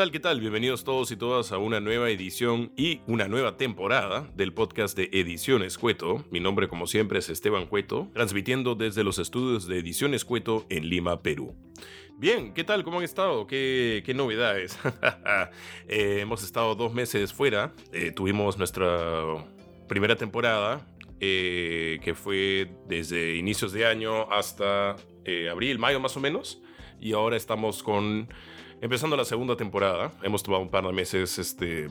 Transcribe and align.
tal? 0.00 0.12
¿Qué 0.12 0.20
tal? 0.20 0.40
Bienvenidos 0.40 0.82
todos 0.82 1.10
y 1.10 1.16
todas 1.16 1.52
a 1.52 1.58
una 1.58 1.78
nueva 1.78 2.08
edición 2.08 2.72
y 2.74 3.02
una 3.06 3.28
nueva 3.28 3.58
temporada 3.58 4.26
del 4.34 4.54
podcast 4.54 4.96
de 4.96 5.10
Ediciones 5.12 5.76
Cueto. 5.76 6.24
Mi 6.30 6.40
nombre, 6.40 6.68
como 6.68 6.86
siempre, 6.86 7.18
es 7.18 7.28
Esteban 7.28 7.66
Cueto, 7.66 8.08
transmitiendo 8.14 8.74
desde 8.74 9.04
los 9.04 9.18
estudios 9.18 9.66
de 9.66 9.78
Ediciones 9.78 10.24
Cueto 10.24 10.64
en 10.70 10.88
Lima, 10.88 11.20
Perú. 11.20 11.54
Bien, 12.16 12.54
¿qué 12.54 12.64
tal? 12.64 12.82
¿Cómo 12.82 12.96
han 12.96 13.04
estado? 13.04 13.46
¿Qué, 13.46 14.02
qué 14.06 14.14
novedades? 14.14 14.78
Eh, 15.86 16.20
hemos 16.20 16.42
estado 16.44 16.74
dos 16.74 16.94
meses 16.94 17.34
fuera. 17.34 17.74
Eh, 17.92 18.10
tuvimos 18.10 18.56
nuestra 18.56 19.22
primera 19.86 20.16
temporada, 20.16 20.80
eh, 21.20 22.00
que 22.02 22.14
fue 22.14 22.72
desde 22.88 23.36
inicios 23.36 23.72
de 23.72 23.84
año 23.84 24.32
hasta 24.32 24.96
abril, 25.50 25.78
mayo 25.78 26.00
más 26.00 26.16
o 26.16 26.20
menos. 26.20 26.62
Y 27.02 27.12
ahora 27.12 27.36
estamos 27.36 27.82
con 27.82 28.28
empezando 28.80 29.16
la 29.16 29.24
segunda 29.24 29.56
temporada. 29.56 30.12
Hemos 30.22 30.42
tomado 30.42 30.62
un 30.62 30.70
par 30.70 30.84
de 30.84 30.92
meses, 30.92 31.38
este, 31.38 31.88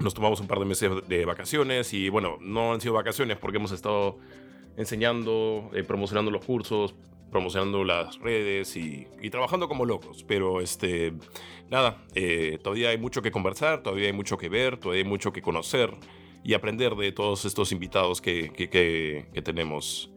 nos 0.00 0.14
tomamos 0.14 0.40
un 0.40 0.46
par 0.46 0.58
de 0.58 0.64
meses 0.64 0.90
de 1.08 1.24
vacaciones 1.24 1.92
y 1.92 2.08
bueno, 2.08 2.38
no 2.40 2.72
han 2.72 2.80
sido 2.80 2.94
vacaciones 2.94 3.38
porque 3.38 3.58
hemos 3.58 3.72
estado 3.72 4.18
enseñando, 4.76 5.70
eh, 5.74 5.84
promocionando 5.84 6.30
los 6.30 6.44
cursos, 6.44 6.94
promocionando 7.30 7.84
las 7.84 8.18
redes 8.18 8.76
y, 8.76 9.06
trabajando 9.30 9.68
como 9.68 9.84
locos. 9.84 10.24
Pero 10.24 10.60
este, 10.60 11.12
nada, 11.70 12.04
eh, 12.14 12.58
todavía 12.62 12.90
hay 12.90 12.98
mucho 12.98 13.22
que 13.22 13.30
conversar, 13.30 13.82
todavía 13.82 14.06
hay 14.06 14.12
mucho 14.12 14.38
que 14.38 14.48
ver, 14.48 14.78
todavía 14.78 15.02
hay 15.02 15.08
mucho 15.08 15.32
que 15.32 15.42
conocer 15.42 15.90
y 16.42 16.54
aprender 16.54 16.94
de 16.94 17.12
todos 17.12 17.44
estos 17.44 17.72
invitados 17.72 18.20
que, 18.20 18.50
que, 18.50 18.68
que 18.68 19.42
tenemos 19.42 20.10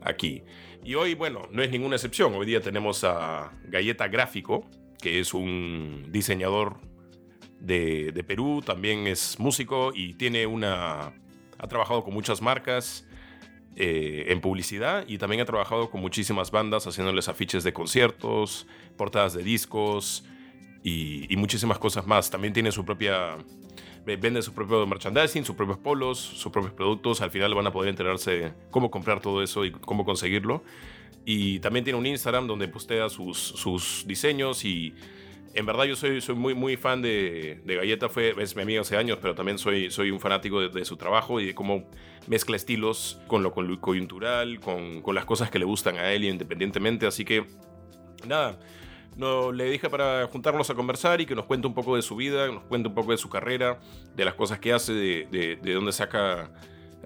aquí. 0.00 0.42
Y 0.82 0.96
hoy, 0.96 1.14
bueno, 1.14 1.48
no 1.50 1.62
es 1.62 1.70
ninguna 1.70 1.96
excepción. 1.96 2.34
Hoy 2.34 2.46
día 2.46 2.60
tenemos 2.60 3.04
a 3.04 3.52
Galleta 3.64 4.08
Gráfico, 4.08 4.66
que 5.04 5.20
es 5.20 5.34
un 5.34 6.06
diseñador 6.08 6.78
de, 7.60 8.24
Perú, 8.26 8.62
también 8.64 9.06
es 9.06 9.38
músico 9.38 9.92
y 9.94 10.14
tiene 10.14 10.46
una... 10.46 11.12
ha 11.58 11.68
trabajado 11.68 12.02
con 12.02 12.14
muchas 12.14 12.40
marcas 12.40 13.06
eh, 13.76 14.24
en 14.28 14.40
publicidad 14.40 15.04
y 15.06 15.18
también 15.18 15.42
ha 15.42 15.44
trabajado 15.44 15.90
con 15.90 16.00
muchísimas 16.00 16.50
bandas 16.50 16.86
haciéndoles 16.86 17.28
afiches 17.28 17.64
de 17.64 17.74
conciertos, 17.74 18.66
portadas 18.96 19.34
de 19.34 19.42
discos 19.42 20.24
y, 20.82 21.28
muchísimas 21.36 21.78
cosas 21.78 22.06
más. 22.06 22.30
También 22.30 22.54
tiene 22.54 22.72
su 22.72 22.82
propia... 22.86 23.36
Vende 24.06 24.40
su 24.40 24.54
propio 24.54 24.86
merchandising, 24.86 25.44
sus 25.44 25.54
propios 25.54 25.78
polos, 25.78 26.18
sus 26.18 26.50
propios 26.50 26.72
productos. 26.72 27.20
Al 27.20 27.30
final 27.30 27.54
van 27.54 27.66
a 27.66 27.72
poder 27.72 27.90
enterarse 27.90 28.54
cómo 28.70 28.90
comprar 28.90 29.20
todo 29.20 29.42
eso 29.42 29.66
y 29.66 29.70
cómo 29.70 30.06
conseguirlo. 30.06 30.62
Y 31.24 31.58
también 31.60 31.84
tiene 31.84 31.98
un 31.98 32.06
Instagram 32.06 32.46
donde 32.46 32.68
postea 32.68 33.08
sus, 33.08 33.38
sus 33.38 34.04
diseños 34.06 34.64
y 34.64 34.94
en 35.54 35.66
verdad 35.66 35.84
yo 35.84 35.96
soy, 35.96 36.20
soy 36.20 36.34
muy, 36.34 36.52
muy 36.52 36.76
fan 36.76 37.00
de, 37.00 37.60
de, 37.64 37.76
Galleta, 37.76 38.08
fue, 38.08 38.34
es 38.38 38.56
mi 38.56 38.62
amigo 38.62 38.82
hace 38.82 38.96
años, 38.96 39.18
pero 39.22 39.34
también 39.34 39.56
soy, 39.56 39.90
soy 39.90 40.10
un 40.10 40.20
fanático 40.20 40.60
de, 40.60 40.84
su 40.84 40.96
trabajo 40.96 41.40
y 41.40 41.46
de 41.46 41.54
cómo 41.54 41.88
mezcla 42.26 42.56
estilos 42.56 43.20
con 43.28 43.42
lo, 43.42 43.52
con 43.52 43.68
lo 43.68 43.80
coyuntural, 43.80 44.58
con, 44.60 45.00
con, 45.00 45.14
las 45.14 45.24
cosas 45.24 45.50
que 45.50 45.58
le 45.58 45.64
gustan 45.64 45.96
a 45.96 46.12
él 46.12 46.24
independientemente. 46.24 47.06
Así 47.06 47.24
que, 47.24 47.46
nada, 48.26 48.58
no, 49.16 49.52
le 49.52 49.70
dije 49.70 49.88
para 49.88 50.26
juntarnos 50.26 50.68
a 50.70 50.74
conversar 50.74 51.20
y 51.20 51.26
que 51.26 51.36
nos 51.36 51.44
cuente 51.44 51.68
un 51.68 51.74
poco 51.74 51.94
de 51.94 52.02
su 52.02 52.16
vida, 52.16 52.48
nos 52.48 52.64
cuente 52.64 52.88
un 52.88 52.94
poco 52.94 53.12
de 53.12 53.18
su 53.18 53.30
carrera, 53.30 53.78
de 54.16 54.24
las 54.24 54.34
cosas 54.34 54.58
que 54.58 54.72
hace, 54.72 54.92
de, 54.92 55.58
de 55.62 55.72
dónde 55.72 55.92
saca 55.92 56.50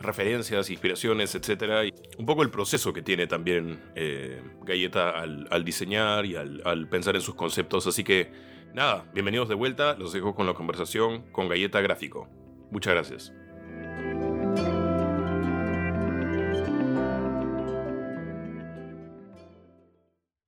referencias, 0.01 0.71
inspiraciones, 0.71 1.35
etcétera. 1.35 1.85
Y 1.85 1.93
un 2.19 2.27
poco 2.27 2.43
el 2.43 2.51
proceso 2.51 2.93
que 2.93 3.03
tiene 3.03 3.27
también 3.27 3.81
eh, 3.95 4.43
Galleta 4.63 5.11
al, 5.11 5.65
diseñar 5.65 6.27
y 6.27 6.37
al, 6.37 6.89
pensar 6.89 7.17
en 7.17 7.23
sus 7.23 7.35
conceptos. 7.35 7.87
Así 7.87 8.05
que 8.05 8.31
nada, 8.75 9.05
bienvenidos 9.13 9.49
de 9.49 9.55
vuelta. 9.55 9.97
Los 9.99 10.13
dejo 10.13 10.35
con 10.35 10.47
la 10.47 10.55
conversación 10.55 11.31
con 11.33 11.49
Galleta 11.49 11.81
Gráfico. 11.81 12.29
Muchas 12.71 12.95
gracias. 12.95 13.33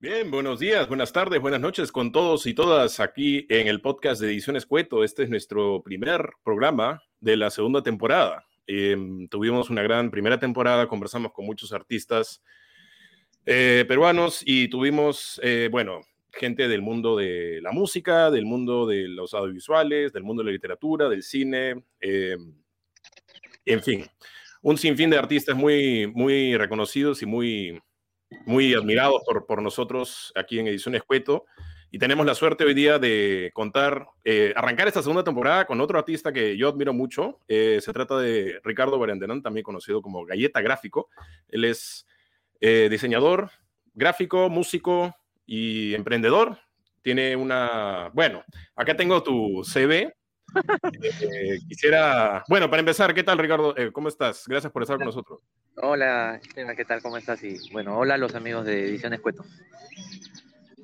Bien, 0.03 0.31
buenos 0.31 0.59
días, 0.59 0.89
buenas 0.89 1.13
tardes, 1.13 1.43
buenas 1.43 1.61
noches 1.61 1.93
con 1.93 2.11
todos 2.11 2.47
y 2.47 2.55
todas 2.55 3.01
aquí 3.01 3.47
en 3.51 3.69
el 3.69 3.83
podcast 3.83 4.19
de 4.19 4.29
Ediciones 4.29 4.65
Cueto. 4.65 5.05
Este 5.05 5.25
es 5.25 5.29
nuestro 5.29 5.83
primer 5.83 6.31
programa 6.43 7.03
de 7.21 7.37
la 7.37 7.51
segunda 7.51 7.83
temporada. 7.83 8.47
Em, 8.73 9.27
tuvimos 9.27 9.69
una 9.69 9.83
gran 9.83 10.13
primera 10.13 10.39
temporada, 10.39 10.87
conversamos 10.87 11.33
con 11.33 11.45
muchos 11.45 11.73
artistas 11.73 12.41
eh, 13.45 13.85
peruanos 13.89 14.45
y 14.47 14.69
tuvimos, 14.69 15.41
eh, 15.43 15.69
bueno, 15.73 16.03
gente 16.33 16.69
del 16.69 16.81
mundo 16.81 17.17
de 17.17 17.59
la 17.63 17.73
música, 17.73 18.31
del 18.31 18.45
mundo 18.47 18.87
de 18.87 19.09
los 19.09 19.35
audiovisuales, 19.35 20.13
del 20.13 20.23
mundo 20.23 20.45
de 20.45 20.51
la 20.51 20.53
literatura, 20.53 21.09
del 21.09 21.25
cine, 21.25 21.83
em, 21.99 22.55
en 23.65 23.83
fin, 23.83 24.07
un 24.63 24.79
sinfín 24.79 25.11
de 25.11 25.19
artistas 25.19 25.57
muy, 25.57 26.07
muy 26.07 26.57
reconocidos 26.57 27.23
y 27.23 27.27
muy, 27.27 27.83
muy 28.47 28.73
admirados 28.75 29.23
por, 29.27 29.47
por 29.47 29.63
nosotros 29.63 30.33
aquí 30.37 30.61
en 30.61 30.69
Ediciones 30.69 31.03
Cueto. 31.03 31.45
Y 31.93 31.99
tenemos 31.99 32.25
la 32.25 32.37
suerte 32.37 32.65
hoy 32.65 32.73
día 32.73 33.01
de 33.01 33.51
contar, 33.53 34.07
eh, 34.25 34.53
arrancar 34.55 34.87
esta 34.87 35.03
segunda 35.03 35.25
temporada 35.25 35.67
con 35.67 35.81
otro 35.81 35.99
artista 35.99 36.33
que 36.33 36.57
yo 36.57 36.69
admiro 36.69 36.93
mucho. 36.93 37.41
Eh, 37.49 37.81
se 37.83 37.93
trata 37.93 38.17
de 38.19 38.61
Ricardo 38.63 38.97
Barandenán, 38.97 39.43
también 39.43 39.65
conocido 39.65 40.01
como 40.01 40.25
Galleta 40.25 40.61
Gráfico. 40.61 41.09
Él 41.49 41.65
es 41.65 42.07
eh, 42.61 42.87
diseñador, 42.89 43.51
gráfico, 43.93 44.49
músico 44.49 45.17
y 45.47 45.93
emprendedor. 45.95 46.59
Tiene 47.03 47.35
una, 47.35 48.11
bueno, 48.13 48.45
acá 48.77 48.97
tengo 48.97 49.21
tu 49.25 49.65
CV. 49.65 50.15
quisiera, 51.69 52.45
bueno, 52.49 52.71
para 52.71 52.81
empezar, 52.81 53.13
¿qué 53.15 53.25
tal 53.25 53.39
Ricardo? 53.39 53.75
¿Cómo 53.93 54.09
estás? 54.09 54.45
Gracias 54.47 54.73
por 54.73 54.83
estar 54.83 54.97
con 54.97 55.07
nosotros. 55.07 55.41
Hola, 55.75 56.41
¿qué 56.55 56.85
tal? 56.85 57.03
¿Cómo 57.03 57.17
estás? 57.17 57.43
Y 57.43 57.57
bueno, 57.73 57.99
hola 57.99 58.15
a 58.15 58.19
los 58.19 58.37
amigos 58.37 58.65
de 58.65 58.89
Ediciones 58.89 59.21
Cueto. 59.21 59.45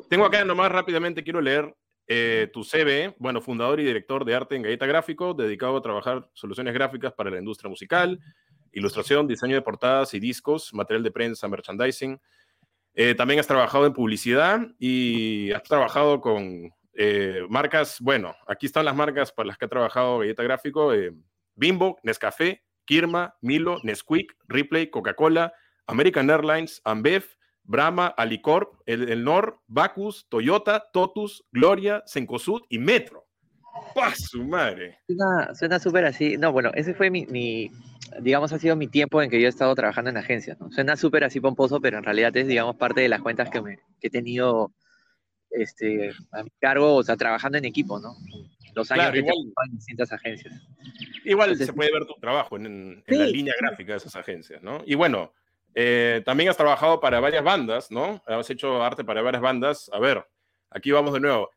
Tengo 0.08 0.24
acá 0.24 0.44
nomás 0.44 0.70
rápidamente, 0.70 1.24
quiero 1.24 1.40
leer 1.40 1.74
eh, 2.06 2.48
tu 2.52 2.62
CV, 2.62 3.16
bueno, 3.18 3.40
fundador 3.40 3.80
y 3.80 3.84
director 3.84 4.24
de 4.24 4.36
arte 4.36 4.54
en 4.54 4.62
Galleta 4.62 4.86
Gráfico, 4.86 5.34
dedicado 5.34 5.76
a 5.76 5.82
trabajar 5.82 6.30
soluciones 6.32 6.72
gráficas 6.74 7.12
para 7.12 7.30
la 7.30 7.38
industria 7.38 7.68
musical, 7.68 8.20
ilustración, 8.72 9.26
diseño 9.26 9.56
de 9.56 9.62
portadas 9.62 10.14
y 10.14 10.20
discos, 10.20 10.72
material 10.72 11.02
de 11.02 11.10
prensa, 11.10 11.48
merchandising. 11.48 12.20
Eh, 12.94 13.16
también 13.16 13.40
has 13.40 13.48
trabajado 13.48 13.84
en 13.86 13.92
publicidad 13.92 14.60
y 14.78 15.50
has 15.50 15.64
trabajado 15.64 16.20
con 16.20 16.72
eh, 16.94 17.44
marcas, 17.48 18.00
bueno, 18.00 18.34
aquí 18.46 18.66
están 18.66 18.84
las 18.84 18.94
marcas 18.94 19.32
para 19.32 19.48
las 19.48 19.58
que 19.58 19.64
ha 19.64 19.68
trabajado 19.68 20.20
Galleta 20.20 20.44
Gráfico, 20.44 20.92
Bimbo, 21.56 21.98
Nescafé, 22.04 22.62
Kirma, 22.84 23.34
Milo, 23.40 23.80
Nesquik, 23.82 24.36
Ripley, 24.46 24.88
Coca-Cola, 24.88 25.52
American 25.88 26.30
Airlines, 26.30 26.80
Ambev, 26.84 27.35
Brahma, 27.66 28.06
Alicorp, 28.09 28.81
el, 28.87 29.25
Nor, 29.25 29.60
Bacus, 29.66 30.27
Toyota, 30.28 30.88
Totus, 30.93 31.44
Gloria, 31.53 32.03
Sencosud 32.06 32.62
y 32.69 32.78
Metro. 32.78 33.27
¡Pah, 33.94 34.15
su 34.15 34.44
madre! 34.44 35.00
Suena 35.54 35.78
súper 35.78 36.06
así. 36.06 36.37
No, 36.38 36.53
bueno, 36.53 36.71
ese 36.75 36.94
fue 36.94 37.10
mi, 37.10 37.71
digamos, 38.21 38.53
ha 38.53 38.59
sido 38.59 38.77
mi 38.77 38.88
tiempo 38.88 39.21
en 39.21 39.31
que 39.31 39.41
yo 39.41 39.47
he 39.47 39.50
estado 39.50 39.75
trabajando 39.75 40.10
en 40.10 40.16
agencias. 40.16 40.59
¿no? 40.60 40.71
Suena 40.71 40.97
súper 40.97 41.25
así 41.25 41.41
pomposo, 41.41 41.81
pero 41.81 41.99
en 41.99 42.04
realidad 42.04 42.37
es, 42.37 42.47
digamos, 42.47 42.77
parte 42.77 43.00
de 43.00 43.09
las 43.09 43.21
cuentas 43.21 43.50
que, 43.50 43.60
me, 43.60 43.77
que 44.00 44.06
he 44.09 44.10
tenido 44.10 44.72
este, 45.50 46.12
a 46.33 46.43
mi 46.43 46.50
cargo, 46.59 46.97
o 46.97 47.03
sea, 47.03 47.16
trabajando 47.16 47.59
en 47.59 47.65
equipo, 47.65 47.98
¿no? 47.98 48.15
Los 48.75 48.91
años 48.91 49.10
que 49.10 49.19
igual, 49.19 49.37
en 49.71 49.77
distintas 49.77 50.12
agencias. 50.12 50.54
Igual 51.25 51.56
se 51.56 51.72
puede 51.72 51.91
ver 51.91 52.04
tu 52.04 52.15
trabajo 52.21 52.57
en, 52.57 53.03
la 53.07 53.27
línea 53.27 53.54
gráfica 53.59 53.92
de 53.92 53.98
esas 53.98 54.15
agencias, 54.16 54.62
¿no? 54.62 54.83
Y 54.84 54.95
bueno, 54.95 55.33
eh, 55.78 56.22
también 56.24 56.48
has 56.48 56.56
trabajado 56.56 57.00
para 57.00 57.20
varias 57.20 57.44
bandas, 57.44 57.90
¿no? 57.90 58.22
Has 58.26 58.48
hecho 58.48 58.82
arte 58.82 59.04
para 59.04 59.20
varias 59.20 59.42
bandas. 59.42 59.90
A 59.92 59.98
ver, 59.98 60.26
aquí 60.70 60.90
vamos 60.90 61.12
de 61.12 61.20
nuevo. 61.20 61.50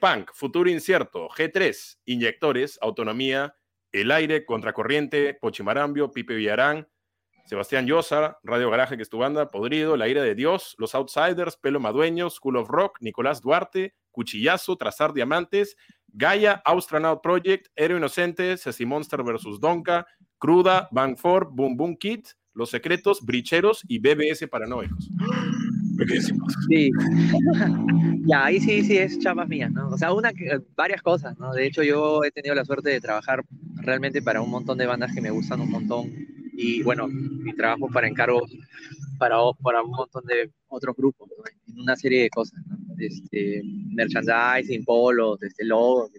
Punk, 0.00 0.32
Futuro 0.34 0.68
Incierto, 0.68 1.28
G3, 1.28 1.98
Inyectores, 2.06 2.76
Autonomía, 2.82 3.54
El 3.92 4.10
Aire, 4.10 4.44
Contracorriente, 4.44 5.34
Pochimarambio, 5.34 6.10
Pipe 6.10 6.34
Villarán, 6.34 6.88
Sebastián 7.44 7.86
Llosa, 7.86 8.40
Radio 8.42 8.68
Garaje, 8.68 8.96
que 8.96 9.04
es 9.04 9.08
tu 9.08 9.18
banda, 9.18 9.52
Podrido, 9.52 9.96
La 9.96 10.08
Ira 10.08 10.24
de 10.24 10.34
Dios, 10.34 10.74
Los 10.78 10.96
Outsiders, 10.96 11.56
Pelo 11.56 11.78
Madueño, 11.78 12.30
School 12.30 12.56
of 12.56 12.68
Rock, 12.68 12.98
Nicolás 13.00 13.42
Duarte, 13.42 13.94
Cuchillazo, 14.10 14.76
Trazar 14.76 15.12
Diamantes, 15.12 15.76
Gaia, 16.08 16.60
Astronaut 16.64 17.22
Project, 17.22 17.68
Héroe 17.76 17.98
Inocente, 17.98 18.56
Ceci 18.56 18.84
Monster 18.84 19.22
vs. 19.22 19.60
Donka, 19.60 20.04
Cruda, 20.38 20.88
Bang 20.90 21.16
Boom 21.22 21.76
Boom 21.76 21.96
Kid, 21.96 22.24
los 22.54 22.70
Secretos, 22.70 23.24
Bricheros 23.24 23.82
y 23.88 23.98
BBS 23.98 24.46
Paranoicos. 24.48 25.10
Sí. 26.68 26.90
ya, 28.26 28.46
ahí 28.46 28.60
sí, 28.60 28.82
sí 28.82 28.98
es 28.98 29.18
chapas 29.18 29.48
mías, 29.48 29.70
¿no? 29.70 29.90
O 29.90 29.98
sea, 29.98 30.12
una, 30.12 30.32
varias 30.74 31.02
cosas, 31.02 31.38
¿no? 31.38 31.52
De 31.52 31.66
hecho, 31.66 31.82
yo 31.82 32.24
he 32.24 32.30
tenido 32.30 32.54
la 32.54 32.64
suerte 32.64 32.90
de 32.90 33.00
trabajar 33.00 33.44
realmente 33.76 34.22
para 34.22 34.40
un 34.40 34.50
montón 34.50 34.78
de 34.78 34.86
bandas 34.86 35.14
que 35.14 35.20
me 35.20 35.30
gustan 35.30 35.60
un 35.60 35.70
montón. 35.70 36.12
Y 36.54 36.82
bueno, 36.82 37.08
mi 37.08 37.54
trabajo 37.54 37.88
para 37.88 38.08
encargos 38.08 38.50
para, 39.18 39.36
para 39.62 39.82
un 39.82 39.90
montón 39.90 40.24
de 40.26 40.50
otros 40.68 40.96
grupos, 40.96 41.28
¿no? 41.28 41.44
En 41.72 41.80
una 41.80 41.96
serie 41.96 42.22
de 42.22 42.30
cosas, 42.30 42.60
¿no? 42.66 42.76
este, 42.98 43.62
merchandising, 43.94 44.84
polos, 44.84 45.42
este, 45.42 45.64
logos, 45.64 46.10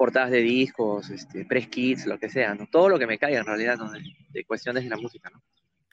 portadas 0.00 0.30
de 0.30 0.38
discos, 0.38 1.10
este, 1.10 1.44
press 1.44 1.68
kits, 1.68 2.06
lo 2.06 2.18
que 2.18 2.30
sea, 2.30 2.54
¿no? 2.54 2.66
Todo 2.66 2.88
lo 2.88 2.98
que 2.98 3.06
me 3.06 3.18
caiga 3.18 3.40
en 3.40 3.44
realidad, 3.44 3.76
¿no? 3.76 3.92
De, 3.92 4.44
cuestiones 4.46 4.82
de 4.82 4.88
la 4.88 4.96
música, 4.96 5.28
¿no? 5.28 5.42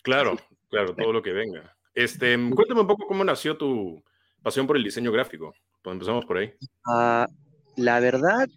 Claro, 0.02 0.38
claro, 0.70 0.96
todo 0.96 1.12
lo 1.12 1.22
que 1.22 1.34
venga. 1.34 1.76
Este, 1.94 2.38
cuéntame 2.56 2.80
un 2.80 2.88
poco 2.88 3.06
cómo 3.06 3.26
nació 3.26 3.58
tu 3.58 4.02
pasión 4.42 4.66
por 4.66 4.78
el 4.78 4.86
diseño 4.86 5.12
gráfico. 5.12 5.54
Pues 5.84 5.94
empezamos 5.94 6.24
por 6.24 6.38
ahí. 6.38 6.54
Ah, 6.86 7.28
la 7.76 8.00
verdad, 8.00 8.48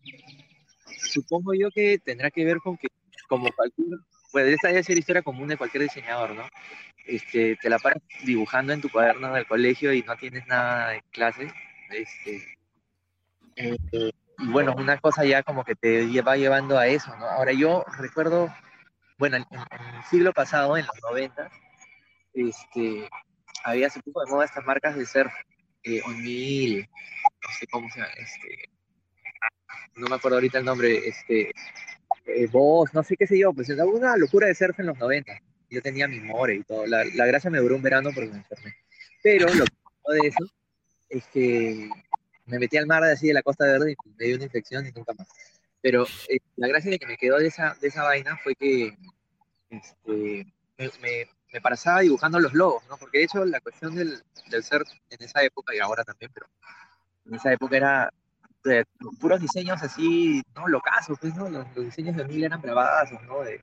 supongo 0.87 1.53
yo 1.55 1.69
que 1.73 1.99
tendrá 1.99 2.31
que 2.31 2.45
ver 2.45 2.59
con 2.59 2.77
que, 2.77 2.87
como 3.29 3.51
cualquier, 3.51 3.99
pues 4.31 4.47
esta 4.47 4.69
debe 4.69 4.85
ser 4.85 4.99
historia 4.99 5.23
común 5.23 5.49
de 5.49 5.57
cualquier 5.57 5.83
diseñador, 5.83 6.33
¿no? 6.33 6.45
Este, 7.05 7.57
te 7.57 7.69
la 7.69 7.81
paras 7.81 8.01
dibujando 8.25 8.73
en 8.73 8.83
tu 8.83 8.89
cuaderno 8.89 9.35
del 9.35 9.49
colegio 9.49 9.93
y 9.93 10.03
no 10.03 10.15
tienes 10.17 10.47
nada 10.47 10.91
de 10.91 11.03
clase. 11.11 11.53
Este, 11.91 12.57
eh, 13.57 14.13
y 14.41 14.49
bueno, 14.49 14.75
una 14.77 14.99
cosa 14.99 15.25
ya 15.25 15.43
como 15.43 15.65
que 15.65 15.75
te 15.75 16.21
va 16.23 16.37
llevando 16.37 16.79
a 16.79 16.87
eso, 16.87 17.15
¿no? 17.17 17.27
Ahora 17.27 17.53
yo 17.53 17.85
recuerdo, 17.99 18.53
bueno, 19.19 19.37
en, 19.37 19.45
el 19.51 20.05
siglo 20.11 20.33
pasado, 20.33 20.77
en 20.77 20.87
los 20.87 20.97
90, 21.03 21.51
este, 22.35 23.09
había 23.65 23.91
se 23.91 24.01
puso 24.01 24.21
de 24.21 24.31
moda 24.31 24.45
estas 24.45 24.65
marcas 24.65 24.97
de 24.97 25.07
surf, 25.07 25.33
eh, 25.83 26.01
O'Neill, 26.07 26.81
no 26.81 27.55
sé 27.59 27.67
cómo 27.67 27.89
se 27.91 28.01
llama, 28.01 28.13
este, 28.17 28.71
no 29.97 30.09
me 30.09 30.17
acuerdo 30.17 30.37
ahorita 30.37 30.59
el 30.59 30.65
nombre, 30.65 31.09
este, 31.09 31.53
eh, 32.27 32.47
Boss, 32.47 32.95
no 32.95 33.03
sé 33.03 33.17
qué 33.17 33.27
sé 33.27 33.39
yo, 33.39 33.53
pues 33.53 33.69
era 33.69 33.85
una 33.85 34.17
locura 34.17 34.47
de 34.47 34.55
surf 34.55 34.79
en 34.81 34.87
los 34.87 34.99
90. 34.99 35.33
Yo 35.69 35.83
tenía 35.83 36.09
mi 36.09 36.19
more 36.21 36.55
y 36.55 36.65
todo. 36.65 36.87
La, 36.87 37.05
la 37.15 37.27
gracia 37.27 37.49
me 37.49 37.59
duró 37.59 37.77
un 37.77 37.83
verano 37.83 38.11
porque 38.13 38.31
me 38.31 38.39
enfermé. 38.39 38.75
Pero 39.23 39.47
lo 39.55 39.65
que 39.65 40.23
de 40.23 40.29
eso 40.29 40.45
es 41.09 41.25
que 41.29 41.89
me 42.51 42.59
metí 42.59 42.77
al 42.77 42.87
mar 42.87 43.03
así 43.05 43.29
de 43.29 43.35
la 43.35 43.43
Costa 43.43 43.65
Verde 43.65 43.93
y 43.93 44.11
me 44.19 44.27
dio 44.27 44.37
una 44.37 44.45
infección 44.45 44.87
y 44.87 44.93
nunca 44.93 45.13
más. 45.15 45.29
Pero 45.81 46.05
eh, 46.29 46.39
la 46.57 46.69
gracia 46.69 46.91
de 46.91 46.99
que 46.99 47.07
me 47.07 47.17
quedó 47.17 47.39
de 47.39 47.47
esa, 47.47 47.75
de 47.81 47.89
esa 47.89 48.03
vaina 48.03 48.37
fue 48.37 48.55
que 48.55 48.97
este, 49.71 50.47
me, 50.77 50.91
me, 51.01 51.29
me, 51.53 51.61
pasaba 51.61 52.01
dibujando 52.01 52.39
los 52.39 52.53
logos, 52.53 52.83
¿no? 52.89 52.97
Porque 52.99 53.19
de 53.19 53.25
hecho 53.25 53.45
la 53.45 53.61
cuestión 53.61 53.95
del, 53.95 54.23
del 54.51 54.63
ser 54.63 54.83
en 55.11 55.23
esa 55.23 55.43
época 55.43 55.75
y 55.75 55.79
ahora 55.79 56.05
también, 56.05 56.31
pero 56.35 56.47
en 57.27 57.35
esa 57.35 57.53
época 57.53 57.77
era 57.77 58.13
de, 58.65 58.85
puros 59.21 59.41
diseños 59.41 59.83
así, 59.83 60.43
¿no? 60.55 60.69
Locazos, 60.69 61.19
pues, 61.21 61.35
¿no? 61.35 61.49
Los, 61.49 61.75
diseños 61.75 62.17
de 62.17 62.25
Mil 62.25 62.45
eran 62.45 62.61
bravazos, 62.61 63.23
¿no? 63.23 63.41
De, 63.41 63.63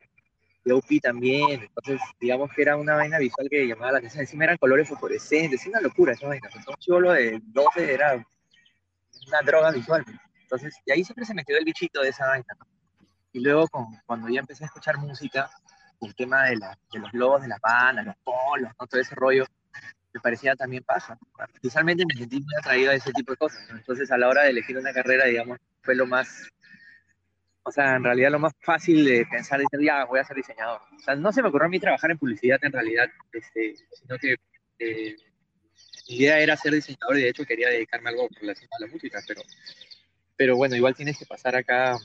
de 0.64 0.74
OP 0.74 0.86
también, 1.02 1.62
entonces 1.64 2.02
digamos 2.20 2.52
que 2.54 2.62
era 2.62 2.76
una 2.76 2.96
vaina 2.96 3.20
visual 3.20 3.48
que 3.50 3.68
llamaba 3.68 3.94
la 3.94 3.98
atención, 4.00 4.22
encima 4.22 4.44
eran 4.46 4.58
colores 4.58 4.90
fosforescentes, 4.90 5.66
una 5.66 5.80
locura 5.80 6.14
esa 6.14 6.28
vaina, 6.28 6.48
entonces 6.48 6.68
un 6.68 6.76
chivolo 6.76 7.14
de 7.14 7.40
12 7.42 7.94
era 7.94 8.26
una 9.28 9.42
droga 9.42 9.72
visual. 9.72 10.04
Entonces, 10.42 10.76
y 10.86 10.92
ahí 10.92 11.04
siempre 11.04 11.26
se 11.26 11.34
me 11.34 11.44
quedó 11.44 11.58
el 11.58 11.66
bichito 11.66 12.02
de 12.02 12.10
esa 12.10 12.28
vaina. 12.28 12.58
Y 13.34 13.42
luego, 13.42 13.68
con, 13.68 13.86
cuando 14.06 14.30
ya 14.30 14.40
empecé 14.40 14.64
a 14.64 14.68
escuchar 14.68 14.98
música, 14.98 15.50
el 16.02 16.16
tema 16.16 16.46
de, 16.46 16.58
la, 16.58 16.78
de 16.92 17.00
los 17.00 17.14
logos 17.14 17.42
de 17.42 17.48
la 17.48 17.58
banda, 17.62 18.04
los 18.04 18.16
polos, 18.24 18.72
¿no? 18.80 18.88
todo 18.88 19.02
ese 19.02 19.16
rollo, 19.16 19.46
me 20.14 20.22
parecía 20.22 20.56
también 20.56 20.84
paja. 20.84 21.18
Especialmente 21.54 22.06
me 22.06 22.18
sentí 22.18 22.40
muy 22.40 22.56
atraído 22.58 22.92
a 22.92 22.96
ese 22.96 23.12
tipo 23.12 23.34
de 23.34 23.38
cosas. 23.38 23.68
Entonces, 23.70 24.12
a 24.12 24.18
la 24.18 24.30
hora 24.30 24.44
de 24.44 24.52
elegir 24.52 24.78
una 24.78 24.94
carrera, 24.94 25.26
digamos, 25.26 25.60
fue 25.82 25.96
lo 25.96 26.06
más, 26.06 26.48
o 27.64 27.72
sea, 27.72 27.96
en 27.96 28.04
realidad 28.04 28.32
lo 28.32 28.40
más 28.40 28.54
fácil 28.62 29.06
de 29.06 29.26
pensar, 29.30 29.60
decir, 29.60 29.86
ya, 29.86 30.06
voy 30.06 30.20
a 30.20 30.24
ser 30.24 30.38
diseñador. 30.38 30.82
O 30.96 31.00
sea, 31.00 31.16
no 31.16 31.32
se 31.32 31.42
me 31.42 31.50
ocurrió 31.50 31.68
a 31.68 31.70
mí 31.70 31.80
trabajar 31.80 32.12
en 32.12 32.18
publicidad 32.18 32.60
en 32.62 32.72
realidad, 32.72 33.10
este, 33.32 33.76
sino 33.92 34.18
que 34.18 34.36
eh, 34.80 35.16
mi 36.08 36.16
idea 36.16 36.40
era 36.40 36.58
ser 36.58 36.74
diseñador 36.74 37.18
y 37.18 37.24
de 37.24 37.30
hecho 37.30 37.46
quería 37.46 37.70
dedicarme 37.70 38.10
a 38.10 38.12
algo 38.14 38.28
relacionado 38.40 38.84
a 38.84 38.86
la 38.86 38.92
música, 38.92 39.22
pero, 39.28 39.42
pero 40.36 40.56
bueno, 40.56 40.76
igual 40.76 40.96
tienes 40.96 41.18
que 41.18 41.26
pasar 41.26 41.56
acá. 41.56 41.98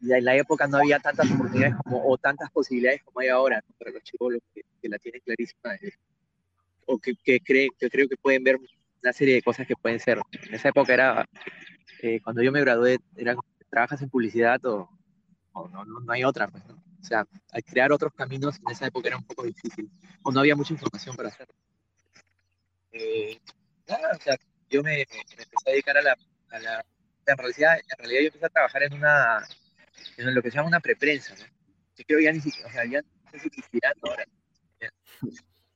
Ya 0.00 0.18
en 0.18 0.24
la 0.24 0.36
época 0.36 0.66
no 0.66 0.76
había 0.78 0.98
tantas 0.98 1.30
oportunidades 1.30 1.76
como, 1.82 2.06
o 2.06 2.18
tantas 2.18 2.50
posibilidades 2.50 3.02
como 3.02 3.20
hay 3.20 3.28
ahora 3.28 3.64
para 3.78 3.90
los 3.90 4.02
chicos 4.02 4.34
que, 4.52 4.62
que, 4.82 4.88
la 4.88 4.98
tienen 4.98 5.22
clarísima 5.24 5.76
o 6.86 6.98
que, 6.98 7.14
que, 7.24 7.40
creen, 7.40 7.70
que 7.78 7.88
creo 7.88 8.06
que 8.06 8.16
pueden 8.16 8.44
ver 8.44 8.58
una 9.02 9.12
serie 9.12 9.34
de 9.34 9.42
cosas 9.42 9.66
que 9.66 9.76
pueden 9.76 10.00
ser. 10.00 10.20
En 10.32 10.54
esa 10.54 10.68
época 10.68 10.92
era, 10.92 11.26
eh, 12.02 12.20
cuando 12.22 12.42
yo 12.42 12.52
me 12.52 12.60
gradué, 12.60 12.98
era 13.16 13.34
trabajas 13.70 14.02
en 14.02 14.10
publicidad 14.10 14.64
o, 14.66 14.88
o 15.52 15.68
no, 15.68 15.84
no, 15.84 16.12
hay 16.12 16.24
otra, 16.24 16.48
pues, 16.48 16.64
¿no? 16.66 16.74
O 16.74 17.06
sea, 17.06 17.26
al 17.52 17.64
crear 17.64 17.92
otros 17.92 18.12
caminos 18.14 18.58
en 18.60 18.70
esa 18.70 18.86
época 18.86 19.08
era 19.08 19.16
un 19.16 19.24
poco 19.24 19.44
difícil, 19.44 19.90
o 20.22 20.32
no 20.32 20.40
había 20.40 20.56
mucha 20.56 20.72
información 20.72 21.16
para 21.16 21.28
hacerlo. 21.28 21.54
Eh, 22.94 23.40
sea, 23.86 24.36
yo 24.70 24.82
me, 24.82 25.00
empecé 25.00 25.46
a 25.66 25.70
dedicar 25.70 25.98
a 25.98 26.02
la, 26.02 26.16
en 27.26 27.36
realidad, 27.36 27.78
en 27.78 27.98
realidad 27.98 28.20
yo 28.20 28.26
empecé 28.26 28.46
a 28.46 28.50
trabajar 28.50 28.82
en 28.84 28.94
una, 28.94 29.44
en 30.16 30.34
lo 30.34 30.42
que 30.42 30.50
se 30.50 30.56
llama 30.56 30.68
una 30.68 30.80
preprensa, 30.80 31.34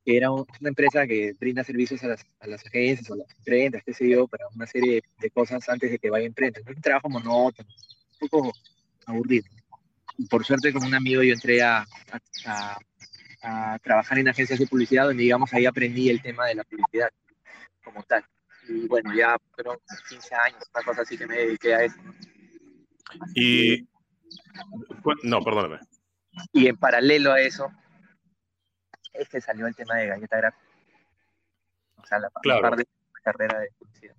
que 0.05 0.17
era 0.17 0.31
una 0.31 0.47
empresa 0.62 1.06
que 1.06 1.35
brinda 1.38 1.65
servicios 1.65 2.03
a 2.05 2.09
las, 2.09 2.25
a 2.38 2.47
las 2.47 2.65
agencias 2.65 3.11
a 3.11 3.17
las 3.17 3.26
imprentas, 3.37 3.82
qué 3.85 3.93
sé 3.93 4.09
yo, 4.09 4.29
para 4.29 4.47
una 4.55 4.67
serie 4.67 5.03
de 5.19 5.31
cosas 5.31 5.69
antes 5.69 5.91
de 5.91 5.99
que 5.99 6.11
vaya 6.11 6.25
a 6.25 6.29
imprenta. 6.29 6.61
Es 6.61 6.67
un 6.67 6.81
trabajo 6.81 7.09
monótono, 7.09 7.69
un 8.20 8.29
poco 8.29 8.53
aburrido. 9.06 9.44
Por 10.31 10.44
suerte, 10.44 10.73
con 10.73 10.85
un 10.85 10.94
amigo, 10.94 11.23
yo 11.23 11.35
entré 11.35 11.62
a 11.62 11.85
trabajar 13.82 14.19
en 14.19 14.29
agencias 14.29 14.58
de 14.58 14.67
publicidad, 14.67 15.06
donde 15.06 15.23
digamos 15.23 15.52
ahí 15.52 15.67
aprendí 15.67 16.08
el 16.08 16.23
tema 16.23 16.46
de 16.46 16.56
la 16.56 16.64
publicidad 16.64 17.11
como 17.85 18.02
tal. 18.02 18.25
Y 18.69 18.87
bueno, 18.87 19.14
ya 19.14 19.37
fueron 19.55 19.79
15 20.08 20.35
años, 20.35 20.62
una 20.75 20.85
cosa 20.85 21.02
así 21.02 21.17
que 21.17 21.26
me 21.26 21.37
dediqué 21.37 21.75
a 21.75 21.85
eso. 21.85 21.96
y, 23.35 23.88
no, 25.23 25.43
perdóname. 25.43 25.79
Y 26.52 26.67
en 26.67 26.76
paralelo 26.76 27.32
a 27.32 27.40
eso, 27.40 27.70
es 29.12 29.29
que 29.29 29.41
salió 29.41 29.67
el 29.67 29.75
tema 29.75 29.96
de 29.96 30.06
galleta 30.06 30.37
gráfica. 30.37 30.64
O 31.96 32.06
sea, 32.06 32.19
la, 32.19 32.31
claro. 32.43 32.62
parte 32.62 32.82
de 32.82 32.88
la 33.14 33.20
carrera 33.23 33.58
de 33.61 33.70
publicidad. 33.79 34.14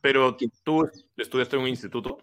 Pero 0.00 0.36
tú 0.62 0.90
estudiaste 1.16 1.56
en 1.56 1.62
un 1.62 1.68
instituto 1.68 2.18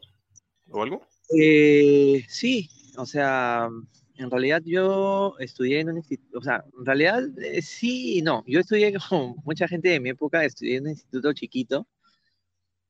o 0.70 0.84
algo? 0.84 1.08
Eh, 1.38 2.26
sí, 2.28 2.70
o 2.98 3.06
sea, 3.06 3.70
en 4.18 4.32
realidad 4.32 4.62
yo 4.66 5.36
estudié 5.40 5.80
en 5.80 5.90
un 5.90 5.98
instituto, 5.98 6.40
o 6.40 6.42
sea, 6.42 6.64
en 6.78 6.86
realidad 6.86 7.24
eh, 7.40 7.62
sí 7.62 8.18
y 8.18 8.22
no. 8.22 8.44
Yo 8.48 8.60
estudié 8.60 8.94
como 9.10 9.36
mucha 9.46 9.68
gente 9.68 9.90
de 9.90 10.00
mi 10.00 10.10
época, 10.10 10.44
estudié 10.44 10.78
en 10.78 10.84
un 10.84 10.90
instituto 10.92 11.34
chiquito. 11.34 11.88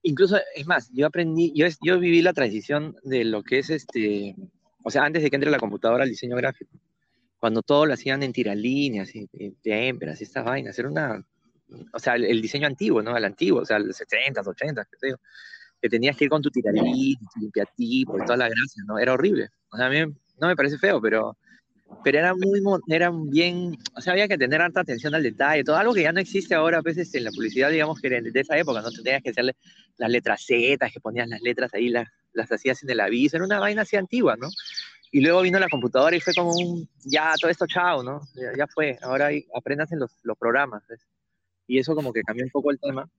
Incluso, 0.03 0.38
es 0.55 0.65
más, 0.67 0.89
yo 0.93 1.07
aprendí, 1.07 1.51
yo, 1.55 1.67
yo 1.81 2.00
viví 2.00 2.22
la 2.22 2.34
transición 2.34 2.96
de 3.03 3.25
lo 3.25 3.43
que 3.43 3.60
es 3.60 3.69
este, 3.69 4.36
o 4.84 4.89
sea, 4.89 5.03
antes 5.03 5.22
de 5.24 5.29
que 5.29 5.36
entre 5.36 5.51
la 5.51 5.60
computadora 5.60 6.03
al 6.03 6.10
diseño 6.10 6.38
gráfico, 6.38 6.79
cuando 7.39 7.62
todo 7.62 7.86
lo 7.86 7.93
hacían 7.93 8.24
en 8.24 8.31
tiralíneas, 8.31 9.13
y, 9.15 9.27
témperas 9.62 10.22
y 10.22 10.24
estas 10.24 10.46
vainas, 10.46 10.79
era 10.79 10.89
una, 10.89 11.25
o 11.93 12.00
sea, 12.00 12.15
el, 12.15 12.25
el, 12.25 12.41
diseño 12.41 12.67
antiguo, 12.67 13.01
¿no? 13.01 13.17
El 13.17 13.25
antiguo, 13.25 13.62
o 13.62 13.65
sea, 13.65 13.79
los 13.79 14.00
70s, 14.00 14.46
80s, 14.46 14.88
qué 14.89 14.98
sé 14.98 15.10
yo, 15.10 15.17
que 15.81 15.89
tenías 15.89 16.15
que 16.15 16.25
ir 16.25 16.29
con 16.29 16.41
tu 16.41 16.50
tiralín, 16.50 17.17
tu 17.34 17.39
limpiatipo 17.41 18.17
y 18.17 18.25
toda 18.25 18.38
la 18.38 18.50
gracia, 18.50 18.84
¿no? 18.88 18.98
Era 18.98 19.13
horrible. 19.13 19.50
O 19.72 19.77
sea, 19.77 19.88
a 19.88 19.89
mí 19.89 20.13
no 20.39 20.48
me 20.48 20.56
parece 20.56 20.77
feo, 20.77 21.01
pero, 21.01 21.38
pero 22.03 22.20
era 22.20 22.34
muy, 22.34 22.62
era 22.88 23.12
bien, 23.12 23.77
o 23.96 24.01
sea, 24.01 24.13
había 24.13 24.27
que 24.27 24.38
tener 24.38 24.62
harta 24.62 24.82
atención 24.82 25.15
al 25.15 25.24
detalle, 25.24 25.63
todo 25.63 25.77
algo 25.77 25.94
que 25.94 26.03
ya 26.03 26.12
no 26.12 26.20
existe 26.20 26.56
ahora 26.56 26.79
a 26.79 26.82
veces 26.82 27.13
en 27.15 27.24
la 27.24 27.32
publicidad, 27.32 27.70
digamos 27.70 28.00
que 28.00 28.10
de 28.10 28.39
esa 28.39 28.58
época, 28.58 28.82
¿no? 28.82 28.91
Tenías 28.91 29.24
que 29.24 29.32
hacerle 29.32 29.56
las 29.98 30.10
letras 30.10 30.44
Z, 30.46 30.89
que 30.89 31.00
ponías 31.00 31.27
las 31.27 31.41
letras 31.41 31.74
ahí, 31.74 31.89
las, 31.89 32.08
las 32.34 32.51
hacías 32.51 32.84
en 32.84 32.89
el 32.89 33.00
aviso, 33.00 33.38
era 33.38 33.46
una 33.46 33.60
vaina 33.60 33.82
así 33.82 33.96
antigua, 33.96 34.36
¿no? 34.38 34.50
Y 35.12 35.22
luego 35.22 35.41
vino 35.41 35.60
la 35.60 35.70
computadora 35.70 36.15
y 36.15 36.20
fue 36.20 36.34
como 36.34 36.53
un, 36.53 36.89
ya, 37.06 37.34
todo 37.39 37.50
esto 37.50 37.65
chao, 37.65 38.03
¿no? 38.03 38.22
Ya, 38.36 38.67
fue, 38.67 38.98
ahora 39.01 39.29
aprendas 39.56 39.91
en 39.91 40.00
los, 40.00 40.12
los 40.24 40.38
programas. 40.38 40.84
Y 41.65 41.79
eso 41.79 41.96
como 41.96 42.12
que 42.12 42.22
cambió 42.22 42.44
un 42.44 42.51
poco 42.51 42.72
el 42.72 42.79
tema. 42.79 43.10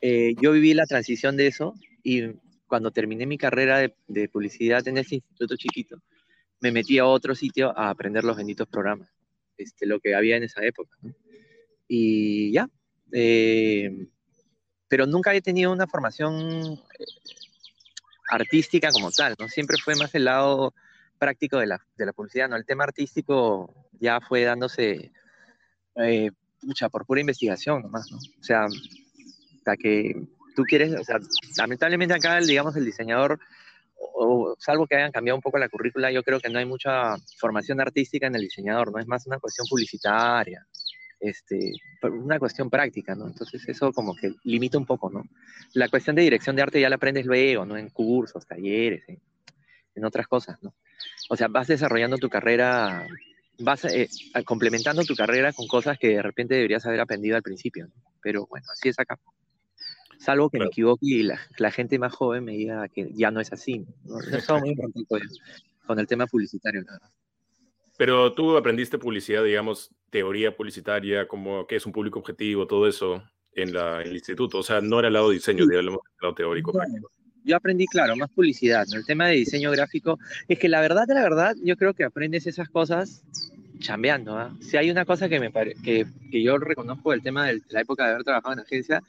Eh, 0.00 0.34
yo 0.40 0.52
viví 0.52 0.74
la 0.74 0.86
transición 0.86 1.36
de 1.36 1.46
eso 1.46 1.74
y 2.02 2.32
cuando 2.66 2.90
terminé 2.90 3.26
mi 3.26 3.38
carrera 3.38 3.78
de, 3.78 3.94
de 4.08 4.28
publicidad 4.28 4.86
en 4.88 4.98
ese 4.98 5.16
instituto 5.16 5.56
chiquito, 5.56 5.96
me 6.60 6.72
metí 6.72 6.98
a 6.98 7.06
otro 7.06 7.34
sitio 7.34 7.76
a 7.76 7.90
aprender 7.90 8.24
los 8.24 8.36
benditos 8.36 8.68
programas, 8.68 9.08
este, 9.56 9.86
lo 9.86 10.00
que 10.00 10.14
había 10.14 10.36
en 10.36 10.44
esa 10.44 10.64
época. 10.64 10.96
Y 11.88 12.52
ya, 12.52 12.68
eh, 13.12 14.06
pero 14.88 15.06
nunca 15.06 15.34
he 15.34 15.40
tenido 15.40 15.72
una 15.72 15.86
formación 15.86 16.34
eh, 16.98 17.04
artística 18.30 18.90
como 18.90 19.10
tal, 19.10 19.34
¿no? 19.38 19.48
Siempre 19.48 19.76
fue 19.82 19.96
más 19.96 20.14
el 20.14 20.24
lado 20.24 20.74
práctico 21.18 21.58
de 21.58 21.66
la, 21.66 21.84
de 21.96 22.06
la 22.06 22.12
publicidad, 22.12 22.48
¿no? 22.48 22.56
El 22.56 22.66
tema 22.66 22.84
artístico 22.84 23.88
ya 23.98 24.20
fue 24.20 24.42
dándose, 24.42 25.12
eh, 25.96 26.30
por 26.90 27.06
pura 27.06 27.20
investigación 27.20 27.82
nomás, 27.82 28.10
¿no? 28.10 28.18
O 28.18 28.42
sea, 28.42 28.66
hasta 29.56 29.76
que 29.76 30.26
tú 30.54 30.64
quieres, 30.64 30.94
o 30.94 31.04
sea, 31.04 31.18
lamentablemente 31.56 32.14
acá, 32.14 32.40
digamos, 32.40 32.76
el 32.76 32.84
diseñador 32.84 33.38
o, 34.00 34.56
salvo 34.58 34.86
que 34.86 34.96
hayan 34.96 35.12
cambiado 35.12 35.36
un 35.36 35.42
poco 35.42 35.58
la 35.58 35.68
currícula, 35.68 36.10
yo 36.10 36.22
creo 36.22 36.40
que 36.40 36.48
no 36.48 36.58
hay 36.58 36.64
mucha 36.64 37.16
formación 37.38 37.80
artística 37.80 38.26
en 38.26 38.34
el 38.34 38.42
diseñador, 38.42 38.92
no 38.92 38.98
es 38.98 39.06
más 39.06 39.26
una 39.26 39.38
cuestión 39.38 39.66
publicitaria, 39.68 40.66
este, 41.20 41.72
una 42.02 42.38
cuestión 42.38 42.70
práctica, 42.70 43.14
¿no? 43.14 43.26
Entonces 43.26 43.68
eso 43.68 43.92
como 43.92 44.14
que 44.14 44.32
limita 44.44 44.78
un 44.78 44.86
poco, 44.86 45.10
¿no? 45.10 45.24
La 45.74 45.88
cuestión 45.88 46.16
de 46.16 46.22
dirección 46.22 46.56
de 46.56 46.62
arte 46.62 46.80
ya 46.80 46.88
la 46.88 46.96
aprendes 46.96 47.26
luego, 47.26 47.66
¿no? 47.66 47.76
En 47.76 47.90
cursos, 47.90 48.46
talleres, 48.46 49.04
en, 49.08 49.20
otras 50.02 50.26
cosas, 50.26 50.56
¿no? 50.62 50.74
O 51.28 51.36
sea, 51.36 51.48
vas 51.48 51.66
desarrollando 51.66 52.16
tu 52.16 52.30
carrera, 52.30 53.06
vas 53.58 53.84
eh, 53.84 54.08
complementando 54.46 55.04
tu 55.04 55.14
carrera 55.14 55.52
con 55.52 55.66
cosas 55.66 55.98
que 55.98 56.08
de 56.08 56.22
repente 56.22 56.54
deberías 56.54 56.86
haber 56.86 57.00
aprendido 57.00 57.36
al 57.36 57.42
principio, 57.42 57.86
¿no? 57.86 57.92
Pero 58.22 58.46
bueno, 58.46 58.66
así 58.72 58.88
es 58.88 58.98
acá. 58.98 59.18
Salvo 60.20 60.50
que 60.50 60.58
me 60.58 60.66
equivoque 60.66 61.06
y 61.06 61.22
la, 61.22 61.70
gente 61.70 61.98
más 61.98 62.12
joven 62.12 62.44
me 62.44 62.52
diga 62.52 62.86
que 62.88 63.10
ya 63.14 63.30
no 63.30 63.40
es 63.40 63.52
así. 63.52 63.86
¿no? 64.04 64.20
Es 64.20 64.48
muy 64.50 64.76
con 65.86 65.98
el 65.98 66.06
tema 66.06 66.26
publicitario, 66.26 66.82
¿no? 66.82 66.92
Pero 67.96 68.32
tú 68.32 68.56
aprendiste 68.56 68.96
publicidad, 68.96 69.44
digamos, 69.44 69.90
teoría 70.08 70.56
publicitaria, 70.56 71.26
como 71.26 71.66
qué 71.66 71.76
es 71.76 71.84
un 71.84 71.92
público 71.92 72.18
objetivo, 72.18 72.66
todo 72.66 72.86
eso 72.86 73.22
en, 73.54 73.72
la, 73.72 74.02
el 74.02 74.12
instituto. 74.12 74.58
O 74.58 74.62
sea, 74.62 74.80
no 74.80 74.98
era 74.98 75.08
el 75.08 75.14
lado 75.14 75.30
diseño, 75.30 75.64
sí. 75.64 75.70
digamos, 75.70 76.00
el 76.04 76.22
lado 76.22 76.34
teórico. 76.34 76.72
yo 77.44 77.56
aprendí, 77.56 77.86
claro, 77.86 78.16
más 78.16 78.30
publicidad. 78.30 78.86
¿no? 78.90 78.98
El 78.98 79.04
tema 79.04 79.26
de 79.26 79.36
diseño 79.36 79.70
gráfico 79.70 80.18
es 80.48 80.58
que 80.58 80.68
la 80.68 80.80
verdad, 80.80 81.04
la 81.08 81.22
verdad, 81.22 81.56
yo 81.62 81.76
creo 81.76 81.92
que 81.92 82.04
aprendes 82.04 82.46
esas 82.46 82.68
cosas 82.68 83.22
chambeando. 83.80 84.36
¿ah? 84.36 84.54
Si 84.60 84.76
hay 84.76 84.90
una 84.90 85.04
cosa 85.04 85.28
que, 85.28 85.40
me 85.40 85.52
que, 85.52 86.06
que 86.30 86.42
yo 86.42 86.56
reconozco 86.58 87.10
del 87.10 87.22
tema 87.22 87.46
de 87.46 87.60
la 87.70 87.80
época 87.80 88.04
de 88.04 88.12
haber 88.12 88.24
trabajado 88.24 88.54
en 88.54 88.60
agencia, 88.60 89.02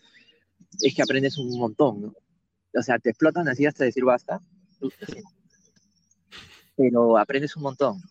es 0.81 0.95
que 0.95 1.01
aprendes 1.01 1.37
un 1.37 1.57
montón, 1.59 2.01
¿no? 2.01 2.13
O 2.73 2.81
sea, 2.81 2.99
te 2.99 3.09
explotan 3.09 3.47
así 3.47 3.65
hasta 3.65 3.83
decir 3.83 4.03
basta, 4.03 4.41
pero 6.75 7.17
aprendes 7.17 7.55
un 7.55 7.63
montón. 7.63 8.01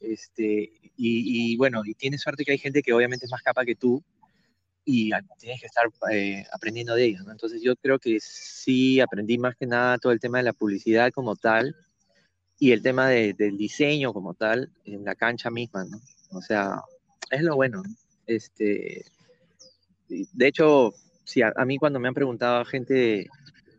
Este, 0.00 0.72
y, 0.96 1.56
bueno, 1.56 1.82
y 1.84 1.94
tienes 1.94 2.22
suerte 2.22 2.44
que 2.44 2.52
hay 2.52 2.58
gente 2.58 2.82
que 2.82 2.92
obviamente 2.92 3.26
es 3.26 3.30
más 3.30 3.42
capa 3.42 3.64
que 3.64 3.74
tú 3.74 4.02
y 4.84 5.10
tienes 5.38 5.60
que 5.60 5.66
estar 5.66 5.84
eh, 6.10 6.44
aprendiendo 6.52 6.94
de 6.94 7.04
ellos. 7.04 7.26
Entonces 7.30 7.62
yo 7.62 7.76
creo 7.76 7.98
que 7.98 8.18
sí 8.20 9.00
aprendí 9.00 9.38
más 9.38 9.54
que 9.56 9.66
nada 9.66 9.98
todo 9.98 10.12
el 10.12 10.20
tema 10.20 10.38
de 10.38 10.44
la 10.44 10.52
publicidad 10.52 11.12
como 11.12 11.36
tal 11.36 11.76
y 12.58 12.72
el 12.72 12.82
tema 12.82 13.08
del 13.08 13.56
diseño 13.56 14.12
como 14.12 14.34
tal 14.34 14.70
en 14.84 15.04
la 15.04 15.14
cancha 15.14 15.50
misma, 15.50 15.84
¿no? 15.84 16.00
O 16.32 16.42
sea, 16.42 16.82
es 17.30 17.42
lo 17.42 17.56
bueno. 17.56 17.82
Este, 18.26 19.04
de 20.08 20.46
hecho, 20.46 20.92
sí, 21.30 21.42
a, 21.42 21.64
mí 21.64 21.78
cuando 21.78 22.00
me 22.00 22.08
han 22.08 22.14
preguntado 22.14 22.64
gente 22.64 23.28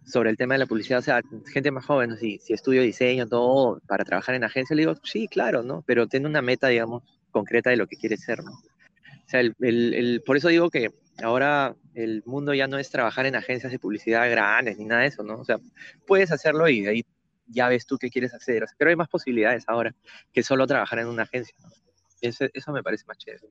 sobre 0.05 0.29
el 0.29 0.37
tema 0.37 0.53
de 0.53 0.59
la 0.59 0.65
publicidad, 0.65 0.99
o 0.99 1.03
sea, 1.03 1.21
gente 1.51 1.69
más 1.69 1.85
joven, 1.85 2.17
si, 2.17 2.39
si 2.39 2.53
estudio 2.53 2.81
diseño, 2.81 3.27
todo, 3.27 3.81
para 3.87 4.05
trabajar 4.05 4.35
en 4.35 4.45
agencia, 4.45 4.75
le 4.75 4.83
digo, 4.83 4.95
sí, 5.03 5.27
claro, 5.27 5.61
¿no? 5.61 5.83
Pero 5.85 6.07
tiene 6.07 6.27
una 6.27 6.41
meta, 6.41 6.69
digamos, 6.69 7.03
concreta 7.29 7.69
de 7.69 7.75
lo 7.75 7.87
que 7.87 7.97
quiere 7.97 8.17
ser, 8.17 8.43
¿no? 8.43 8.51
O 8.51 9.29
sea, 9.29 9.41
el, 9.41 9.53
el, 9.59 10.23
por 10.25 10.37
eso 10.37 10.47
digo 10.47 10.69
que 10.69 10.91
ahora 11.23 11.75
el 11.93 12.23
mundo 12.25 12.53
ya 12.53 12.67
no 12.67 12.77
es 12.77 12.89
trabajar 12.89 13.25
en 13.25 13.35
agencias 13.35 13.71
de 13.71 13.79
publicidad 13.79 14.29
grandes 14.29 14.77
ni 14.77 14.85
nada 14.85 15.01
de 15.01 15.07
eso, 15.07 15.23
¿no? 15.23 15.37
O 15.39 15.45
sea, 15.45 15.57
puedes 16.07 16.31
hacerlo 16.31 16.67
y 16.69 16.81
de 16.81 16.89
ahí 16.89 17.05
ya 17.47 17.67
ves 17.67 17.85
tú 17.85 17.97
qué 17.97 18.09
quieres 18.09 18.33
hacer, 18.33 18.65
pero 18.77 18.89
hay 18.89 18.95
más 18.95 19.09
posibilidades 19.09 19.65
ahora 19.67 19.93
que 20.33 20.41
solo 20.41 20.65
trabajar 20.67 20.99
en 20.99 21.07
una 21.07 21.23
agencia, 21.23 21.55
¿no? 21.61 21.69
Eso, 22.21 22.45
eso 22.53 22.71
me 22.71 22.83
parece 22.83 23.03
más 23.07 23.17
chévere. 23.17 23.47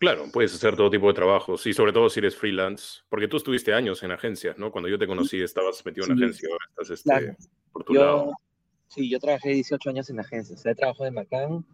Claro, 0.00 0.30
puedes 0.32 0.54
hacer 0.54 0.76
todo 0.76 0.88
tipo 0.88 1.08
de 1.08 1.12
trabajos 1.12 1.66
y 1.66 1.74
sobre 1.74 1.92
todo 1.92 2.08
si 2.08 2.20
eres 2.20 2.34
freelance, 2.34 3.02
porque 3.10 3.28
tú 3.28 3.36
estuviste 3.36 3.74
años 3.74 4.02
en 4.02 4.10
agencias, 4.10 4.56
¿no? 4.56 4.72
Cuando 4.72 4.88
yo 4.88 4.98
te 4.98 5.06
conocí 5.06 5.42
estabas 5.42 5.84
metido 5.84 6.06
en 6.06 6.12
agencia, 6.12 6.48
estás 6.70 6.88
este, 6.88 7.36
por 7.70 7.84
tu 7.84 7.92
lado. 7.92 8.32
Sí, 8.88 9.10
yo 9.10 9.20
trabajé 9.20 9.50
18 9.50 9.90
años 9.90 10.08
en 10.08 10.18
agencias. 10.18 10.58
O 10.58 10.62
sea, 10.62 10.74
trabajé 10.74 11.08
en 11.08 11.14
Macan, 11.14 11.66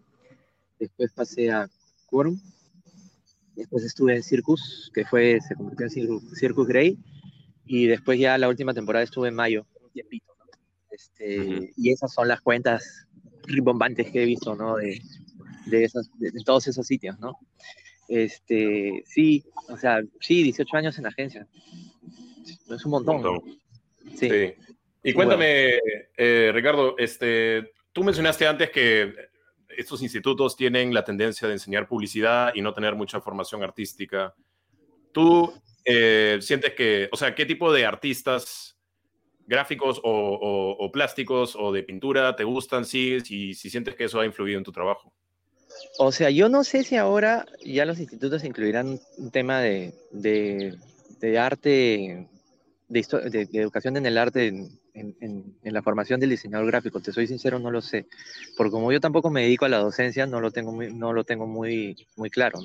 después 0.81 1.13
pasé 1.13 1.53
a 1.53 1.71
Quorum, 2.07 2.37
después 3.55 3.85
estuve 3.85 4.17
en 4.17 4.25
Circus, 4.25 4.91
que 4.93 5.05
fue, 5.05 5.39
se 5.41 5.55
convirtió 5.55 5.87
en 5.87 5.91
Circus, 5.91 6.25
Circus 6.37 6.67
Grey, 6.67 6.99
y 7.65 7.87
después 7.87 8.19
ya 8.19 8.37
la 8.39 8.49
última 8.49 8.75
temporada 8.75 9.05
estuve 9.05 9.29
en 9.29 9.37
mayo, 9.37 9.69
un 9.81 9.91
tiempito, 9.93 10.35
¿no? 10.37 10.47
Este, 10.91 11.73
Y 11.77 11.93
esas 11.93 12.13
son 12.13 12.27
las 12.27 12.41
cuentas 12.41 13.07
ribombantes 13.45 14.11
que 14.11 14.25
he 14.25 14.27
visto, 14.27 14.57
¿no? 14.57 14.79
De, 14.79 15.01
de, 15.67 15.85
esos, 15.85 16.11
de 16.19 16.33
todos 16.45 16.67
esos 16.67 16.85
sitios, 16.85 17.21
¿no? 17.21 17.39
Este, 18.09 19.03
sí, 19.07 19.45
o 19.69 19.77
sea, 19.77 20.01
sí, 20.21 20.43
18 20.43 20.77
años 20.77 20.99
en 20.99 21.07
agencia. 21.07 21.47
Es 22.71 22.85
un 22.85 22.91
montón. 22.91 23.43
Sí. 24.15 24.55
Y 25.03 25.13
cuéntame, 25.13 25.79
eh, 26.17 26.51
Ricardo, 26.53 26.97
este, 26.99 27.73
tú 27.93 28.03
mencionaste 28.03 28.47
antes 28.47 28.71
que 28.71 29.15
estos 29.77 30.03
institutos 30.03 30.57
tienen 30.57 30.93
la 30.93 31.05
tendencia 31.05 31.47
de 31.47 31.55
enseñar 31.55 31.87
publicidad 31.87 32.53
y 32.55 32.61
no 32.61 32.73
tener 32.73 32.95
mucha 32.95 33.21
formación 33.21 33.63
artística. 33.63 34.35
¿Tú 35.13 35.53
eh, 35.85 36.39
sientes 36.41 36.75
que, 36.75 37.09
o 37.13 37.17
sea, 37.17 37.35
qué 37.35 37.47
tipo 37.47 37.73
de 37.73 37.87
artistas 37.87 38.77
gráficos 39.47 40.01
o, 40.03 40.91
plásticos 40.93 41.55
o 41.57 41.73
de 41.73 41.85
pintura 41.85 42.35
te 42.35 42.45
gustan, 42.45 42.85
sí, 42.85 43.21
si, 43.21 43.55
si 43.55 43.71
sientes 43.71 43.95
que 43.95 44.05
eso 44.05 44.19
ha 44.19 44.27
influido 44.27 44.59
en 44.59 44.65
tu 44.65 44.73
trabajo? 44.73 45.13
O 45.99 46.13
sea, 46.13 46.31
yo 46.31 46.49
no 46.49 46.65
sé 46.65 46.85
si 46.85 46.97
ahora 46.97 47.47
ya 47.65 47.85
los 47.85 47.99
institutos 47.99 48.45
incluirán 48.45 49.01
un 49.19 49.31
tema 49.31 49.61
de, 49.61 49.95
de, 50.13 51.39
arte, 51.39 52.29
de, 52.89 53.49
educación 53.53 53.97
en 53.97 54.07
el 54.07 54.19
arte 54.19 54.49
en, 54.95 55.57
la 55.63 55.83
formación 55.83 56.21
del 56.21 56.31
diseñador 56.31 56.67
gráfico. 56.67 57.01
Te 57.01 57.13
soy 57.13 57.27
sincero, 57.27 57.59
no 57.59 57.71
lo 57.71 57.81
sé. 57.81 58.07
Porque 58.57 58.71
como 58.71 58.93
yo 58.93 59.01
tampoco 59.01 59.31
me 59.31 59.43
dedico 59.43 59.65
a 59.65 59.71
la 59.71 59.79
docencia, 59.79 60.27
no 60.27 60.41
lo 60.41 60.51
tengo 60.51 60.73
muy, 60.73 60.93
no 60.93 61.13
lo 61.13 61.25
tengo 61.25 61.47
muy, 61.47 62.07
muy 62.17 62.31
claro. 62.31 62.59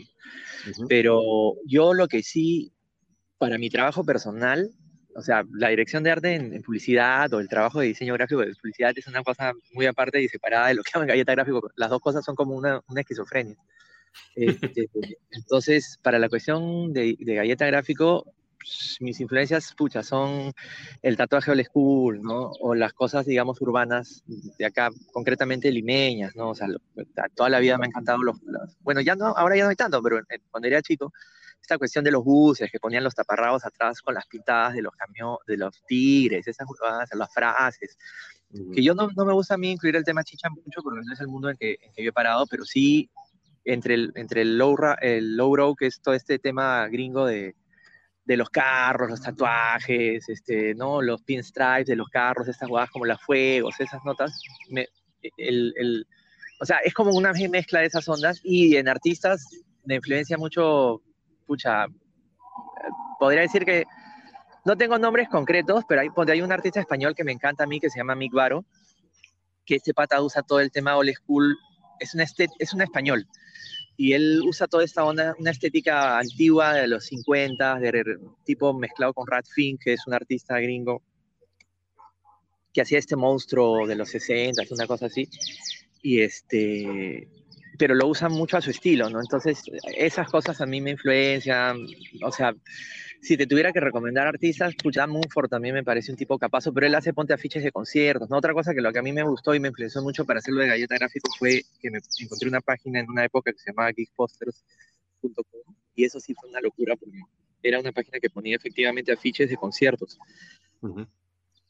Pero 0.87 1.55
yo 1.65 1.93
lo 1.93 2.07
que 2.07 2.23
sí, 2.23 2.71
para 3.37 3.57
mi 3.57 3.69
trabajo 3.69 4.03
personal, 4.03 4.71
o 5.15 5.21
sea, 5.21 5.43
la 5.53 5.69
dirección 5.69 6.03
de 6.03 6.11
arte 6.11 6.35
en, 6.35 6.61
publicidad 6.61 7.33
o 7.33 7.39
el 7.39 7.49
trabajo 7.49 7.79
de 7.79 7.87
diseño 7.87 8.13
gráfico 8.13 8.41
de 8.41 8.53
publicidad 8.55 8.93
es 8.95 9.07
una 9.07 9.23
cosa 9.23 9.53
muy 9.73 9.85
aparte 9.85 10.21
y 10.21 10.27
separada 10.27 10.67
de 10.67 10.75
lo 10.75 10.83
que 10.83 10.91
hago 10.93 11.03
en 11.03 11.09
galleta 11.09 11.33
gráfico. 11.33 11.71
Las 11.75 11.89
dos 11.89 12.01
cosas 12.01 12.23
son 12.23 12.35
como 12.35 12.55
una, 12.55 12.81
una 12.87 13.01
esquizofrenia. 13.01 13.55
Este, 14.35 14.89
entonces, 15.31 15.99
para 16.01 16.19
la 16.19 16.29
cuestión 16.29 16.93
de, 16.93 17.15
de 17.19 17.35
galleta 17.35 17.65
gráfico, 17.65 18.25
pues, 18.61 18.97
mis 18.99 19.19
influencias, 19.19 19.73
pucha, 19.75 20.03
son 20.03 20.53
el 21.01 21.17
tatuaje 21.17 21.51
old 21.51 21.65
school, 21.65 22.21
¿no? 22.21 22.51
O 22.59 22.75
las 22.75 22.93
cosas, 22.93 23.25
digamos, 23.25 23.59
urbanas 23.61 24.23
de 24.27 24.65
acá, 24.65 24.89
concretamente 25.11 25.71
limeñas, 25.71 26.35
¿no? 26.35 26.49
O 26.49 26.55
sea, 26.55 26.67
toda 27.35 27.49
la 27.49 27.59
vida 27.59 27.77
me 27.77 27.85
han 27.85 27.89
encantado 27.89 28.21
los, 28.21 28.37
Bueno, 28.81 29.01
ya 29.01 29.15
no, 29.15 29.27
ahora 29.27 29.57
ya 29.57 29.63
no 29.63 29.69
hay 29.69 29.75
tanto, 29.75 30.01
pero 30.03 30.19
cuando 30.51 30.67
era 30.67 30.81
chico, 30.81 31.11
esta 31.61 31.77
cuestión 31.77 32.03
de 32.03 32.11
los 32.11 32.23
buses 32.23 32.71
que 32.71 32.79
ponían 32.79 33.03
los 33.03 33.15
taparrabos 33.15 33.65
atrás 33.65 34.01
con 34.01 34.15
las 34.15 34.25
pintadas 34.25 34.73
de 34.73 34.81
los 34.81 34.93
camiones, 34.95 35.39
de 35.47 35.57
los 35.57 35.83
tigres, 35.85 36.47
esas 36.47 36.67
las 37.13 37.33
frases. 37.33 37.97
Que 38.73 38.83
yo 38.83 38.93
no, 38.93 39.09
no, 39.15 39.25
me 39.25 39.33
gusta 39.33 39.53
a 39.53 39.57
mí 39.57 39.71
incluir 39.71 39.95
el 39.95 40.03
tema 40.03 40.23
chicha 40.23 40.49
mucho 40.49 40.81
porque 40.83 40.99
no 41.05 41.13
es 41.13 41.21
el 41.21 41.27
mundo 41.27 41.49
en 41.49 41.57
que, 41.57 41.77
en 41.81 41.93
que 41.93 42.03
yo 42.03 42.09
he 42.09 42.13
parado, 42.13 42.45
pero 42.47 42.65
sí 42.65 43.09
entre 43.63 43.93
el, 43.93 44.11
entre 44.15 44.41
el 44.41 44.57
low, 44.57 44.75
el 45.01 45.37
low 45.37 45.55
road, 45.55 45.75
que 45.77 45.85
es 45.85 46.01
todo 46.01 46.15
este 46.15 46.39
tema 46.39 46.87
gringo 46.87 47.25
de, 47.25 47.55
de 48.25 48.37
los 48.37 48.49
carros, 48.49 49.09
los 49.09 49.21
tatuajes, 49.21 50.27
este, 50.27 50.73
¿no? 50.75 51.01
los 51.01 51.21
pinstripes 51.21 51.87
de 51.87 51.95
los 51.95 52.09
carros, 52.09 52.47
estas 52.47 52.67
jugadas 52.67 52.89
como 52.89 53.05
las 53.05 53.21
fuegos, 53.21 53.79
esas 53.79 54.03
notas, 54.03 54.31
me, 54.69 54.87
el, 55.37 55.73
el, 55.77 56.07
o 56.59 56.65
sea, 56.65 56.77
es 56.77 56.93
como 56.93 57.11
una 57.11 57.33
mezcla 57.33 57.79
de 57.79 57.87
esas 57.87 58.07
ondas 58.07 58.39
y 58.43 58.75
en 58.75 58.87
artistas 58.87 59.45
me 59.85 59.95
influencia 59.95 60.37
mucho 60.37 61.01
escucha, 61.51 61.87
podría 63.19 63.41
decir 63.41 63.65
que 63.65 63.85
no 64.63 64.77
tengo 64.77 64.97
nombres 64.97 65.27
concretos, 65.27 65.83
pero 65.87 66.01
hay, 66.01 66.09
hay 66.29 66.41
un 66.41 66.51
artista 66.51 66.79
español 66.79 67.13
que 67.15 67.23
me 67.23 67.31
encanta 67.31 67.63
a 67.63 67.67
mí 67.67 67.79
que 67.79 67.89
se 67.89 67.97
llama 67.97 68.15
Mick 68.15 68.33
Varo, 68.33 68.63
que 69.65 69.75
este 69.75 69.93
pata 69.93 70.21
usa 70.21 70.43
todo 70.43 70.59
el 70.59 70.71
tema 70.71 70.95
old 70.95 71.11
school, 71.13 71.57
es 71.99 72.15
un, 72.15 72.21
es 72.21 72.73
un 72.73 72.81
español, 72.81 73.27
y 73.97 74.13
él 74.13 74.41
usa 74.45 74.67
toda 74.67 74.83
esta 74.83 75.03
onda, 75.03 75.35
una 75.39 75.51
estética 75.51 76.19
antigua 76.19 76.73
de 76.73 76.87
los 76.87 77.05
50, 77.05 77.79
de, 77.79 78.17
tipo 78.45 78.73
mezclado 78.73 79.13
con 79.13 79.27
Rat 79.27 79.45
Fink, 79.53 79.81
que 79.83 79.93
es 79.93 80.07
un 80.07 80.13
artista 80.13 80.57
gringo, 80.59 81.01
que 82.73 82.81
hacía 82.81 82.99
este 82.99 83.17
monstruo 83.17 83.85
de 83.85 83.95
los 83.95 84.09
60, 84.09 84.63
una 84.71 84.87
cosa 84.87 85.07
así, 85.07 85.27
y 86.01 86.21
este, 86.21 87.27
pero 87.81 87.95
lo 87.95 88.05
usan 88.05 88.31
mucho 88.31 88.57
a 88.57 88.61
su 88.61 88.69
estilo, 88.69 89.09
¿no? 89.09 89.19
Entonces, 89.19 89.63
esas 89.97 90.29
cosas 90.29 90.61
a 90.61 90.67
mí 90.67 90.79
me 90.81 90.91
influencian, 90.91 91.87
o 92.23 92.31
sea, 92.31 92.53
si 93.23 93.35
te 93.35 93.47
tuviera 93.47 93.73
que 93.73 93.79
recomendar 93.79 94.27
artistas, 94.27 94.75
pues 94.83 94.95
Dan 94.95 95.09
Mumford 95.09 95.49
también 95.49 95.73
me 95.73 95.83
parece 95.83 96.11
un 96.11 96.17
tipo 96.19 96.37
capaz, 96.37 96.65
pero 96.71 96.85
él 96.85 96.93
hace 96.93 97.11
ponte 97.11 97.33
afiches 97.33 97.63
de 97.63 97.71
conciertos, 97.71 98.29
¿no? 98.29 98.37
Otra 98.37 98.53
cosa 98.53 98.75
que 98.75 98.81
lo 98.81 98.93
que 98.93 98.99
a 98.99 99.01
mí 99.01 99.11
me 99.11 99.23
gustó 99.23 99.55
y 99.55 99.59
me 99.59 99.69
influenció 99.69 100.03
mucho 100.03 100.25
para 100.25 100.37
hacerlo 100.37 100.61
de 100.61 100.67
galleta 100.67 100.93
gráfico 100.93 101.31
fue 101.39 101.63
que 101.81 101.89
me 101.89 101.97
encontré 102.19 102.47
una 102.47 102.61
página 102.61 102.99
en 102.99 103.09
una 103.09 103.25
época 103.25 103.51
que 103.51 103.57
se 103.57 103.71
llamaba 103.71 103.91
geekposters.com 103.93 105.75
y 105.95 106.05
eso 106.05 106.19
sí 106.19 106.35
fue 106.35 106.51
una 106.51 106.61
locura 106.61 106.95
porque 106.95 107.17
era 107.63 107.79
una 107.79 107.91
página 107.91 108.19
que 108.19 108.29
ponía 108.29 108.57
efectivamente 108.57 109.11
afiches 109.11 109.49
de 109.49 109.57
conciertos. 109.57 110.19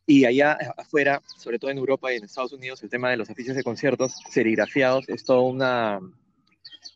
Y 0.06 0.26
allá 0.26 0.58
afuera, 0.78 1.22
sobre 1.38 1.60
todo 1.60 1.72
en 1.72 1.78
Europa 1.78 2.12
y 2.12 2.18
en 2.18 2.24
Estados 2.24 2.54
Unidos, 2.54 2.82
el 2.84 2.90
tema 2.90 3.10
de 3.10 3.18
los 3.18 3.30
afiches 3.30 3.56
de 3.56 3.64
conciertos 3.64 4.16
serigrafiados 4.30 5.08
es 5.08 5.24
toda 5.24 5.42
una, 5.42 6.00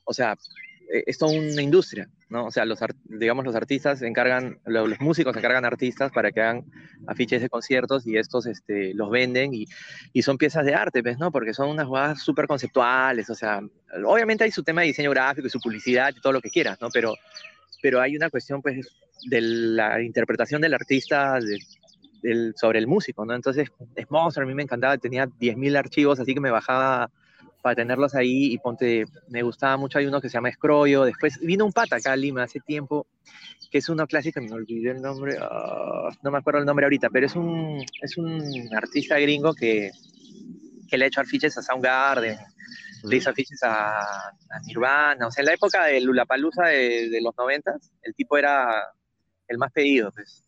o 0.04 0.14
sea, 0.14 0.36
eh, 0.92 1.04
es 1.08 1.18
toda 1.18 1.38
una 1.38 1.62
industria, 1.62 2.10
¿no? 2.30 2.46
O 2.46 2.52
sea, 2.52 2.66
los, 2.66 2.80
digamos, 3.06 3.46
los 3.46 3.56
artistas 3.56 4.02
encargan, 4.02 4.60
los, 4.66 5.00
músicos 5.00 5.36
encargan 5.36 5.66
artistas 5.66 6.12
para 6.12 6.32
que 6.32 6.42
hagan 6.42 6.66
afiches 7.08 7.42
de 7.42 7.50
conciertos 7.50 8.06
y 8.08 8.18
estos 8.18 8.46
este, 8.48 8.94
los 8.94 9.10
venden 9.10 9.54
y, 9.54 9.66
y 10.14 10.22
son 10.22 10.38
piezas 10.38 10.66
de 10.66 10.74
arte, 10.74 11.02
¿ves? 11.02 11.18
¿no? 11.18 11.32
Porque 11.32 11.54
son 11.54 11.70
unas 11.70 11.88
jugadas 11.88 12.22
súper 12.22 12.48
conceptuales, 12.48 13.30
o 13.30 13.36
sea, 13.36 13.62
obviamente 14.06 14.44
hay 14.44 14.52
su 14.52 14.64
tema 14.64 14.82
de 14.82 14.88
diseño 14.88 15.12
gráfico 15.12 15.48
y 15.48 15.52
su 15.52 15.60
publicidad 15.60 16.14
y 16.16 16.22
todo 16.22 16.34
lo 16.34 16.42
que 16.42 16.50
quieras, 16.50 16.80
¿no? 16.82 16.90
Pero, 16.90 17.16
pero 17.82 18.02
hay 18.02 18.16
una 18.16 18.30
cuestión, 18.30 18.62
pues, 18.62 18.88
de 19.28 19.42
la 19.42 20.02
interpretación 20.02 20.62
del 20.62 20.74
artista 20.74 21.40
sobre 22.56 22.80
el 22.80 22.88
músico, 22.88 23.26
¿no? 23.26 23.34
Entonces, 23.34 23.70
es 23.96 24.12
Monster, 24.12 24.44
a 24.44 24.46
mí 24.46 24.54
me 24.54 24.64
encantaba, 24.64 24.98
tenía 24.98 25.28
10.000 25.28 25.78
archivos, 25.78 26.20
así 26.20 26.34
que 26.34 26.40
me 26.40 26.52
bajaba 26.52 27.12
para 27.62 27.76
tenerlos 27.76 28.14
ahí 28.14 28.54
y 28.54 28.60
ponte, 28.60 29.06
me 29.28 29.42
gustaba 29.42 29.76
mucho, 29.76 29.98
hay 29.98 30.06
uno 30.06 30.22
que 30.22 30.30
se 30.30 30.34
llama 30.34 30.50
Escroyo, 30.50 31.04
después 31.04 31.40
vino 31.40 31.66
un 31.66 31.74
pata 31.74 31.96
acá 31.96 32.12
a 32.12 32.16
Lima 32.16 32.44
hace 32.44 32.60
tiempo, 32.60 33.08
que 33.72 33.80
es 33.80 33.90
uno 33.90 34.06
clásico, 34.06 34.40
me 34.40 34.52
olvidé 34.52 34.92
el 34.92 35.02
nombre, 35.02 35.36
ah, 35.42 36.10
no 36.22 36.30
me 36.30 36.38
acuerdo 36.38 36.60
el 36.60 36.66
nombre 36.68 36.86
ahorita, 36.86 37.10
pero 37.10 37.26
es 37.26 37.36
un, 37.36 37.84
es 38.04 38.18
un 38.18 38.70
artista 38.76 39.18
gringo 39.18 39.56
que, 39.56 39.90
que 40.88 40.96
le 40.96 41.06
ha 41.06 41.08
hecho 41.08 41.22
afiches 41.22 41.58
a 41.58 41.64
Soundgarden, 41.64 42.38
le 43.04 43.16
hizo 43.18 43.32
afiches 43.32 43.64
a, 43.64 44.00
a, 44.00 44.60
Nirvana, 44.68 45.26
o 45.26 45.32
sea, 45.32 45.42
en 45.42 45.48
la 45.48 45.54
época 45.54 45.86
de 45.86 46.02
Lulapalooza 46.02 46.68
de, 46.68 47.10
de 47.10 47.22
los 47.22 47.36
noventas, 47.36 47.92
el 48.04 48.14
tipo 48.14 48.38
era 48.38 48.92
el 49.48 49.58
más 49.58 49.72
pedido, 49.72 50.12
pues. 50.12 50.45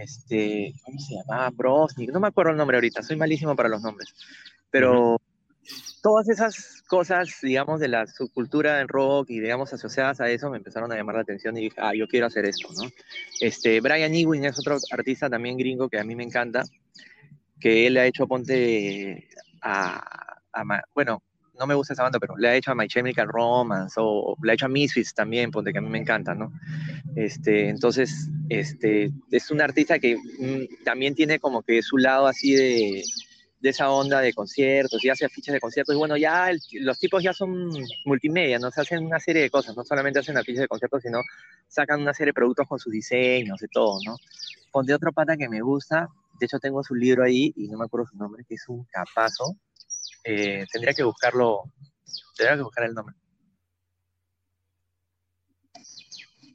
Este, 0.00 0.72
¿cómo 0.82 0.98
se 0.98 1.14
llamaba? 1.14 1.50
Brosnik, 1.50 2.10
no 2.10 2.20
me 2.20 2.28
acuerdo 2.28 2.52
el 2.52 2.56
nombre 2.56 2.76
ahorita, 2.76 3.02
soy 3.02 3.16
malísimo 3.16 3.54
para 3.54 3.68
los 3.68 3.82
nombres, 3.82 4.14
pero 4.70 5.20
todas 6.02 6.28
esas 6.28 6.82
cosas, 6.88 7.28
digamos, 7.42 7.80
de 7.80 7.88
la 7.88 8.06
subcultura 8.06 8.78
del 8.78 8.88
rock 8.88 9.30
y, 9.30 9.40
digamos, 9.40 9.72
asociadas 9.72 10.20
a 10.20 10.30
eso, 10.30 10.50
me 10.50 10.56
empezaron 10.56 10.90
a 10.90 10.96
llamar 10.96 11.16
la 11.16 11.22
atención 11.22 11.56
y 11.58 11.62
dije, 11.62 11.76
ah, 11.78 11.94
yo 11.94 12.08
quiero 12.08 12.26
hacer 12.26 12.46
esto, 12.46 12.68
¿no? 12.72 12.90
Este, 13.40 13.80
Brian 13.80 14.14
Ewing 14.14 14.44
es 14.46 14.58
otro 14.58 14.78
artista 14.90 15.28
también 15.28 15.58
gringo 15.58 15.88
que 15.88 15.98
a 15.98 16.04
mí 16.04 16.16
me 16.16 16.24
encanta, 16.24 16.64
que 17.60 17.86
él 17.86 17.98
ha 17.98 18.06
hecho, 18.06 18.26
ponte, 18.26 19.28
a, 19.60 20.02
bueno, 20.94 21.22
no 21.60 21.66
me 21.66 21.74
gusta 21.74 21.92
esa 21.92 22.02
banda, 22.02 22.18
pero 22.18 22.36
le 22.36 22.48
ha 22.48 22.56
hecho 22.56 22.72
a 22.72 22.74
My 22.74 22.88
Chemical 22.88 23.28
Romance 23.28 23.94
o 23.98 24.36
le 24.42 24.50
ha 24.50 24.54
hecho 24.54 24.66
a 24.66 24.68
Misfits 24.68 25.14
también, 25.14 25.50
ponte, 25.50 25.72
que 25.72 25.78
a 25.78 25.82
mí 25.82 25.88
me 25.88 25.98
encanta, 25.98 26.34
¿no? 26.34 26.52
Este, 27.14 27.68
entonces, 27.68 28.28
este, 28.48 29.12
es 29.30 29.50
un 29.50 29.60
artista 29.60 29.98
que 29.98 30.16
mm, 30.16 30.84
también 30.84 31.14
tiene 31.14 31.38
como 31.38 31.62
que 31.62 31.82
su 31.82 31.98
lado 31.98 32.26
así 32.26 32.54
de 32.54 33.04
de 33.60 33.68
esa 33.68 33.90
onda 33.90 34.20
de 34.20 34.32
conciertos 34.32 35.04
y 35.04 35.10
hace 35.10 35.26
afiches 35.26 35.52
de 35.52 35.60
conciertos. 35.60 35.94
Y 35.94 35.98
bueno, 35.98 36.16
ya 36.16 36.50
los 36.80 36.98
tipos 36.98 37.22
ya 37.22 37.32
son 37.32 37.70
multimedia, 38.04 38.58
¿no? 38.58 38.70
Se 38.70 38.80
hacen 38.80 39.04
una 39.04 39.20
serie 39.20 39.42
de 39.42 39.50
cosas, 39.50 39.76
no 39.76 39.84
solamente 39.84 40.18
hacen 40.18 40.36
afiches 40.36 40.62
de 40.62 40.68
conciertos, 40.68 41.02
sino 41.02 41.20
sacan 41.68 42.00
una 42.00 42.14
serie 42.14 42.30
de 42.30 42.34
productos 42.34 42.66
con 42.66 42.78
sus 42.78 42.92
diseños, 42.92 43.62
y 43.62 43.68
todo, 43.68 43.98
¿no? 44.04 44.16
de 44.82 44.94
otro 44.94 45.12
pata 45.12 45.36
que 45.36 45.48
me 45.48 45.60
gusta, 45.60 46.08
de 46.38 46.46
hecho 46.46 46.60
tengo 46.60 46.82
su 46.84 46.94
libro 46.94 47.24
ahí 47.24 47.52
y 47.56 47.66
no 47.68 47.76
me 47.76 47.84
acuerdo 47.84 48.06
su 48.06 48.16
nombre, 48.16 48.44
que 48.48 48.54
es 48.54 48.68
un 48.68 48.84
capazo. 48.84 49.56
Eh, 50.24 50.66
tendría 50.70 50.94
que 50.94 51.02
buscarlo, 51.02 51.64
tendría 52.36 52.56
que 52.56 52.62
buscar 52.62 52.84
el 52.84 52.94
nombre. 52.94 53.14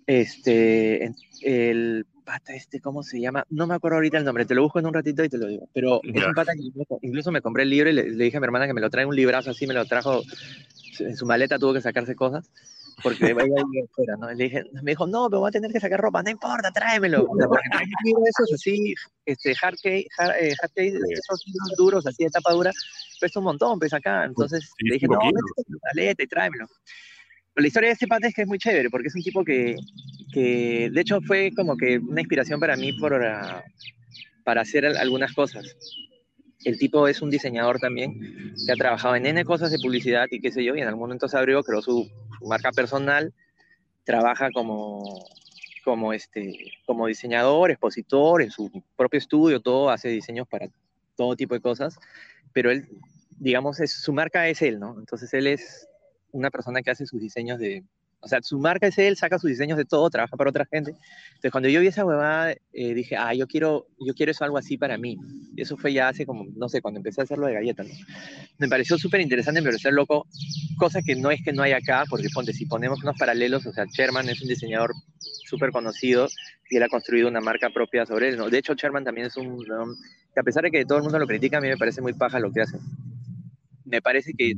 Este, 0.08 1.12
el 1.42 2.06
pata 2.26 2.54
este, 2.54 2.82
¿cómo 2.82 3.04
se 3.04 3.20
llama? 3.20 3.46
No 3.50 3.68
me 3.68 3.76
acuerdo 3.76 3.98
ahorita 3.98 4.18
el 4.18 4.26
nombre, 4.26 4.46
te 4.46 4.56
lo 4.56 4.64
busco 4.64 4.80
en 4.80 4.88
un 4.88 4.94
ratito 4.94 5.24
y 5.24 5.30
te 5.30 5.38
lo 5.38 5.48
digo. 5.48 5.70
Pero 5.74 6.02
es 6.04 6.26
un 6.26 6.34
pata 6.34 6.54
que 6.54 6.62
incluso, 7.02 7.32
me 7.32 7.42
compré 7.42 7.64
el 7.64 7.70
libro 7.70 7.90
y 7.90 7.94
le, 7.94 8.04
dije 8.12 8.38
a 8.38 8.40
mi 8.40 8.46
hermana 8.46 8.68
que 8.68 8.74
me 8.74 8.82
lo 8.82 8.90
trae 8.90 9.06
un 9.06 9.16
librazo 9.16 9.52
así, 9.52 9.66
me 9.68 9.74
lo 9.74 9.86
trajo 9.86 10.22
en 11.00 11.16
su 11.16 11.26
maleta, 11.26 11.60
tuvo 11.60 11.74
que 11.74 11.82
sacarse 11.82 12.16
cosas. 12.16 12.50
Porque 13.04 13.34
vaya 13.34 13.54
ahí 13.56 13.84
afuera, 13.84 14.16
¿no? 14.18 14.32
Le 14.32 14.44
dije, 14.46 14.64
me 14.82 14.92
dijo, 14.92 15.06
no, 15.06 15.30
pero 15.30 15.42
voy 15.42 15.50
a 15.50 15.52
tener 15.52 15.72
que 15.72 15.80
sacar 15.80 16.00
ropa, 16.00 16.24
no 16.24 16.30
importa, 16.30 16.72
tráemelo. 16.72 17.26
Porque 17.26 17.46
hay 17.72 17.88
esos 18.28 18.54
así, 18.54 18.94
este, 19.26 19.54
hard 19.62 19.76
case, 19.76 20.08
eh, 20.40 20.54
esos 20.54 21.44
libros 21.46 21.74
duros, 21.78 22.08
así 22.08 22.24
de 22.24 22.30
tapa 22.30 22.54
dura, 22.54 22.72
pesa 23.20 23.40
un 23.40 23.46
montón, 23.46 23.80
pesa 23.80 23.98
acá. 23.98 24.26
Entonces 24.26 24.70
le 24.80 24.94
dije, 24.96 25.08
no, 25.08 25.20
métete 25.94 26.24
y 26.24 26.28
tráemelo 26.28 26.68
la 27.62 27.68
historia 27.68 27.90
de 27.90 27.94
este 27.94 28.08
pata 28.08 28.28
es 28.28 28.34
que 28.34 28.42
es 28.42 28.48
muy 28.48 28.58
chévere, 28.58 28.90
porque 28.90 29.08
es 29.08 29.16
un 29.16 29.24
tipo 29.24 29.44
que, 29.44 29.76
que 30.34 30.90
de 30.92 31.02
hecho 31.02 31.22
fue 31.22 31.52
como 31.56 31.78
que 31.78 32.00
una 32.00 32.22
inspiración 32.22 32.60
para 32.60 32.76
mí 32.76 32.94
por, 32.94 33.14
ah, 33.24 33.64
para 34.44 34.62
hacer 34.62 34.86
algunas 34.86 35.34
cosas. 35.34 35.66
El 36.66 36.78
tipo 36.78 37.08
es 37.08 37.22
un 37.22 37.30
diseñador 37.30 37.80
también, 37.80 38.54
que 38.66 38.72
ha 38.72 38.76
trabajado 38.76 39.16
en 39.16 39.26
N 39.26 39.46
cosas 39.46 39.72
de 39.72 39.78
publicidad 39.80 40.26
y 40.32 40.42
qué 40.42 40.52
sé 40.52 40.64
yo, 40.64 40.76
y 40.76 40.82
en 40.82 40.88
algún 40.88 41.02
momento 41.02 41.28
se 41.28 41.38
abrió, 41.38 41.64
creó 41.64 41.82
su, 41.82 42.10
marca 42.48 42.72
personal, 42.72 43.34
trabaja 44.04 44.50
como, 44.52 45.26
como, 45.84 46.14
este, 46.14 46.74
como 46.86 47.08
diseñador, 47.08 47.72
expositor, 47.72 48.42
en 48.42 48.52
su 48.52 48.84
propio 48.96 49.18
estudio, 49.18 49.60
todo, 49.60 49.90
hace 49.90 50.10
diseños 50.10 50.48
para 50.48 50.68
todo 51.16 51.36
tipo 51.36 51.54
de 51.54 51.62
cosas, 51.62 51.98
pero 52.54 52.72
él, 52.72 52.88
digamos, 53.38 53.80
es, 53.80 53.92
su 53.92 54.14
marca 54.14 54.48
es 54.48 54.62
él, 54.62 54.80
¿no? 54.80 54.98
Entonces 55.00 55.34
él 55.34 55.48
es 55.48 55.88
una 56.32 56.52
persona 56.52 56.82
que 56.82 56.92
hace 56.92 57.06
sus 57.06 57.22
diseños 57.22 57.60
de, 57.60 57.84
o 58.26 58.28
sea, 58.28 58.42
su 58.42 58.58
marca 58.58 58.88
es 58.88 58.98
él, 58.98 59.16
saca 59.16 59.38
sus 59.38 59.52
diseños 59.52 59.78
de 59.78 59.86
todo, 59.86 60.10
trabaja 60.10 60.36
para 60.36 60.50
otra 60.50 60.66
gente. 60.66 60.96
Entonces, 61.28 61.52
cuando 61.52 61.70
yo 61.70 61.80
vi 61.80 61.86
esa 61.86 62.04
huevada, 62.04 62.56
eh, 62.74 62.94
dije, 62.96 63.16
ah, 63.16 63.36
yo 63.36 63.46
quiero, 63.46 63.86
yo 64.00 64.16
quiero 64.16 64.32
eso 64.32 64.44
algo 64.44 64.58
así 64.58 64.80
para 64.80 64.98
mí. 64.98 65.16
Y 65.56 65.62
eso 65.62 65.78
fue 65.78 65.94
ya 65.94 66.08
hace 66.08 66.26
como, 66.26 66.44
no 66.56 66.68
sé, 66.68 66.82
cuando 66.82 66.98
empecé 66.98 67.22
a 67.22 67.26
hacerlo 67.26 67.46
de 67.46 67.54
galletas, 67.54 67.88
¿no? 67.88 67.94
Me 68.58 68.68
pareció 68.68 68.98
súper 68.98 69.22
interesante, 69.22 69.62
me 69.62 69.68
pareció 69.68 69.92
loco, 69.92 70.26
cosa 70.80 71.04
que 71.04 71.16
no 71.16 71.30
es 71.30 71.44
que 71.44 71.54
no 71.54 71.62
hay 71.62 71.74
acá, 71.74 72.06
porque 72.10 72.28
ponte, 72.34 72.52
si 72.52 72.66
ponemos 72.66 73.04
unos 73.04 73.16
paralelos, 73.16 73.64
o 73.68 73.72
sea, 73.72 73.86
Sherman 73.86 74.28
es 74.28 74.42
un 74.42 74.48
diseñador 74.48 74.92
súper 75.20 75.70
conocido 75.70 76.28
y 76.72 76.78
él 76.78 76.84
ha 76.84 76.90
construido 76.90 77.28
una 77.28 77.42
marca 77.42 77.70
propia 77.70 78.08
sobre 78.08 78.30
él, 78.30 78.38
¿no? 78.38 78.50
De 78.50 78.58
hecho, 78.58 78.74
Sherman 78.74 79.04
también 79.04 79.28
es 79.28 79.38
un, 79.38 79.64
que 80.34 80.40
a 80.40 80.44
pesar 80.44 80.64
de 80.64 80.72
que 80.72 80.84
todo 80.84 80.98
el 80.98 81.04
mundo 81.04 81.20
lo 81.20 81.28
critica, 81.28 81.60
a 81.60 81.62
mí 81.62 81.68
me 81.68 81.78
parece 81.78 82.02
muy 82.02 82.14
paja 82.14 82.40
lo 82.40 82.52
que 82.52 82.62
hace. 82.62 82.80
Me 83.86 84.02
parece 84.02 84.34
que 84.34 84.56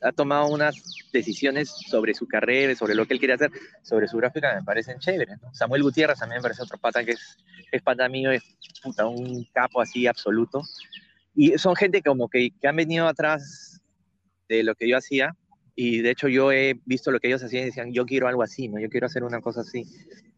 ha 0.00 0.12
tomado 0.12 0.48
unas 0.48 0.74
decisiones 1.12 1.70
sobre 1.70 2.14
su 2.14 2.26
carrera, 2.26 2.74
sobre 2.74 2.94
lo 2.94 3.06
que 3.06 3.14
él 3.14 3.18
quiere 3.18 3.34
hacer, 3.34 3.50
sobre 3.82 4.06
su 4.08 4.18
gráfica, 4.18 4.54
me 4.54 4.62
parecen 4.62 4.98
chéveres. 4.98 5.38
Samuel 5.52 5.82
Gutiérrez 5.82 6.18
también 6.18 6.38
me 6.38 6.42
parece 6.42 6.62
otro 6.62 6.78
pata 6.78 7.04
que 7.04 7.12
es, 7.12 7.38
es 7.72 7.82
pata 7.82 8.08
mío, 8.08 8.30
es 8.30 8.42
puta, 8.82 9.06
un 9.06 9.44
capo 9.52 9.80
así 9.80 10.06
absoluto. 10.06 10.62
Y 11.34 11.56
son 11.58 11.74
gente 11.74 12.02
como 12.02 12.28
que, 12.28 12.50
que 12.60 12.68
han 12.68 12.76
venido 12.76 13.08
atrás 13.08 13.80
de 14.48 14.62
lo 14.62 14.74
que 14.74 14.88
yo 14.88 14.98
hacía, 14.98 15.34
y 15.76 16.02
de 16.02 16.10
hecho 16.10 16.28
yo 16.28 16.52
he 16.52 16.80
visto 16.84 17.10
lo 17.10 17.18
que 17.18 17.28
ellos 17.28 17.42
hacían 17.42 17.64
y 17.64 17.66
decían, 17.66 17.92
yo 17.92 18.06
quiero 18.06 18.28
algo 18.28 18.42
así, 18.42 18.68
¿no? 18.68 18.78
Yo 18.78 18.88
quiero 18.88 19.06
hacer 19.06 19.24
una 19.24 19.40
cosa 19.40 19.62
así. 19.62 19.84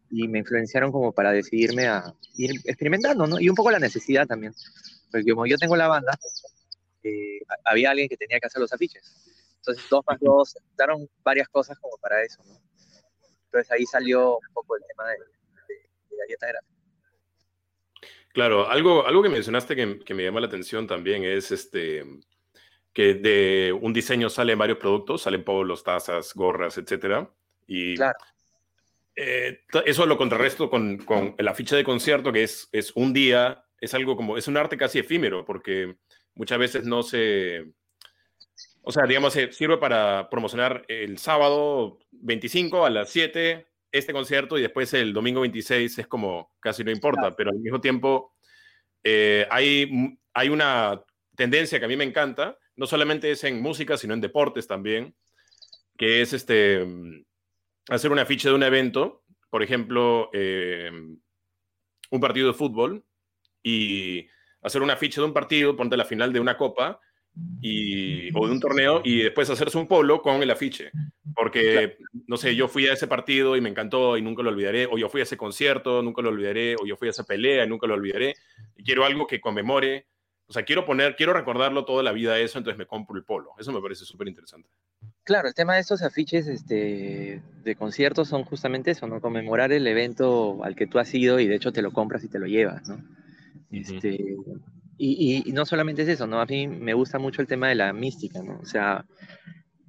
Y 0.09 0.27
me 0.27 0.39
influenciaron 0.39 0.91
como 0.91 1.11
para 1.11 1.31
decidirme 1.31 1.85
a 1.85 2.13
ir 2.35 2.51
experimentando, 2.63 3.27
¿no? 3.27 3.39
Y 3.39 3.49
un 3.49 3.55
poco 3.55 3.69
la 3.69 3.79
necesidad 3.79 4.25
también. 4.25 4.53
Porque 5.11 5.31
como 5.31 5.45
yo 5.45 5.57
tengo 5.57 5.75
la 5.75 5.87
banda, 5.87 6.17
eh, 7.03 7.41
había 7.65 7.91
alguien 7.91 8.09
que 8.09 8.17
tenía 8.17 8.39
que 8.39 8.47
hacer 8.47 8.61
los 8.61 8.73
afiches. 8.73 9.36
Entonces, 9.67 9.89
dos 9.89 10.03
más 10.07 10.17
dos, 10.21 10.55
juntaron 10.69 11.09
varias 11.23 11.49
cosas 11.49 11.77
como 11.79 11.97
para 11.97 12.23
eso, 12.23 12.41
¿no? 12.45 12.57
Entonces 13.45 13.69
ahí 13.71 13.85
salió 13.85 14.37
un 14.37 14.53
poco 14.53 14.77
el 14.77 14.83
tema 14.87 15.09
de, 15.09 15.17
la 16.15 16.25
dieta 16.25 16.47
gráfica. 16.47 16.73
Claro, 18.33 18.69
algo, 18.69 19.05
algo 19.05 19.23
que 19.23 19.29
mencionaste 19.29 19.75
que, 19.75 19.99
que, 20.05 20.13
me 20.13 20.23
llama 20.23 20.39
la 20.39 20.47
atención 20.47 20.87
también 20.87 21.25
es 21.25 21.51
este 21.51 22.05
que 22.93 23.13
de 23.13 23.77
un 23.79 23.91
diseño 23.91 24.29
salen 24.29 24.57
varios 24.57 24.77
productos, 24.77 25.23
salen 25.23 25.43
polos, 25.43 25.83
tazas, 25.83 26.33
gorras, 26.33 26.77
etcétera. 26.77 27.29
Y 27.67 27.95
claro. 27.95 28.17
Eh, 29.15 29.65
eso 29.85 30.05
lo 30.05 30.17
contrarresto 30.17 30.69
con, 30.69 30.97
con 30.99 31.35
la 31.39 31.53
ficha 31.53 31.75
de 31.75 31.83
concierto, 31.83 32.31
que 32.31 32.43
es, 32.43 32.69
es 32.71 32.93
un 32.95 33.11
día, 33.11 33.65
es 33.81 33.93
algo 33.93 34.15
como, 34.15 34.37
es 34.37 34.47
un 34.47 34.55
arte 34.55 34.77
casi 34.77 34.99
efímero, 34.99 35.43
porque 35.43 35.97
muchas 36.35 36.57
veces 36.57 36.85
no 36.85 37.03
se, 37.03 37.65
o 38.87 38.91
sea, 38.93 39.05
digamos, 39.05 39.33
sirve 39.33 39.77
para 39.77 40.29
promocionar 40.29 40.85
el 40.87 41.17
sábado 41.17 41.99
25 42.11 42.85
a 42.85 42.89
las 42.89 43.09
7 43.09 43.67
este 43.91 44.13
concierto 44.13 44.57
y 44.57 44.61
después 44.61 44.93
el 44.93 45.11
domingo 45.11 45.41
26 45.41 45.99
es 45.99 46.07
como 46.07 46.53
casi 46.61 46.85
no 46.85 46.91
importa, 46.91 47.35
pero 47.35 47.49
al 47.49 47.59
mismo 47.59 47.81
tiempo 47.81 48.33
eh, 49.03 49.45
hay, 49.51 50.17
hay 50.33 50.47
una 50.47 51.03
tendencia 51.35 51.79
que 51.79 51.85
a 51.85 51.89
mí 51.89 51.97
me 51.97 52.05
encanta, 52.05 52.57
no 52.77 52.87
solamente 52.87 53.29
es 53.29 53.43
en 53.43 53.61
música, 53.61 53.97
sino 53.97 54.13
en 54.13 54.21
deportes 54.21 54.67
también, 54.67 55.13
que 55.97 56.21
es 56.21 56.31
este, 56.31 56.87
hacer 57.89 58.09
una 58.09 58.25
ficha 58.25 58.47
de 58.47 58.55
un 58.55 58.63
evento, 58.63 59.25
por 59.49 59.63
ejemplo, 59.63 60.29
eh, 60.31 60.91
un 62.09 62.21
partido 62.21 62.47
de 62.47 62.53
fútbol, 62.53 63.03
y 63.61 64.29
hacer 64.61 64.81
una 64.81 64.95
ficha 64.95 65.19
de 65.19 65.27
un 65.27 65.33
partido, 65.33 65.75
ponte 65.75 65.97
la 65.97 66.05
final 66.05 66.31
de 66.31 66.39
una 66.39 66.55
copa, 66.55 67.01
y, 67.61 68.29
o 68.37 68.45
de 68.45 68.53
un 68.53 68.59
torneo 68.59 69.01
y 69.03 69.23
después 69.23 69.49
hacerse 69.49 69.77
un 69.77 69.87
polo 69.87 70.21
con 70.21 70.41
el 70.41 70.51
afiche. 70.51 70.91
Porque, 71.35 71.97
no 72.25 72.37
sé, 72.37 72.55
yo 72.55 72.67
fui 72.67 72.87
a 72.87 72.93
ese 72.93 73.07
partido 73.07 73.55
y 73.55 73.61
me 73.61 73.69
encantó 73.69 74.17
y 74.17 74.21
nunca 74.21 74.41
lo 74.41 74.49
olvidaré, 74.49 74.87
o 74.87 74.97
yo 74.97 75.09
fui 75.09 75.21
a 75.21 75.23
ese 75.23 75.37
concierto, 75.37 76.01
nunca 76.01 76.21
lo 76.21 76.29
olvidaré, 76.29 76.75
o 76.81 76.85
yo 76.85 76.97
fui 76.97 77.09
a 77.09 77.11
esa 77.11 77.25
pelea 77.25 77.63
y 77.63 77.69
nunca 77.69 77.85
lo 77.85 77.93
olvidaré, 77.93 78.35
y 78.75 78.83
quiero 78.83 79.05
algo 79.05 79.27
que 79.27 79.39
conmemore, 79.39 80.07
o 80.47 80.53
sea, 80.53 80.63
quiero 80.63 80.85
poner, 80.85 81.15
quiero 81.15 81.33
recordarlo 81.33 81.83
toda 81.85 82.01
la 82.03 82.13
vida 82.13 82.39
eso, 82.39 82.57
entonces 82.57 82.77
me 82.77 82.87
compro 82.87 83.17
el 83.17 83.23
polo. 83.23 83.51
Eso 83.59 83.73
me 83.73 83.81
parece 83.81 84.05
súper 84.05 84.29
interesante. 84.29 84.69
claro, 85.23 85.49
el 85.49 85.53
tema 85.53 85.75
de 85.75 85.81
estos 85.81 86.01
afiches 86.01 86.47
este, 86.47 87.41
de 87.63 87.75
conciertos 87.75 88.29
son 88.29 88.45
justamente 88.45 88.91
eso, 88.91 89.07
¿no? 89.07 89.19
Conmemorar 89.19 89.73
el 89.73 89.85
evento 89.85 90.63
al 90.63 90.75
que 90.75 90.87
tú 90.87 90.99
has 90.99 91.13
ido 91.13 91.39
y 91.39 91.47
de 91.47 91.55
hecho 91.55 91.73
te 91.73 91.81
lo 91.81 91.91
compras 91.91 92.23
y 92.23 92.29
te 92.29 92.39
lo 92.39 92.47
llevas, 92.47 92.87
¿no? 92.87 93.03
este, 93.71 94.37
y, 94.97 95.43
y, 95.45 95.51
no 95.51 95.65
solamente 95.65 96.01
es 96.01 96.09
eso, 96.09 96.27
¿no? 96.27 96.41
A 96.41 96.45
mí 96.45 96.67
me 96.67 96.93
gusta 96.93 97.19
mucho 97.19 97.41
el 97.41 97.47
tema 97.47 97.69
de 97.69 97.75
la 97.75 97.93
mística, 97.93 98.41
¿no? 98.41 98.59
O 98.59 98.65
sea, 98.65 99.05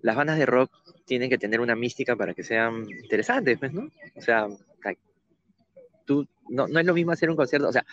las 0.03 0.17
bandas 0.17 0.39
de 0.39 0.47
rock 0.47 0.71
tienen 1.07 1.31
que 1.31 1.39
tener 1.39 1.61
una 1.61 1.75
mística 1.75 2.15
para 2.17 2.35
que 2.35 2.45
sean 2.45 2.87
interesantes, 2.91 3.59
pues, 3.59 3.73
¿no? 3.73 3.89
O 4.15 4.21
sea, 4.21 4.47
tú, 6.05 6.27
no, 6.49 6.67
no 6.69 6.81
es 6.81 6.87
lo 6.87 6.95
mismo 6.95 7.13
hacer 7.13 7.31
un 7.31 7.37
concierto, 7.37 7.69
o 7.69 7.73
sea, 7.73 7.85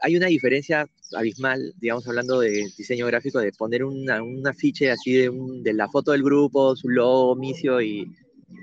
hay 0.00 0.16
una 0.16 0.26
diferencia 0.26 0.86
abismal, 1.16 1.74
digamos, 1.80 2.06
hablando 2.06 2.40
de 2.40 2.68
diseño 2.76 3.06
gráfico, 3.06 3.40
de 3.40 3.52
poner 3.52 3.84
una, 3.84 4.22
un 4.22 4.46
afiche 4.46 4.90
así 4.90 5.12
de, 5.12 5.32
de, 5.62 5.72
la 5.72 5.88
foto 5.88 6.12
del 6.12 6.22
grupo, 6.22 6.76
su 6.76 6.88
logo, 6.88 7.34
micio 7.34 7.80
y, 7.80 8.06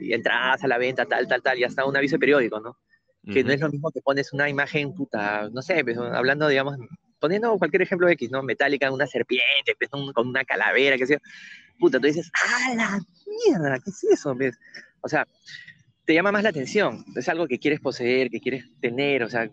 entradas 0.01 0.63
a 0.63 0.67
la 0.67 0.77
venta, 0.77 1.05
tal, 1.05 1.27
tal, 1.27 1.41
tal, 1.43 1.59
y 1.59 1.63
hasta 1.63 1.85
un 1.85 1.95
aviso 1.95 2.17
periódico, 2.17 2.59
¿no? 2.59 2.77
Que 3.31 3.43
no 3.43 3.51
es 3.51 3.59
lo 3.59 3.69
mismo 3.69 3.91
que 3.91 4.01
pones 4.01 4.33
una 4.33 4.49
imagen, 4.49 4.93
puta, 4.93 5.49
no 5.49 5.61
sé, 5.61 5.83
pues, 5.83 5.97
hablando, 5.97 6.47
digamos, 6.47 6.77
poniendo 7.25 7.57
cualquier 7.57 7.81
ejemplo 7.81 8.07
X, 8.07 8.29
¿no? 8.29 8.43
Metálica, 8.43 8.91
una 8.91 9.07
serpiente, 9.07 9.75
pues, 9.79 9.89
con 9.89 10.27
una 10.27 10.45
calavera, 10.45 10.95
que 10.95 11.07
sea. 11.07 11.19
Puta, 11.79 11.99
tú 11.99 12.05
dices, 12.05 12.31
¡ah, 12.35 12.75
la 12.75 12.99
mierda! 13.47 13.79
¿Qué 13.79 13.89
es 13.89 14.03
eso? 14.03 14.35
¿Ves? 14.35 14.55
O 15.01 15.09
sea, 15.09 15.27
te 16.05 16.13
llama 16.13 16.31
más 16.31 16.43
la 16.43 16.49
atención. 16.49 17.03
Es 17.15 17.27
algo 17.27 17.47
que 17.47 17.57
quieres 17.57 17.79
poseer, 17.79 18.29
que 18.29 18.39
quieres 18.39 18.65
tener. 18.79 19.23
O 19.23 19.29
sea, 19.29 19.49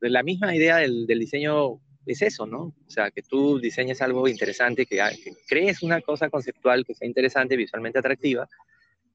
la 0.00 0.22
misma 0.22 0.54
idea 0.54 0.76
del, 0.76 1.06
diseño 1.06 1.80
es 2.04 2.20
eso, 2.20 2.44
¿no? 2.46 2.74
O 2.86 2.90
sea, 2.90 3.10
que 3.10 3.22
tú 3.22 3.58
diseñes 3.58 4.02
algo 4.02 4.28
interesante, 4.28 4.84
que, 4.84 4.96
que, 4.96 5.32
crees 5.48 5.82
una 5.82 6.02
cosa 6.02 6.28
conceptual 6.28 6.84
que 6.84 6.94
sea 6.94 7.08
interesante, 7.08 7.56
visualmente 7.56 8.00
atractiva, 8.00 8.46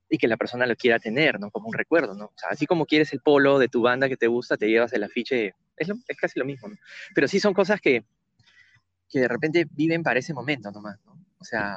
y 0.09 0.17
que 0.17 0.27
la 0.27 0.37
persona 0.37 0.65
lo 0.65 0.75
quiera 0.75 0.97
tener, 0.97 1.39
¿no? 1.39 1.51
Como 1.51 1.67
un 1.67 1.75
recuerdo, 1.75 2.15
¿no? 2.15 2.25
O 2.25 2.37
sea, 2.37 2.49
así 2.49 2.65
como 2.65 2.87
quieres 2.87 3.13
el 3.13 3.19
polo 3.19 3.59
de 3.59 3.67
tu 3.67 3.83
banda 3.83 4.09
que 4.09 4.17
te 4.17 4.25
gusta, 4.25 4.57
te 4.57 4.67
llevas 4.67 4.93
el 4.93 5.03
afiche, 5.03 5.53
es, 5.77 5.89
es 6.07 6.17
casi 6.17 6.39
lo 6.39 6.45
mismo, 6.45 6.69
¿no? 6.69 6.75
Pero 7.13 7.27
sí 7.27 7.39
son 7.39 7.53
cosas 7.53 7.79
que, 7.81 8.03
que 9.09 9.19
de 9.19 9.27
repente 9.27 9.65
viven 9.71 10.03
para 10.03 10.19
ese 10.19 10.33
momento 10.33 10.71
nomás, 10.71 10.99
¿no? 11.05 11.17
O 11.39 11.43
sea, 11.43 11.75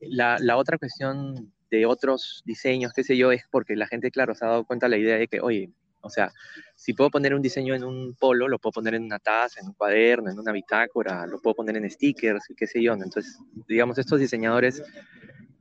la, 0.00 0.38
la, 0.40 0.56
otra 0.56 0.78
cuestión 0.78 1.52
de 1.70 1.86
otros 1.86 2.42
diseños, 2.44 2.92
qué 2.92 3.04
sé 3.04 3.16
yo, 3.16 3.32
es 3.32 3.44
porque 3.50 3.76
la 3.76 3.86
gente, 3.86 4.10
claro, 4.10 4.34
se 4.34 4.44
ha 4.44 4.48
dado 4.48 4.64
cuenta 4.64 4.86
de 4.86 4.90
la 4.90 4.96
idea 4.96 5.16
de 5.18 5.28
que, 5.28 5.40
oye, 5.40 5.70
o 6.00 6.10
sea, 6.10 6.32
si 6.74 6.94
puedo 6.94 7.10
poner 7.10 7.34
un 7.34 7.42
diseño 7.42 7.74
en 7.74 7.84
un 7.84 8.14
polo, 8.14 8.48
lo 8.48 8.58
puedo 8.58 8.72
poner 8.72 8.94
en 8.94 9.04
una 9.04 9.18
taza, 9.18 9.60
en 9.60 9.66
un 9.66 9.72
cuaderno, 9.74 10.30
en 10.30 10.38
una 10.38 10.52
bitácora, 10.52 11.26
lo 11.26 11.40
puedo 11.40 11.56
poner 11.56 11.76
en 11.76 11.90
stickers, 11.90 12.44
qué 12.56 12.66
sé 12.66 12.82
yo. 12.82 12.94
Entonces, 12.94 13.38
digamos, 13.66 13.98
estos 13.98 14.20
diseñadores 14.20 14.82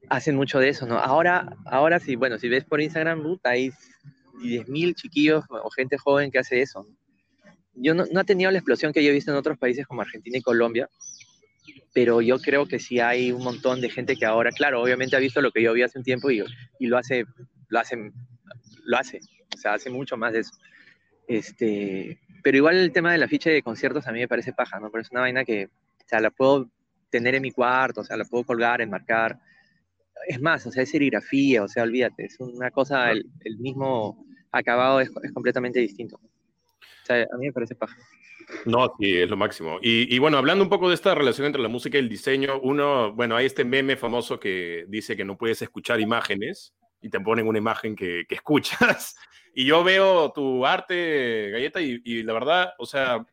hacen 0.10 0.36
mucho 0.36 0.60
de 0.60 0.70
eso, 0.70 0.86
¿no? 0.86 1.00
Ahora, 1.00 1.58
ahora 1.66 2.00
sí, 2.00 2.16
bueno, 2.16 2.38
si 2.38 2.50
ves 2.50 2.64
por 2.66 2.82
Instagram, 2.82 3.24
hay 3.44 3.72
10.000 4.42 4.96
chiquillos 4.96 5.44
o 5.50 5.70
gente 5.72 5.98
joven 5.98 6.32
que 6.32 6.40
hace 6.40 6.62
eso. 6.62 6.88
Yo 7.78 7.94
no, 7.94 8.06
no 8.12 8.22
he 8.22 8.26
tenido 8.26 8.52
la 8.52 8.58
explosión 8.58 8.92
que 8.92 9.04
yo 9.04 9.12
he 9.12 9.14
visto 9.14 9.32
en 9.32 9.38
otros 9.38 9.58
países 9.58 9.86
como 9.86 10.02
Argentina 10.02 10.38
y 10.38 10.42
Colombia, 10.42 10.90
pero 11.94 12.22
yo 12.22 12.40
creo 12.40 12.68
que 12.68 12.80
sí 12.80 13.00
hay 13.00 13.32
un 13.32 13.44
montón 13.44 13.82
de 13.82 13.90
gente 13.90 14.16
que 14.16 14.26
ahora, 14.26 14.52
claro, 14.52 14.82
obviamente 14.82 15.16
ha 15.16 15.20
visto 15.20 15.42
lo 15.42 15.52
que 15.52 15.62
yo 15.62 15.74
vi 15.74 15.84
hace 15.84 15.98
un 15.98 16.04
tiempo 16.04 16.30
y, 16.30 16.44
y 16.80 16.88
lo 16.88 16.98
hace, 16.98 17.26
lo 17.70 17.80
hace, 17.80 18.12
lo 18.84 18.98
hace, 18.98 19.20
o 19.56 19.58
sea, 19.58 19.74
hace 19.74 19.90
mucho 19.90 20.18
más 20.18 20.34
de 20.34 20.40
eso. 20.40 20.52
Este, 21.28 22.20
pero 22.44 22.58
igual 22.58 22.78
el 22.78 22.92
tema 22.92 23.12
de 23.12 23.18
la 23.18 23.28
ficha 23.28 23.50
de 23.50 23.62
conciertos 23.62 24.08
a 24.08 24.12
mí 24.12 24.20
me 24.20 24.28
parece 24.28 24.54
paja, 24.54 24.80
¿no? 24.80 24.90
Pero 24.92 25.02
es 25.02 25.12
una 25.12 25.22
vaina 25.22 25.44
que, 25.44 25.66
o 25.66 26.08
sea, 26.08 26.20
la 26.20 26.32
puedo 26.32 26.70
tener 27.10 27.36
en 27.36 27.42
mi 27.42 27.52
cuarto, 27.52 28.02
o 28.02 28.04
sea, 28.04 28.18
la 28.18 28.26
puedo 28.26 28.44
colgar, 28.44 28.82
enmarcar. 28.82 29.40
Es 30.28 30.42
más, 30.42 30.66
o 30.66 30.72
sea, 30.72 30.84
es 30.84 30.92
serigrafía, 30.92 31.64
o 31.64 31.68
sea, 31.68 31.84
olvídate, 31.84 32.26
es 32.26 32.40
una 32.40 32.72
cosa, 32.72 33.12
el, 33.12 33.26
el 33.44 33.58
mismo 33.58 34.26
acabado 34.52 35.02
es, 35.02 35.10
es 35.24 35.32
completamente 35.32 35.80
distinto. 35.80 36.20
A 37.10 37.38
mí 37.38 37.48
me 37.48 37.54
parece 37.54 37.76
paja. 37.76 37.98
No, 38.66 38.94
sí, 39.00 39.18
es 39.18 39.30
lo 39.30 39.36
máximo. 39.36 39.80
Y, 39.82 40.18
bueno, 40.20 40.38
hablando 40.38 40.64
un 40.64 40.70
poco 40.70 40.88
de 40.88 40.96
esta 40.96 41.14
relación 41.14 41.48
entre 41.48 41.62
la 41.62 41.68
música 41.68 41.98
y 41.98 42.02
el 42.02 42.10
diseño, 42.10 42.60
uno, 42.62 43.14
bueno, 43.14 43.36
hay 43.36 43.46
este 43.46 43.66
meme 43.66 43.98
famoso 43.98 44.40
que 44.40 44.86
dice 44.88 45.18
que 45.18 45.26
no 45.26 45.38
puedes 45.38 45.62
escuchar 45.62 46.00
imágenes 46.00 46.74
y 47.02 47.10
te 47.10 47.20
ponen 47.20 47.48
una 47.48 47.58
imagen 47.58 47.96
que, 47.96 48.26
escuchas. 48.30 49.16
Y 49.60 49.66
yo 49.66 49.84
veo 49.84 50.32
tu 50.34 50.68
arte, 50.68 51.50
Galleta, 51.50 51.82
y, 51.82 52.22
la 52.22 52.34
verdad, 52.34 52.74
o 52.78 52.86
sea, 52.86 53.26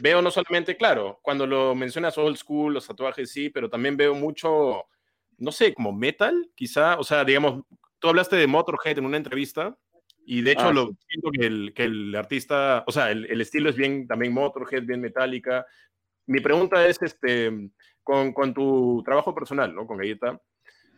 veo 0.00 0.20
no 0.20 0.30
solamente, 0.30 0.76
claro, 0.76 1.18
cuando 1.22 1.46
lo 1.46 1.74
mencionas 1.74 2.18
old 2.18 2.36
school, 2.36 2.74
los 2.74 2.86
tatuajes, 2.86 3.32
sí, 3.32 3.48
pero 3.48 3.70
también 3.70 3.96
veo 3.96 4.14
mucho, 4.14 4.84
no 5.38 5.52
sé, 5.52 5.72
como 5.72 5.94
metal, 5.94 6.50
quizá, 6.54 6.98
o 6.98 7.04
sea, 7.04 7.24
digamos, 7.24 7.64
tú 7.98 8.08
hablaste 8.08 8.36
de 8.36 8.46
Motorhead 8.46 8.98
en 8.98 9.06
una 9.06 9.16
entrevista 9.16 9.74
y 10.26 10.42
de 10.42 10.52
hecho, 10.52 10.66
ah, 10.66 10.72
lo 10.72 10.90
siento 11.08 11.30
que 11.30 11.46
el, 11.46 11.72
que 11.72 11.84
el, 11.84 12.14
artista, 12.16 12.82
o 12.86 12.92
sea, 12.92 13.12
el, 13.12 13.26
el, 13.26 13.40
estilo 13.40 13.70
es 13.70 13.76
bien 13.76 14.08
también 14.08 14.34
Motorhead, 14.34 14.82
bien 14.82 15.00
metálica. 15.00 15.64
Mi 16.26 16.40
pregunta 16.40 16.84
es, 16.84 17.00
este, 17.00 17.70
con, 18.02 18.32
con 18.32 18.52
tu 18.52 19.02
trabajo 19.04 19.34
personal, 19.34 19.72
¿no? 19.72 19.86
Con 19.86 19.98
Galleta 19.98 20.40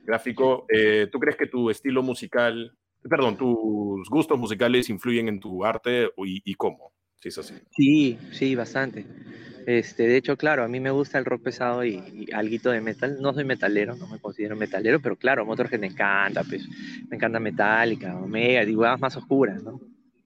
Gráfico, 0.04 0.64
eh, 0.72 1.08
¿tú 1.12 1.18
crees 1.20 1.36
que 1.36 1.46
tu 1.46 1.68
estilo 1.68 2.02
musical, 2.02 2.74
perdón, 3.02 3.36
tus 3.36 4.08
gustos 4.08 4.38
musicales 4.38 4.88
influyen 4.88 5.28
en 5.28 5.40
tu 5.40 5.62
arte 5.62 6.10
y, 6.16 6.50
y 6.50 6.54
cómo? 6.54 6.94
Si 7.20 7.28
es 7.28 7.38
así. 7.38 7.54
Sí, 7.76 8.18
sí, 8.32 8.54
bastante. 8.54 9.04
Este, 9.66 10.06
de 10.06 10.16
hecho, 10.16 10.36
claro, 10.38 10.64
a 10.64 10.68
mí 10.68 10.80
me 10.80 10.90
gusta 10.90 11.18
el 11.18 11.26
rock 11.26 11.42
pesado 11.42 11.84
y, 11.84 12.02
y 12.14 12.32
algo 12.32 12.70
de 12.70 12.80
metal. 12.80 13.18
No 13.20 13.34
soy 13.34 13.44
metalero, 13.44 13.96
no 13.96 14.06
me 14.06 14.18
considero 14.18 14.56
metalero, 14.56 14.98
pero 14.98 15.16
claro, 15.16 15.44
Motorhead 15.44 15.78
me 15.78 15.88
encanta, 15.88 16.42
pues, 16.42 16.66
me 17.08 17.16
encanta 17.16 17.38
Metallica, 17.38 18.16
Omega, 18.16 18.64
digo, 18.64 18.84
más 18.96 19.16
oscuras, 19.16 19.62
¿no? 19.62 19.78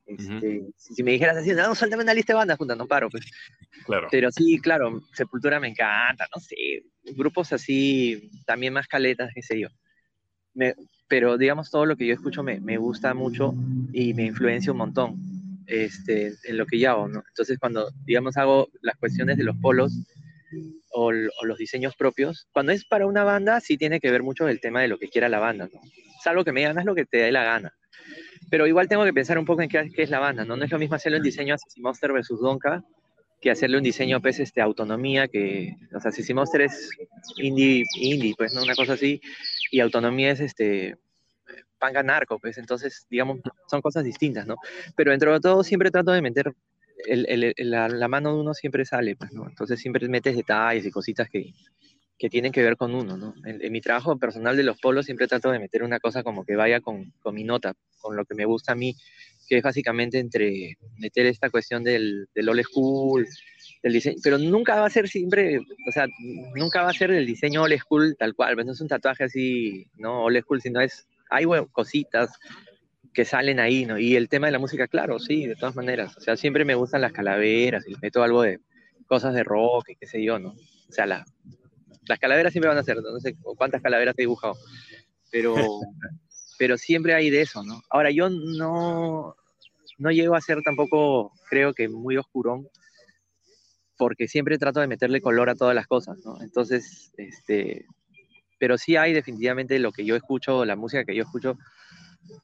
Este, 0.06 0.66
si, 0.76 1.02
me 1.02 1.12
dijeras 1.12 1.38
así, 1.38 1.52
no, 1.54 1.74
suéltame 1.74 2.02
una 2.02 2.14
lista 2.14 2.34
de 2.34 2.36
bandas 2.36 2.58
juntas, 2.58 2.76
no 2.76 2.86
paro, 2.86 3.10
pues. 3.10 3.24
Claro. 3.84 4.06
Pero 4.10 4.30
sí, 4.30 4.60
claro, 4.60 5.02
Sepultura 5.12 5.58
me 5.58 5.68
encanta, 5.68 6.28
no 6.32 6.40
sé, 6.40 6.84
grupos 7.16 7.52
así, 7.52 8.30
también 8.46 8.74
más 8.74 8.86
caletas, 8.86 9.32
qué 9.34 9.42
sé 9.42 9.58
yo. 9.58 9.68
Me, 10.54 10.74
pero 11.08 11.36
digamos, 11.36 11.68
todo 11.68 11.86
lo 11.86 11.96
que 11.96 12.06
yo 12.06 12.14
escucho 12.14 12.44
me, 12.44 12.60
me 12.60 12.76
gusta 12.76 13.12
mucho 13.12 13.54
y 13.92 14.14
me 14.14 14.26
influencia 14.26 14.70
un 14.70 14.78
montón 14.78 15.31
este, 15.66 16.32
en 16.44 16.56
lo 16.56 16.66
que 16.66 16.78
yo 16.78 16.90
hago, 16.90 17.08
¿no? 17.08 17.22
Entonces, 17.28 17.58
cuando, 17.58 17.90
digamos, 18.04 18.36
hago 18.36 18.68
las 18.80 18.96
cuestiones 18.96 19.36
de 19.36 19.44
los 19.44 19.56
polos 19.56 19.92
o, 20.90 21.12
los 21.12 21.58
diseños 21.58 21.96
propios, 21.96 22.46
cuando 22.52 22.72
es 22.72 22.84
para 22.84 23.06
una 23.06 23.24
banda, 23.24 23.60
sí 23.60 23.76
tiene 23.76 24.00
que 24.00 24.10
ver 24.10 24.22
mucho 24.22 24.48
el 24.48 24.60
tema 24.60 24.80
de 24.82 24.88
lo 24.88 24.98
que 24.98 25.08
quiera 25.08 25.28
la 25.28 25.38
banda, 25.38 25.68
¿no? 25.72 25.80
Salvo 26.22 26.44
que 26.44 26.52
me 26.52 26.62
ganas 26.62 26.84
lo 26.84 26.94
que 26.94 27.06
te 27.06 27.18
dé 27.18 27.32
la 27.32 27.44
gana. 27.44 27.74
Pero 28.50 28.66
igual 28.66 28.88
tengo 28.88 29.04
que 29.04 29.12
pensar 29.12 29.38
un 29.38 29.44
poco 29.44 29.62
en 29.62 29.68
qué, 29.68 29.90
qué 29.94 30.02
es 30.02 30.10
la 30.10 30.18
banda, 30.18 30.44
¿no? 30.44 30.56
No 30.56 30.64
es 30.64 30.70
lo 30.70 30.78
mismo 30.78 30.94
hacerlo 30.94 31.16
en 31.16 31.22
diseño 31.22 31.54
Assassin 31.54 31.82
Monster 31.82 32.12
versus 32.12 32.40
Donka 32.40 32.84
que 33.42 33.50
hacerle 33.50 33.76
un 33.76 33.82
diseño, 33.82 34.22
pues, 34.22 34.38
este, 34.38 34.60
autonomía, 34.62 35.26
que, 35.26 35.76
o 35.92 36.00
sea, 36.00 36.12
si 36.12 36.32
Monster 36.32 36.62
es 36.62 36.88
indie, 37.38 37.84
indie, 37.96 38.34
pues, 38.38 38.54
¿no? 38.54 38.62
Una 38.62 38.76
cosa 38.76 38.92
así, 38.92 39.20
y 39.72 39.80
autonomía 39.80 40.30
es, 40.30 40.40
este, 40.40 40.94
panga 41.82 42.00
narco, 42.04 42.38
pues 42.38 42.58
entonces, 42.58 43.06
digamos, 43.10 43.40
son 43.68 43.82
cosas 43.82 44.04
distintas, 44.04 44.46
¿no? 44.46 44.54
Pero 44.94 45.10
dentro 45.10 45.32
de 45.32 45.40
todo 45.40 45.64
siempre 45.64 45.90
trato 45.90 46.12
de 46.12 46.22
meter, 46.22 46.54
el, 47.06 47.54
la, 47.58 48.06
mano 48.06 48.32
de 48.32 48.40
uno 48.40 48.54
siempre 48.54 48.84
sale, 48.84 49.16
pues, 49.16 49.32
¿no? 49.32 49.48
Entonces 49.48 49.80
siempre 49.80 50.08
metes 50.08 50.36
detalles 50.36 50.86
y 50.86 50.92
cositas 50.92 51.28
que, 51.28 51.52
que 52.16 52.30
tienen 52.30 52.52
que 52.52 52.62
ver 52.62 52.76
con 52.76 52.94
uno, 52.94 53.16
¿no? 53.16 53.34
En, 53.44 53.72
mi 53.72 53.80
trabajo 53.80 54.16
personal 54.16 54.56
de 54.56 54.62
los 54.62 54.78
polos 54.78 55.06
siempre 55.06 55.26
trato 55.26 55.50
de 55.50 55.58
meter 55.58 55.82
una 55.82 55.98
cosa 55.98 56.22
como 56.22 56.44
que 56.44 56.54
vaya 56.54 56.80
con, 56.80 57.12
con, 57.20 57.34
mi 57.34 57.42
nota, 57.42 57.74
con 57.98 58.14
lo 58.14 58.24
que 58.24 58.36
me 58.36 58.44
gusta 58.44 58.72
a 58.72 58.76
mí, 58.76 58.94
que 59.48 59.56
es 59.56 59.62
básicamente 59.64 60.20
entre 60.20 60.78
meter 60.98 61.26
esta 61.26 61.50
cuestión 61.50 61.82
del, 61.82 62.28
del 62.32 62.48
old 62.48 62.62
school, 62.62 63.26
del 63.82 63.92
diseño, 63.92 64.18
pero 64.22 64.38
nunca 64.38 64.76
va 64.76 64.86
a 64.86 64.90
ser 64.90 65.08
siempre, 65.08 65.58
o 65.58 65.92
sea, 65.92 66.06
nunca 66.54 66.84
va 66.84 66.90
a 66.90 66.94
ser 66.94 67.10
el 67.10 67.26
diseño 67.26 67.64
old 67.64 67.76
school 67.80 68.14
tal 68.16 68.36
cual, 68.36 68.54
pues 68.54 68.66
no 68.66 68.72
es 68.72 68.80
un 68.80 68.86
tatuaje 68.86 69.24
así, 69.24 69.88
no 69.96 70.22
old 70.22 70.40
school, 70.42 70.62
sino 70.62 70.80
es 70.80 71.08
hay 71.32 71.46
cositas 71.72 72.38
que 73.12 73.24
salen 73.24 73.60
ahí, 73.60 73.84
¿no? 73.84 73.98
Y 73.98 74.16
el 74.16 74.28
tema 74.28 74.46
de 74.46 74.52
la 74.52 74.58
música, 74.58 74.86
claro, 74.88 75.18
sí, 75.18 75.46
de 75.46 75.56
todas 75.56 75.76
maneras. 75.76 76.16
O 76.16 76.20
sea, 76.20 76.36
siempre 76.36 76.64
me 76.64 76.74
gustan 76.74 77.00
las 77.00 77.12
calaveras 77.12 77.86
y 77.86 77.94
meto 78.00 78.22
algo 78.22 78.42
de 78.42 78.60
cosas 79.06 79.34
de 79.34 79.44
rock 79.44 79.90
y 79.90 79.96
qué 79.96 80.06
sé 80.06 80.22
yo, 80.22 80.38
¿no? 80.38 80.50
O 80.50 80.92
sea, 80.92 81.06
las 81.06 82.18
calaveras 82.18 82.52
siempre 82.52 82.68
van 82.68 82.78
a 82.78 82.82
ser, 82.82 82.96
no 83.02 83.20
sé 83.20 83.36
cuántas 83.56 83.82
calaveras 83.82 84.14
he 84.16 84.22
dibujado, 84.22 84.54
pero, 85.30 85.54
pero 86.58 86.78
siempre 86.78 87.14
hay 87.14 87.30
de 87.30 87.42
eso, 87.42 87.62
¿no? 87.62 87.82
Ahora, 87.90 88.10
yo 88.10 88.30
no, 88.30 89.34
no 89.98 90.10
llego 90.10 90.34
a 90.34 90.40
ser 90.40 90.62
tampoco, 90.64 91.32
creo 91.48 91.74
que 91.74 91.88
muy 91.88 92.16
oscurón, 92.16 92.68
porque 93.98 94.26
siempre 94.26 94.58
trato 94.58 94.80
de 94.80 94.88
meterle 94.88 95.20
color 95.20 95.50
a 95.50 95.54
todas 95.54 95.74
las 95.74 95.86
cosas, 95.86 96.18
¿no? 96.24 96.40
Entonces, 96.42 97.12
este, 97.18 97.86
pero 98.62 98.78
sí 98.78 98.94
hay 98.94 99.12
definitivamente 99.12 99.76
lo 99.80 99.90
que 99.90 100.04
yo 100.04 100.14
escucho, 100.14 100.64
la 100.64 100.76
música 100.76 101.04
que 101.04 101.16
yo 101.16 101.24
escucho. 101.24 101.58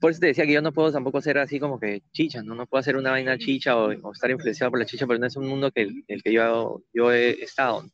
Por 0.01 0.11
eso 0.11 0.19
te 0.19 0.27
decía 0.27 0.45
que 0.47 0.53
yo 0.53 0.61
no 0.61 0.73
puedo 0.73 0.91
tampoco 0.91 1.23
ser 1.23 1.39
así 1.39 1.61
como 1.61 1.79
que 1.79 2.03
chicha, 2.11 2.43
¿no? 2.43 2.57
No 2.57 2.67
puedo 2.67 2.81
hacer 2.81 2.97
una 2.97 3.13
vaina 3.13 3.39
chicha 3.39 3.77
o, 3.77 3.93
estar 4.11 4.29
influenciado 4.29 4.73
por 4.73 4.81
la 4.81 4.85
chicha, 4.85 5.07
pero 5.07 5.21
no 5.21 5.27
es 5.27 5.37
un 5.37 5.47
mundo 5.47 5.71
que 5.71 5.89
el, 6.09 6.23
que 6.25 6.33
yo, 6.33 6.83
yo 6.93 7.13
he 7.13 7.41
estado. 7.41 7.85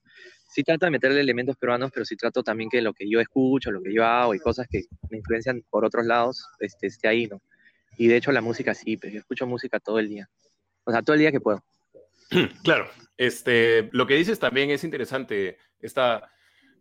sí 0.49 0.63
trato 0.63 0.87
de 0.87 0.93
meterle 0.93 1.21
elementos 1.21 1.59
peruanos, 1.59 1.91
pero 1.93 2.07
sí 2.07 2.17
trato 2.17 2.43
también 2.43 2.71
que 2.71 2.81
lo 2.81 2.95
que 2.95 3.07
yo 3.11 3.21
escucho, 3.21 3.71
lo 3.71 3.83
que 3.83 3.93
yo 3.93 4.07
hago 4.07 4.35
y 4.35 4.39
cosas 4.39 4.69
que 4.71 4.85
me 5.11 5.19
influencian 5.19 5.63
por 5.69 5.85
otros 5.85 6.07
lados, 6.07 6.47
este, 6.61 6.87
esté 6.87 7.09
ahí, 7.09 7.27
¿no? 7.27 7.43
Y 7.99 8.07
de 8.07 8.17
hecho 8.17 8.33
la 8.33 8.41
música 8.41 8.73
sí, 8.73 8.97
pero 8.97 9.01
pues, 9.01 9.13
yo 9.13 9.21
escucho 9.21 9.47
música 9.47 9.81
todo 9.81 9.99
el 9.99 10.09
día. 10.09 10.31
O 10.85 10.93
sea, 10.93 11.03
todo 11.03 11.13
el 11.13 11.21
día 11.21 11.31
que 11.31 11.41
puedo. 11.41 11.63
Claro, 12.65 12.89
este, 13.19 13.91
lo 13.93 14.07
que 14.07 14.15
dices 14.15 14.39
también 14.39 14.71
es 14.71 14.83
interesante, 14.83 15.59
esta, 15.79 16.31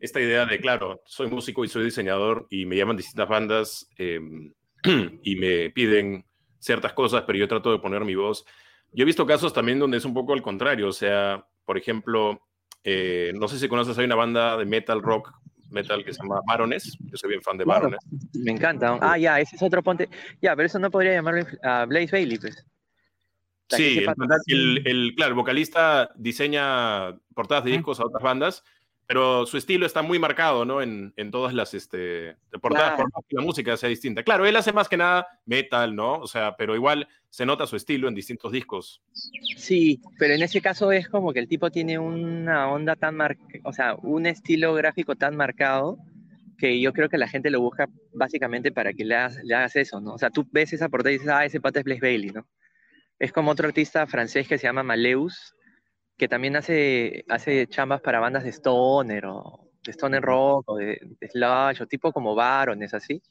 esta 0.03 0.19
idea 0.19 0.45
de, 0.45 0.59
claro, 0.59 1.01
soy 1.05 1.27
músico 1.27 1.63
y 1.63 1.69
soy 1.69 1.85
diseñador 1.85 2.45
y 2.49 2.65
me 2.65 2.75
llaman 2.75 2.97
distintas 2.97 3.29
bandas 3.29 3.89
em, 3.97 4.53
y 5.23 5.37
me 5.37 5.69
piden 5.69 6.25
ciertas 6.59 6.91
cosas, 6.91 7.23
pero 7.25 7.39
yo 7.39 7.47
trato 7.47 7.71
de 7.71 7.79
poner 7.79 8.03
mi 8.03 8.13
voz. 8.13 8.43
Yo 8.91 9.03
he 9.03 9.05
visto 9.05 9.25
casos 9.25 9.53
también 9.53 9.79
donde 9.79 9.97
es 9.97 10.03
un 10.03 10.13
poco 10.13 10.33
al 10.33 10.41
contrario, 10.41 10.89
o 10.89 10.91
sea, 10.91 11.47
por 11.63 11.77
ejemplo, 11.77 12.41
eh, 12.83 13.31
no 13.35 13.47
sé 13.47 13.57
si 13.57 13.69
conoces, 13.69 13.97
hay 13.97 14.03
una 14.03 14.15
banda 14.15 14.57
de 14.57 14.65
metal 14.65 15.01
rock, 15.01 15.31
metal 15.69 16.03
que 16.03 16.13
se 16.13 16.21
llama 16.21 16.41
Barones, 16.45 16.97
yo 16.99 17.15
soy 17.15 17.29
bien 17.29 17.41
fan 17.41 17.57
de 17.57 17.63
Barones. 17.63 17.99
me 18.33 18.51
encanta. 18.51 18.99
Ah, 19.01 19.17
ya, 19.17 19.39
ese 19.39 19.55
es 19.55 19.63
otro 19.63 19.81
ponte. 19.81 20.09
Ya, 20.41 20.53
pero 20.53 20.65
eso 20.65 20.79
no 20.79 20.91
podría 20.91 21.13
llamarlo 21.13 21.45
a 21.63 21.85
Blaze 21.85 22.11
Bailey, 22.11 22.39
pues. 22.39 22.65
Sí, 23.69 24.05
el, 24.47 24.85
el, 24.85 25.13
claro, 25.15 25.29
el 25.29 25.35
vocalista 25.35 26.11
diseña 26.15 27.17
portadas 27.33 27.63
de 27.63 27.71
discos 27.71 28.01
a 28.01 28.05
otras 28.05 28.21
bandas, 28.21 28.63
pero 29.05 29.45
su 29.45 29.57
estilo 29.57 29.85
está 29.85 30.01
muy 30.01 30.19
marcado, 30.19 30.65
¿no? 30.65 30.81
En, 30.81 31.13
en 31.17 31.31
todas 31.31 31.53
las 31.53 31.73
este, 31.73 32.35
portadas, 32.61 32.95
por 32.95 33.11
más 33.13 33.25
que 33.27 33.35
la 33.35 33.41
música 33.41 33.75
sea 33.77 33.89
distinta. 33.89 34.23
Claro, 34.23 34.45
él 34.45 34.55
hace 34.55 34.71
más 34.71 34.87
que 34.87 34.97
nada 34.97 35.27
metal, 35.45 35.95
¿no? 35.95 36.13
O 36.15 36.27
sea, 36.27 36.55
pero 36.57 36.75
igual 36.75 37.07
se 37.29 37.45
nota 37.45 37.67
su 37.67 37.75
estilo 37.75 38.07
en 38.07 38.15
distintos 38.15 38.51
discos. 38.51 39.01
Sí, 39.57 40.01
pero 40.17 40.33
en 40.33 40.43
ese 40.43 40.61
caso 40.61 40.91
es 40.91 41.09
como 41.09 41.33
que 41.33 41.39
el 41.39 41.47
tipo 41.47 41.69
tiene 41.69 41.99
una 41.99 42.69
onda 42.71 42.95
tan 42.95 43.15
marcada, 43.15 43.59
o 43.63 43.73
sea, 43.73 43.95
un 43.95 44.25
estilo 44.25 44.73
gráfico 44.73 45.15
tan 45.15 45.35
marcado 45.35 45.97
que 46.57 46.79
yo 46.79 46.93
creo 46.93 47.09
que 47.09 47.17
la 47.17 47.27
gente 47.27 47.49
lo 47.49 47.59
busca 47.59 47.89
básicamente 48.13 48.71
para 48.71 48.93
que 48.93 49.03
le 49.03 49.15
hagas, 49.15 49.37
le 49.43 49.53
hagas 49.53 49.75
eso, 49.75 49.99
¿no? 49.99 50.13
O 50.13 50.17
sea, 50.17 50.29
tú 50.29 50.47
ves 50.51 50.71
esa 50.71 50.87
portada 50.87 51.11
y 51.11 51.17
dices, 51.17 51.29
ah, 51.29 51.43
ese 51.43 51.59
pata 51.59 51.79
es 51.79 51.85
Blaze 51.85 52.01
Bailey, 52.01 52.29
¿no? 52.29 52.47
Es 53.19 53.33
como 53.33 53.51
otro 53.51 53.67
artista 53.67 54.07
francés 54.07 54.47
que 54.47 54.57
se 54.57 54.67
llama 54.67 54.83
Maleus, 54.83 55.55
que 56.17 56.27
también 56.27 56.55
hace, 56.55 57.25
hace 57.29 57.67
chambas 57.67 58.01
para 58.01 58.19
bandas 58.19 58.43
de 58.43 58.51
stoner 58.51 59.25
o 59.25 59.69
de 59.83 59.91
stoner 59.91 60.21
rock 60.21 60.69
o 60.69 60.77
de, 60.77 60.99
slash 61.31 61.81
o 61.81 61.87
tipo 61.87 62.11
como 62.11 62.35
varones 62.35 62.93
así. 62.93 63.21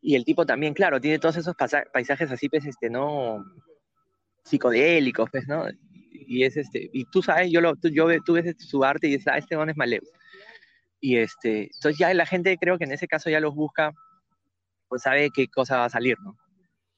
Y 0.00 0.14
el 0.14 0.24
tipo 0.24 0.46
también, 0.46 0.74
claro, 0.74 1.00
tiene 1.00 1.18
todos 1.18 1.36
esos 1.36 1.54
paisajes 1.92 2.30
así, 2.30 2.48
pues, 2.48 2.64
este, 2.66 2.90
¿no? 2.90 3.44
Psicodélicos, 4.44 5.30
pues, 5.30 5.48
¿no? 5.48 5.66
Y 6.12 6.44
es 6.44 6.56
este, 6.56 6.88
y 6.92 7.04
tú 7.06 7.22
sabes, 7.22 7.50
yo 7.50 7.60
lo, 7.60 7.76
tú, 7.76 7.88
yo, 7.88 8.06
tú 8.22 8.34
ves 8.34 8.54
su 8.58 8.84
arte 8.84 9.08
y 9.08 9.12
dices, 9.12 9.28
ah, 9.28 9.38
este 9.38 9.56
don 9.56 9.70
es 9.70 9.76
Maleus. 9.76 10.08
Y 11.00 11.18
este, 11.18 11.64
entonces 11.74 11.98
ya 11.98 12.12
la 12.14 12.26
gente 12.26 12.56
creo 12.58 12.78
que 12.78 12.84
en 12.84 12.92
ese 12.92 13.08
caso 13.08 13.30
ya 13.30 13.40
los 13.40 13.54
busca, 13.54 13.92
pues 14.88 15.02
sabe 15.02 15.30
qué 15.34 15.48
cosa 15.48 15.78
va 15.78 15.86
a 15.86 15.90
salir, 15.90 16.16
¿no? 16.20 16.36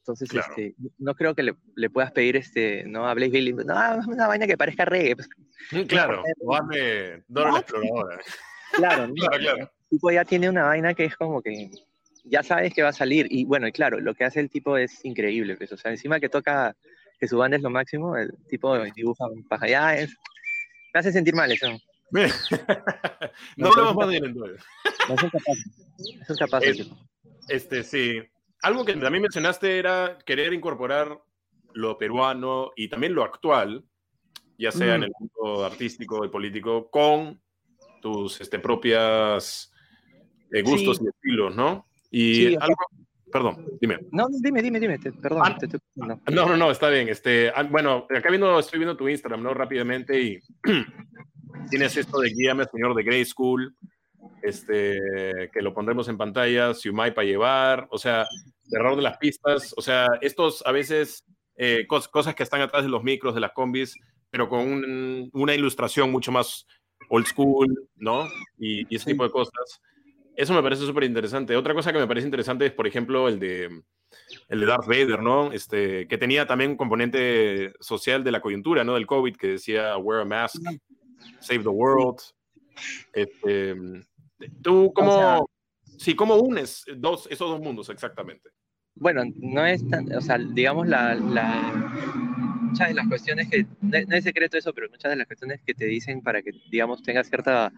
Entonces, 0.09 0.31
este, 0.33 0.75
no 0.97 1.15
creo 1.15 1.35
que 1.35 1.43
le, 1.43 1.55
le, 1.77 1.91
puedas 1.91 2.13
pedir 2.13 2.37
este, 2.37 2.83
¿no? 2.85 3.07
a 3.07 3.13
Blaze 3.13 3.31
Bailey, 3.31 3.53
no, 3.53 3.75
una 4.07 4.27
vaina 4.27 4.47
que 4.47 4.57
parezca 4.57 4.87
reggae. 4.87 5.17
Claro, 5.87 6.23
o 6.41 6.57
hazme 6.57 7.25
Dora 7.29 7.53
la 7.53 7.59
Exploradora. 7.59 8.19
Claro, 8.73 9.13
claro, 9.15 9.39
claro. 9.39 9.59
El 9.59 9.89
tipo 9.91 10.11
ya 10.11 10.25
tiene 10.25 10.49
una 10.49 10.63
vaina 10.63 10.95
que 10.95 11.05
es 11.05 11.15
como 11.15 11.43
que 11.43 11.71
ya 12.25 12.43
sabes 12.43 12.73
que 12.73 12.83
va 12.83 12.89
a 12.89 12.95
salir. 12.95 13.27
Y 13.29 13.45
bueno, 13.45 13.69
y 13.69 13.73
claro, 13.73 14.01
lo 14.01 14.15
que 14.15 14.25
hace 14.25 14.41
el 14.41 14.49
tipo 14.49 14.79
es 14.79 15.05
increíble. 15.05 15.59
Pues, 15.59 15.73
o 15.73 15.77
sea, 15.77 15.91
encima 15.91 16.21
que 16.21 16.31
toca 16.31 16.75
que 17.21 17.29
su 17.29 17.37
banda 17.37 17.59
es 17.59 17.63
lo 17.63 17.69
máximo, 17.69 18.17
el 18.17 18.33
tipo 18.49 18.83
dibuja 18.95 19.27
un 19.27 19.47
paja. 19.47 19.69
Ya 19.69 19.95
es. 19.95 20.17
Me 20.95 21.01
hace 21.01 21.13
sentir 21.13 21.35
mal 21.35 21.53
eso. 21.53 21.67
no, 23.59 23.75
lo 23.75 23.85
vamos 23.85 24.05
a 24.05 24.09
decir 24.09 24.25
entonces. 24.25 24.65
No 25.07 25.19
son 25.19 25.29
capaces. 25.29 25.67
No 26.19 26.25
son 26.25 26.37
capaces. 26.39 26.89
este, 27.51 27.85
sí 27.85 28.23
algo 28.63 28.85
que 28.85 28.95
también 28.95 29.23
mencionaste 29.23 29.79
era 29.79 30.19
querer 30.25 30.53
incorporar 30.53 31.21
lo 31.75 31.99
peruano 31.99 32.73
y 32.77 32.89
también 32.89 33.15
lo 33.15 33.25
actual, 33.25 33.85
ya 34.59 34.73
sea 34.73 34.97
en 34.97 35.05
el 35.05 35.13
mundo 35.19 35.65
artístico 35.65 36.25
y 36.25 36.29
político, 36.29 36.91
con 36.91 37.41
tus 38.01 38.41
este, 38.41 38.59
propias 38.59 39.73
eh, 40.51 40.63
gustos 40.63 41.01
y 41.03 41.09
estilos, 41.09 41.55
¿no? 41.55 41.87
Y 42.11 42.55
algo, 42.57 42.77
perdón, 43.31 43.67
dime. 43.81 43.99
No, 44.11 44.27
dime, 44.41 44.63
dime, 44.63 44.81
dime, 44.81 44.99
perdón. 44.99 45.43
Ah, 45.45 45.59
no, 46.31 46.47
no, 46.47 46.57
no, 46.57 46.71
está 46.71 46.89
bien. 46.89 47.09
Este, 47.09 47.51
ah, 47.55 47.63
bueno, 47.65 48.07
acá 48.09 48.31
viendo, 48.31 48.59
estoy 48.59 48.79
viendo 48.79 48.97
tu 48.97 49.09
Instagram, 49.09 49.43
¿no? 49.43 49.55
Rápidamente 49.55 50.21
y 50.21 50.39
tienes 51.71 51.97
esto 51.97 52.19
de 52.21 52.31
guíame, 52.31 52.65
señor 52.65 52.95
de 52.95 53.03
Grey 53.05 53.25
School, 53.25 53.77
este, 54.43 55.51
que 55.53 55.63
lo 55.63 55.75
pondremos 55.75 56.09
en 56.09 56.19
pantalla, 56.19 56.75
Siumai 56.75 57.15
para 57.15 57.27
llevar, 57.27 57.89
o 57.91 57.99
sea, 57.99 58.27
terror 58.69 58.97
de 58.97 59.03
las 59.03 59.19
pistas, 59.19 59.75
o 59.77 59.83
sea, 59.83 60.07
estos 60.21 60.63
a 60.67 60.73
veces 60.73 61.25
eh, 61.57 61.87
cosas 61.87 62.35
que 62.35 62.43
están 62.43 62.61
atrás 62.61 62.85
de 62.85 62.91
los 62.91 63.03
micros, 63.03 63.35
de 63.35 63.41
las 63.41 63.53
combis, 63.53 63.95
pero 64.31 64.49
con 64.49 65.31
una 65.33 65.55
ilustración 65.55 66.11
mucho 66.11 66.31
más 66.31 66.67
old 67.09 67.27
school, 67.27 67.89
¿no? 67.97 68.29
Y, 68.59 68.95
ese 68.95 69.11
tipo 69.11 69.25
de 69.25 69.31
cosas. 69.31 69.81
Eso 70.37 70.55
me 70.55 70.63
parece 70.63 70.87
súper 70.87 71.05
interesante. 71.05 71.57
Otra 71.57 71.75
cosa 71.75 71.93
que 71.93 71.99
me 71.99 72.07
parece 72.07 72.27
interesante 72.27 72.67
es, 72.67 72.73
por 72.73 72.87
ejemplo, 72.87 73.29
el 73.29 73.41
de, 73.41 73.83
el 74.49 74.61
de 74.61 74.67
Darth 74.67 74.87
Vader, 74.87 75.21
¿no? 75.21 75.53
Este, 75.53 76.07
que 76.07 76.19
tenía 76.19 76.47
también 76.47 76.73
un 76.73 76.77
componente 76.77 77.73
social 77.81 78.23
de 78.23 78.31
la 78.31 78.41
coyuntura, 78.41 78.85
¿no? 78.85 78.95
Del 78.95 79.07
COVID, 79.07 79.37
que 79.37 79.49
decía, 79.49 79.97
wear 79.97 80.21
a 80.21 80.25
mask, 80.25 80.63
save 81.41 81.63
the 81.63 81.69
world. 81.69 82.21
Este, 83.13 83.75
¿Tú 84.63 84.93
cómo, 84.95 85.49
sí, 85.99 86.15
cómo 86.15 86.37
unes 86.37 86.85
dos, 86.97 87.27
esos 87.31 87.51
dos 87.51 87.61
mundos 87.61 87.89
exactamente? 87.89 88.51
Bueno, 88.95 89.23
no 89.37 89.65
es 89.65 89.87
tan, 89.89 90.13
o 90.13 90.21
sea, 90.21 90.39
digamos, 90.39 90.89
la, 90.89 91.15
la, 91.15 91.73
muchas 92.63 92.89
de 92.89 92.95
las 92.95 93.09
cuestiones 93.09 93.49
que, 93.49 93.67
no, 93.81 94.17
es 94.17 94.25
secreto 94.25 94.59
eso, 94.59 94.73
pero 94.73 94.89
muchas 94.91 95.11
de 95.11 95.17
las 95.17 95.27
cuestiones 95.27 95.61
que 95.65 95.75
te 95.75 95.87
dicen 95.87 96.21
para 96.21 96.43
que, 96.43 96.51
digamos, 96.71 97.03
tengas 97.03 97.29
cierta, 97.29 97.73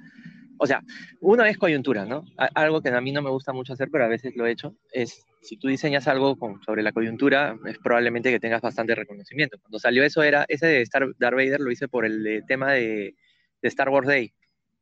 o 0.58 0.66
sea, 0.66 0.82
uno 1.20 1.44
es 1.44 1.58
coyuntura, 1.58 2.06
¿no? 2.06 2.24
Algo 2.54 2.80
que 2.80 2.88
a 2.88 3.00
mí 3.00 3.12
no 3.12 3.22
me 3.22 3.30
gusta 3.30 3.52
mucho 3.52 3.74
hacer, 3.74 3.88
pero 3.92 4.04
a 4.04 4.08
veces 4.08 4.34
lo 4.34 4.46
he 4.46 4.52
hecho, 4.52 4.74
es, 4.92 5.26
si 5.42 5.58
tú 5.58 5.68
diseñas 5.68 6.08
algo 6.08 6.36
con, 6.36 6.62
sobre 6.62 6.82
la 6.82 6.92
coyuntura, 6.92 7.56
es 7.66 7.78
probablemente 7.78 8.30
que 8.30 8.40
tengas 8.40 8.62
bastante 8.62 8.94
reconocimiento. 8.94 9.58
Cuando 9.60 9.78
salió 9.78 10.04
eso 10.04 10.22
era, 10.22 10.46
ese 10.48 10.66
de 10.66 10.82
Star, 10.82 11.06
Darth 11.18 11.36
Vader 11.36 11.60
lo 11.60 11.70
hice 11.70 11.86
por 11.86 12.06
el 12.06 12.44
tema 12.48 12.72
de, 12.72 13.14
de 13.60 13.68
Star 13.68 13.90
Wars 13.90 14.06
Day, 14.06 14.32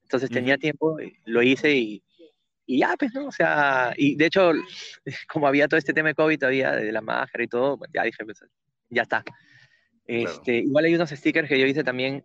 entonces 0.09 0.31
tenía 0.31 0.57
tiempo, 0.57 0.97
lo 1.27 1.43
hice 1.43 1.77
y, 1.77 2.03
y, 2.65 2.79
ya, 2.79 2.95
pues, 2.99 3.13
¿no? 3.13 3.27
O 3.27 3.33
sea, 3.33 3.93
y 3.95 4.17
de 4.17 4.25
hecho, 4.25 4.53
como 5.29 5.47
había 5.47 5.69
todo 5.69 5.77
este 5.77 5.93
tema 5.93 6.09
de 6.09 6.15
COVID 6.15 6.39
todavía, 6.39 6.73
de 6.73 6.91
la 6.91 7.03
máscara 7.03 7.45
y 7.45 7.49
todo, 7.49 7.79
ya 7.93 8.05
dije, 8.05 8.25
pues, 8.25 8.43
ya 8.89 9.03
está. 9.03 9.23
Este, 10.07 10.61
Igual 10.61 10.87
hay 10.87 10.95
unos 10.95 11.11
stickers 11.11 11.47
que 11.47 11.61
yo 11.61 11.67
hice 11.67 11.85
también 11.85 12.25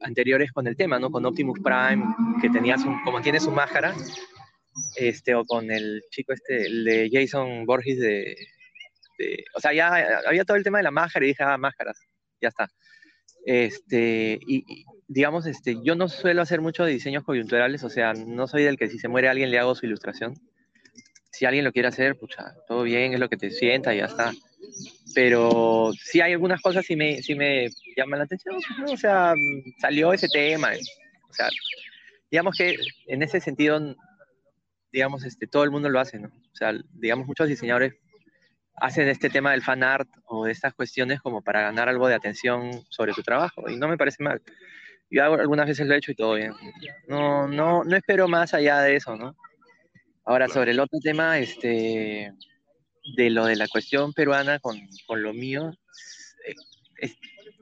anteriores 0.00 0.52
con 0.52 0.66
el 0.66 0.74
tema, 0.74 0.98
¿no? 0.98 1.10
Con 1.10 1.26
Optimus 1.26 1.60
Prime, 1.62 2.02
que 2.40 2.48
tenía 2.48 2.78
su, 2.78 2.90
como 3.04 3.20
tiene 3.20 3.38
su 3.40 3.50
máscara, 3.50 3.94
este, 4.96 5.34
o 5.34 5.44
con 5.44 5.70
el 5.70 6.02
chico 6.10 6.32
este, 6.32 6.64
el 6.64 6.84
de 6.84 7.10
Jason 7.12 7.66
Borges 7.66 8.00
de, 8.00 8.36
de, 9.18 9.44
o 9.54 9.60
sea, 9.60 9.74
ya 9.74 10.22
había 10.26 10.44
todo 10.44 10.56
el 10.56 10.64
tema 10.64 10.78
de 10.78 10.84
la 10.84 10.90
máscara 10.90 11.26
y 11.26 11.28
dije, 11.28 11.42
ah, 11.42 11.58
máscaras, 11.58 12.00
ya 12.40 12.48
está. 12.48 12.70
Este, 13.44 14.38
y, 14.46 14.84
digamos, 15.12 15.44
este, 15.46 15.76
yo 15.82 15.96
no 15.96 16.08
suelo 16.08 16.40
hacer 16.40 16.60
mucho 16.60 16.84
de 16.84 16.92
diseños 16.92 17.24
coyunturales, 17.24 17.82
o 17.82 17.90
sea, 17.90 18.14
no 18.14 18.46
soy 18.46 18.62
del 18.62 18.78
que 18.78 18.88
si 18.88 18.96
se 18.96 19.08
muere 19.08 19.28
alguien 19.28 19.50
le 19.50 19.58
hago 19.58 19.74
su 19.74 19.84
ilustración. 19.84 20.34
Si 21.32 21.46
alguien 21.46 21.64
lo 21.64 21.72
quiere 21.72 21.88
hacer, 21.88 22.16
pucha, 22.16 22.54
todo 22.68 22.84
bien, 22.84 23.12
es 23.12 23.18
lo 23.18 23.28
que 23.28 23.36
te 23.36 23.50
sienta 23.50 23.92
y 23.92 23.98
ya 23.98 24.04
está. 24.04 24.32
Pero 25.12 25.90
sí 26.00 26.20
hay 26.20 26.32
algunas 26.32 26.62
cosas 26.62 26.86
sí 26.86 26.94
me, 26.94 27.20
sí 27.22 27.34
me 27.34 27.70
llaman 27.96 28.20
la 28.20 28.24
atención, 28.24 28.54
o 28.86 28.96
sea, 28.96 29.34
salió 29.80 30.12
ese 30.12 30.28
tema, 30.28 30.70
o 31.28 31.32
sea, 31.32 31.48
digamos 32.30 32.56
que 32.56 32.76
en 33.08 33.24
ese 33.24 33.40
sentido, 33.40 33.96
digamos, 34.92 35.24
este, 35.24 35.48
todo 35.48 35.64
el 35.64 35.72
mundo 35.72 35.88
lo 35.88 35.98
hace, 35.98 36.20
¿no? 36.20 36.28
O 36.28 36.56
sea, 36.56 36.72
digamos, 36.92 37.26
muchos 37.26 37.48
diseñadores 37.48 37.94
hacen 38.76 39.08
este 39.08 39.28
tema 39.28 39.50
del 39.50 39.62
fan 39.62 39.82
art 39.82 40.08
o 40.26 40.44
de 40.44 40.52
estas 40.52 40.72
cuestiones 40.72 41.20
como 41.20 41.42
para 41.42 41.62
ganar 41.62 41.88
algo 41.88 42.06
de 42.06 42.14
atención 42.14 42.84
sobre 42.90 43.12
tu 43.12 43.22
trabajo 43.22 43.68
y 43.68 43.76
no 43.76 43.88
me 43.88 43.98
parece 43.98 44.22
mal. 44.22 44.40
Yo 45.10 45.24
algunas 45.24 45.66
veces 45.66 45.86
lo 45.86 45.94
he 45.94 45.98
hecho 45.98 46.12
y 46.12 46.14
todo 46.14 46.34
bien. 46.34 46.52
No, 47.08 47.48
no, 47.48 47.82
no 47.84 47.96
espero 47.96 48.28
más 48.28 48.54
allá 48.54 48.80
de 48.80 48.96
eso, 48.96 49.16
¿no? 49.16 49.36
Ahora, 50.24 50.48
sobre 50.48 50.70
el 50.70 50.80
otro 50.80 50.98
tema, 51.02 51.38
este, 51.38 52.32
de 53.16 53.30
lo 53.30 53.46
de 53.46 53.56
la 53.56 53.66
cuestión 53.66 54.12
peruana 54.12 54.60
con, 54.60 54.78
con 55.06 55.22
lo 55.22 55.32
mío, 55.32 55.72
eh, 56.46 56.54
es, 56.96 57.16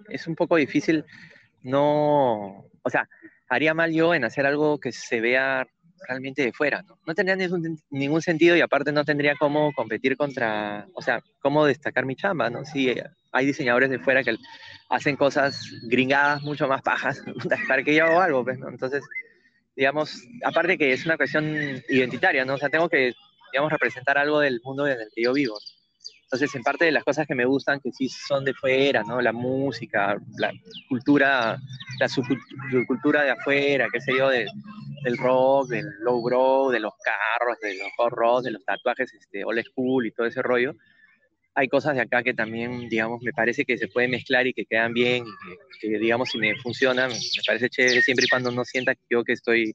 es, 0.08 0.26
un 0.26 0.34
poco 0.34 0.56
difícil, 0.56 1.04
no, 1.62 2.66
o 2.82 2.90
sea, 2.90 3.08
haría 3.48 3.72
mal 3.72 3.92
yo 3.92 4.14
en 4.14 4.24
hacer 4.24 4.44
algo 4.44 4.78
que 4.78 4.92
se 4.92 5.20
vea 5.20 5.66
realmente 6.06 6.42
de 6.42 6.52
fuera, 6.52 6.82
¿no? 6.82 6.98
No 7.06 7.14
tendría 7.14 7.36
ningún, 7.36 7.80
ningún 7.90 8.22
sentido 8.22 8.56
y 8.56 8.60
aparte 8.60 8.92
no 8.92 9.04
tendría 9.04 9.34
cómo 9.36 9.72
competir 9.72 10.16
contra, 10.16 10.86
o 10.94 11.02
sea, 11.02 11.22
cómo 11.40 11.64
destacar 11.64 12.06
mi 12.06 12.16
chamba, 12.16 12.50
¿no? 12.50 12.64
Sí, 12.64 12.94
hay 13.32 13.46
diseñadores 13.46 13.90
de 13.90 13.98
fuera 13.98 14.22
que 14.22 14.36
hacen 14.88 15.16
cosas 15.16 15.60
gringadas 15.82 16.42
mucho 16.42 16.66
más 16.68 16.82
pajas 16.82 17.22
para 17.68 17.82
que 17.82 17.94
yo 17.94 18.04
hago 18.04 18.20
algo, 18.20 18.44
pues, 18.44 18.58
¿no? 18.58 18.68
Entonces, 18.68 19.04
digamos, 19.76 20.22
aparte 20.44 20.76
que 20.76 20.92
es 20.92 21.06
una 21.06 21.16
cuestión 21.16 21.82
identitaria, 21.88 22.44
¿no? 22.44 22.54
O 22.54 22.58
sea, 22.58 22.68
tengo 22.68 22.88
que, 22.88 23.12
digamos, 23.52 23.70
representar 23.72 24.18
algo 24.18 24.40
del 24.40 24.60
mundo 24.64 24.86
en 24.86 25.00
el 25.00 25.08
que 25.14 25.22
yo 25.22 25.32
vivo. 25.32 25.58
Entonces, 26.30 26.54
en 26.56 26.62
parte 26.62 26.84
de 26.84 26.92
las 26.92 27.04
cosas 27.04 27.26
que 27.26 27.34
me 27.34 27.46
gustan, 27.46 27.80
que 27.80 27.90
sí 27.90 28.06
son 28.10 28.44
de 28.44 28.52
fuera, 28.52 29.02
¿no? 29.02 29.18
La 29.22 29.32
música, 29.32 30.14
la 30.36 30.52
cultura, 30.86 31.58
la 31.98 32.08
subcultura 32.08 33.24
de 33.24 33.30
afuera, 33.30 33.88
qué 33.90 33.98
sé 33.98 34.14
yo, 34.14 34.28
del 34.28 35.16
rock, 35.16 35.70
del 35.70 35.86
low 36.00 36.22
bro, 36.22 36.68
de 36.68 36.80
los 36.80 36.92
carros, 37.02 37.58
de 37.62 37.78
los 37.78 37.88
hot 37.96 38.12
rods, 38.12 38.44
de 38.44 38.50
los 38.50 38.62
tatuajes 38.62 39.10
este, 39.14 39.42
old 39.42 39.64
school 39.64 40.06
y 40.06 40.10
todo 40.10 40.26
ese 40.26 40.42
rollo. 40.42 40.74
Hay 41.54 41.66
cosas 41.66 41.94
de 41.94 42.02
acá 42.02 42.22
que 42.22 42.34
también, 42.34 42.90
digamos, 42.90 43.22
me 43.22 43.32
parece 43.32 43.64
que 43.64 43.78
se 43.78 43.88
pueden 43.88 44.10
mezclar 44.10 44.46
y 44.46 44.52
que 44.52 44.66
quedan 44.66 44.92
bien, 44.92 45.24
y 45.24 45.78
que, 45.80 45.98
digamos, 45.98 46.28
si 46.28 46.36
me 46.36 46.54
funcionan, 46.56 47.08
me 47.10 47.42
parece 47.46 47.70
chévere 47.70 48.02
siempre 48.02 48.26
y 48.26 48.28
cuando 48.28 48.50
no 48.50 48.66
sienta 48.66 48.92
yo 49.08 49.24
que 49.24 49.32
estoy 49.32 49.74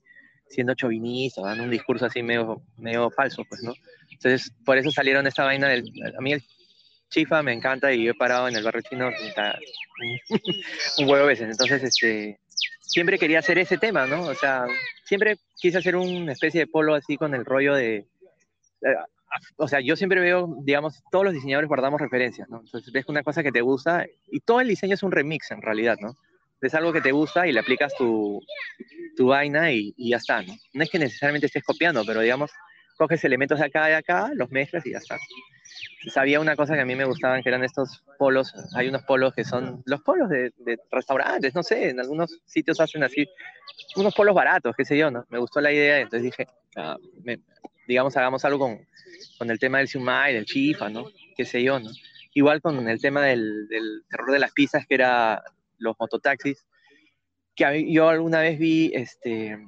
siendo 0.53 0.75
chauvinista, 0.75 1.41
dando 1.41 1.63
un 1.63 1.69
discurso 1.69 2.05
así 2.05 2.21
medio, 2.23 2.61
medio 2.77 3.09
falso, 3.11 3.43
pues, 3.49 3.61
¿no? 3.63 3.73
Entonces, 4.11 4.51
por 4.63 4.77
eso 4.77 4.91
salieron 4.91 5.27
esta 5.27 5.43
vaina 5.43 5.67
del... 5.67 5.91
A 6.17 6.21
mí 6.21 6.33
el 6.33 6.43
chifa 7.09 7.43
me 7.43 7.53
encanta 7.53 7.93
y 7.93 8.03
yo 8.05 8.11
he 8.11 8.15
parado 8.15 8.47
en 8.47 8.55
el 8.55 8.63
barrio 8.63 8.81
chino 8.81 9.09
un 10.97 11.09
huevo 11.09 11.23
a 11.23 11.27
veces. 11.27 11.49
Entonces, 11.49 11.83
este, 11.83 12.39
siempre 12.81 13.19
quería 13.19 13.39
hacer 13.39 13.57
ese 13.57 13.77
tema, 13.77 14.05
¿no? 14.05 14.23
O 14.23 14.35
sea, 14.35 14.65
siempre 15.05 15.37
quise 15.57 15.77
hacer 15.77 15.95
una 15.95 16.31
especie 16.31 16.61
de 16.61 16.67
polo 16.67 16.95
así 16.95 17.17
con 17.17 17.33
el 17.33 17.45
rollo 17.45 17.75
de... 17.75 18.07
Eh, 18.81 18.95
o 19.57 19.67
sea, 19.67 19.79
yo 19.79 19.95
siempre 19.95 20.19
veo, 20.19 20.55
digamos, 20.61 21.01
todos 21.11 21.25
los 21.25 21.33
diseñadores 21.33 21.67
guardamos 21.67 21.99
referencias, 21.99 22.47
¿no? 22.49 22.59
Entonces 22.59 22.91
ves 22.93 23.05
una 23.07 23.23
cosa 23.23 23.41
que 23.41 23.51
te 23.51 23.61
gusta 23.61 24.05
y 24.27 24.41
todo 24.41 24.61
el 24.61 24.67
diseño 24.67 24.93
es 24.93 25.01
un 25.01 25.11
remix 25.11 25.49
en 25.51 25.61
realidad, 25.61 25.97
¿no? 25.99 26.15
Es 26.63 26.73
algo 26.73 26.93
que 26.93 27.01
te 27.01 27.11
gusta 27.11 27.47
y 27.47 27.51
le 27.51 27.59
aplicas 27.59 27.93
tu, 27.95 28.41
tu 29.15 29.27
vaina 29.27 29.71
y, 29.71 29.93
y 29.97 30.11
ya 30.11 30.17
está, 30.17 30.41
¿no? 30.41 30.53
No 30.73 30.83
es 30.83 30.89
que 30.89 30.99
necesariamente 30.99 31.47
estés 31.47 31.63
copiando, 31.63 32.03
pero 32.05 32.21
digamos, 32.21 32.51
coges 32.97 33.23
elementos 33.23 33.59
de 33.59 33.65
acá 33.65 33.87
y 33.87 33.91
de 33.91 33.97
acá, 33.97 34.31
los 34.33 34.49
mezclas 34.51 34.85
y 34.85 34.91
ya 34.91 34.97
está. 34.97 35.17
Sabía 36.09 36.39
una 36.39 36.55
cosa 36.55 36.75
que 36.75 36.81
a 36.81 36.85
mí 36.85 36.95
me 36.95 37.05
gustaban, 37.05 37.41
que 37.41 37.49
eran 37.49 37.63
estos 37.63 38.03
polos, 38.17 38.53
hay 38.75 38.89
unos 38.89 39.03
polos 39.03 39.33
que 39.33 39.43
son 39.43 39.81
los 39.85 40.01
polos 40.01 40.29
de, 40.29 40.51
restaurantes, 40.91 41.55
no 41.55 41.63
sé, 41.63 41.89
en 41.89 41.99
algunos 41.99 42.41
sitios 42.45 42.79
hacen 42.79 43.03
así, 43.03 43.25
unos 43.95 44.13
polos 44.13 44.35
baratos, 44.35 44.75
qué 44.75 44.85
sé 44.85 44.97
yo, 44.97 45.09
¿no? 45.09 45.25
Me 45.29 45.39
gustó 45.39 45.61
la 45.61 45.71
idea, 45.71 45.99
entonces 45.99 46.23
dije, 46.23 46.47
ah, 46.75 46.97
digamos, 47.87 48.15
hagamos 48.17 48.43
algo 48.45 48.59
con, 48.59 48.79
con 49.37 49.49
el 49.49 49.59
tema 49.59 49.79
del 49.79 49.87
Siumai, 49.87 50.33
del 50.33 50.45
Chifa, 50.45 50.89
¿no? 50.89 51.05
Qué 51.35 51.45
sé 51.45 51.63
yo, 51.63 51.79
¿no? 51.79 51.89
Igual 52.33 52.61
con 52.61 52.87
el 52.87 53.01
tema 53.01 53.21
del, 53.21 53.67
del 53.67 54.03
terror 54.09 54.31
de 54.31 54.39
las 54.39 54.51
pizzas, 54.51 54.85
que 54.87 54.95
era 54.95 55.41
los 55.83 55.95
mototaxis, 55.99 56.65
que 57.55 57.91
yo 57.91 58.09
alguna 58.09 58.39
vez 58.39 58.57
vi, 58.57 58.91
este, 58.93 59.59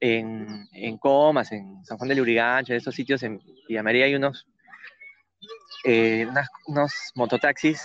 en, 0.00 0.66
en 0.72 0.98
Comas, 0.98 1.50
en 1.52 1.84
San 1.84 1.98
Juan 1.98 2.08
de 2.08 2.14
Lurigancho, 2.14 2.72
en 2.72 2.78
esos 2.78 2.94
sitios 2.94 3.22
en 3.22 3.40
Villa 3.68 3.82
María 3.82 4.04
hay 4.04 4.14
unos, 4.14 4.46
eh, 5.84 6.26
unos 6.66 6.92
mototaxis 7.14 7.84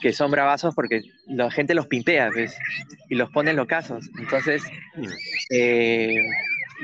que 0.00 0.12
son 0.12 0.30
bravazos 0.30 0.74
porque 0.74 1.02
la 1.26 1.50
gente 1.50 1.74
los 1.74 1.86
pimpea, 1.86 2.30
¿ves? 2.30 2.56
Y 3.08 3.14
los 3.14 3.30
pone 3.30 3.50
en 3.50 3.56
los 3.56 3.66
casos. 3.66 4.08
Entonces, 4.18 4.62
eh, 5.50 6.14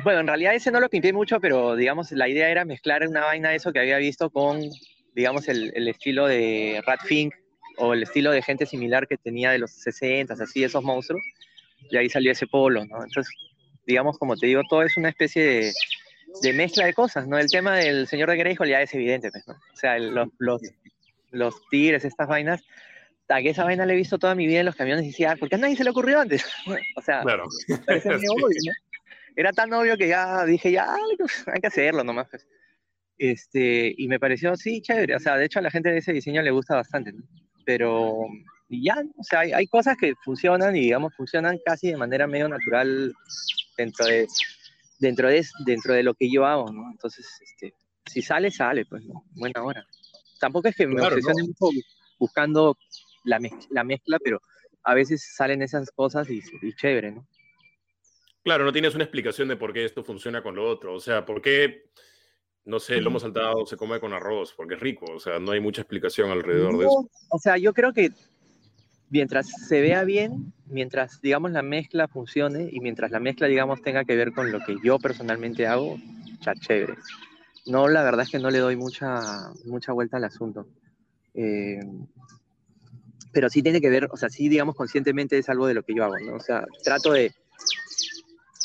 bueno, 0.03 0.21
en 0.21 0.27
realidad 0.27 0.55
ese 0.55 0.71
no 0.71 0.81
lo 0.81 0.89
pinté 0.89 1.13
mucho, 1.13 1.39
pero 1.41 1.77
digamos, 1.77 2.11
la 2.13 2.29
idea 2.29 2.49
era 2.49 2.65
mezclar 2.65 3.07
una 3.07 3.25
vaina 3.25 3.51
de 3.51 3.57
eso 3.57 3.73
que 3.73 3.81
había 3.81 3.99
visto 3.99 4.31
con, 4.31 4.61
digamos, 5.15 5.49
el, 5.49 5.73
el 5.75 5.89
estilo 5.89 6.27
de 6.27 6.83
Rat 6.87 7.03
Fink 7.05 7.35
o 7.77 7.95
el 7.95 8.03
estilo 8.03 8.31
de 8.31 8.43
gente 8.43 8.67
similar 8.67 9.07
que 9.07 9.17
tenía 9.17 9.51
de 9.51 9.59
los 9.59 9.71
60, 9.71 10.35
así, 10.35 10.65
esos 10.65 10.83
monstruos. 10.83 11.23
Y 11.91 11.97
ahí 11.97 12.09
salió 12.09 12.33
ese 12.33 12.47
polo, 12.47 12.85
¿no? 12.87 13.03
Entonces, 13.05 13.33
digamos, 13.87 14.19
como 14.19 14.37
te 14.37 14.47
digo, 14.47 14.63
todo 14.69 14.83
es 14.83 14.97
una 14.97 15.11
especie 15.11 15.73
de, 16.43 16.53
mezcla 16.53 16.87
de 16.87 16.95
cosas, 16.95 17.27
¿no? 17.27 17.39
El 17.39 17.49
tema 17.49 17.77
del 17.77 18.07
señor 18.07 18.31
de 18.31 18.37
Greyhall 18.37 18.69
ya 18.69 18.83
es 18.83 18.95
evidente, 18.95 19.31
pues, 19.31 19.47
¿no? 19.47 19.55
O 19.55 19.77
sea, 19.77 19.99
los, 19.99 20.29
los, 21.31 21.69
tigres, 21.69 22.05
estas 22.05 22.29
vainas, 22.29 22.63
a 23.29 23.41
que 23.41 23.51
esa 23.51 23.65
vaina 23.65 23.87
la 23.87 23.93
he 23.93 23.97
visto 23.97 24.19
toda 24.19 24.35
mi 24.35 24.47
vida 24.47 24.61
en 24.61 24.67
los 24.67 24.77
camiones 24.77 25.05
y 25.05 25.09
decía, 25.09 25.33
ah, 25.33 25.37
¿por 25.37 25.49
qué 25.49 25.57
a 25.57 25.59
nadie 25.59 25.77
se 25.77 25.85
le 25.85 25.91
ocurrió 25.91 26.21
antes? 26.21 26.45
o 26.97 27.03
sea, 27.03 27.23
parece 27.87 28.09
obvio, 28.31 28.59
¿no? 28.67 28.73
Era 29.37 29.53
tan 29.53 29.73
obvio 29.73 29.97
que 29.97 30.09
ya 30.09 30.45
dije, 30.45 30.71
ya, 30.71 30.95
hay 30.95 31.61
que 31.61 31.67
hacerlo 31.67 32.05
nomás, 32.05 32.29
pues. 32.31 32.47
Este, 33.19 33.95
y 33.97 34.09
me 34.09 34.19
pareció, 34.19 34.57
sí, 34.57 34.81
chévere. 34.81 35.17
O 35.17 35.21
sea, 35.21 35.37
de 35.37 35.45
hecho 35.45 35.59
a 35.59 35.63
la 35.63 35.71
gente 35.71 35.91
de 35.91 35.99
ese 35.99 36.13
diseño 36.13 36.43
le 36.43 36.51
gusta 36.51 36.77
bastante, 36.77 37.13
¿no? 37.13 37.23
Pero 37.65 38.27
ya, 38.69 39.03
o 39.17 39.25
sea, 39.25 39.41
hay, 39.41 39.53
hay, 39.53 39.67
cosas 39.67 39.97
que 39.97 40.15
funcionan 40.25 40.77
y 40.77 40.81
digamos 40.81 41.15
funcionan 41.15 41.59
casi 41.65 41.89
de 41.89 41.97
manera 41.97 42.27
medio 42.27 42.49
natural 42.49 43.13
dentro 43.77 44.07
de, 44.07 44.27
dentro 44.99 45.29
de, 45.29 45.45
dentro 45.65 45.95
de 45.95 46.03
lo 46.03 46.15
que 46.15 46.31
yo 46.31 46.47
hago, 46.47 46.71
¿no? 46.73 46.91
Entonces, 46.91 47.27
este, 47.43 47.75
si 48.07 48.23
sale, 48.23 48.51
sale, 48.51 48.85
pues, 48.87 49.05
¿no? 49.05 49.25
Buena 49.33 49.63
hora. 49.63 49.87
Tampoco 50.41 50.69
es 50.69 50.77
que 50.77 50.87
me 50.87 51.01
obsesione 51.01 51.43
mucho 51.43 51.67
buscando 52.19 52.77
la, 53.25 53.41
la, 53.71 53.85
mezcla, 53.85 54.19
pero 54.23 54.41
a 54.83 54.95
veces 54.95 55.35
salen 55.35 55.63
esas 55.63 55.91
cosas 55.91 56.29
y, 56.31 56.43
y, 56.63 56.75
chévere, 56.75 57.13
¿no? 57.13 57.27
Claro, 58.43 58.65
no 58.65 58.73
tienes 58.73 58.95
una 58.95 59.05
explicación 59.05 59.49
de 59.49 59.57
por 59.57 59.73
qué 59.73 59.85
esto 59.85 60.05
funciona 60.05 60.43
con 60.43 60.55
lo 60.55 60.69
otro. 60.69 60.95
O 60.95 61.01
sea, 61.01 61.25
por 61.25 61.41
qué, 61.41 61.91
no 62.65 62.81
sé, 62.81 62.95
el 62.97 63.05
lomo 63.05 63.21
saltado 63.21 63.67
se 63.67 63.77
come 63.77 64.01
con 64.01 64.13
arroz, 64.13 64.55
porque 64.57 64.75
es 64.75 64.81
rico. 64.81 65.07
O 65.15 65.21
sea, 65.21 65.39
no 65.39 65.53
hay 65.53 65.61
mucha 65.61 65.83
explicación 65.83 66.31
alrededor 66.31 66.79
de 66.79 66.87
eso. 66.87 67.11
O 67.29 67.39
sea, 67.39 67.59
yo 67.59 67.75
creo 67.75 67.93
que 67.93 68.11
mientras 69.11 69.49
se 69.69 69.81
vea 69.81 70.05
bien, 70.05 70.53
mientras, 70.67 71.21
digamos, 71.21 71.53
la 71.53 71.63
mezcla 71.63 72.09
funcione 72.09 72.69
y 72.73 72.81
mientras 72.81 73.11
la 73.11 73.21
mezcla, 73.21 73.47
digamos, 73.47 73.83
tenga 73.83 74.05
que 74.05 74.17
ver 74.17 74.33
con 74.33 74.51
lo 74.51 74.61
que 74.61 74.77
yo 74.83 74.99
personalmente 74.99 75.67
hago, 75.67 75.99
ya 76.41 76.55
chévere. 76.55 76.95
No, 77.67 77.89
la 77.89 78.03
verdad 78.03 78.23
es 78.23 78.31
que 78.31 78.39
no 78.39 78.51
le 78.51 78.59
doy 78.59 78.77
mucha, 78.77 79.21
mucha 79.65 79.93
vuelta 79.93 80.17
al 80.17 80.25
asunto. 80.25 80.67
Eh, 81.35 81.81
pero 83.33 83.51
sí 83.51 83.63
tiene 83.63 83.81
que 83.81 83.91
ver, 83.91 84.09
o 84.11 84.17
sea, 84.17 84.31
sí, 84.31 84.49
digamos, 84.49 84.75
conscientemente 84.75 85.37
es 85.37 85.49
algo 85.49 85.67
de 85.67 85.75
lo 85.75 85.83
que 85.83 85.95
yo 85.95 86.05
hago, 86.05 86.19
¿no? 86.21 86.37
O 86.37 86.41
sea, 86.41 86.65
trato 86.83 87.13
de, 87.13 87.35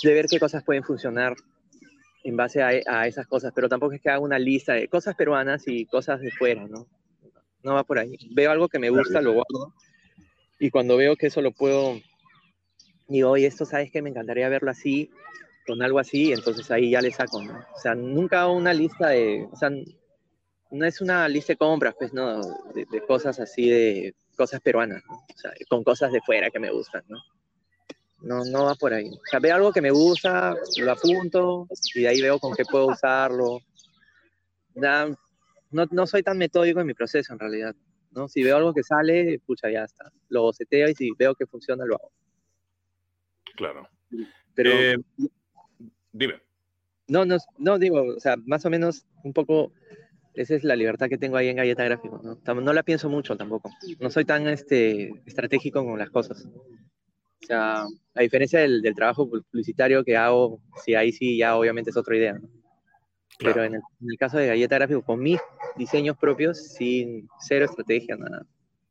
de 0.03 0.13
ver 0.13 0.27
qué 0.29 0.39
cosas 0.39 0.63
pueden 0.63 0.83
funcionar 0.83 1.35
en 2.23 2.37
base 2.37 2.61
a, 2.61 2.69
a, 2.87 3.07
esas 3.07 3.27
cosas, 3.27 3.51
pero 3.55 3.69
tampoco 3.69 3.93
es 3.93 4.01
que 4.01 4.09
haga 4.09 4.19
una 4.19 4.39
lista 4.39 4.73
de 4.73 4.87
cosas 4.87 5.15
peruanas 5.15 5.63
y 5.67 5.85
cosas 5.85 6.21
de 6.21 6.31
fuera, 6.31 6.67
¿no? 6.67 6.87
No 7.63 7.73
va 7.73 7.83
por 7.83 7.99
ahí. 7.99 8.17
Veo 8.31 8.51
algo 8.51 8.69
que 8.69 8.79
me 8.79 8.89
gusta, 8.89 9.21
lo 9.21 9.33
guardo 9.33 9.73
y 10.59 10.69
cuando 10.69 10.97
veo 10.97 11.15
que 11.15 11.27
eso 11.27 11.41
lo 11.41 11.51
puedo, 11.51 11.99
digo, 13.07 13.31
oye, 13.31 13.47
esto 13.47 13.65
sabes 13.65 13.91
que 13.91 14.01
me 14.01 14.09
encantaría 14.09 14.49
verlo 14.49 14.69
así, 14.69 15.09
con 15.65 15.81
algo 15.81 15.99
así, 15.99 16.33
entonces 16.33 16.69
ahí 16.69 16.91
ya 16.91 17.01
le 17.01 17.11
saco, 17.11 17.41
¿no? 17.41 17.53
O 17.53 17.79
sea, 17.79 17.95
nunca 17.95 18.47
una 18.47 18.73
lista 18.73 19.09
de, 19.09 19.47
o 19.49 19.55
sea, 19.55 19.69
no 20.71 20.85
es 20.85 20.99
una 20.99 21.27
lista 21.29 21.53
de 21.53 21.57
compras, 21.57 21.95
pues, 21.97 22.13
¿no? 22.13 22.41
De, 22.73 23.01
cosas 23.07 23.39
así, 23.39 23.69
de 23.69 24.13
cosas 24.35 24.59
peruanas, 24.59 25.01
¿no? 25.07 25.15
O 25.15 25.37
sea, 25.37 25.51
con 25.69 25.83
cosas 25.83 26.11
de 26.11 26.21
fuera 26.21 26.49
que 26.49 26.59
me 26.59 26.71
gustan, 26.71 27.03
¿no? 27.07 27.17
No, 28.21 28.43
no 28.45 28.65
va 28.65 28.75
por 28.75 28.93
ahí. 28.93 29.09
O 29.09 29.29
sea, 29.29 29.39
veo 29.39 29.55
algo 29.55 29.71
que 29.71 29.81
me 29.81 29.91
gusta, 29.91 30.55
lo 30.77 30.91
apunto 30.91 31.67
y 31.95 32.01
de 32.01 32.07
ahí 32.07 32.21
veo 32.21 32.39
con 32.39 32.53
qué 32.53 32.63
puedo 32.65 32.87
usarlo. 32.87 33.59
no, 34.75 35.15
no 35.71 36.07
soy 36.07 36.23
tan 36.23 36.37
metódico 36.37 36.81
en 36.81 36.87
mi 36.87 36.93
proceso, 36.93 37.33
en 37.33 37.39
realidad. 37.39 37.75
¿no? 38.11 38.27
Si 38.27 38.43
veo 38.43 38.57
algo 38.57 38.73
que 38.73 38.83
sale, 38.83 39.39
pucha, 39.45 39.69
ya 39.69 39.83
está. 39.83 40.11
Lo 40.29 40.43
boceteo 40.43 40.89
y 40.89 40.95
si 40.95 41.11
veo 41.17 41.35
que 41.35 41.45
funciona, 41.45 41.85
lo 41.85 41.95
hago. 41.95 42.11
Claro. 43.55 43.89
Pero... 44.55 44.71
Eh, 44.71 44.97
dime. 46.11 46.41
No, 47.07 47.25
no, 47.25 47.37
no, 47.57 47.79
digo, 47.79 48.03
o 48.15 48.19
sea, 48.19 48.35
más 48.45 48.65
o 48.65 48.69
menos 48.69 49.05
un 49.23 49.33
poco, 49.33 49.73
esa 50.35 50.55
es 50.55 50.63
la 50.63 50.75
libertad 50.75 51.09
que 51.09 51.17
tengo 51.17 51.37
ahí 51.37 51.47
en 51.47 51.55
Galleta 51.55 51.83
Gráfico, 51.83 52.21
¿no? 52.23 52.61
No 52.61 52.73
la 52.73 52.83
pienso 52.83 53.09
mucho 53.09 53.35
tampoco. 53.35 53.71
No 53.99 54.11
soy 54.11 54.25
tan 54.25 54.47
este, 54.47 55.11
estratégico 55.25 55.83
con 55.83 55.97
las 55.97 56.11
cosas. 56.11 56.47
O 57.41 57.45
sea, 57.45 57.83
a 58.15 58.21
diferencia 58.21 58.59
del, 58.59 58.81
del 58.81 58.95
trabajo 58.95 59.29
publicitario 59.29 60.03
que 60.03 60.17
hago, 60.17 60.61
sí, 60.83 60.95
ahí 60.95 61.11
sí 61.11 61.37
ya 61.37 61.55
obviamente 61.55 61.89
es 61.89 61.97
otra 61.97 62.15
idea, 62.15 62.33
¿no? 62.33 62.49
Pero 63.39 63.63
en 63.63 63.75
el, 63.75 64.17
caso 64.17 64.37
de 64.37 64.47
Galleta 64.47 64.75
Gráfico, 64.75 65.01
con 65.01 65.21
mis 65.21 65.39
diseños 65.77 66.17
propios, 66.17 66.73
sin 66.73 67.29
cero 67.39 67.65
estrategia, 67.65 68.17
nada. 68.17 68.45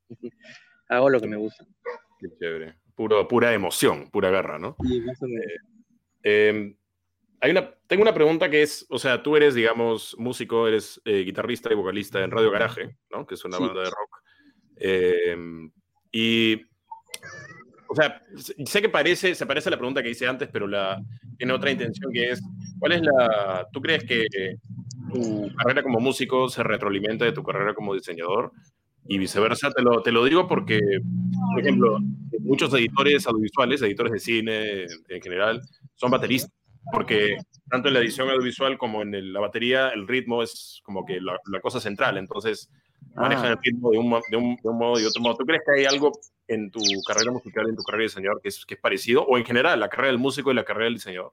Hago 0.88 1.10
lo 1.10 1.20
que 1.20 1.26
me 1.26 1.36
gusta. 1.36 1.66
Qué 2.18 2.28
chévere. 2.40 2.78
Puro, 2.94 3.28
pura 3.28 3.52
emoción, 3.52 4.08
pura 4.10 4.30
guerra, 4.30 4.58
¿no? 4.58 4.74
Sí, 4.82 5.00
más 5.02 5.22
o 5.22 5.26
menos. 5.26 5.44
Eh, 6.22 6.48
em, 6.48 6.76
hay 7.40 7.50
una, 7.50 7.74
tengo 7.86 8.02
una 8.02 8.14
pregunta 8.14 8.48
que 8.48 8.62
es, 8.62 8.86
o 8.88 8.98
sea, 8.98 9.22
tú 9.22 9.36
eres, 9.36 9.54
digamos, 9.54 10.16
músico, 10.18 10.66
eres 10.66 11.00
eh, 11.04 11.22
guitarrista 11.24 11.70
y 11.70 11.76
vocalista 11.76 12.24
en 12.24 12.30
Radio 12.30 12.50
Garaje, 12.50 12.96
¿no? 13.10 13.26
Que 13.26 13.34
es 13.34 13.44
una 13.44 13.58
banda 13.58 13.80
de 13.82 13.90
rock. 13.90 14.22
Em, 14.76 15.70
y, 16.10 16.62
o 17.88 17.94
sea, 17.94 18.22
sé 18.66 18.82
que 18.82 18.88
parece, 18.88 19.34
se 19.34 19.46
parece 19.46 19.68
a 19.68 19.72
la 19.72 19.78
pregunta 19.78 20.02
que 20.02 20.10
hice 20.10 20.26
antes, 20.26 20.48
pero 20.52 20.66
la, 20.66 21.02
tiene 21.36 21.52
otra 21.52 21.70
intención 21.70 22.12
que 22.12 22.30
es, 22.30 22.42
¿cuál 22.78 22.92
es 22.92 23.02
la, 23.02 23.66
tú 23.72 23.80
crees 23.80 24.04
que 24.04 24.26
tu 25.12 25.50
carrera 25.56 25.82
como 25.82 25.98
músico 25.98 26.48
se 26.48 26.62
retroalimenta 26.62 27.24
de 27.24 27.32
tu 27.32 27.42
carrera 27.42 27.74
como 27.74 27.94
diseñador? 27.94 28.52
Y 29.10 29.16
viceversa, 29.16 29.70
te 29.70 29.80
lo, 29.80 30.02
te 30.02 30.12
lo 30.12 30.22
digo 30.24 30.46
porque, 30.46 30.78
por 31.54 31.60
ejemplo, 31.62 31.98
muchos 32.40 32.74
editores 32.74 33.26
audiovisuales, 33.26 33.80
editores 33.80 34.12
de 34.12 34.18
cine 34.18 34.82
en 35.08 35.22
general, 35.22 35.62
son 35.94 36.10
bateristas, 36.10 36.52
porque 36.92 37.38
tanto 37.70 37.88
en 37.88 37.94
la 37.94 38.00
edición 38.00 38.28
audiovisual 38.28 38.76
como 38.76 39.00
en 39.00 39.32
la 39.32 39.40
batería, 39.40 39.88
el 39.90 40.06
ritmo 40.06 40.42
es 40.42 40.80
como 40.84 41.06
que 41.06 41.20
la, 41.20 41.60
cosa 41.60 41.80
central, 41.80 42.18
entonces 42.18 42.70
manejan 43.18 43.46
ah. 43.46 43.50
el 43.50 43.58
ritmo 43.62 43.90
de 43.90 43.98
un, 43.98 44.10
de, 44.30 44.36
un, 44.36 44.56
de 44.56 44.68
un, 44.68 44.78
modo 44.78 45.00
y 45.00 45.04
otro 45.04 45.22
modo. 45.22 45.36
¿Tú 45.36 45.44
crees 45.44 45.62
que 45.64 45.80
hay 45.80 45.86
algo 45.86 46.12
en 46.46 46.70
tu 46.70 46.80
carrera 47.06 47.32
musical, 47.32 47.68
en 47.68 47.76
tu 47.76 47.82
carrera 47.82 48.02
de 48.02 48.08
diseñador, 48.08 48.40
que 48.40 48.48
es, 48.48 48.64
que 48.64 48.74
es 48.74 48.80
parecido? 48.80 49.24
¿O 49.24 49.38
en 49.38 49.44
general, 49.44 49.80
la 49.80 49.88
carrera 49.88 50.08
del 50.08 50.18
músico 50.18 50.50
y 50.50 50.54
la 50.54 50.64
carrera 50.64 50.84
del 50.84 50.94
diseñador? 50.94 51.32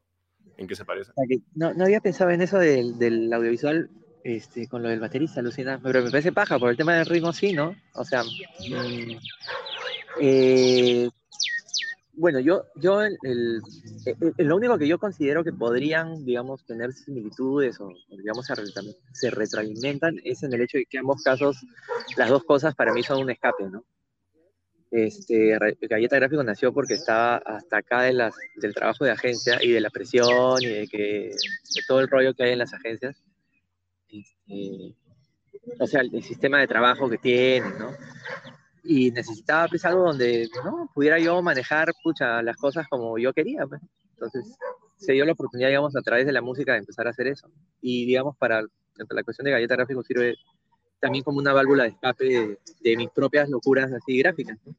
¿En 0.57 0.67
qué 0.67 0.75
se 0.75 0.85
parece? 0.85 1.11
No, 1.53 1.73
no 1.73 1.83
había 1.83 1.99
pensado 1.99 2.31
en 2.31 2.41
eso 2.41 2.57
del, 2.57 2.97
del 2.97 3.31
audiovisual 3.31 3.89
este, 4.25 4.67
con 4.67 4.81
lo 4.81 4.89
del 4.89 4.99
baterista, 4.99 5.41
Lucina, 5.41 5.79
pero 5.83 6.01
me 6.01 6.09
parece 6.09 6.31
paja, 6.31 6.57
por 6.57 6.71
el 6.71 6.77
tema 6.77 6.95
del 6.95 7.05
ritmo 7.05 7.31
sí, 7.31 7.53
¿no? 7.53 7.75
O 7.93 8.03
sea, 8.03 8.23
mm, 8.23 9.17
eh, 10.19 11.09
bueno, 12.17 12.39
yo, 12.39 12.65
yo 12.75 13.01
el, 13.01 13.61
lo 14.37 14.55
único 14.55 14.77
que 14.77 14.87
yo 14.87 14.97
considero 14.99 15.43
que 15.43 15.53
podrían, 15.53 16.25
digamos, 16.25 16.65
tener 16.65 16.93
similitudes 16.93 17.79
o, 17.79 17.89
digamos, 18.09 18.47
se 19.11 19.29
retroalimentan 19.29 20.17
es 20.23 20.43
en 20.43 20.53
el 20.53 20.61
hecho 20.61 20.77
de 20.77 20.85
que 20.85 20.97
ambos 20.97 21.21
casos 21.23 21.65
las 22.17 22.29
dos 22.29 22.43
cosas 22.43 22.75
para 22.75 22.93
mí 22.93 23.03
son 23.03 23.21
un 23.21 23.31
escape, 23.31 23.65
¿no? 23.69 23.83
Este, 24.91 25.57
Galleta 25.81 26.15
Gráfico 26.15 26.43
nació 26.43 26.71
porque 26.71 26.93
estaba 26.93 27.37
hasta 27.37 27.77
acá 27.77 28.03
de 28.03 28.13
las, 28.13 28.35
del 28.55 28.73
trabajo 28.73 29.03
de 29.03 29.11
agencia 29.11 29.57
y 29.61 29.71
de 29.71 29.81
la 29.81 29.89
presión 29.89 30.61
y 30.61 30.67
de, 30.67 30.87
que, 30.87 31.31
de 31.31 31.81
todo 31.87 31.99
el 31.99 32.07
rollo 32.07 32.33
que 32.33 32.43
hay 32.43 32.51
en 32.53 32.59
las 32.59 32.73
agencias 32.73 33.21
este, 34.07 34.95
o 35.79 35.87
sea, 35.87 36.01
el, 36.01 36.23
sistema 36.23 36.59
de 36.59 36.67
trabajo 36.67 37.09
que 37.09 37.17
tiene, 37.17 37.69
¿no? 37.79 37.91
Y 38.85 39.11
necesitaba 39.11 39.67
pues 39.67 39.83
algo 39.85 40.03
donde, 40.03 40.47
¿no? 40.63 40.89
Pudiera 40.93 41.19
yo 41.19 41.41
manejar, 41.41 41.91
pucha, 42.03 42.41
las 42.41 42.55
cosas 42.57 42.87
como 42.87 43.17
yo 43.17 43.33
quería, 43.33 43.65
pues. 43.65 43.81
Entonces, 44.13 44.57
se 44.97 45.13
dio 45.13 45.25
la 45.25 45.33
oportunidad, 45.33 45.69
digamos, 45.69 45.95
a 45.95 46.01
través 46.01 46.25
de 46.25 46.31
la 46.31 46.41
música 46.41 46.73
de 46.73 46.79
empezar 46.79 47.07
a 47.07 47.09
hacer 47.09 47.27
eso. 47.27 47.49
Y, 47.81 48.05
digamos, 48.05 48.37
para 48.37 48.61
la 48.61 49.23
cuestión 49.23 49.45
de 49.45 49.51
galleta 49.51 49.75
gráfico 49.75 50.03
sirve 50.03 50.35
también 50.99 51.23
como 51.23 51.39
una 51.39 51.53
válvula 51.53 51.83
de 51.83 51.89
escape 51.89 52.57
de, 52.81 52.97
mis 52.97 53.09
propias 53.09 53.49
locuras 53.49 53.91
así 53.91 54.17
gráficas, 54.17 54.57
¿no? 54.65 54.75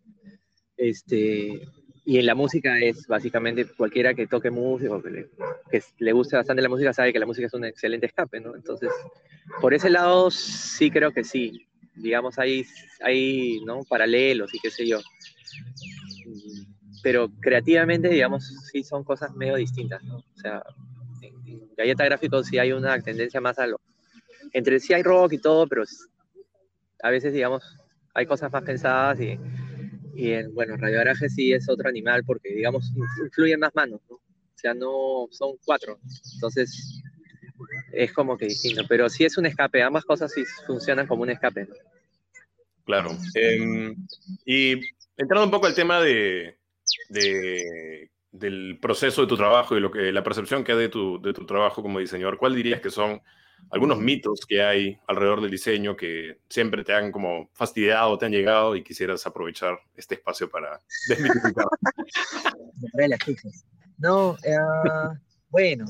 Este, 0.76 1.68
y 2.04 2.18
en 2.18 2.26
la 2.26 2.34
música 2.34 2.78
es 2.78 3.06
básicamente 3.06 3.66
cualquiera 3.66 4.14
que 4.14 4.26
toque 4.26 4.50
música 4.50 4.94
o 4.94 5.02
que 5.02 5.10
le, 5.10 5.30
que 5.70 5.82
le, 5.98 6.12
guste 6.12 6.36
bastante 6.36 6.62
la 6.62 6.68
música 6.68 6.92
sabe 6.92 7.12
que 7.12 7.18
la 7.18 7.26
música 7.26 7.46
es 7.46 7.54
un 7.54 7.64
excelente 7.64 8.06
escape, 8.06 8.40
¿no? 8.40 8.54
Entonces, 8.54 8.90
por 9.60 9.74
ese 9.74 9.90
lado 9.90 10.30
sí 10.30 10.90
creo 10.90 11.12
que 11.12 11.24
sí. 11.24 11.65
Digamos, 11.96 12.38
hay, 12.38 12.64
hay 13.00 13.60
¿no? 13.64 13.82
paralelos 13.84 14.54
y 14.54 14.58
qué 14.58 14.70
sé 14.70 14.86
yo. 14.86 15.00
Pero 17.02 17.30
creativamente, 17.40 18.08
digamos, 18.08 18.46
sí 18.70 18.82
son 18.82 19.04
cosas 19.04 19.34
medio 19.34 19.56
distintas, 19.56 20.02
¿no? 20.04 20.18
O 20.18 20.36
sea, 20.40 20.62
en, 21.22 21.70
Galleta 21.76 22.04
Gráfico 22.04 22.42
sí 22.42 22.58
hay 22.58 22.72
una 22.72 23.00
tendencia 23.00 23.40
más 23.40 23.58
a 23.58 23.66
lo... 23.66 23.80
Entre 24.52 24.80
sí 24.80 24.94
hay 24.94 25.02
rock 25.02 25.34
y 25.34 25.38
todo, 25.38 25.66
pero 25.66 25.84
a 27.02 27.10
veces, 27.10 27.32
digamos, 27.32 27.62
hay 28.14 28.26
cosas 28.26 28.50
más 28.50 28.62
pensadas 28.62 29.20
y 29.20 29.38
y 30.16 30.32
en, 30.32 30.54
bueno, 30.54 30.76
Radio 30.78 31.00
Araje 31.00 31.28
sí 31.28 31.52
es 31.52 31.68
otro 31.68 31.88
animal 31.90 32.24
porque, 32.24 32.48
digamos, 32.48 32.90
influyen 33.22 33.60
más 33.60 33.74
manos, 33.74 34.00
¿no? 34.08 34.16
O 34.16 34.58
sea, 34.58 34.72
no 34.72 35.28
son 35.30 35.56
cuatro. 35.64 35.98
Entonces, 36.34 37.02
es 37.92 38.12
como 38.12 38.36
que 38.36 38.46
distinto. 38.46 38.82
Pero 38.88 39.08
sí 39.08 39.24
es 39.24 39.36
un 39.38 39.46
escape. 39.46 39.82
Ambas 39.82 40.04
cosas 40.04 40.32
sí 40.32 40.44
funcionan 40.66 41.06
como 41.06 41.22
un 41.22 41.30
escape, 41.30 41.66
¿no? 41.66 41.74
Claro. 42.84 43.16
Em, 43.34 43.96
y 44.44 44.80
entrando 45.16 45.44
un 45.44 45.50
poco 45.50 45.66
al 45.66 45.74
tema 45.74 46.00
de, 46.00 46.56
de, 47.08 48.10
del 48.30 48.78
proceso 48.80 49.22
de 49.22 49.26
tu 49.26 49.36
trabajo 49.36 49.76
y 49.76 49.80
lo 49.80 49.90
que, 49.90 50.12
la 50.12 50.22
percepción 50.22 50.62
que 50.62 50.72
hay 50.72 50.78
de 50.78 50.88
tu, 50.88 51.20
de 51.20 51.32
tu 51.32 51.44
trabajo 51.46 51.82
como 51.82 51.98
diseñador, 51.98 52.38
¿cuál 52.38 52.54
dirías 52.54 52.80
que 52.80 52.90
son 52.90 53.20
algunos 53.70 53.98
mitos 53.98 54.40
que 54.46 54.62
hay 54.62 54.98
alrededor 55.06 55.40
del 55.40 55.50
diseño 55.50 55.96
que 55.96 56.38
siempre 56.48 56.84
te 56.84 56.92
han 56.92 57.10
como 57.10 57.50
fastidiado, 57.52 58.16
te 58.18 58.26
han 58.26 58.32
llegado 58.32 58.76
y 58.76 58.82
quisieras 58.82 59.26
aprovechar 59.26 59.78
este 59.96 60.16
espacio 60.16 60.48
para 60.48 60.80
desmitificar. 61.08 61.66
no, 63.98 64.36
eh, 64.44 64.56
bueno, 65.48 65.86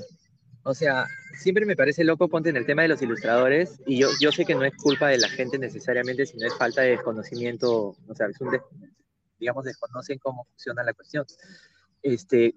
o 0.67 0.75
sea, 0.75 1.07
siempre 1.39 1.65
me 1.65 1.77
parece 1.77 2.03
loco, 2.03 2.29
ponte 2.29 2.51
en 2.51 2.57
el 2.57 2.67
tema 2.67 2.83
de 2.83 2.89
los 2.89 3.01
ilustradores, 3.01 3.81
y 3.87 4.01
yo, 4.01 4.09
yo 4.21 4.33
sé 4.33 4.45
que 4.45 4.57
no 4.57 4.65
es 4.65 4.75
culpa 4.75 5.09
de 5.09 5.19
la 5.19 5.29
gente 5.29 5.59
necesariamente, 5.59 6.27
sino 6.27 6.45
es 6.45 6.55
falta 6.59 6.83
de 6.83 6.91
desconocimiento, 6.91 7.95
o 8.09 8.15
sea, 8.17 8.27
es 8.27 8.41
un, 8.41 8.51
digamos, 9.39 9.65
desconocen 9.65 10.19
cómo 10.19 10.45
funciona 10.45 10.83
la 10.83 10.93
cuestión. 10.93 11.25
Este, 12.03 12.53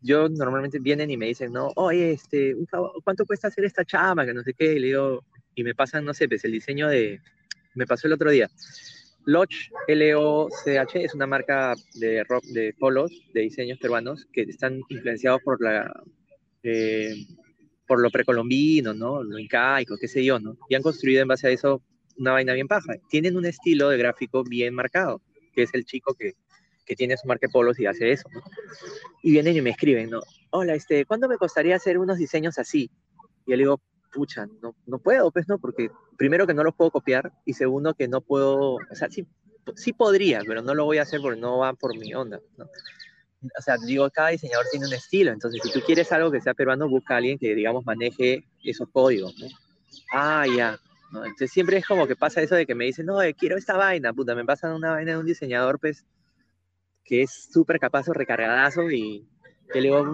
yo 0.00 0.28
normalmente 0.28 0.80
vienen 0.80 1.12
y 1.12 1.16
me 1.16 1.26
dicen, 1.26 1.52
no, 1.52 1.70
oye, 1.76 2.10
este, 2.10 2.56
¿cuánto 3.04 3.24
cuesta 3.24 3.46
hacer 3.46 3.64
esta 3.64 3.84
chama? 3.84 4.26
Que 4.26 4.34
no 4.34 4.42
sé 4.42 4.52
qué, 4.52 4.72
y 4.72 4.80
le 4.80 4.86
digo, 4.88 5.24
y 5.54 5.62
me 5.62 5.76
pasan, 5.76 6.04
no 6.04 6.14
sé, 6.14 6.26
pues 6.28 6.44
el 6.44 6.50
diseño 6.50 6.88
de, 6.88 7.20
me 7.74 7.86
pasó 7.86 8.08
el 8.08 8.14
otro 8.14 8.32
día. 8.32 8.50
Loch, 9.26 9.54
L-O-C-H, 9.86 11.04
es 11.04 11.14
una 11.14 11.28
marca 11.28 11.76
de 11.94 12.24
rock, 12.24 12.42
de 12.46 12.74
polos, 12.76 13.12
de 13.32 13.42
diseños 13.42 13.78
peruanos, 13.78 14.26
que 14.32 14.42
están 14.42 14.80
influenciados 14.88 15.40
por 15.42 15.62
la, 15.62 15.92
eh, 16.62 17.26
por 17.86 18.00
lo 18.00 18.10
precolombino, 18.10 18.94
¿no? 18.94 19.22
Lo 19.22 19.38
incaico, 19.38 19.96
qué 20.00 20.08
sé 20.08 20.24
yo, 20.24 20.38
¿no? 20.38 20.56
Y 20.68 20.74
han 20.74 20.82
construido 20.82 21.22
en 21.22 21.28
base 21.28 21.48
a 21.48 21.50
eso 21.50 21.82
una 22.18 22.32
vaina 22.32 22.52
bien 22.52 22.68
paja. 22.68 22.94
Tienen 23.08 23.36
un 23.36 23.46
estilo 23.46 23.88
de 23.88 23.96
gráfico 23.96 24.44
bien 24.44 24.74
marcado, 24.74 25.22
que 25.54 25.62
es 25.62 25.70
el 25.72 25.84
chico 25.84 26.14
que, 26.14 26.34
que 26.84 26.96
tiene 26.96 27.16
su 27.16 27.26
marca 27.28 27.46
de 27.46 27.52
polos 27.52 27.78
y 27.78 27.86
hace 27.86 28.10
eso, 28.12 28.28
¿no? 28.32 28.40
Y 29.22 29.32
vienen 29.32 29.56
y 29.56 29.62
me 29.62 29.70
escriben, 29.70 30.10
¿no? 30.10 30.20
Hola, 30.50 30.74
este, 30.74 31.04
¿cuándo 31.04 31.28
me 31.28 31.36
costaría 31.36 31.76
hacer 31.76 31.98
unos 31.98 32.18
diseños 32.18 32.58
así? 32.58 32.90
Y 33.46 33.50
yo 33.50 33.56
le 33.56 33.62
digo, 33.62 33.80
pucha, 34.12 34.46
no, 34.62 34.74
no 34.86 34.98
puedo, 34.98 35.30
pues, 35.30 35.48
¿no? 35.48 35.58
Porque 35.58 35.90
primero 36.16 36.46
que 36.46 36.54
no 36.54 36.64
los 36.64 36.74
puedo 36.74 36.90
copiar 36.90 37.32
y 37.44 37.52
segundo 37.52 37.94
que 37.94 38.08
no 38.08 38.20
puedo, 38.20 38.76
o 38.76 38.94
sea, 38.94 39.10
sí, 39.10 39.26
sí 39.76 39.92
podría, 39.92 40.40
pero 40.46 40.62
no 40.62 40.74
lo 40.74 40.84
voy 40.84 40.98
a 40.98 41.02
hacer 41.02 41.20
porque 41.20 41.40
no 41.40 41.58
va 41.58 41.74
por 41.74 41.96
mi 41.96 42.14
onda, 42.14 42.40
¿no? 42.56 42.66
O 43.56 43.62
sea, 43.62 43.76
digo, 43.76 44.10
cada 44.10 44.30
diseñador 44.30 44.66
tiene 44.70 44.86
un 44.86 44.92
estilo, 44.92 45.30
entonces 45.30 45.60
si 45.62 45.72
tú 45.72 45.80
quieres 45.84 46.10
algo 46.10 46.30
que 46.30 46.40
sea 46.40 46.54
peruano, 46.54 46.88
busca 46.88 47.14
a 47.14 47.16
alguien 47.18 47.38
que, 47.38 47.54
digamos, 47.54 47.84
maneje 47.86 48.44
esos 48.64 48.88
códigos, 48.90 49.34
¿no? 49.38 49.46
Ah, 50.12 50.44
ya. 50.46 50.78
¿no? 51.12 51.24
Entonces 51.24 51.52
siempre 51.52 51.76
es 51.78 51.86
como 51.86 52.06
que 52.06 52.16
pasa 52.16 52.42
eso 52.42 52.56
de 52.56 52.66
que 52.66 52.74
me 52.74 52.84
dicen, 52.84 53.06
no, 53.06 53.22
eh, 53.22 53.34
quiero 53.34 53.56
esta 53.56 53.76
vaina, 53.76 54.12
puta, 54.12 54.34
me 54.34 54.44
pasan 54.44 54.74
una 54.74 54.90
vaina 54.90 55.12
de 55.12 55.18
un 55.18 55.26
diseñador, 55.26 55.78
pues, 55.78 56.04
que 57.04 57.22
es 57.22 57.48
súper 57.52 57.78
capaz 57.78 58.08
o 58.08 58.12
recargadazo 58.12 58.90
y 58.90 59.26
te 59.72 59.80
le 59.80 59.88
digo, 59.88 60.04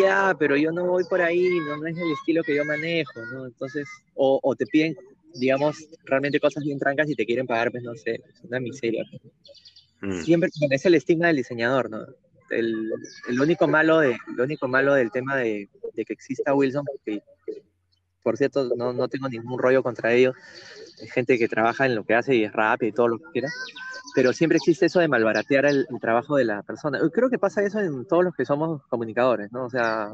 ya, 0.00 0.34
pero 0.38 0.56
yo 0.56 0.72
no 0.72 0.86
voy 0.86 1.04
por 1.04 1.20
ahí, 1.20 1.48
no, 1.60 1.76
no, 1.76 1.86
es 1.86 1.96
el 1.96 2.10
estilo 2.12 2.42
que 2.42 2.56
yo 2.56 2.64
manejo, 2.64 3.24
¿no? 3.32 3.46
Entonces, 3.46 3.86
o, 4.14 4.40
o, 4.42 4.54
te 4.56 4.66
piden, 4.66 4.96
digamos, 5.34 5.76
realmente 6.04 6.40
cosas 6.40 6.64
bien 6.64 6.78
trancas 6.78 7.08
y 7.08 7.14
te 7.14 7.26
quieren 7.26 7.46
pagar, 7.46 7.70
pues 7.70 7.82
no 7.82 7.94
sé, 7.94 8.14
es 8.14 8.40
una 8.42 8.58
miseria. 8.58 9.04
Mm. 10.00 10.20
Siempre 10.22 10.50
es 10.70 10.84
el 10.84 10.94
estigma 10.94 11.28
del 11.28 11.36
diseñador, 11.36 11.90
¿no? 11.90 12.06
El, 12.52 12.92
el, 13.28 13.40
único 13.40 13.66
malo 13.66 14.00
de, 14.00 14.16
lo 14.36 14.44
único 14.44 14.68
malo 14.68 14.94
del 14.94 15.10
tema 15.10 15.36
de, 15.36 15.68
de, 15.94 16.04
que 16.04 16.12
exista 16.12 16.54
Wilson, 16.54 16.84
porque, 16.84 17.22
por 18.22 18.36
cierto, 18.36 18.70
no, 18.76 18.92
no 18.92 19.08
tengo 19.08 19.28
ningún 19.28 19.58
rollo 19.58 19.82
contra 19.82 20.12
ellos, 20.12 20.34
hay 21.00 21.08
gente 21.08 21.38
que 21.38 21.48
trabaja 21.48 21.86
en 21.86 21.94
lo 21.94 22.04
que 22.04 22.14
hace 22.14 22.36
y 22.36 22.44
es 22.44 22.52
rápido 22.52 22.88
y 22.88 22.92
todo 22.92 23.08
lo 23.08 23.18
que 23.18 23.24
quiera, 23.32 23.48
pero 24.14 24.32
siempre 24.32 24.56
existe 24.56 24.86
eso 24.86 25.00
de 25.00 25.08
malbaratear 25.08 25.66
el, 25.66 25.86
trabajo 26.00 26.36
de 26.36 26.44
la 26.44 26.62
persona. 26.62 27.00
Creo 27.12 27.30
que 27.30 27.38
pasa 27.38 27.62
eso 27.62 27.80
en 27.80 28.06
todos 28.06 28.24
los 28.24 28.34
que 28.34 28.44
somos 28.44 28.82
comunicadores, 28.88 29.50
¿no? 29.52 29.64
O 29.64 29.70
sea... 29.70 30.12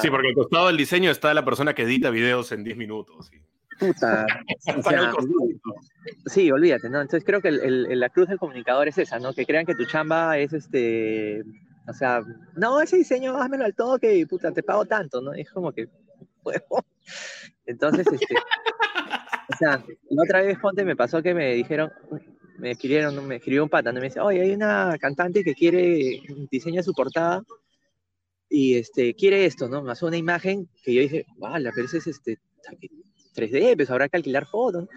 Sí, 0.00 0.08
porque 0.08 0.28
al 0.28 0.34
costado 0.34 0.68
del 0.68 0.76
diseño 0.76 1.10
está 1.10 1.34
la 1.34 1.44
persona 1.44 1.74
que 1.74 1.82
edita 1.82 2.10
videos 2.10 2.52
en 2.52 2.64
10 2.64 2.76
minutos. 2.76 3.30
Puta. 3.78 4.26
sí, 6.26 6.50
olvídate, 6.50 6.90
¿no? 6.90 7.00
Entonces 7.00 7.24
creo 7.24 7.40
que 7.40 7.48
el, 7.48 7.98
la 7.98 8.08
cruz 8.08 8.28
del 8.28 8.38
comunicador 8.38 8.88
es 8.88 8.98
esa, 8.98 9.18
¿no? 9.18 9.32
Que 9.32 9.46
crean 9.46 9.66
que 9.66 9.74
tu 9.74 9.84
chamba 9.84 10.38
es 10.38 10.52
este... 10.52 11.42
O 11.86 11.92
sea, 11.92 12.22
no, 12.54 12.80
ese 12.82 12.98
diseño, 12.98 13.40
házmelo 13.40 13.64
al 13.64 13.74
toque 13.74 14.14
y 14.14 14.26
puta, 14.26 14.52
te 14.52 14.62
pago 14.62 14.84
tanto, 14.84 15.20
¿no? 15.20 15.32
Es 15.32 15.50
como 15.50 15.72
que... 15.72 15.88
Entonces, 17.66 18.06
este... 18.12 18.34
O 19.50 19.56
sea, 19.56 19.82
la 20.10 20.22
otra 20.22 20.42
vez, 20.42 20.58
Ponte, 20.58 20.84
me 20.84 20.96
pasó 20.96 21.22
que 21.22 21.32
me 21.32 21.54
dijeron, 21.54 21.90
me 22.58 22.72
escribieron, 22.72 23.26
me 23.26 23.36
escribió 23.36 23.62
un 23.62 23.70
pata, 23.70 23.92
me 23.92 24.00
dice, 24.00 24.20
oye, 24.20 24.42
hay 24.42 24.52
una 24.52 24.96
cantante 25.00 25.42
que 25.42 25.54
quiere 25.54 26.20
diseñar 26.50 26.84
su 26.84 26.92
portada 26.92 27.42
y 28.50 28.76
este, 28.76 29.14
quiere 29.14 29.46
esto, 29.46 29.68
¿no? 29.68 29.82
Me 29.82 29.92
hace 29.92 30.04
una 30.04 30.16
imagen 30.16 30.68
que 30.84 30.92
yo 30.92 31.00
dije, 31.00 31.26
vale, 31.38 31.70
pero 31.74 31.86
ese 31.86 31.98
es 31.98 32.06
este, 32.08 32.38
3D, 33.38 33.76
pues 33.76 33.90
habrá 33.90 34.08
que 34.08 34.16
alquilar 34.16 34.46
fotos, 34.46 34.88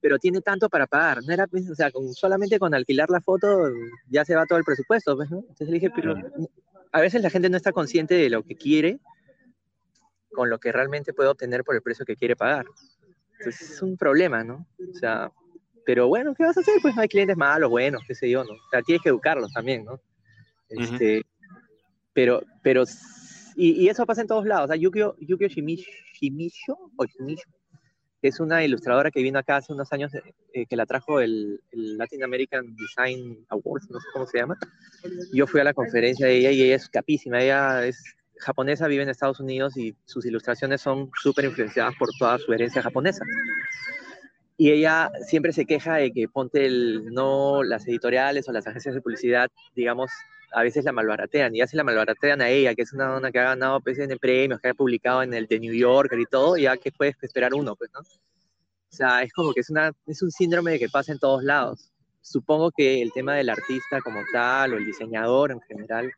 pero 0.00 0.18
tiene 0.18 0.40
tanto 0.40 0.68
para 0.68 0.86
pagar, 0.86 1.22
no 1.24 1.32
era, 1.32 1.46
pues, 1.46 1.68
o 1.70 1.74
sea, 1.74 1.90
con, 1.90 2.12
solamente 2.14 2.58
con 2.58 2.74
alquilar 2.74 3.10
la 3.10 3.20
foto 3.20 3.70
ya 4.08 4.24
se 4.24 4.34
va 4.34 4.46
todo 4.46 4.58
el 4.58 4.64
presupuesto, 4.64 5.16
pues, 5.16 5.30
¿no? 5.30 5.38
Entonces 5.40 5.68
le 5.68 5.74
dije, 5.74 5.90
pero 5.94 6.14
a 6.92 7.00
veces 7.00 7.22
la 7.22 7.30
gente 7.30 7.50
no 7.50 7.56
está 7.56 7.72
consciente 7.72 8.14
de 8.14 8.30
lo 8.30 8.42
que 8.42 8.56
quiere 8.56 8.98
con 10.32 10.48
lo 10.48 10.58
que 10.58 10.72
realmente 10.72 11.12
puede 11.12 11.28
obtener 11.28 11.64
por 11.64 11.74
el 11.74 11.82
precio 11.82 12.04
que 12.04 12.16
quiere 12.16 12.36
pagar. 12.36 12.64
Entonces 13.38 13.70
es 13.70 13.82
un 13.82 13.96
problema, 13.96 14.44
¿no? 14.44 14.66
O 14.78 14.94
sea, 14.94 15.30
pero 15.84 16.08
bueno, 16.08 16.34
¿qué 16.34 16.44
vas 16.44 16.56
a 16.56 16.60
hacer? 16.60 16.74
Pues 16.80 16.94
no 16.94 17.02
hay 17.02 17.08
clientes 17.08 17.36
malos, 17.36 17.70
buenos, 17.70 18.02
qué 18.06 18.14
sé 18.14 18.30
yo, 18.30 18.44
¿no? 18.44 18.52
O 18.52 18.70
sea, 18.70 18.82
tienes 18.82 19.02
que 19.02 19.08
educarlos 19.08 19.52
también, 19.52 19.84
¿no? 19.84 20.00
Este, 20.68 21.22
Pero, 22.12 22.42
pero, 22.62 22.84
y, 23.56 23.72
y, 23.84 23.88
eso 23.88 24.06
pasa 24.06 24.20
en 24.20 24.28
todos 24.28 24.46
lados. 24.46 24.64
O 24.64 24.68
sea, 24.68 24.76
Yukio, 24.76 25.16
Yukio 25.20 25.48
Shimicho, 25.48 26.78
o 26.96 27.04
es 28.22 28.40
una 28.40 28.64
ilustradora 28.64 29.10
que 29.10 29.22
vino 29.22 29.38
acá 29.38 29.56
hace 29.56 29.72
unos 29.72 29.92
años, 29.92 30.12
eh, 30.52 30.66
que 30.66 30.76
la 30.76 30.86
trajo 30.86 31.20
el, 31.20 31.60
el, 31.72 31.96
Latin 31.96 32.22
American 32.22 32.76
Design 32.76 33.46
Awards, 33.48 33.90
no 33.90 34.00
sé 34.00 34.06
cómo 34.12 34.26
se 34.26 34.38
llama. 34.38 34.58
Yo 35.32 35.46
fui 35.46 35.60
a 35.60 35.64
la 35.64 35.74
conferencia 35.74 36.26
de 36.26 36.36
ella 36.36 36.50
y 36.50 36.62
ella 36.62 36.76
es 36.76 36.88
capísima. 36.88 37.42
Ella 37.42 37.86
es 37.86 38.02
japonesa, 38.40 38.88
vive 38.88 39.02
en 39.02 39.08
Estados 39.08 39.40
Unidos 39.40 39.76
y 39.76 39.94
sus 40.04 40.26
ilustraciones 40.26 40.80
son 40.80 41.10
súper 41.22 41.44
influenciadas 41.46 41.94
por 41.98 42.08
toda 42.18 42.38
su 42.38 42.52
herencia 42.52 42.82
japonesa. 42.82 43.24
Y 44.56 44.70
ella 44.70 45.10
siempre 45.26 45.52
se 45.52 45.64
queja 45.64 45.96
de 45.96 46.12
que 46.12 46.28
ponte 46.28 46.66
el, 46.66 47.06
no 47.06 47.62
las 47.62 47.88
editoriales 47.88 48.46
o 48.48 48.52
las 48.52 48.66
agencias 48.66 48.94
de 48.94 49.00
publicidad, 49.00 49.48
digamos, 49.74 50.10
a 50.52 50.62
veces 50.62 50.84
la 50.84 50.92
malbaratean, 50.92 51.54
y 51.54 51.58
ya 51.58 51.66
se 51.66 51.76
la 51.76 51.84
malbaratean 51.84 52.40
a 52.40 52.48
ella, 52.48 52.74
que 52.74 52.82
es 52.82 52.92
una 52.92 53.06
dona 53.06 53.30
que 53.30 53.38
ha 53.38 53.44
ganado 53.44 53.80
PCN 53.80 54.18
premios, 54.18 54.60
que 54.60 54.68
ha 54.68 54.74
publicado 54.74 55.22
en 55.22 55.34
el 55.34 55.46
de 55.46 55.60
New 55.60 55.74
Yorker 55.74 56.18
y 56.18 56.26
todo, 56.26 56.56
ya 56.56 56.76
que 56.76 56.90
puedes 56.92 57.16
esperar 57.22 57.54
uno, 57.54 57.76
pues, 57.76 57.90
¿no? 57.92 58.00
O 58.00 58.92
sea, 58.92 59.22
es 59.22 59.32
como 59.32 59.52
que 59.52 59.60
es, 59.60 59.70
una, 59.70 59.92
es 60.06 60.22
un 60.22 60.30
síndrome 60.30 60.78
que 60.78 60.88
pasa 60.88 61.12
en 61.12 61.20
todos 61.20 61.44
lados. 61.44 61.92
Supongo 62.22 62.72
que 62.72 63.00
el 63.00 63.12
tema 63.12 63.34
del 63.34 63.48
artista 63.48 64.00
como 64.02 64.20
tal, 64.32 64.74
o 64.74 64.78
el 64.78 64.84
diseñador 64.84 65.52
en 65.52 65.60
general, 65.60 66.12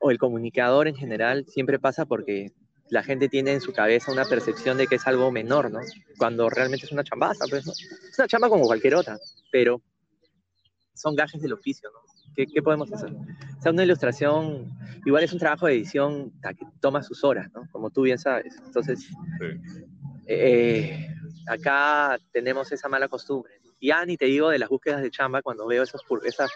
o 0.00 0.10
el 0.10 0.18
comunicador 0.18 0.88
en 0.88 0.94
general, 0.94 1.46
siempre 1.48 1.78
pasa 1.78 2.04
porque 2.04 2.52
la 2.90 3.02
gente 3.02 3.28
tiene 3.28 3.52
en 3.52 3.60
su 3.60 3.72
cabeza 3.72 4.12
una 4.12 4.26
percepción 4.26 4.76
de 4.76 4.86
que 4.86 4.96
es 4.96 5.06
algo 5.06 5.32
menor, 5.32 5.70
¿no? 5.70 5.80
Cuando 6.18 6.48
realmente 6.50 6.86
es 6.86 6.92
una 6.92 7.02
chambaza, 7.02 7.46
pues, 7.48 7.66
¿no? 7.66 7.72
Es 7.72 8.18
una 8.18 8.28
chamba 8.28 8.48
como 8.48 8.66
cualquier 8.66 8.94
otra, 8.94 9.18
pero 9.50 9.80
son 10.94 11.14
gajes 11.14 11.40
del 11.40 11.54
oficio, 11.54 11.90
¿no? 11.90 12.05
¿Qué, 12.36 12.62
podemos 12.62 12.92
hacer? 12.92 13.10
O 13.12 13.62
sea, 13.62 13.72
una 13.72 13.84
ilustración, 13.84 14.70
igual 15.06 15.24
es 15.24 15.32
un 15.32 15.38
trabajo 15.38 15.66
de 15.66 15.72
edición 15.72 16.32
que 16.42 16.66
toma 16.80 17.02
sus 17.02 17.24
horas, 17.24 17.50
¿no? 17.54 17.62
Como 17.72 17.88
tú 17.90 18.02
bien 18.02 18.18
sabes. 18.18 18.54
Entonces, 18.66 19.08
eh, 20.26 21.08
acá 21.46 22.18
tenemos 22.32 22.70
esa 22.72 22.88
mala 22.88 23.08
costumbre. 23.08 23.54
Ya 23.80 24.04
ni 24.04 24.18
te 24.18 24.26
digo 24.26 24.50
de 24.50 24.58
las 24.58 24.68
búsquedas 24.68 25.00
de 25.00 25.10
chamba, 25.10 25.40
cuando 25.40 25.66
veo 25.66 25.82
esas, 25.82 26.02
esas 26.24 26.50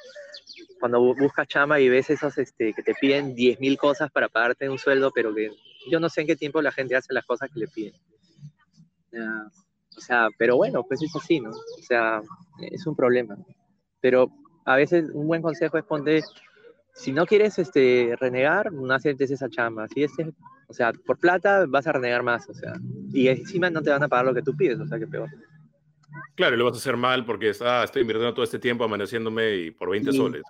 cuando 0.78 1.00
buscas 1.14 1.48
chamba 1.48 1.80
y 1.80 1.88
ves 1.88 2.10
esos 2.10 2.36
este, 2.36 2.74
que 2.74 2.82
te 2.82 2.94
piden 2.94 3.34
10.000 3.34 3.78
cosas 3.78 4.10
para 4.10 4.28
pagarte 4.28 4.68
un 4.68 4.78
sueldo, 4.78 5.10
pero 5.14 5.34
que 5.34 5.50
yo 5.90 5.98
no 5.98 6.10
sé 6.10 6.22
en 6.22 6.26
qué 6.26 6.36
tiempo 6.36 6.60
la 6.60 6.72
gente 6.72 6.96
hace 6.96 7.14
las 7.14 7.24
cosas 7.24 7.48
que 7.52 7.60
le 7.60 7.68
piden. 7.68 7.94
o 9.96 10.00
sea, 10.00 10.28
pero 10.38 10.56
bueno, 10.56 10.84
pues 10.86 11.02
es 11.02 11.14
así, 11.16 11.40
¿no? 11.40 11.50
O 11.50 11.82
sea, 11.82 12.20
es 12.60 12.86
un 12.86 12.94
problema. 12.94 13.36
Pero 14.00 14.30
a 14.64 14.76
veces 14.76 15.10
un 15.12 15.26
buen 15.26 15.42
consejo 15.42 15.78
es 15.78 15.84
ponte, 15.84 16.22
si 16.92 17.12
no 17.12 17.26
quieres 17.26 17.58
este, 17.58 18.14
renegar, 18.18 18.72
no 18.72 18.92
aceptes 18.92 19.30
esa 19.30 19.48
chamba. 19.48 19.88
Si 19.88 20.02
este, 20.02 20.32
o 20.68 20.72
sea, 20.72 20.92
por 20.92 21.18
plata 21.18 21.66
vas 21.66 21.86
a 21.86 21.92
renegar 21.92 22.22
más, 22.22 22.48
o 22.48 22.54
sea, 22.54 22.74
y 23.12 23.28
encima 23.28 23.70
no 23.70 23.82
te 23.82 23.90
van 23.90 24.02
a 24.02 24.08
pagar 24.08 24.26
lo 24.26 24.34
que 24.34 24.42
tú 24.42 24.56
pides, 24.56 24.78
o 24.78 24.86
sea, 24.86 24.98
que 24.98 25.06
peor. 25.06 25.28
Claro, 26.34 26.56
lo 26.56 26.64
vas 26.64 26.74
a 26.74 26.78
hacer 26.78 26.96
mal 26.96 27.24
porque 27.24 27.50
está, 27.50 27.84
estoy 27.84 28.02
invirtiendo 28.02 28.34
todo 28.34 28.44
este 28.44 28.58
tiempo 28.58 28.84
amaneciéndome 28.84 29.56
y 29.56 29.70
por 29.70 29.90
20 29.90 30.12
soles. 30.12 30.42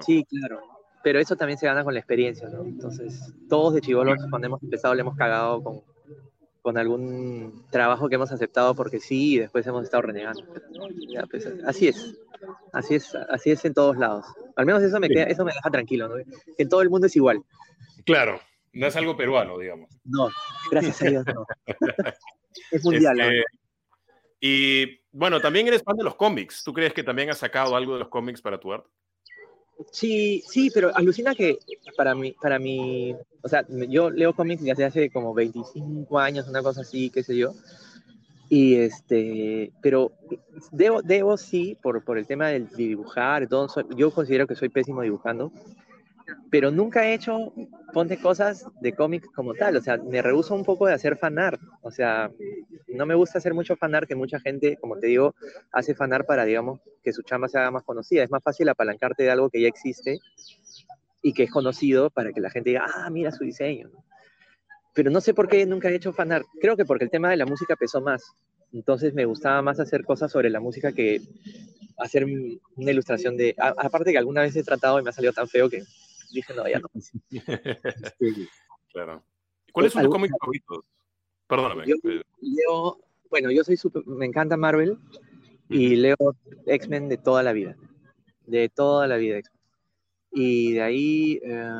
Sí, 0.00 0.24
claro. 0.24 0.60
Pero 1.02 1.20
eso 1.20 1.36
también 1.36 1.58
se 1.58 1.66
gana 1.66 1.84
con 1.84 1.94
la 1.94 2.00
experiencia, 2.00 2.48
¿no? 2.48 2.64
Entonces, 2.64 3.32
todos 3.48 3.74
de 3.74 3.80
chivolos, 3.80 4.18
cuando 4.30 4.46
hemos 4.46 4.62
empezado, 4.62 4.94
le 4.94 5.02
hemos 5.02 5.16
cagado 5.16 5.62
con, 5.62 5.82
con 6.68 6.76
algún 6.76 7.64
trabajo 7.70 8.10
que 8.10 8.16
hemos 8.16 8.30
aceptado 8.30 8.74
porque 8.74 9.00
sí 9.00 9.36
y 9.36 9.38
después 9.38 9.66
hemos 9.66 9.84
estado 9.84 10.02
renegando. 10.02 10.44
Pues, 11.30 11.48
así 11.66 11.88
es, 11.88 12.14
así 12.74 12.96
es, 12.96 13.14
así 13.14 13.52
es 13.52 13.64
en 13.64 13.72
todos 13.72 13.96
lados. 13.96 14.26
Al 14.54 14.66
menos 14.66 14.82
eso 14.82 15.00
me, 15.00 15.08
queda, 15.08 15.24
eso 15.24 15.46
me 15.46 15.54
deja 15.54 15.70
tranquilo, 15.70 16.08
¿no? 16.08 16.16
Que 16.16 16.62
en 16.62 16.68
todo 16.68 16.82
el 16.82 16.90
mundo 16.90 17.06
es 17.06 17.16
igual. 17.16 17.42
Claro, 18.04 18.38
no 18.74 18.86
es 18.86 18.96
algo 18.96 19.16
peruano, 19.16 19.56
digamos. 19.56 19.88
No, 20.04 20.28
gracias 20.70 21.00
a 21.00 21.04
Dios 21.06 21.24
no. 21.34 21.46
es 22.70 22.84
mundial. 22.84 23.18
Este, 23.18 23.44
y 24.40 25.00
bueno, 25.10 25.40
también 25.40 25.68
eres 25.68 25.82
fan 25.82 25.96
de 25.96 26.04
los 26.04 26.16
cómics. 26.16 26.62
¿Tú 26.62 26.74
crees 26.74 26.92
que 26.92 27.02
también 27.02 27.30
has 27.30 27.38
sacado 27.38 27.76
algo 27.76 27.94
de 27.94 28.00
los 28.00 28.08
cómics 28.08 28.42
para 28.42 28.60
tu 28.60 28.74
arte? 28.74 28.90
Sí, 29.92 30.42
sí, 30.46 30.70
pero 30.72 30.94
alucina 30.96 31.34
que 31.34 31.58
para 31.96 32.14
mí, 32.14 32.34
para 32.40 32.58
mí, 32.58 33.14
o 33.42 33.48
sea, 33.48 33.64
yo 33.88 34.10
leo 34.10 34.34
cómics 34.34 34.62
desde 34.62 34.84
hace 34.84 35.10
como 35.10 35.32
25 35.34 36.18
años, 36.18 36.48
una 36.48 36.62
cosa 36.62 36.80
así, 36.80 37.10
qué 37.10 37.22
sé 37.22 37.36
yo. 37.36 37.54
Y 38.48 38.76
este, 38.76 39.72
pero 39.82 40.12
debo, 40.72 41.02
debo 41.02 41.36
sí, 41.36 41.76
por, 41.82 42.02
por 42.02 42.18
el 42.18 42.26
tema 42.26 42.48
del 42.48 42.68
dibujar, 42.68 43.46
todo, 43.46 43.68
yo 43.94 44.10
considero 44.10 44.46
que 44.46 44.54
soy 44.56 44.70
pésimo 44.70 45.02
dibujando, 45.02 45.52
pero 46.50 46.70
nunca 46.70 47.06
he 47.06 47.14
hecho, 47.14 47.52
ponte 47.92 48.18
cosas 48.18 48.66
de 48.80 48.92
cómics 48.92 49.28
como 49.34 49.54
tal, 49.54 49.76
o 49.76 49.80
sea, 49.80 49.96
me 49.96 50.22
rehuso 50.22 50.54
un 50.54 50.64
poco 50.64 50.86
de 50.86 50.94
hacer 50.94 51.16
fanart, 51.16 51.60
o 51.82 51.90
sea, 51.90 52.30
no 52.88 53.06
me 53.06 53.14
gusta 53.14 53.38
hacer 53.38 53.54
mucho 53.54 53.76
fanart 53.76 54.08
que 54.08 54.14
mucha 54.14 54.40
gente, 54.40 54.76
como 54.76 54.98
te 54.98 55.08
digo, 55.08 55.34
hace 55.72 55.94
fanart 55.94 56.26
para, 56.26 56.44
digamos, 56.44 56.80
que 57.02 57.12
su 57.12 57.22
chamba 57.22 57.48
se 57.48 57.58
haga 57.58 57.70
más 57.70 57.84
conocida, 57.84 58.22
es 58.22 58.30
más 58.30 58.42
fácil 58.42 58.68
apalancarte 58.68 59.22
de 59.22 59.30
algo 59.30 59.50
que 59.50 59.60
ya 59.60 59.68
existe 59.68 60.18
y 61.22 61.32
que 61.32 61.44
es 61.44 61.50
conocido 61.50 62.10
para 62.10 62.32
que 62.32 62.40
la 62.40 62.50
gente 62.50 62.70
diga, 62.70 62.86
ah, 62.94 63.10
mira 63.10 63.32
su 63.32 63.44
diseño, 63.44 63.90
pero 64.94 65.10
no 65.10 65.20
sé 65.20 65.34
por 65.34 65.48
qué 65.48 65.64
nunca 65.66 65.88
he 65.88 65.94
hecho 65.94 66.12
fanart, 66.12 66.46
creo 66.60 66.76
que 66.76 66.84
porque 66.84 67.04
el 67.04 67.10
tema 67.10 67.30
de 67.30 67.36
la 67.36 67.46
música 67.46 67.76
pesó 67.76 68.00
más, 68.00 68.22
entonces 68.72 69.14
me 69.14 69.24
gustaba 69.24 69.62
más 69.62 69.80
hacer 69.80 70.04
cosas 70.04 70.30
sobre 70.30 70.50
la 70.50 70.60
música 70.60 70.92
que 70.92 71.22
hacer 71.98 72.24
una 72.24 72.90
ilustración 72.90 73.36
de, 73.36 73.54
aparte 73.58 74.12
que 74.12 74.18
alguna 74.18 74.42
vez 74.42 74.54
he 74.56 74.62
tratado 74.62 75.00
y 75.00 75.02
me 75.02 75.10
ha 75.10 75.12
salido 75.12 75.32
tan 75.32 75.48
feo 75.48 75.68
que 75.68 75.82
dije, 76.30 76.54
no, 76.54 76.68
ya 76.68 76.80
no. 76.80 76.88
claro. 78.92 79.24
¿Cuáles 79.72 79.92
son 79.92 80.02
tus 80.02 80.12
cómics 80.12 80.34
favoritos? 80.38 80.78
Perdóname. 81.46 81.84
Yo 81.86 81.96
eh. 82.04 82.22
leo, 82.40 82.98
bueno, 83.30 83.50
yo 83.50 83.64
soy 83.64 83.76
super, 83.76 84.06
me 84.06 84.26
encanta 84.26 84.56
Marvel 84.56 84.98
y 85.68 85.96
leo 85.96 86.16
X-Men 86.66 87.08
de 87.08 87.18
toda 87.18 87.42
la 87.42 87.52
vida. 87.52 87.76
De 88.46 88.68
toda 88.70 89.06
la 89.06 89.16
vida 89.16 89.40
Y 90.32 90.72
de 90.72 90.82
ahí, 90.82 91.40
eh, 91.42 91.70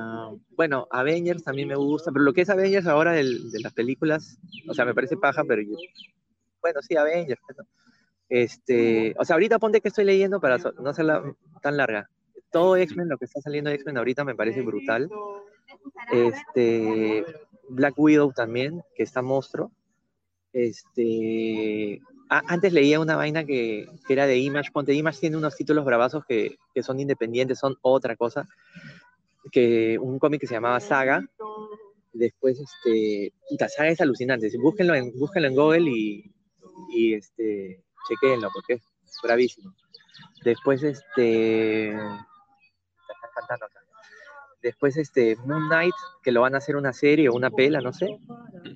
bueno, 0.50 0.86
Avengers 0.90 1.42
también 1.42 1.68
me 1.68 1.76
gusta, 1.76 2.12
pero 2.12 2.24
lo 2.24 2.32
que 2.32 2.42
es 2.42 2.50
Avengers 2.50 2.86
ahora 2.86 3.12
de, 3.12 3.24
las 3.62 3.72
películas, 3.72 4.38
o 4.68 4.74
sea, 4.74 4.84
me 4.84 4.94
parece 4.94 5.16
paja, 5.16 5.44
pero 5.44 5.62
yo, 5.62 5.76
bueno, 6.60 6.80
sí, 6.82 6.96
Avengers. 6.96 7.40
Este, 8.28 9.14
o 9.18 9.24
sea, 9.24 9.34
ahorita 9.34 9.58
ponte 9.58 9.80
que 9.80 9.88
estoy 9.88 10.04
leyendo 10.04 10.38
para 10.40 10.58
no 10.58 10.90
hacerla 10.90 11.34
tan 11.62 11.78
larga 11.78 12.10
todo 12.50 12.76
X-Men, 12.76 13.08
lo 13.08 13.18
que 13.18 13.24
está 13.26 13.40
saliendo 13.40 13.70
de 13.70 13.76
X-Men 13.76 13.98
ahorita 13.98 14.24
me 14.24 14.34
parece 14.34 14.62
brutal. 14.62 15.10
Este, 16.12 17.24
Black 17.68 17.94
Widow 17.98 18.32
también, 18.32 18.82
que 18.94 19.02
está 19.02 19.22
monstruo. 19.22 19.70
Este, 20.52 22.00
antes 22.28 22.72
leía 22.72 23.00
una 23.00 23.16
vaina 23.16 23.44
que, 23.44 23.88
que, 24.06 24.12
era 24.12 24.26
de 24.26 24.38
Image. 24.38 24.70
Ponte, 24.72 24.94
Image 24.94 25.20
tiene 25.20 25.36
unos 25.36 25.56
títulos 25.56 25.84
bravazos 25.84 26.24
que, 26.26 26.56
que 26.74 26.82
son 26.82 27.00
independientes, 27.00 27.58
son 27.58 27.76
otra 27.82 28.16
cosa. 28.16 28.48
Que 29.52 29.98
un 29.98 30.18
cómic 30.18 30.40
que 30.40 30.46
se 30.46 30.54
llamaba 30.54 30.80
Saga. 30.80 31.24
Después, 32.12 32.58
este, 32.58 33.32
puta, 33.48 33.68
Saga 33.68 33.90
es 33.90 34.00
alucinante. 34.00 34.50
Búsquenlo 34.58 34.94
en, 34.94 35.12
búsquenlo 35.18 35.48
en 35.48 35.54
Google 35.54 35.90
y, 35.90 36.30
y 36.90 37.14
este, 37.14 37.82
chequenlo 38.08 38.48
porque 38.52 38.74
es 38.74 38.82
bravísimo. 39.22 39.74
Después, 40.44 40.82
este, 40.82 41.96
Después 44.62 44.96
este 44.96 45.36
Moon 45.46 45.68
Knight, 45.68 45.94
que 46.22 46.32
lo 46.32 46.40
van 46.40 46.54
a 46.54 46.58
hacer 46.58 46.74
una 46.74 46.92
serie 46.92 47.28
o 47.28 47.34
una 47.34 47.50
pela, 47.50 47.80
no 47.80 47.92
sé. 47.92 48.18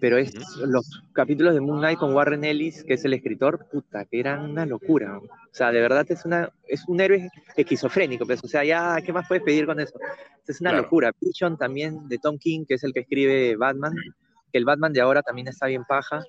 Pero 0.00 0.16
es 0.16 0.32
los 0.58 1.02
capítulos 1.12 1.54
de 1.54 1.60
Moon 1.60 1.80
Knight 1.80 1.98
con 1.98 2.14
Warren 2.14 2.44
Ellis, 2.44 2.84
que 2.84 2.94
es 2.94 3.04
el 3.04 3.14
escritor, 3.14 3.66
puta, 3.68 4.04
que 4.04 4.20
eran 4.20 4.50
una 4.50 4.64
locura. 4.64 5.18
O 5.18 5.28
sea, 5.50 5.72
de 5.72 5.80
verdad 5.80 6.06
es 6.08 6.24
una 6.24 6.50
es 6.68 6.86
un 6.86 7.00
héroe 7.00 7.28
esquizofrénico, 7.56 8.26
pues, 8.26 8.42
o 8.44 8.48
sea, 8.48 8.64
ya 8.64 8.96
qué 9.04 9.12
más 9.12 9.26
puedes 9.26 9.42
pedir 9.42 9.66
con 9.66 9.80
eso? 9.80 9.98
Es 10.46 10.60
una 10.60 10.72
locura. 10.72 11.10
Vision 11.20 11.58
también 11.58 12.08
de 12.08 12.18
Tom 12.18 12.38
King, 12.38 12.64
que 12.66 12.74
es 12.74 12.84
el 12.84 12.92
que 12.92 13.00
escribe 13.00 13.56
Batman, 13.56 13.92
que 14.52 14.58
el 14.58 14.64
Batman 14.64 14.92
de 14.92 15.00
ahora 15.00 15.22
también 15.22 15.48
está 15.48 15.66
bien 15.66 15.84
paja. 15.84 16.22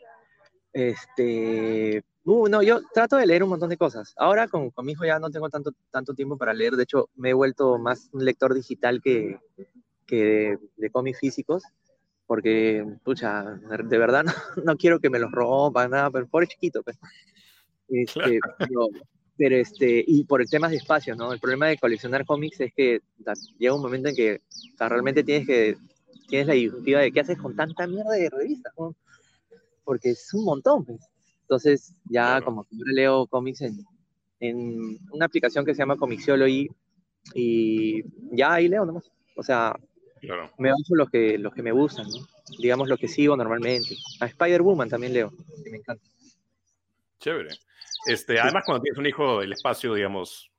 Este, 0.72 2.04
Uh, 2.26 2.48
no, 2.48 2.64
yo 2.64 2.82
trato 2.94 3.18
de 3.18 3.26
leer 3.26 3.44
un 3.44 3.50
montón 3.50 3.70
de 3.70 3.78
cosas. 3.78 4.14
Ahora 4.18 4.48
con, 4.48 4.70
con, 4.72 4.86
mi 4.86 4.94
hijo 4.94 5.06
ya 5.06 5.20
no 5.20 5.30
tengo 5.30 5.50
tanto, 5.50 5.72
tanto 5.92 6.14
tiempo 6.14 6.38
para 6.38 6.54
leer. 6.54 6.74
De 6.76 6.84
hecho, 6.84 7.10
me 7.16 7.32
he 7.32 7.34
vuelto 7.34 7.78
más 7.78 8.10
un 8.14 8.24
lector 8.24 8.54
digital 8.54 9.02
que, 9.02 9.40
que 10.06 10.58
de, 10.78 10.90
cómics 10.90 11.20
físicos. 11.20 11.64
Porque, 12.26 12.86
pucha, 13.04 13.44
de 13.44 13.98
verdad 13.98 14.24
no, 14.64 14.78
quiero 14.78 15.00
que 15.00 15.10
me 15.10 15.20
los 15.20 15.32
rompan, 15.32 15.92
nada, 15.92 16.10
pero 16.10 16.28
pobre 16.28 16.48
chiquito. 16.48 16.82
Pues. 16.82 16.98
Este, 17.90 18.40
pero, 19.36 19.56
este, 19.56 20.04
y 20.08 20.24
por 20.24 20.42
el 20.42 20.50
tema 20.50 20.70
de 20.70 20.78
espacio, 20.78 21.16
¿no? 21.16 21.34
El 21.34 21.40
problema 21.40 21.68
de 21.68 21.78
coleccionar 21.78 22.26
cómics 22.26 22.62
es 22.62 22.74
que 22.74 23.02
llega 23.58 23.76
un 23.76 23.82
momento 23.82 24.10
en 24.10 24.16
que 24.16 24.42
realmente 24.80 25.24
tienes 25.24 25.46
que 25.46 25.78
tienes 26.28 26.48
la 26.48 26.54
disyuntiva 26.54 27.02
de 27.02 27.12
qué 27.12 27.20
haces 27.20 27.38
con 27.38 27.56
tanta 27.56 27.86
mierda 27.86 28.14
de 28.14 28.30
revistas, 28.30 28.74
porque 29.84 30.12
es 30.12 30.34
un 30.34 30.46
montón. 30.46 30.86
Pues. 30.86 31.02
Entonces, 31.54 31.94
ya 32.10 32.42
como 32.42 32.64
que 32.64 32.76
leo 32.96 33.28
cómics 33.28 33.62
en, 33.62 33.86
en, 34.40 34.98
una 35.12 35.26
aplicación 35.26 35.64
que 35.64 35.76
se 35.76 35.84
llama 35.84 35.98
Comixiology 35.98 36.68
y 37.36 38.02
ya 38.36 38.54
ahí 38.54 38.68
leo 38.68 38.86
nomás. 38.86 39.12
O 39.36 39.44
sea, 39.44 39.80
me 40.58 40.72
baso 40.72 40.96
los 40.96 41.12
que, 41.12 41.38
los 41.38 41.54
que 41.54 41.62
me 41.62 41.72
gustan, 41.72 42.08
¿no? 42.08 42.26
digamos 42.58 42.90
lo 42.90 42.98
que 42.98 43.08
sigo 43.08 43.38
normalmente. 43.38 43.96
A 44.20 44.26
Spider-Woman 44.26 44.90
también 44.90 45.14
leo, 45.14 45.32
que 45.64 45.70
me 45.70 45.78
encanta. 45.78 46.04
Chévere. 47.20 47.50
Este, 48.08 48.40
Además, 48.40 48.64
cuando 48.66 48.82
tienes 48.82 48.98
un 48.98 49.06
hijo, 49.06 49.44
el 49.44 49.54
espacio, 49.54 49.94
digamos, 49.94 50.50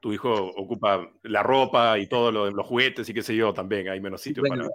tu 0.00 0.12
hijo 0.12 0.32
ocupa 0.56 1.10
la 1.22 1.42
ropa 1.42 1.98
y 1.98 2.06
todo 2.06 2.32
lo, 2.32 2.50
los 2.50 2.66
juguetes 2.66 3.08
y 3.08 3.14
qué 3.14 3.22
sé 3.22 3.36
yo 3.36 3.52
también, 3.52 3.88
hay 3.88 4.00
menos 4.00 4.22
sitio 4.22 4.42
para... 4.42 4.66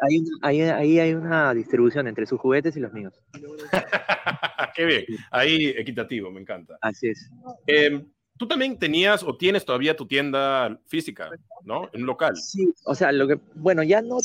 Ahí, 0.42 0.62
ahí, 0.62 1.00
hay 1.00 1.14
una 1.14 1.54
distribución 1.54 2.08
entre 2.08 2.28
sus 2.28 2.40
juguetes 2.40 2.78
y 2.78 2.80
los 2.80 2.94
míos. 2.94 3.20
qué 4.76 4.86
bien, 4.86 5.06
ahí 5.32 5.74
equitativo, 5.76 6.32
me 6.32 6.42
encanta. 6.42 6.78
Así 6.80 7.10
es. 7.10 7.30
Em, 7.66 8.08
tú 8.38 8.48
también 8.48 8.78
tenías 8.78 9.24
o 9.24 9.36
tienes 9.36 9.66
todavía 9.66 9.96
tu 9.96 10.06
tienda 10.06 10.80
física, 10.86 11.32
¿no? 11.64 11.90
En 11.94 12.02
un 12.02 12.08
local. 12.08 12.36
Sí, 12.38 12.72
o 12.86 12.94
sea, 12.94 13.12
lo 13.12 13.28
que, 13.28 13.40
bueno, 13.56 13.82
ya 13.82 14.02
no, 14.02 14.18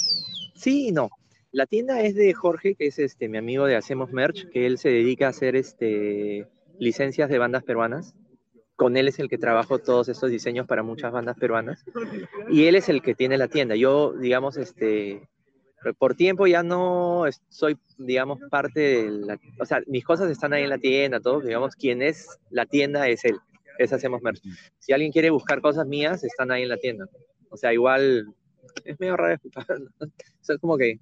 sí 0.54 0.88
y 0.88 0.92
no. 0.92 1.08
La 1.50 1.66
tienda 1.66 2.00
es 2.02 2.14
de 2.14 2.32
Jorge, 2.34 2.74
que 2.74 2.86
es 2.86 2.98
este, 2.98 3.28
mi 3.28 3.38
amigo 3.38 3.64
de 3.66 3.74
Hacemos 3.74 4.12
Merch, 4.12 4.48
que 4.50 4.66
él 4.66 4.78
se 4.78 4.90
dedica 4.90 5.26
a 5.26 5.30
hacer 5.30 5.56
este, 5.56 6.46
licencias 6.78 7.30
de 7.30 7.38
bandas 7.38 7.64
peruanas 7.64 8.14
con 8.80 8.96
él 8.96 9.08
es 9.08 9.18
el 9.18 9.28
que 9.28 9.36
trabajo 9.36 9.78
todos 9.78 10.08
estos 10.08 10.30
diseños 10.30 10.66
para 10.66 10.82
muchas 10.82 11.12
bandas 11.12 11.36
peruanas 11.36 11.84
y 12.48 12.64
él 12.64 12.76
es 12.76 12.88
el 12.88 13.02
que 13.02 13.14
tiene 13.14 13.36
la 13.36 13.46
tienda. 13.46 13.76
Yo, 13.76 14.14
digamos, 14.14 14.56
este, 14.56 15.28
por 15.98 16.14
tiempo 16.14 16.46
ya 16.46 16.62
no 16.62 17.26
soy, 17.50 17.76
digamos, 17.98 18.38
parte 18.50 18.80
de 18.80 19.10
la, 19.10 19.38
o 19.58 19.66
sea, 19.66 19.82
mis 19.86 20.02
cosas 20.02 20.30
están 20.30 20.54
ahí 20.54 20.62
en 20.62 20.70
la 20.70 20.78
tienda, 20.78 21.20
todo, 21.20 21.42
digamos, 21.42 21.76
quien 21.76 22.00
es 22.00 22.26
la 22.48 22.64
tienda 22.64 23.06
es 23.06 23.22
él, 23.26 23.36
es 23.76 23.92
Hacemos 23.92 24.22
Merch. 24.22 24.40
Si 24.78 24.94
alguien 24.94 25.12
quiere 25.12 25.28
buscar 25.28 25.60
cosas 25.60 25.86
mías, 25.86 26.24
están 26.24 26.50
ahí 26.50 26.62
en 26.62 26.70
la 26.70 26.78
tienda. 26.78 27.06
O 27.50 27.58
sea, 27.58 27.74
igual, 27.74 28.34
es 28.86 28.98
medio 28.98 29.18
raro 29.18 29.38
es 30.48 30.58
como 30.58 30.78
que, 30.78 30.98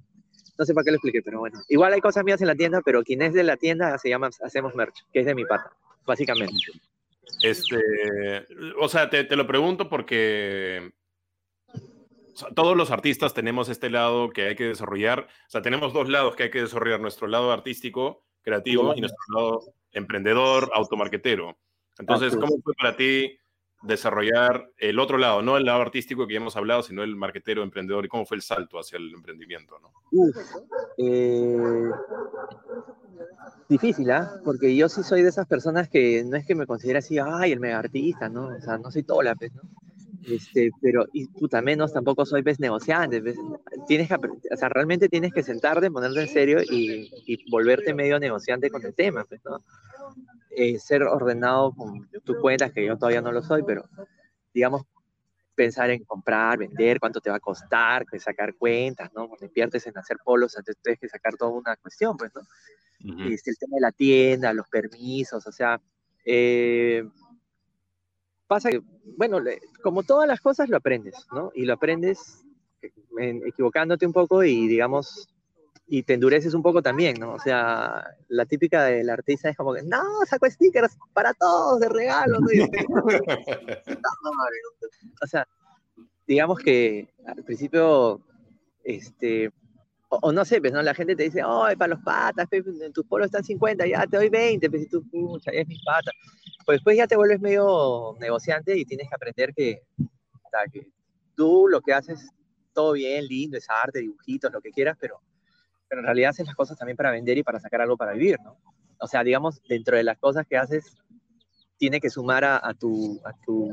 no 0.58 0.64
sé 0.64 0.74
para 0.74 0.82
qué 0.82 0.90
lo 0.90 0.96
expliqué, 0.96 1.22
pero 1.22 1.38
bueno, 1.38 1.60
igual 1.68 1.92
hay 1.92 2.00
cosas 2.00 2.24
mías 2.24 2.40
en 2.40 2.48
la 2.48 2.56
tienda, 2.56 2.82
pero 2.84 3.04
quien 3.04 3.22
es 3.22 3.34
de 3.34 3.44
la 3.44 3.56
tienda 3.56 3.96
se 3.98 4.08
llama 4.08 4.30
Hacemos 4.42 4.74
Merch, 4.74 5.06
que 5.12 5.20
es 5.20 5.26
de 5.26 5.36
mi 5.36 5.44
pata, 5.44 5.70
básicamente. 6.04 6.56
Este, 7.42 8.46
o 8.78 8.88
sea, 8.88 9.10
te, 9.10 9.24
lo 9.36 9.46
pregunto 9.46 9.88
porque 9.88 10.92
todos 12.54 12.76
los 12.76 12.90
artistas 12.90 13.34
tenemos 13.34 13.68
este 13.68 13.90
lado 13.90 14.30
que 14.30 14.48
hay 14.48 14.56
que 14.56 14.64
desarrollar. 14.64 15.20
O 15.20 15.50
sea, 15.50 15.62
tenemos 15.62 15.92
dos 15.92 16.08
lados 16.08 16.36
que 16.36 16.44
hay 16.44 16.50
que 16.50 16.62
desarrollar: 16.62 17.00
nuestro 17.00 17.26
lado 17.26 17.52
artístico, 17.52 18.24
creativo, 18.42 18.94
y 18.96 19.00
nuestro 19.00 19.24
lado 19.34 19.60
emprendedor, 19.92 20.70
automarquetero. 20.74 21.58
Entonces, 21.98 22.36
¿cómo 22.36 22.60
fue 22.62 22.74
para 22.74 22.96
ti 22.96 23.38
desarrollar 23.82 24.70
el 24.78 24.98
otro 24.98 25.18
lado, 25.18 25.42
no 25.42 25.56
el 25.56 25.64
lado 25.64 25.80
artístico 25.80 26.26
que 26.26 26.36
hemos 26.36 26.56
hablado, 26.56 26.82
sino 26.82 27.02
el 27.02 27.16
marquetero, 27.16 27.62
emprendedor, 27.62 28.04
y 28.04 28.08
cómo 28.08 28.26
fue 28.26 28.36
el 28.36 28.42
salto 28.42 28.78
hacia 28.78 28.98
el 28.98 29.12
emprendimiento? 29.14 29.78
¿no? 29.80 29.92
Eh, 30.96 31.90
difícil, 33.68 34.10
¿ah? 34.10 34.40
Porque 34.44 34.74
yo 34.74 34.88
sí 34.88 35.02
soy 35.02 35.22
de 35.22 35.28
esas 35.28 35.46
personas 35.46 35.88
que 35.88 36.24
no 36.24 36.36
es 36.36 36.46
que 36.46 36.54
me 36.54 36.66
considere 36.66 36.98
así, 36.98 37.18
ay, 37.18 37.52
el 37.52 37.60
mega 37.60 37.78
artista, 37.78 38.28
¿no? 38.28 38.48
O 38.48 38.60
sea, 38.60 38.78
no 38.78 38.90
soy 38.90 39.02
toda 39.04 39.24
la 39.24 39.34
vez, 39.34 39.52
¿no? 39.54 39.62
Este, 40.26 40.70
pero, 40.80 41.06
y 41.12 41.26
puta 41.26 41.62
menos, 41.62 41.92
tampoco 41.92 42.26
soy 42.26 42.42
pez 42.42 42.60
negociante. 42.60 43.22
Tienes 43.86 44.08
que, 44.08 44.14
o 44.14 44.56
sea, 44.56 44.68
realmente 44.68 45.08
tienes 45.08 45.32
que 45.32 45.42
sentarte, 45.42 45.90
ponerte 45.90 46.20
en 46.20 46.28
serio 46.28 46.60
y, 46.62 47.10
y 47.26 47.50
volverte 47.50 47.94
medio 47.94 48.18
negociante 48.18 48.70
con 48.70 48.84
el 48.84 48.94
tema, 48.94 49.24
pues, 49.24 49.40
¿no? 49.44 49.62
Eh, 50.50 50.78
ser 50.78 51.04
ordenado 51.04 51.72
con 51.72 52.08
tus 52.24 52.36
cuentas, 52.38 52.72
que 52.72 52.84
yo 52.84 52.96
todavía 52.96 53.22
no 53.22 53.30
lo 53.30 53.42
soy, 53.42 53.62
pero 53.62 53.84
digamos, 54.52 54.82
pensar 55.54 55.90
en 55.90 56.04
comprar, 56.04 56.58
vender, 56.58 56.98
cuánto 56.98 57.20
te 57.20 57.30
va 57.30 57.36
a 57.36 57.40
costar, 57.40 58.04
que 58.06 58.18
sacar 58.18 58.54
cuentas, 58.54 59.12
¿no? 59.14 59.28
Cuando 59.28 59.46
inviertes 59.46 59.86
en 59.86 59.96
hacer 59.98 60.16
polos, 60.24 60.56
antes 60.56 60.76
tienes 60.82 60.98
que 61.00 61.08
sacar 61.08 61.36
toda 61.36 61.52
una 61.52 61.76
cuestión, 61.76 62.16
pues, 62.16 62.32
¿no? 62.34 62.42
y 63.00 63.32
este, 63.32 63.50
el 63.50 63.58
tema 63.58 63.76
de 63.76 63.80
la 63.80 63.92
tienda, 63.92 64.52
los 64.52 64.68
permisos, 64.68 65.46
o 65.46 65.52
sea, 65.52 65.80
eh, 66.24 67.04
pasa 68.48 68.70
que, 68.70 68.82
bueno, 69.16 69.38
como 69.82 70.02
todas 70.02 70.26
las 70.26 70.40
cosas 70.40 70.68
lo 70.68 70.78
aprendes, 70.78 71.14
¿no? 71.32 71.52
Y 71.54 71.64
lo 71.66 71.74
aprendes 71.74 72.44
eh, 72.82 73.40
equivocándote 73.46 74.06
un 74.06 74.12
poco 74.12 74.42
y, 74.42 74.66
digamos, 74.66 75.28
y 75.86 76.02
te 76.02 76.14
endureces 76.14 76.54
un 76.54 76.62
poco 76.62 76.82
también, 76.82 77.16
¿no? 77.20 77.34
O 77.34 77.38
sea, 77.38 78.04
la 78.28 78.46
típica 78.46 78.84
del 78.84 79.08
artista 79.10 79.48
es 79.48 79.56
como 79.56 79.74
que, 79.74 79.82
no, 79.82 80.02
saco 80.26 80.50
stickers 80.50 80.96
para 81.12 81.34
todos 81.34 81.80
de 81.80 81.88
regalo, 81.88 82.38
o 85.22 85.26
sea, 85.26 85.46
digamos 86.26 86.58
que 86.58 87.08
al 87.26 87.42
principio, 87.44 88.20
este, 88.84 89.50
o, 90.08 90.32
no 90.32 90.44
sé, 90.44 90.60
pues, 90.60 90.72
¿no? 90.72 90.82
La 90.82 90.94
gente 90.94 91.14
te 91.14 91.24
dice, 91.24 91.42
ay, 91.44 91.76
para 91.76 91.94
los 91.94 92.02
patas, 92.02 92.46
en 92.50 92.92
tus 92.92 93.04
polos 93.06 93.26
están 93.26 93.44
50, 93.44 93.86
ya 93.86 94.06
te 94.06 94.16
doy 94.16 94.28
20, 94.28 94.70
pues 94.70 94.82
si 94.82 94.88
tú, 94.88 95.08
pucha, 95.10 95.50
es 95.50 95.66
mis 95.66 95.82
patas. 95.84 96.14
Pues 96.64 96.76
después 96.76 96.96
ya 96.96 97.06
te 97.06 97.16
vuelves 97.16 97.40
medio 97.40 98.16
negociante 98.18 98.76
y 98.76 98.84
tienes 98.84 99.08
que 99.08 99.14
aprender 99.14 99.54
que, 99.54 99.82
que 100.72 100.90
tú 101.34 101.68
lo 101.68 101.80
que 101.80 101.92
haces, 101.92 102.30
todo 102.72 102.92
bien, 102.92 103.26
lindo, 103.26 103.56
es 103.58 103.68
arte, 103.68 104.00
dibujitos, 104.00 104.52
lo 104.52 104.60
que 104.60 104.70
quieras, 104.70 104.96
pero 105.00 105.20
pero 105.88 106.00
en 106.00 106.04
realidad 106.04 106.30
haces 106.30 106.46
las 106.46 106.54
cosas 106.54 106.76
también 106.76 106.96
para 106.96 107.10
vender 107.10 107.38
y 107.38 107.42
para 107.42 107.58
sacar 107.58 107.80
algo 107.80 107.96
para 107.96 108.12
vivir, 108.12 108.38
¿no? 108.44 108.58
O 109.00 109.06
sea, 109.06 109.24
digamos, 109.24 109.62
dentro 109.68 109.96
de 109.96 110.02
las 110.02 110.18
cosas 110.18 110.46
que 110.46 110.56
haces, 110.56 110.96
tiene 111.78 112.00
que 112.00 112.10
sumar 112.10 112.44
a, 112.44 112.74
tu, 112.74 113.20
a 113.24 113.32
tu, 113.44 113.70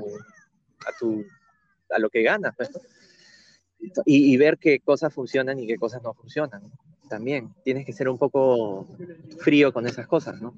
a 0.86 0.92
tu, 1.00 1.26
a 1.90 2.00
lo 2.00 2.10
que 2.10 2.22
ganas, 2.22 2.54
pues, 2.56 2.70
y, 4.06 4.38
ver 4.38 4.58
qué 4.58 4.80
cosas 4.80 5.14
funcionan 5.14 5.60
y 5.60 5.68
qué 5.68 5.78
cosas 5.78 6.02
no 6.04 6.14
funcionan. 6.14 6.62
También 7.10 7.54
tienes 7.64 7.86
que 7.86 7.94
ser 7.94 8.10
un 8.10 8.18
poco 8.18 8.88
frío 9.40 9.72
con 9.72 9.88
esas 9.88 10.08
cosas, 10.08 10.42
¿no? 10.42 10.58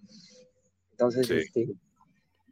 Entonces, 0.92 1.30
este, 1.30 1.70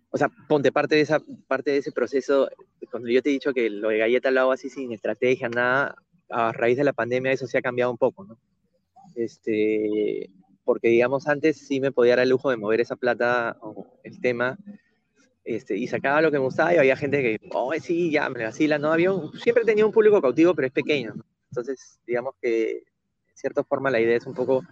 o 0.10 0.18
sea, 0.18 0.30
ponte 0.48 0.72
parte 0.72 0.96
de 0.96 1.02
esa 1.02 1.20
parte 1.48 1.72
de 1.72 1.78
ese 1.78 1.92
proceso. 1.92 2.50
Cuando 2.92 3.10
yo 3.10 3.22
te 3.22 3.30
he 3.30 3.34
dicho 3.34 3.54
que 3.54 3.70
lo 3.70 3.90
de 3.90 3.98
galleta 3.98 4.32
lo 4.32 4.42
hago 4.42 4.52
así 4.52 4.70
sin 4.70 4.92
estrategia, 4.92 5.50
nada, 5.50 5.96
a 6.30 6.52
raíz 6.52 6.78
de 6.78 6.84
la 6.84 6.94
pandemia 6.94 7.32
eso 7.32 7.48
se 7.48 7.58
ha 7.58 7.62
cambiado 7.62 7.92
un 7.92 7.98
poco, 7.98 8.26
¿no? 8.26 8.38
este, 9.16 10.30
porque 10.64 10.90
digamos 10.90 11.28
antes 11.28 11.58
sí 11.58 11.80
me 11.80 11.92
podía 11.92 12.16
dar 12.16 12.24
el 12.24 12.30
lujo 12.30 12.50
de 12.50 12.58
mover 12.58 12.82
esa 12.82 12.96
plata 12.96 13.58
o 13.62 14.00
el 14.04 14.20
tema 14.20 14.58
este, 15.46 15.78
y 15.78 15.88
sacaba 15.88 16.22
lo 16.22 16.32
que 16.32 16.40
me 16.40 16.44
gustaba 16.44 16.74
y 16.74 16.78
había 16.78 16.98
gente 16.98 17.22
que, 17.22 17.40
oh, 17.52 17.72
sí, 17.80 18.10
ya, 18.12 18.28
me 18.30 18.44
vacila, 18.44 18.80
¿no? 18.80 18.92
Había 18.92 19.12
siempre 19.42 19.64
tenía 19.64 19.86
un 19.86 19.92
público 19.92 20.20
cautivo, 20.20 20.56
pero 20.56 20.66
es 20.68 20.74
pequeño, 20.74 21.14
Entonces, 21.52 22.00
digamos 22.08 22.34
que, 22.42 22.50
de 22.50 22.84
cierta 23.36 23.64
forma, 23.64 23.92
la 23.92 24.02
idea 24.02 24.18
es 24.18 24.26
un 24.26 24.34
poco, 24.34 24.64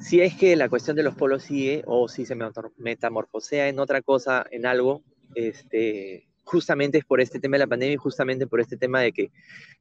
si 0.00 0.20
es 0.20 0.34
que 0.34 0.56
la 0.56 0.68
cuestión 0.68 0.96
de 0.96 1.04
los 1.04 1.14
polos 1.14 1.44
sigue 1.44 1.84
o 1.86 2.08
si 2.08 2.26
se 2.26 2.36
metamorfosea 2.76 3.68
en 3.68 3.78
otra 3.78 4.02
cosa, 4.02 4.44
en 4.50 4.66
algo, 4.66 5.02
este, 5.36 6.26
justamente 6.42 6.98
es 6.98 7.04
por 7.04 7.20
este 7.20 7.38
tema 7.38 7.54
de 7.54 7.60
la 7.60 7.68
pandemia 7.68 7.94
y 7.94 7.96
justamente 7.96 8.48
por 8.48 8.60
este 8.60 8.76
tema 8.76 9.00
de 9.00 9.12
que 9.12 9.30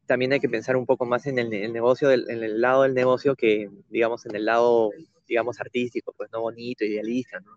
también 0.05 0.31
hay 0.31 0.39
que 0.39 0.47
pensar 0.47 0.77
un 0.77 0.85
poco 0.85 1.07
más 1.07 1.25
en 1.25 1.39
el, 1.39 1.49
negocio, 1.73 2.11
en 2.11 2.43
el 2.43 2.61
lado 2.61 2.83
del 2.83 2.93
negocio 2.93 3.35
que, 3.35 3.67
digamos, 3.89 4.27
en 4.27 4.35
el 4.35 4.45
lado, 4.45 4.91
digamos, 5.27 5.59
artístico, 5.59 6.13
pues 6.15 6.29
no 6.31 6.41
bonito, 6.41 6.85
idealista, 6.85 7.39
¿no? 7.39 7.51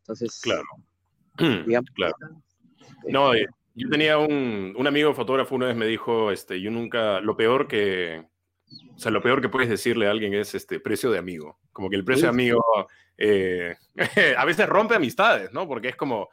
Entonces, 0.00 0.40
claro. 0.40 0.64
Digamos, 1.66 1.90
claro. 1.90 2.14
No, 3.08 3.34
eh, 3.34 3.46
yo 3.74 3.88
tenía 3.88 4.18
un, 4.18 4.74
un, 4.76 4.86
amigo 4.86 5.14
fotógrafo 5.14 5.54
una 5.54 5.66
vez 5.66 5.76
me 5.76 5.86
dijo, 5.86 6.32
este, 6.32 6.60
yo 6.60 6.70
nunca, 6.70 7.20
lo 7.20 7.36
peor 7.36 7.68
que, 7.68 8.24
o 8.94 8.98
sea, 8.98 9.10
lo 9.12 9.22
peor 9.22 9.40
que 9.40 9.48
puedes 9.48 9.68
decirle 9.68 10.06
a 10.06 10.10
alguien 10.10 10.34
es 10.34 10.54
este 10.54 10.80
precio 10.80 11.10
de 11.10 11.18
amigo. 11.18 11.58
Como 11.72 11.90
que 11.90 11.96
el 11.96 12.04
precio 12.04 12.24
de 12.24 12.30
amigo 12.30 12.64
eh, 13.18 13.76
a 14.36 14.44
veces 14.44 14.68
rompe 14.68 14.94
amistades, 14.94 15.52
¿no? 15.52 15.68
Porque 15.68 15.88
es 15.88 15.96
como, 15.96 16.28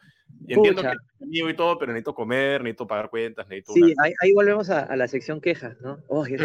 entiendo 0.48 0.82
que 0.82 0.88
es 0.88 1.28
mío 1.28 1.50
y 1.50 1.56
todo, 1.56 1.78
pero 1.78 1.92
necesito 1.92 2.16
comer, 2.16 2.62
necesito 2.62 2.88
pagar 2.88 3.10
cuentas, 3.10 3.48
necesito. 3.48 3.74
Sí, 3.74 3.94
ahí, 4.22 4.34
volvemos 4.34 4.70
a, 4.70 4.96
la 4.96 5.08
sección 5.08 5.42
quejas, 5.42 5.80
¿no? 5.82 6.00
Oh, 6.08 6.24
de 6.26 6.38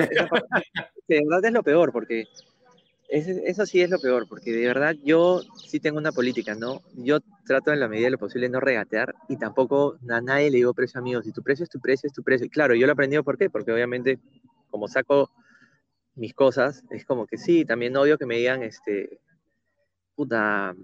verdad 1.09 1.45
es 1.45 1.53
lo 1.53 1.63
peor, 1.63 1.93
porque 1.93 2.25
eso 3.09 3.65
sí 3.65 3.81
es 3.81 3.89
lo 3.89 3.99
peor, 3.99 4.29
porque 4.29 4.53
de 4.53 4.67
verdad 4.67 4.95
yo 5.03 5.43
sí 5.57 5.81
tengo 5.81 5.99
una 5.99 6.13
política, 6.13 6.55
¿no? 6.55 6.83
Yo 6.95 7.21
trato 7.47 7.73
en 7.73 7.81
la 7.81 7.89
medida 7.89 8.07
de 8.07 8.11
lo 8.13 8.19
posible 8.19 8.51
no 8.51 8.61
regatear 8.61 9.15
y 9.29 9.37
tampoco 9.37 9.97
a 10.11 10.21
nadie 10.21 10.51
le 10.51 10.59
digo 10.59 10.75
precio 10.75 11.01
amigo. 11.01 11.23
Si 11.23 11.33
tu 11.33 11.43
precio 11.43 11.65
es 11.65 11.71
tu 11.71 11.81
precio, 11.81 12.07
es 12.07 12.13
tu 12.13 12.23
precio. 12.23 12.47
Y 12.47 12.51
claro, 12.51 12.75
yo 12.75 12.87
lo 12.87 12.91
he 12.91 12.95
aprendido, 12.95 13.25
¿por 13.25 13.39
qué? 13.39 13.49
Porque 13.49 13.73
obviamente, 13.73 14.19
como 14.71 14.89
saco 14.89 15.31
mis 16.17 16.35
cosas, 16.35 16.85
es 16.91 17.07
como 17.07 17.27
que 17.27 17.39
sí, 17.39 17.65
también 17.65 17.97
odio 17.97 18.19
que 18.19 18.27
me 18.27 18.37
digan, 18.37 18.63
este, 18.63 19.21
puta, 20.15 20.75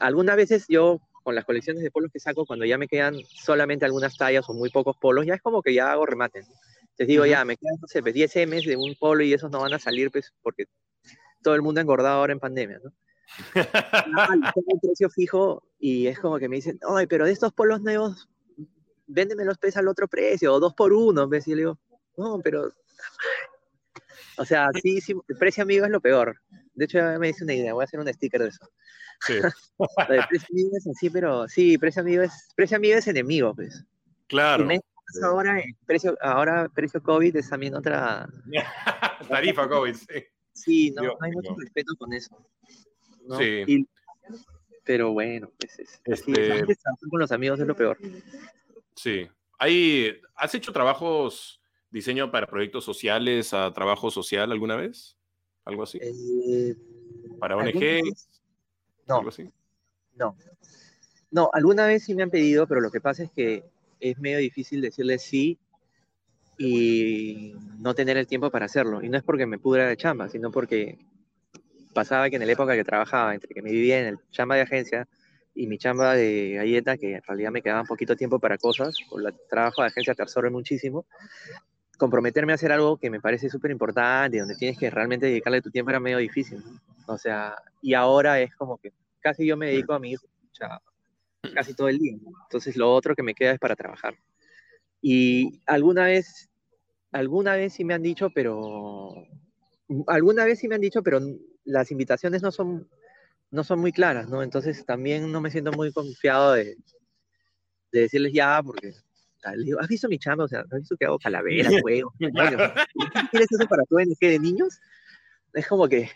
algunas 0.00 0.36
veces 0.36 0.64
yo 0.68 1.00
con 1.22 1.34
las 1.34 1.44
colecciones 1.44 1.82
de 1.82 1.90
polos 1.90 2.10
que 2.12 2.20
saco, 2.20 2.46
cuando 2.46 2.64
ya 2.64 2.78
me 2.78 2.88
quedan 2.88 3.14
solamente 3.32 3.84
algunas 3.84 4.16
tallas 4.16 4.48
o 4.48 4.54
muy 4.54 4.70
pocos 4.70 4.96
polos, 5.00 5.24
ya 5.24 5.34
es 5.34 5.42
como 5.42 5.62
que 5.62 5.72
ya 5.72 5.92
hago 5.92 6.04
remate. 6.04 6.42
Les 6.98 7.08
digo, 7.08 7.26
ya, 7.26 7.44
me 7.44 7.56
quedan, 7.56 7.76
no 7.80 7.88
sé, 7.88 8.02
10 8.02 8.32
pues, 8.32 8.48
M's 8.48 8.64
de 8.66 8.76
un 8.76 8.94
polo 8.98 9.22
y 9.22 9.32
esos 9.32 9.50
no 9.50 9.60
van 9.60 9.72
a 9.72 9.78
salir, 9.78 10.10
pues, 10.10 10.32
porque 10.42 10.66
todo 11.44 11.54
el 11.54 11.62
mundo 11.62 11.78
ha 11.78 11.82
engordado 11.82 12.18
ahora 12.18 12.32
en 12.32 12.40
pandemia, 12.40 12.80
¿no? 12.82 12.92
tengo 14.54 14.72
un 14.72 14.80
precio 14.80 15.08
fijo 15.10 15.62
y 15.78 16.06
es 16.06 16.18
como 16.18 16.38
que 16.38 16.48
me 16.48 16.56
dicen, 16.56 16.78
ay, 16.88 17.06
pero 17.06 17.26
de 17.26 17.32
estos 17.32 17.52
polos 17.52 17.80
nuevos, 17.80 18.28
véndeme 19.06 19.44
los 19.44 19.58
pesos 19.58 19.78
al 19.78 19.88
otro 19.88 20.08
precio, 20.08 20.52
o 20.52 20.60
dos 20.60 20.74
por 20.74 20.92
uno, 20.92 21.28
¿ves? 21.28 21.46
Y 21.46 21.52
le 21.52 21.58
digo, 21.58 21.78
no, 22.16 22.40
pero... 22.42 22.72
O 24.36 24.44
sea, 24.44 24.68
sí, 24.82 25.00
sí, 25.00 25.14
el 25.28 25.36
precio 25.36 25.62
amigo 25.62 25.84
es 25.84 25.92
lo 25.92 26.00
peor. 26.00 26.40
De 26.74 26.86
hecho, 26.86 26.98
ya 26.98 27.20
me 27.20 27.28
dice 27.28 27.44
una 27.44 27.54
idea, 27.54 27.72
voy 27.72 27.82
a 27.82 27.84
hacer 27.84 28.00
un 28.00 28.12
sticker 28.12 28.42
de 28.42 28.48
eso. 28.48 28.68
Sí. 29.20 29.34
precio 30.28 30.48
amigo 30.50 30.70
es 30.76 30.88
así, 30.88 31.08
pero 31.08 31.46
sí, 31.46 31.78
precio 31.78 32.02
amigo 32.02 32.24
es, 32.24 32.48
precio 32.56 32.76
amigo 32.76 32.98
es 32.98 33.06
enemigo, 33.06 33.54
pues. 33.54 33.84
Claro. 34.26 34.66
ahora, 35.22 35.62
precio, 35.86 36.18
ahora 36.20 36.68
precio 36.74 37.00
COVID 37.00 37.36
es 37.36 37.48
también 37.48 37.76
otra... 37.76 38.28
Tarifa 39.28 39.68
COVID, 39.68 39.94
sí. 39.94 40.24
Sí, 40.54 40.90
no, 40.92 41.16
hay 41.20 41.32
mucho 41.32 41.54
respeto 41.58 41.94
con 41.98 42.12
eso. 42.12 42.36
Sí. 43.38 43.86
pero 44.84 45.12
bueno, 45.12 45.50
pues 45.58 45.78
es, 45.78 46.00
este... 46.04 46.64
con 47.10 47.20
los 47.20 47.32
amigos 47.32 47.58
es 47.58 47.66
lo 47.66 47.74
peor. 47.74 47.98
Sí. 48.94 49.28
Hay, 49.58 50.20
¿Has 50.36 50.54
hecho 50.54 50.72
trabajos, 50.72 51.60
diseño 51.90 52.30
para 52.30 52.46
proyectos 52.46 52.84
sociales, 52.84 53.52
a 53.52 53.72
trabajo 53.72 54.10
social 54.10 54.52
alguna 54.52 54.76
vez? 54.76 55.16
¿Algo 55.64 55.82
así? 55.82 55.98
Eh, 56.00 56.76
¿Para 57.38 57.56
ONG? 57.56 58.02
No. 59.08 59.16
¿Algo 59.18 59.28
así? 59.30 59.50
No. 60.14 60.36
No, 61.30 61.50
alguna 61.52 61.86
vez 61.86 62.04
sí 62.04 62.14
me 62.14 62.22
han 62.22 62.30
pedido, 62.30 62.66
pero 62.68 62.80
lo 62.80 62.90
que 62.90 63.00
pasa 63.00 63.24
es 63.24 63.30
que 63.32 63.64
es 63.98 64.18
medio 64.18 64.38
difícil 64.38 64.80
decirle 64.80 65.18
sí 65.18 65.58
y 66.58 67.54
no 67.78 67.94
tener 67.94 68.16
el 68.16 68.26
tiempo 68.26 68.50
para 68.50 68.66
hacerlo. 68.66 69.02
Y 69.02 69.08
no 69.08 69.16
es 69.16 69.22
porque 69.22 69.46
me 69.46 69.58
pudra 69.58 69.88
de 69.88 69.96
chamba, 69.96 70.28
sino 70.28 70.50
porque 70.50 70.98
pasaba 71.92 72.28
que 72.28 72.36
en 72.36 72.46
la 72.46 72.52
época 72.52 72.74
que 72.74 72.84
trabajaba, 72.84 73.34
entre 73.34 73.54
que 73.54 73.62
me 73.62 73.70
vivía 73.70 74.00
en 74.00 74.06
el 74.06 74.18
chamba 74.30 74.56
de 74.56 74.62
agencia 74.62 75.08
y 75.54 75.66
mi 75.66 75.78
chamba 75.78 76.14
de 76.14 76.54
galleta, 76.56 76.96
que 76.96 77.14
en 77.14 77.22
realidad 77.22 77.50
me 77.50 77.62
quedaba 77.62 77.82
un 77.82 77.86
poquito 77.86 78.16
tiempo 78.16 78.38
para 78.38 78.58
cosas, 78.58 78.96
por 79.08 79.24
el 79.24 79.32
trabajo 79.48 79.82
de 79.82 79.88
agencia 79.88 80.14
te 80.14 80.22
absorbe 80.22 80.50
muchísimo, 80.50 81.06
comprometerme 81.96 82.52
a 82.52 82.56
hacer 82.56 82.72
algo 82.72 82.96
que 82.96 83.10
me 83.10 83.20
parece 83.20 83.48
súper 83.48 83.70
importante, 83.70 84.38
donde 84.38 84.56
tienes 84.56 84.76
que 84.78 84.90
realmente 84.90 85.26
dedicarle 85.26 85.62
tu 85.62 85.70
tiempo 85.70 85.90
era 85.90 86.00
medio 86.00 86.18
difícil. 86.18 86.62
O 87.06 87.16
sea, 87.16 87.54
y 87.80 87.94
ahora 87.94 88.40
es 88.40 88.54
como 88.56 88.78
que 88.78 88.92
casi 89.20 89.46
yo 89.46 89.56
me 89.56 89.68
dedico 89.68 89.94
a 89.94 90.00
mi 90.00 90.12
hijo, 90.12 90.26
casi 91.54 91.74
todo 91.74 91.88
el 91.88 91.98
día. 91.98 92.16
Entonces 92.44 92.76
lo 92.76 92.92
otro 92.92 93.14
que 93.14 93.22
me 93.22 93.34
queda 93.34 93.52
es 93.52 93.58
para 93.58 93.76
trabajar. 93.76 94.14
Y 95.06 95.60
alguna 95.66 96.04
vez, 96.04 96.48
alguna 97.12 97.56
vez 97.56 97.74
sí 97.74 97.84
me 97.84 97.92
han 97.92 98.00
dicho, 98.00 98.30
pero, 98.34 99.12
alguna 100.06 100.46
vez 100.46 100.60
sí 100.60 100.66
me 100.66 100.76
han 100.76 100.80
dicho, 100.80 101.02
pero 101.02 101.20
las 101.66 101.90
invitaciones 101.90 102.40
no 102.40 102.50
son, 102.50 102.88
no 103.50 103.64
son 103.64 103.80
muy 103.80 103.92
claras, 103.92 104.30
¿no? 104.30 104.42
Entonces 104.42 104.86
también 104.86 105.30
no 105.30 105.42
me 105.42 105.50
siento 105.50 105.72
muy 105.72 105.92
confiado 105.92 106.54
de, 106.54 106.78
de 107.92 108.00
decirles 108.00 108.32
ya, 108.32 108.62
porque 108.64 108.94
¿has 109.78 109.88
visto 109.88 110.08
mi 110.08 110.18
chamba? 110.18 110.44
O 110.44 110.48
sea, 110.48 110.60
¿has 110.60 110.78
visto 110.78 110.96
que 110.96 111.04
hago 111.04 111.18
calaveras, 111.18 111.70
juegos? 111.82 112.14
¿Quieres 112.18 113.52
eso 113.52 113.68
para 113.68 113.84
tu 113.84 113.98
ONG 113.98 114.16
de 114.20 114.38
niños? 114.38 114.80
Es 115.52 115.66
como 115.66 115.86
que, 115.86 116.08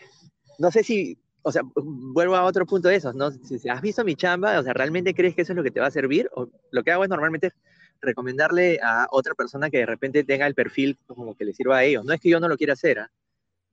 no 0.57 0.71
sé 0.71 0.81
si, 0.81 1.15
o 1.43 1.51
sea, 1.51 1.61
vuelvo 1.75 2.35
a 2.35 2.43
otro 2.43 2.65
punto 2.65 2.87
de 2.87 2.95
esos, 2.95 3.13
¿no? 3.13 3.29
Si, 3.29 3.69
has 3.69 3.83
visto 3.83 4.03
mi 4.03 4.15
chamba, 4.15 4.59
o 4.59 4.63
sea, 4.63 4.73
¿realmente 4.73 5.13
crees 5.13 5.35
que 5.35 5.43
eso 5.43 5.53
es 5.53 5.57
lo 5.57 5.63
que 5.63 5.69
te 5.69 5.79
va 5.79 5.85
a 5.85 5.91
servir? 5.91 6.27
O 6.33 6.49
lo 6.71 6.83
que 6.83 6.91
hago 6.91 7.03
es 7.03 7.09
normalmente 7.11 7.53
recomendarle 8.01 8.79
a 8.81 9.07
otra 9.11 9.35
persona 9.35 9.69
que 9.69 9.79
de 9.79 9.85
repente 9.85 10.23
tenga 10.23 10.47
el 10.47 10.55
perfil 10.55 10.97
como 11.07 11.35
que 11.35 11.45
le 11.45 11.53
sirva 11.53 11.77
a 11.77 11.83
ellos. 11.83 12.05
No 12.05 12.13
es 12.13 12.19
que 12.19 12.29
yo 12.29 12.39
no 12.39 12.47
lo 12.47 12.57
quiera 12.57 12.73
hacer, 12.73 12.99
¿ah? 12.99 13.11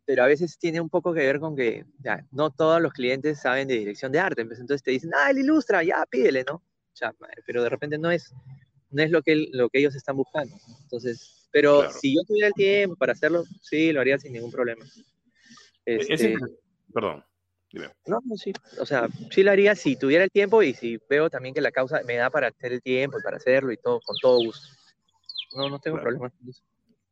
pero 0.04 0.22
a 0.22 0.26
veces 0.26 0.58
tiene 0.58 0.80
un 0.80 0.88
poco 0.88 1.12
que 1.12 1.20
ver 1.20 1.40
con 1.40 1.56
que 1.56 1.84
ya, 1.98 2.24
no 2.30 2.50
todos 2.50 2.80
los 2.80 2.92
clientes 2.92 3.40
saben 3.40 3.68
de 3.68 3.78
dirección 3.78 4.12
de 4.12 4.20
arte. 4.20 4.44
Pues, 4.44 4.60
entonces 4.60 4.82
te 4.82 4.92
dicen, 4.92 5.10
ah, 5.14 5.30
él 5.30 5.38
ilustra, 5.38 5.82
ya, 5.82 6.04
pídele, 6.08 6.44
¿no? 6.44 6.62
Ya, 6.94 7.12
pero 7.44 7.62
de 7.62 7.68
repente 7.68 7.98
no 7.98 8.10
es, 8.10 8.32
no 8.90 9.02
es 9.02 9.10
lo, 9.10 9.22
que, 9.22 9.48
lo 9.52 9.68
que 9.68 9.80
ellos 9.80 9.94
están 9.94 10.16
buscando. 10.16 10.54
Entonces, 10.82 11.48
pero 11.50 11.90
si 11.90 12.14
yo 12.14 12.22
tuviera 12.24 12.48
el 12.48 12.54
tiempo 12.54 12.96
para 12.96 13.12
hacerlo, 13.12 13.44
sí, 13.62 13.92
lo 13.92 14.00
haría 14.00 14.18
sin 14.18 14.32
ningún 14.32 14.50
problema. 14.50 14.84
E-, 15.84 16.06
este, 16.08 16.36
perdón. 16.92 17.24
No, 18.06 18.20
no, 18.24 18.36
sí. 18.36 18.52
O 18.80 18.86
sea, 18.86 19.08
sí 19.30 19.42
lo 19.42 19.50
haría 19.50 19.74
si 19.74 19.96
tuviera 19.96 20.24
el 20.24 20.30
tiempo 20.30 20.62
y 20.62 20.74
si 20.74 20.98
veo 21.08 21.28
también 21.28 21.54
que 21.54 21.60
la 21.60 21.72
causa 21.72 22.00
me 22.06 22.16
da 22.16 22.30
para 22.30 22.50
tener 22.50 22.74
el 22.74 22.82
tiempo 22.82 23.18
y 23.18 23.22
para 23.22 23.36
hacerlo 23.36 23.72
y 23.72 23.76
todo, 23.76 24.00
con 24.00 24.16
todo 24.20 24.38
gusto. 24.38 24.68
No, 25.54 25.68
no 25.68 25.78
tengo 25.78 26.00
con 26.00 26.32
eso. 26.48 26.62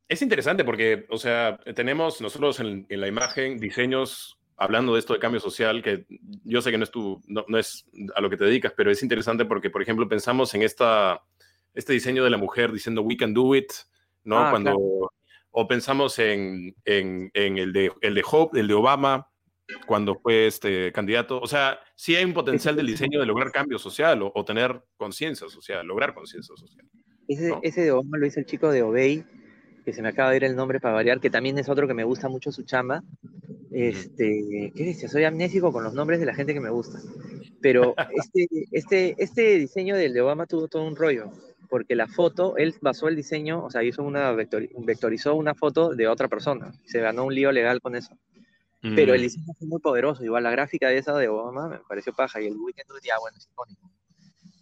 Es 0.08 0.22
interesante 0.22 0.64
porque, 0.64 1.06
o 1.08 1.16
sea, 1.16 1.58
tenemos 1.74 2.20
nosotros 2.20 2.60
en, 2.60 2.86
la 2.88 3.08
imagen 3.08 3.58
diseños 3.58 4.38
hablando 4.56 4.94
de 4.94 5.00
esto 5.00 5.14
de 5.14 5.18
cambio 5.18 5.40
social, 5.40 5.82
que 5.82 6.06
yo 6.44 6.60
sé 6.62 6.70
que 6.70 6.78
no 6.78 6.84
es, 6.84 6.90
tu, 6.90 7.20
no, 7.26 7.58
es 7.58 7.86
a 8.14 8.20
lo 8.20 8.30
que 8.30 8.36
te 8.36 8.44
dedicas, 8.44 8.72
pero 8.76 8.90
es 8.90 9.02
interesante 9.02 9.44
porque, 9.44 9.70
por 9.70 9.82
ejemplo, 9.82 10.08
pensamos 10.08 10.54
en 10.54 10.62
esta, 10.62 11.22
este 11.72 11.94
diseño 11.94 12.22
de 12.22 12.30
la 12.30 12.36
mujer 12.36 12.70
diciendo 12.70 13.02
we 13.02 13.16
can 13.16 13.34
do 13.34 13.54
it, 13.54 13.72
¿no? 14.22 14.38
Ah, 14.38 14.50
Cuando, 14.50 15.10
O 15.50 15.66
pensamos 15.66 16.18
en, 16.18 16.76
en, 16.84 17.30
en, 17.34 17.58
el, 17.58 17.72
de, 17.72 17.90
el 18.02 18.14
de 18.14 18.22
Hope, 18.30 18.60
el 18.60 18.68
de 18.68 18.74
Obama, 18.74 19.28
cuando 19.86 20.16
fue 20.16 20.46
este 20.46 20.92
candidato. 20.92 21.40
O 21.40 21.46
sea, 21.46 21.78
sí 21.94 22.14
hay 22.14 22.24
un 22.24 22.34
potencial 22.34 22.76
del 22.76 22.86
diseño 22.86 23.20
de 23.20 23.26
lograr 23.26 23.50
cambio 23.50 23.78
social 23.78 24.20
o, 24.22 24.44
tener 24.44 24.82
conciencia 24.96 25.48
social, 25.48 25.86
lograr 25.86 26.14
conciencia 26.14 26.54
social. 26.56 26.86
Ese, 27.28 27.54
ese, 27.62 27.82
de 27.82 27.92
Obama 27.92 28.18
lo 28.18 28.26
hizo 28.26 28.40
el 28.40 28.46
chico 28.46 28.70
de 28.70 28.82
Obey, 28.82 29.24
que 29.84 29.92
se 29.92 30.02
me 30.02 30.08
acaba 30.08 30.30
de 30.30 30.36
ir 30.36 30.44
el 30.44 30.56
nombre 30.56 30.80
para 30.80 30.94
variar, 30.94 31.20
que 31.20 31.30
también 31.30 31.58
es 31.58 31.68
otro 31.68 31.86
que 31.86 31.94
me 31.94 32.04
gusta 32.04 32.28
mucho 32.28 32.52
su 32.52 32.64
chamba. 32.64 33.02
Este, 33.70 34.72
¿qué 34.74 34.84
dice? 34.84 35.08
Soy 35.08 35.24
amnésico 35.24 35.72
con 35.72 35.82
los 35.82 35.94
nombres 35.94 36.20
de 36.20 36.26
la 36.26 36.34
gente 36.34 36.54
que 36.54 36.60
me 36.60 36.70
gusta. 36.70 37.00
Pero 37.60 37.94
este, 38.12 38.46
este, 38.70 39.14
este 39.18 39.58
diseño 39.58 39.96
del 39.96 40.12
de 40.12 40.20
Obama 40.20 40.46
tuvo 40.46 40.68
todo 40.68 40.84
un 40.84 40.96
rollo, 40.96 41.32
porque 41.68 41.94
la 41.94 42.06
foto, 42.06 42.56
él 42.56 42.74
basó 42.80 43.08
el 43.08 43.16
diseño, 43.16 43.64
o 43.64 43.70
sea, 43.70 43.82
hizo 43.82 44.02
una 44.02 44.32
vectorizó 44.32 45.34
una 45.34 45.54
foto 45.54 45.94
de 45.94 46.06
otra 46.08 46.28
persona. 46.28 46.72
Se 46.84 47.00
ganó 47.00 47.24
un 47.24 47.34
lío 47.34 47.52
legal 47.52 47.80
con 47.80 47.96
eso. 47.96 48.16
Pero 48.94 49.14
el 49.14 49.20
mm. 49.20 49.22
diseño 49.22 49.54
fue 49.58 49.66
muy 49.66 49.80
poderoso. 49.80 50.22
Igual 50.22 50.42
la 50.42 50.50
gráfica 50.50 50.88
de 50.88 50.98
esa 50.98 51.16
de 51.16 51.28
Obama 51.28 51.68
me 51.68 51.78
pareció 51.88 52.12
paja. 52.12 52.40
Y 52.42 52.46
el 52.46 52.56
Weekend 52.56 52.90
ya, 53.02 53.18
bueno, 53.18 53.38
es 53.38 53.46
icónico. 53.46 53.90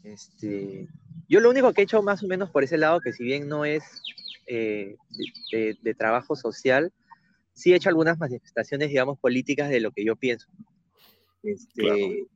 Este, 0.05 0.89
yo 1.29 1.41
lo 1.41 1.51
único 1.51 1.73
que 1.73 1.81
he 1.81 1.85
hecho 1.85 2.03
más 2.03 2.23
o 2.23 2.29
menos 2.29 2.51
por 2.51 2.63
ese 2.63 2.79
lado, 2.79 3.01
que 3.01 3.13
si 3.13 3.25
bien 3.25 3.49
no 3.49 3.65
es 3.65 3.83
eh, 4.47 4.97
de, 5.51 5.95
trabajo 5.95 6.37
social, 6.37 6.93
sí 7.53 7.73
he 7.73 7.77
hecho 7.77 7.89
algunas 7.89 8.19
manifestaciones, 8.19 8.91
digamos, 8.91 9.19
políticas 9.19 9.71
de 9.71 9.81
lo 9.81 9.91
que 9.91 10.05
yo 10.05 10.15
pienso. 10.15 10.47
Este, 11.43 12.27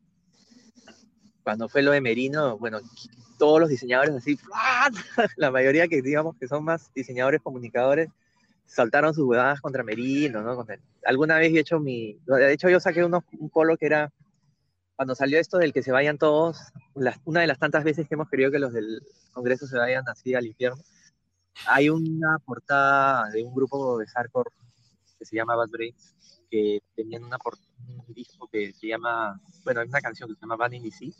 Cuando 1.45 1.69
fue 1.69 1.83
lo 1.83 1.93
de 1.93 2.01
Merino, 2.01 2.59
bueno, 2.59 2.81
todos 3.39 3.61
los 3.61 3.69
diseñadores 3.69 4.15
así, 4.15 4.39
la 5.37 5.53
mayoría 5.53 5.87
que 5.87 6.03
digamos 6.03 6.37
que 6.37 6.49
son 6.49 6.65
más 6.65 6.93
diseñadores 6.95 7.43
comunicadores, 7.43 8.09
saltaron 8.67 9.15
sus 9.15 9.25
huevadas 9.25 9.61
contra 9.61 9.85
Merino, 9.85 10.43
¿no? 10.43 10.67
alguna 11.05 11.39
vez 11.39 11.53
he 11.53 11.61
hecho 11.61 11.81
mi, 11.81 12.19
de 12.27 12.53
hecho 12.53 12.69
yo 12.69 12.81
saqué 12.81 13.05
un 13.05 13.51
polo 13.51 13.77
que 13.77 13.87
era, 13.87 14.13
cuando 14.97 15.15
salió 15.15 15.39
esto 15.39 15.59
del 15.59 15.73
que 15.73 15.83
se 15.83 15.93
vayan 15.93 16.19
todos, 16.19 16.59
una 17.25 17.41
de 17.41 17.47
las 17.47 17.59
tantas 17.59 17.85
veces 17.85 18.09
que 18.09 18.15
hemos 18.15 18.29
querido 18.29 18.51
que 18.51 18.59
los 18.59 18.73
del 18.73 19.01
Congreso 19.33 19.67
se 19.67 19.79
vayan 19.79 20.05
así 20.09 20.35
al 20.35 20.47
infierno, 20.47 20.83
hay 21.67 21.89
una 21.89 22.39
portada 22.45 23.31
de 23.31 23.43
un 23.43 23.55
grupo 23.55 23.99
de 23.99 24.07
hardcore 24.07 24.51
que 25.19 25.25
se 25.25 25.37
llama 25.37 25.57
Bad 25.57 25.71
Brains, 25.71 26.15
que 26.51 26.81
tenían 26.95 27.25
una 27.25 27.39
un 27.87 28.15
disco 28.15 28.49
que 28.49 28.73
se 28.73 28.89
llama, 28.89 29.41
bueno, 29.65 29.81
hay 29.81 29.89
una 29.89 30.01
canción 30.01 30.29
que 30.29 30.35
se 30.35 30.41
llama 30.41 30.57
Bad 30.57 30.73
in 30.73 30.83
DC, 30.83 31.13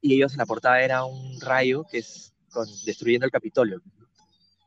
y 0.00 0.14
ellos 0.14 0.32
en 0.32 0.38
la 0.38 0.46
portada 0.46 0.82
era 0.82 1.04
un 1.04 1.40
rayo 1.40 1.84
que 1.90 1.98
es 1.98 2.32
con, 2.50 2.66
destruyendo 2.84 3.26
el 3.26 3.32
Capitolio. 3.32 3.82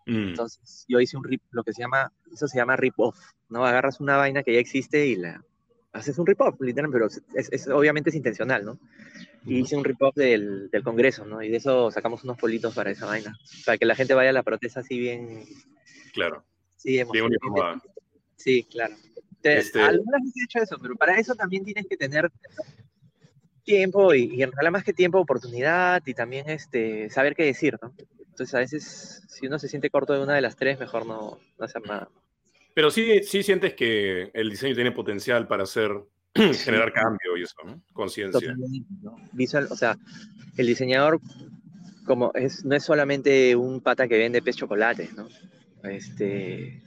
Mm. 0.10 0.30
Entonces 0.30 0.86
yo 0.88 0.99
hice 0.99 1.18
un 1.18 1.24
rip, 1.24 1.41
lo 1.51 1.64
que 1.64 1.72
se 1.72 1.84
llama, 1.84 2.12
eso 2.34 2.47
se 2.47 2.57
llama 2.57 2.76
rip-off, 2.76 3.16
¿no? 3.47 3.64
Agarras 3.64 3.99
una 3.99 4.18
vaina 4.18 4.41
que 4.41 4.53
ya 4.53 4.60
existe 4.60 5.05
y 5.05 5.16
la 5.16 5.43
haces 5.93 6.18
un 6.18 6.26
rip-off, 6.26 6.60
literalmente, 6.62 6.97
pero 6.97 7.47
es, 7.51 7.68
obviamente 7.68 8.10
es 8.10 8.16
intencional, 8.16 8.66
¿no? 8.66 8.80
Y 9.45 9.60
hice 9.60 9.76
un 9.76 9.84
rip-off 9.84 10.16
del, 10.16 10.70
del, 10.72 10.84
Congreso, 10.84 11.26
¿no? 11.26 11.43
Y 11.43 11.49
de 11.49 11.57
eso 11.57 11.91
sacamos 11.91 12.24
unos 12.24 12.38
politos 12.38 12.74
para 12.74 12.89
esa 12.89 13.05
vaina, 13.05 13.36
para 13.66 13.78
que 13.78 13.86
la 13.86 13.95
gente 13.95 14.16
vaya 14.16 14.32
a 14.32 14.34
la 14.34 14.43
protesta 14.43 14.80
así 14.80 14.99
bien... 14.99 15.43
Claro. 16.14 16.43
Sí, 16.76 17.03
bien 17.12 17.32
Sí, 18.36 18.64
claro. 18.64 18.95
Este... 19.43 19.80
Algunas 19.80 20.22
veces 20.22 20.38
he 20.38 20.43
hecho 20.45 20.60
eso, 20.60 20.78
pero 20.82 20.95
para 20.95 21.20
eso 21.20 21.36
también 21.36 21.64
tienes 21.64 21.86
que 21.88 21.97
tener 21.97 22.32
tiempo 23.64 24.14
y, 24.14 24.36
y 24.36 24.43
en 24.43 24.51
realidad 24.51 24.72
más 24.72 24.84
que 24.84 24.93
tiempo, 24.93 25.20
oportunidad 25.20 26.01
y 26.05 26.14
también 26.14 26.49
este, 26.49 27.10
saber 27.10 27.36
qué 27.36 27.45
decir, 27.45 27.78
¿no? 27.82 27.93
Entonces, 28.40 28.56
a 28.56 28.60
veces, 28.60 29.24
si 29.28 29.48
uno 29.48 29.60
se 29.60 29.68
siente 29.68 29.90
corto 29.90 30.14
de 30.14 30.22
una 30.22 30.34
de 30.34 30.40
las 30.40 30.56
tres, 30.56 30.80
mejor 30.80 31.06
no, 31.06 31.40
hacer 31.60 31.82
nada. 31.86 32.08
Pero 32.74 32.90
sí, 32.90 33.22
sí 33.22 33.44
sientes 33.44 33.74
que 33.74 34.32
el 34.34 34.50
diseño 34.50 34.76
tiene 34.76 34.94
potencial 34.94 35.46
para 35.46 35.64
hacer, 35.64 35.92
generar 36.64 36.94
cambio 36.94 37.36
y 37.36 37.44
eso, 37.44 37.58
¿no? 37.66 37.82
Conciencia. 37.92 38.56
Visual, 39.34 39.68
o 39.70 39.76
sea, 39.76 39.98
el 40.56 40.68
diseñador 40.68 41.20
como 42.06 42.32
es, 42.34 42.64
no 42.64 42.78
es 42.78 42.84
solamente 42.86 43.58
un 43.58 43.82
pata 43.82 44.08
que 44.08 44.18
vende 44.18 44.42
pez 44.42 44.56
chocolates, 44.56 45.14
¿no? 45.16 45.28
Este, 45.84 46.82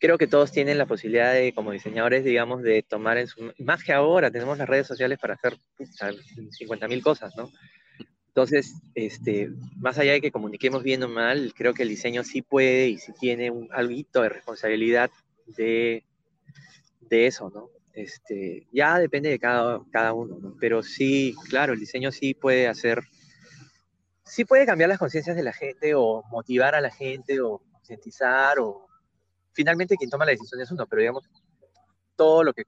creo 0.00 0.18
que 0.18 0.26
todos 0.26 0.50
tienen 0.50 0.76
la 0.76 0.86
posibilidad 0.86 1.32
de, 1.32 1.52
como 1.52 1.70
diseñadores, 1.70 2.24
digamos, 2.24 2.62
de 2.62 2.82
tomar 2.82 3.16
en 3.16 3.28
su... 3.28 3.52
Más 3.58 3.84
que 3.84 3.92
ahora, 3.92 4.28
tenemos 4.32 4.58
las 4.58 4.68
redes 4.68 4.88
sociales 4.88 5.20
para 5.20 5.34
hacer 5.34 5.56
50.000 5.78 7.00
cosas, 7.00 7.36
¿no? 7.36 7.48
Entonces, 8.30 8.74
este, 8.94 9.50
más 9.76 9.98
allá 9.98 10.12
de 10.12 10.20
que 10.20 10.30
comuniquemos 10.30 10.84
bien 10.84 11.02
o 11.02 11.08
mal, 11.08 11.52
creo 11.56 11.74
que 11.74 11.82
el 11.82 11.88
diseño 11.88 12.22
sí 12.22 12.42
puede 12.42 12.88
y 12.88 12.98
sí 12.98 13.12
tiene 13.18 13.50
un 13.50 13.68
algo 13.72 13.92
de 14.22 14.28
responsabilidad 14.28 15.10
de, 15.46 16.04
de 17.00 17.26
eso, 17.26 17.50
¿no? 17.50 17.70
Este, 17.92 18.68
ya 18.72 19.00
depende 19.00 19.30
de 19.30 19.40
cada, 19.40 19.80
cada 19.90 20.12
uno, 20.12 20.38
¿no? 20.40 20.56
Pero 20.60 20.84
sí, 20.84 21.34
claro, 21.48 21.72
el 21.72 21.80
diseño 21.80 22.12
sí 22.12 22.34
puede 22.34 22.68
hacer, 22.68 23.02
sí 24.24 24.44
puede 24.44 24.64
cambiar 24.64 24.90
las 24.90 25.00
conciencias 25.00 25.34
de 25.34 25.42
la 25.42 25.52
gente 25.52 25.96
o 25.96 26.22
motivar 26.30 26.76
a 26.76 26.80
la 26.80 26.90
gente 26.90 27.40
o 27.40 27.60
concientizar 27.72 28.60
o 28.60 28.86
finalmente 29.52 29.96
quien 29.96 30.08
toma 30.08 30.24
la 30.24 30.30
decisión 30.30 30.60
es 30.60 30.70
uno, 30.70 30.86
pero 30.86 31.00
digamos, 31.00 31.28
todo 32.14 32.44
lo 32.44 32.52
que 32.52 32.62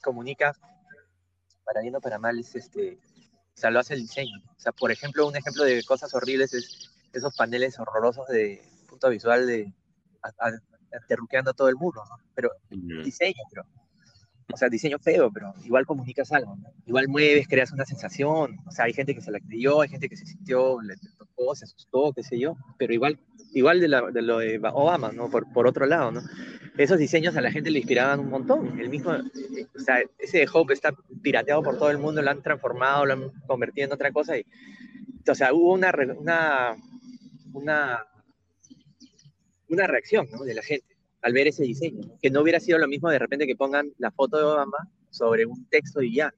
comunica, 0.00 0.54
para 1.64 1.80
bien 1.80 1.96
o 1.96 2.00
para 2.00 2.20
mal, 2.20 2.38
es 2.38 2.54
este, 2.54 3.00
o 3.56 3.60
sea, 3.60 3.70
lo 3.70 3.80
hace 3.80 3.94
el 3.94 4.02
diseño. 4.02 4.38
O 4.56 4.60
sea, 4.60 4.72
por 4.72 4.90
ejemplo, 4.90 5.26
un 5.26 5.36
ejemplo 5.36 5.64
de 5.64 5.82
cosas 5.84 6.14
horribles 6.14 6.54
es 6.54 6.90
esos 7.12 7.34
paneles 7.36 7.78
horrorosos 7.78 8.26
de 8.28 8.62
punto 8.88 9.08
visual 9.10 9.46
de 9.46 9.72
aterruqueando 10.92 11.50
a 11.50 11.54
todo 11.54 11.68
el 11.68 11.76
mundo, 11.76 12.02
¿no? 12.08 12.16
Pero 12.34 12.50
diseño, 12.68 13.42
pero 13.50 13.64
o 14.52 14.56
sea, 14.56 14.68
diseño 14.68 14.98
feo, 14.98 15.30
pero 15.32 15.54
igual 15.64 15.86
comunicas 15.86 16.32
algo, 16.32 16.56
¿no? 16.56 16.68
Igual 16.86 17.08
mueves, 17.08 17.46
creas 17.48 17.72
una 17.72 17.84
sensación, 17.84 18.58
o 18.66 18.70
sea, 18.70 18.86
hay 18.86 18.92
gente 18.92 19.14
que 19.14 19.20
se 19.20 19.30
la 19.30 19.40
creyó, 19.40 19.80
hay 19.80 19.88
gente 19.88 20.08
que 20.08 20.16
se 20.16 20.26
sintió, 20.26 20.80
le 20.82 20.96
tocó, 21.18 21.54
se 21.54 21.64
asustó, 21.64 22.12
qué 22.12 22.22
sé 22.22 22.38
yo, 22.38 22.56
pero 22.78 22.92
igual, 22.92 23.18
igual 23.52 23.80
de, 23.80 23.88
lo 23.88 24.38
de 24.38 24.60
Obama, 24.72 25.12
¿no? 25.12 25.30
Por, 25.30 25.52
por 25.52 25.66
otro 25.66 25.86
lado, 25.86 26.10
¿no? 26.10 26.22
Esos 26.76 26.98
diseños 26.98 27.36
a 27.36 27.40
la 27.40 27.50
gente 27.50 27.70
le 27.70 27.78
inspiraban 27.80 28.20
un 28.20 28.30
montón, 28.30 28.78
el 28.80 28.88
mismo, 28.88 29.10
o 29.10 29.80
sea, 29.80 30.02
ese 30.18 30.38
de 30.38 30.48
Hope 30.52 30.72
está 30.72 30.94
pirateado 31.22 31.62
por 31.62 31.78
todo 31.78 31.90
el 31.90 31.98
mundo, 31.98 32.22
lo 32.22 32.30
han 32.30 32.42
transformado, 32.42 33.06
lo 33.06 33.12
han 33.12 33.30
convertido 33.46 33.86
en 33.86 33.92
otra 33.92 34.12
cosa, 34.12 34.38
y, 34.38 34.46
o 35.28 35.34
sea, 35.34 35.52
hubo 35.52 35.74
una, 35.74 35.92
una, 36.16 36.76
una, 37.52 38.06
una 39.68 39.86
reacción, 39.86 40.28
¿no? 40.30 40.44
De 40.44 40.54
la 40.54 40.62
gente 40.62 40.90
al 41.22 41.32
ver 41.32 41.48
ese 41.48 41.64
diseño, 41.64 42.16
que 42.20 42.30
no 42.30 42.40
hubiera 42.40 42.60
sido 42.60 42.78
lo 42.78 42.88
mismo 42.88 43.10
de 43.10 43.18
repente 43.18 43.46
que 43.46 43.56
pongan 43.56 43.92
la 43.98 44.10
foto 44.10 44.38
de 44.38 44.44
Obama 44.44 44.88
sobre 45.10 45.44
un 45.46 45.66
texto 45.66 46.02
y 46.02 46.14
ya, 46.14 46.32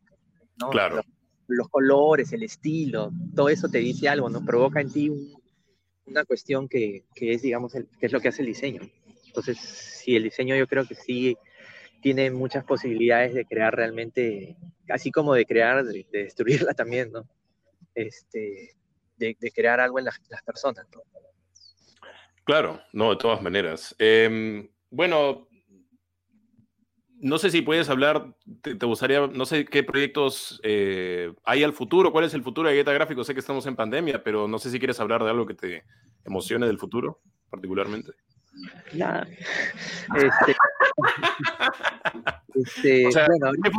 ¿no? 0.59 0.71
Claro. 0.71 1.03
Los, 1.47 1.69
colores, 1.69 2.33
el 2.33 2.43
estilo, 2.45 3.13
todo 3.35 3.49
eso 3.49 3.69
te 3.69 3.79
dice 3.79 4.09
algo, 4.09 4.31
¿no? 4.31 4.45
Provoca 4.45 4.81
en 4.81 4.91
ti 4.91 5.11
una 6.07 6.25
cuestión 6.25 6.69
que, 6.69 7.05
que 7.15 7.35
es, 7.35 7.43
digamos, 7.43 7.73
que 7.73 8.07
es 8.07 8.13
lo 8.13 8.21
que 8.21 8.29
hace 8.29 8.43
el 8.43 8.49
diseño. 8.49 8.81
Entonces, 9.33 9.59
sí, 9.59 10.15
el 10.15 10.25
diseño 10.25 10.55
yo 10.57 10.67
creo 10.67 10.85
que 10.87 10.95
sí 10.95 11.39
tiene 12.03 12.31
muchas 12.31 12.65
posibilidades 12.65 13.33
de 13.33 13.47
crear 13.47 13.75
realmente, 13.75 14.59
así 14.91 15.11
como 15.11 15.33
de 15.33 15.47
crear, 15.47 15.85
de, 15.85 16.07
destruirla 16.13 16.75
también, 16.75 17.11
¿no? 17.11 17.27
Este, 17.95 18.77
de, 19.17 19.35
crear 19.55 19.81
algo 19.81 19.99
en 19.99 20.05
las, 20.05 20.21
personas, 20.45 20.87
¿no? 20.95 21.01
Claro, 22.45 22.83
no, 22.93 23.11
de 23.11 23.17
todas 23.17 23.41
maneras. 23.41 23.95
Em, 23.99 24.69
bueno, 24.91 25.49
no 27.19 27.39
sé 27.39 27.51
si 27.51 27.63
puedes 27.63 27.89
hablar, 27.89 28.37
te, 28.61 28.75
gustaría, 28.85 29.27
no 29.29 29.47
sé 29.47 29.65
qué 29.65 29.83
proyectos 29.83 30.61
eh, 30.63 31.33
hay 31.45 31.63
al 31.63 31.73
futuro, 31.73 32.13
cuál 32.13 32.27
es 32.27 32.35
el 32.35 32.43
futuro 32.43 32.69
de 32.69 32.75
Gueta 32.75 32.93
Gráfico. 32.93 33.25
Sé 33.25 33.33
que 33.33 33.41
estamos 33.41 33.65
en 33.65 33.77
pandemia, 33.77 34.23
pero 34.23 34.47
no 34.47 34.59
sé 34.59 34.71
si 34.71 34.79
quieres 34.79 35.01
hablar 35.01 35.25
de 35.25 35.31
algo 35.31 35.47
que 35.47 35.55
te 35.55 35.85
emocione 36.23 36.67
del 36.67 36.79
futuro, 36.79 37.23
particularmente. 37.49 38.13
Nada. 38.95 39.27
Este, 40.17 40.55
este, 42.55 43.05
bueno, 43.05 43.47
ahorita, 43.47 43.71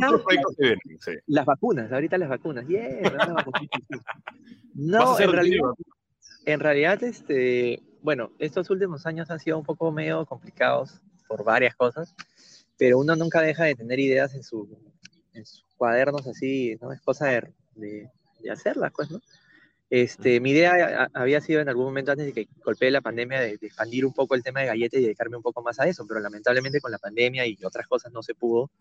las 1.27 1.45
vacunas, 1.45 1.91
ahorita 1.91 2.17
las 2.17 2.29
vacunas. 2.29 2.65
no, 4.73 5.19
en 5.19 5.31
realidad, 5.31 5.69
en 6.45 6.59
realidad, 6.59 7.03
este, 7.03 7.81
bueno, 8.01 8.31
estos 8.39 8.69
últimos 8.69 9.05
años 9.05 9.29
han 9.31 9.39
sido 9.39 9.57
un 9.57 9.63
poco 9.63 9.91
medio 9.91 10.25
complicados 10.25 11.01
por 11.27 11.43
varias 11.43 11.75
cosas, 11.75 12.15
pero 12.77 12.99
uno 12.99 13.15
nunca 13.15 13.41
deja 13.41 13.65
de 13.65 13.75
tener 13.75 13.99
ideas 13.99 14.33
en, 14.33 14.43
sus 14.43 14.67
cuadernos 15.77 16.27
así, 16.27 16.77
¿no? 16.81 16.91
Es 16.91 17.01
cosa 17.01 17.27
de, 17.75 18.09
hacerlas, 18.51 18.91
pues, 18.95 19.11
¿no? 19.11 19.21
Este, 19.95 20.39
mi 20.39 20.49
idea 20.49 21.07
había 21.13 21.39
sido 21.39 21.61
en 21.61 21.69
algún 21.69 21.85
momento 21.85 22.11
antes 22.11 22.25
de 22.25 22.33
que 22.33 22.47
golpee 22.65 22.89
la 22.89 23.01
pandemia 23.01 23.39
de, 23.41 23.59
expandir 23.61 24.07
un 24.07 24.11
poco 24.11 24.33
el 24.33 24.41
tema 24.41 24.61
de 24.61 24.65
galletas 24.65 24.99
y 24.99 25.03
dedicarme 25.03 25.37
un 25.37 25.43
poco 25.43 25.61
más 25.61 25.79
a 25.79 25.87
eso, 25.87 26.07
pero 26.07 26.19
lamentablemente 26.19 26.81
con 26.81 26.89
la 26.89 26.97
pandemia 26.97 27.45
y 27.45 27.59
otras 27.63 27.85
cosas 27.85 28.11
no 28.11 28.23
se 28.23 28.33
pudo. 28.33 28.71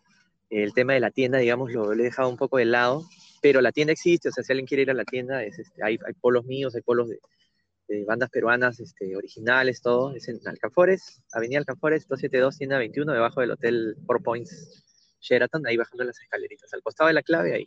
El 0.49 0.73
tema 0.73 0.95
de 0.95 1.01
la 1.01 1.11
tienda, 1.11 1.37
digamos, 1.37 1.71
lo, 1.71 1.93
he 1.93 1.97
dejado 1.97 2.31
un 2.31 2.39
poco 2.39 2.57
de 2.57 2.65
lado, 2.65 3.05
pero 3.43 3.61
la 3.61 3.73
tienda 3.73 3.93
existe, 3.93 4.31
o 4.31 4.33
sea, 4.33 4.43
si 4.43 4.53
alguien 4.53 4.67
quiere 4.67 4.85
ir 4.85 4.91
a 4.91 4.95
la 4.95 5.05
tienda, 5.05 5.45
es, 5.45 5.59
este, 5.59 5.85
hay, 5.85 5.99
hay 6.07 6.15
polos 6.15 6.47
míos, 6.47 6.75
hay 6.77 6.81
polos 6.81 7.11
de, 7.11 7.19
bandas 8.07 8.31
peruanas 8.31 8.81
este, 8.81 9.15
originales, 9.15 9.83
todo. 9.83 10.15
Es 10.15 10.29
en 10.29 10.41
Alcanfores, 10.47 11.21
Avenida 11.35 11.59
Alcanfores, 11.59 12.09
272, 12.09 12.57
tienda 12.57 12.79
21, 12.79 13.13
debajo 13.13 13.43
del 13.43 13.51
Hotel 13.51 13.97
Four 14.07 14.23
Points 14.23 14.83
Sheraton, 15.21 15.67
ahí 15.67 15.77
bajando 15.77 16.05
las 16.05 16.19
escaleritas, 16.19 16.73
al 16.73 16.83
costado 16.83 17.09
de 17.09 17.15
la 17.15 17.23
clave, 17.23 17.53
ahí. 17.53 17.67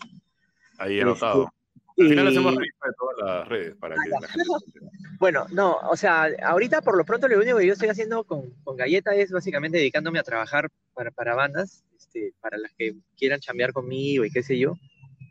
Ahí 0.79 0.99
anotado. 0.99 1.53
Al 1.97 2.09
final 2.09 2.27
hacemos 2.27 2.55
revista 2.55 2.87
de 2.87 2.93
todas 2.97 3.17
las 3.17 3.47
redes 3.47 3.75
para 3.77 3.95
que 3.95 4.09
la 4.09 4.27
gente... 4.27 4.43
Bueno, 5.19 5.45
no, 5.51 5.77
o 5.89 5.95
sea, 5.95 6.29
ahorita 6.43 6.81
por 6.81 6.97
lo 6.97 7.05
pronto 7.05 7.27
lo 7.27 7.37
único 7.37 7.57
que 7.57 7.67
yo 7.67 7.73
estoy 7.73 7.87
haciendo 7.87 8.25
con, 8.25 8.51
con 8.65 8.75
Galleta 8.75 9.15
es 9.15 9.31
básicamente 9.31 9.77
dedicándome 9.77 10.19
a 10.19 10.23
trabajar 10.23 10.69
para, 10.93 11.09
para 11.11 11.35
bandas, 11.35 11.85
este, 11.97 12.33
para 12.41 12.57
las 12.57 12.73
que 12.77 12.95
quieran 13.15 13.39
chambear 13.39 13.71
conmigo 13.71 14.25
y 14.25 14.29
qué 14.29 14.43
sé 14.43 14.59
yo, 14.59 14.73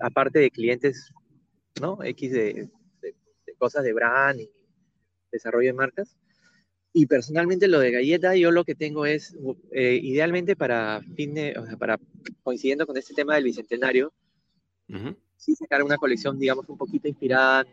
aparte 0.00 0.38
de 0.38 0.50
clientes, 0.50 1.12
¿no? 1.80 2.02
X 2.02 2.32
de, 2.32 2.68
de, 3.02 3.14
de 3.46 3.54
cosas 3.58 3.84
de 3.84 3.92
brand 3.92 4.40
y 4.40 4.50
desarrollo 5.30 5.66
de 5.66 5.74
marcas. 5.74 6.16
Y 6.96 7.06
personalmente 7.06 7.66
lo 7.66 7.80
de 7.80 7.90
galleta, 7.90 8.36
yo 8.36 8.52
lo 8.52 8.64
que 8.64 8.76
tengo 8.76 9.04
es, 9.04 9.36
eh, 9.72 9.98
idealmente 10.00 10.54
para 10.54 11.02
fin 11.16 11.34
de, 11.34 11.58
o 11.58 11.66
sea, 11.66 11.76
para 11.76 11.98
coincidiendo 12.44 12.86
con 12.86 12.96
este 12.96 13.14
tema 13.14 13.34
del 13.34 13.44
bicentenario, 13.44 14.12
sí 15.36 15.54
sacar 15.54 15.82
una 15.82 15.96
colección, 15.96 16.38
digamos, 16.38 16.68
un 16.68 16.76
poquito 16.76 17.08
inspirada 17.08 17.66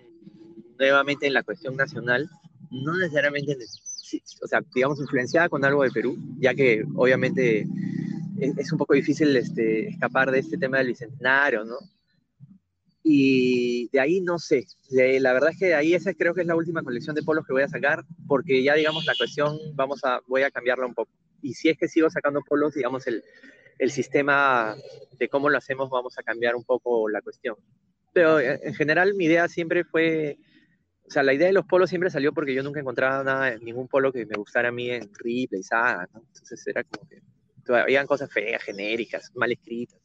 nuevamente 0.78 1.28
en 1.28 1.34
la 1.34 1.44
cuestión 1.44 1.76
nacional, 1.76 2.30
no 2.72 2.98
necesariamente, 2.98 3.58
o 4.42 4.48
sea, 4.48 4.62
digamos, 4.74 5.00
influenciada 5.00 5.50
con 5.50 5.64
algo 5.64 5.84
de 5.84 5.92
Perú, 5.92 6.18
ya 6.40 6.54
que 6.54 6.84
obviamente 6.96 7.68
es, 8.40 8.58
es 8.58 8.72
un 8.72 8.78
poco 8.78 8.94
difícil 8.94 9.36
este, 9.36 9.90
escapar 9.90 10.32
de 10.32 10.40
este 10.40 10.58
tema 10.58 10.80
del 10.80 10.88
bicentenario, 10.88 11.64
¿no? 11.64 11.78
Y 13.04 13.90
de 13.90 14.00
ahí 14.00 14.22
no 14.22 14.38
sé. 14.38 14.66
la 14.90 15.34
verdad 15.34 15.52
es 15.52 15.58
que 15.58 15.68
de 15.68 15.76
ahí 15.76 15.94
esa 15.94 16.14
creo 16.14 16.34
que 16.34 16.42
es 16.42 16.48
la 16.48 16.56
última 16.56 16.84
colección 16.84 17.16
de 17.16 17.24
polos 17.24 17.46
que 17.46 17.54
voy 17.54 17.64
a 17.64 17.68
sacar, 17.68 18.04
porque 18.28 18.64
ya 18.64 18.76
digamos 18.76 19.06
la 19.06 19.16
cuestión 19.18 19.58
vamos 19.74 20.04
a, 20.04 20.20
voy 20.28 20.44
a 20.44 20.52
cambiarla 20.52 20.86
un 20.86 20.94
poco. 20.94 21.12
Y 21.42 21.54
si 21.54 21.70
es 21.70 21.78
que 21.78 21.88
sigo 21.88 22.10
sacando 22.10 22.42
polos, 22.42 22.74
digamos 22.74 23.08
el, 23.08 23.24
el 23.80 23.92
sistema 23.92 24.76
de 25.18 25.30
cómo 25.30 25.50
lo 25.50 25.58
hacemos, 25.58 25.90
vamos 25.90 26.18
a 26.18 26.24
cambiar 26.24 26.56
un 26.56 26.64
poco 26.64 27.10
la 27.10 27.22
cuestión. 27.22 27.56
Pero 28.14 28.40
eh, 28.40 28.60
en 28.64 28.74
general 28.74 29.14
mi 29.16 29.26
idea 29.26 29.48
siempre 29.48 29.84
fue, 29.84 30.38
o 31.08 31.12
sea, 31.12 31.24
la 31.24 31.34
idea 31.34 31.48
de 31.48 31.54
los 31.54 31.66
polos 31.66 31.90
siempre 31.90 32.10
salió 32.10 32.34
porque 32.34 32.54
yo 32.54 32.64
nunca 32.64 32.80
encontraba 32.80 33.24
nada, 33.24 33.58
ningún 33.58 33.88
polo 33.88 34.12
que 34.12 34.26
me 34.26 34.36
gustara 34.38 34.70
a 34.70 34.72
mí 34.72 34.90
en 34.90 35.10
Ripley, 35.14 35.64
Saga, 35.64 36.08
¿no? 36.14 36.22
Entonces 36.28 36.66
era 36.68 36.84
como 36.84 37.08
que 37.08 37.22
habían 37.74 38.08
cosas 38.08 38.32
feas, 38.32 38.62
genéricas, 38.64 39.32
mal 39.36 39.52
escritas 39.52 40.02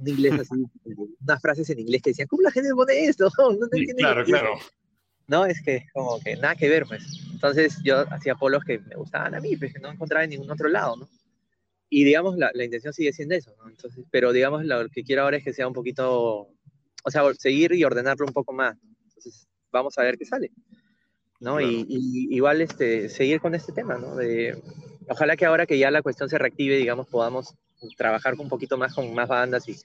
un 0.00 0.08
inglés 0.08 0.32
así, 0.40 0.64
unas 1.20 1.40
frases 1.40 1.70
en 1.70 1.78
inglés 1.80 2.02
que 2.02 2.10
decían, 2.10 2.28
¿cómo 2.28 2.42
la 2.42 2.50
gente 2.50 2.70
pone 2.74 3.04
esto? 3.04 3.30
No, 3.38 3.68
claro, 3.96 4.24
claro. 4.24 4.54
No, 5.30 5.46
es 5.46 5.62
que 5.62 5.86
como 5.92 6.18
que 6.20 6.34
nada 6.36 6.56
que 6.56 6.68
ver, 6.68 6.84
pues. 6.86 7.04
Entonces 7.32 7.78
yo 7.84 8.00
hacía 8.12 8.34
polos 8.34 8.64
que 8.64 8.80
me 8.80 8.96
gustaban 8.96 9.34
a 9.34 9.40
mí, 9.40 9.56
pues 9.56 9.72
que 9.72 9.78
no 9.78 9.90
encontraba 9.90 10.24
en 10.24 10.30
ningún 10.30 10.50
otro 10.50 10.68
lado, 10.68 10.96
¿no? 10.96 11.08
Y 11.88 12.02
digamos, 12.04 12.36
la, 12.36 12.50
la 12.52 12.64
intención 12.64 12.92
sigue 12.92 13.12
siendo 13.12 13.36
eso, 13.36 13.54
¿no? 13.58 13.68
Entonces, 13.68 14.04
pero 14.10 14.32
digamos, 14.32 14.64
lo 14.64 14.88
que 14.88 15.04
quiero 15.04 15.22
ahora 15.22 15.36
es 15.36 15.44
que 15.44 15.52
sea 15.52 15.68
un 15.68 15.72
poquito, 15.72 16.48
o 17.04 17.10
sea, 17.10 17.22
seguir 17.38 17.72
y 17.74 17.84
ordenarlo 17.84 18.26
un 18.26 18.32
poco 18.32 18.52
más. 18.52 18.76
Entonces, 19.04 19.46
vamos 19.70 19.96
a 19.98 20.02
ver 20.02 20.18
qué 20.18 20.24
sale. 20.24 20.50
¿no? 21.40 21.60
Y, 21.60 21.86
y, 21.88 22.34
igual 22.34 22.60
este, 22.60 23.08
seguir 23.08 23.40
con 23.40 23.54
este 23.54 23.72
tema, 23.72 23.96
¿no? 23.96 24.16
De, 24.16 24.60
ojalá 25.08 25.36
que 25.36 25.46
ahora 25.46 25.66
que 25.66 25.78
ya 25.78 25.90
la 25.90 26.02
cuestión 26.02 26.28
se 26.28 26.38
reactive, 26.38 26.76
digamos, 26.76 27.08
podamos 27.08 27.54
trabajar 27.96 28.34
un 28.38 28.48
poquito 28.48 28.76
más 28.76 28.94
con 28.94 29.12
más 29.14 29.28
bandas 29.28 29.66
y, 29.68 29.76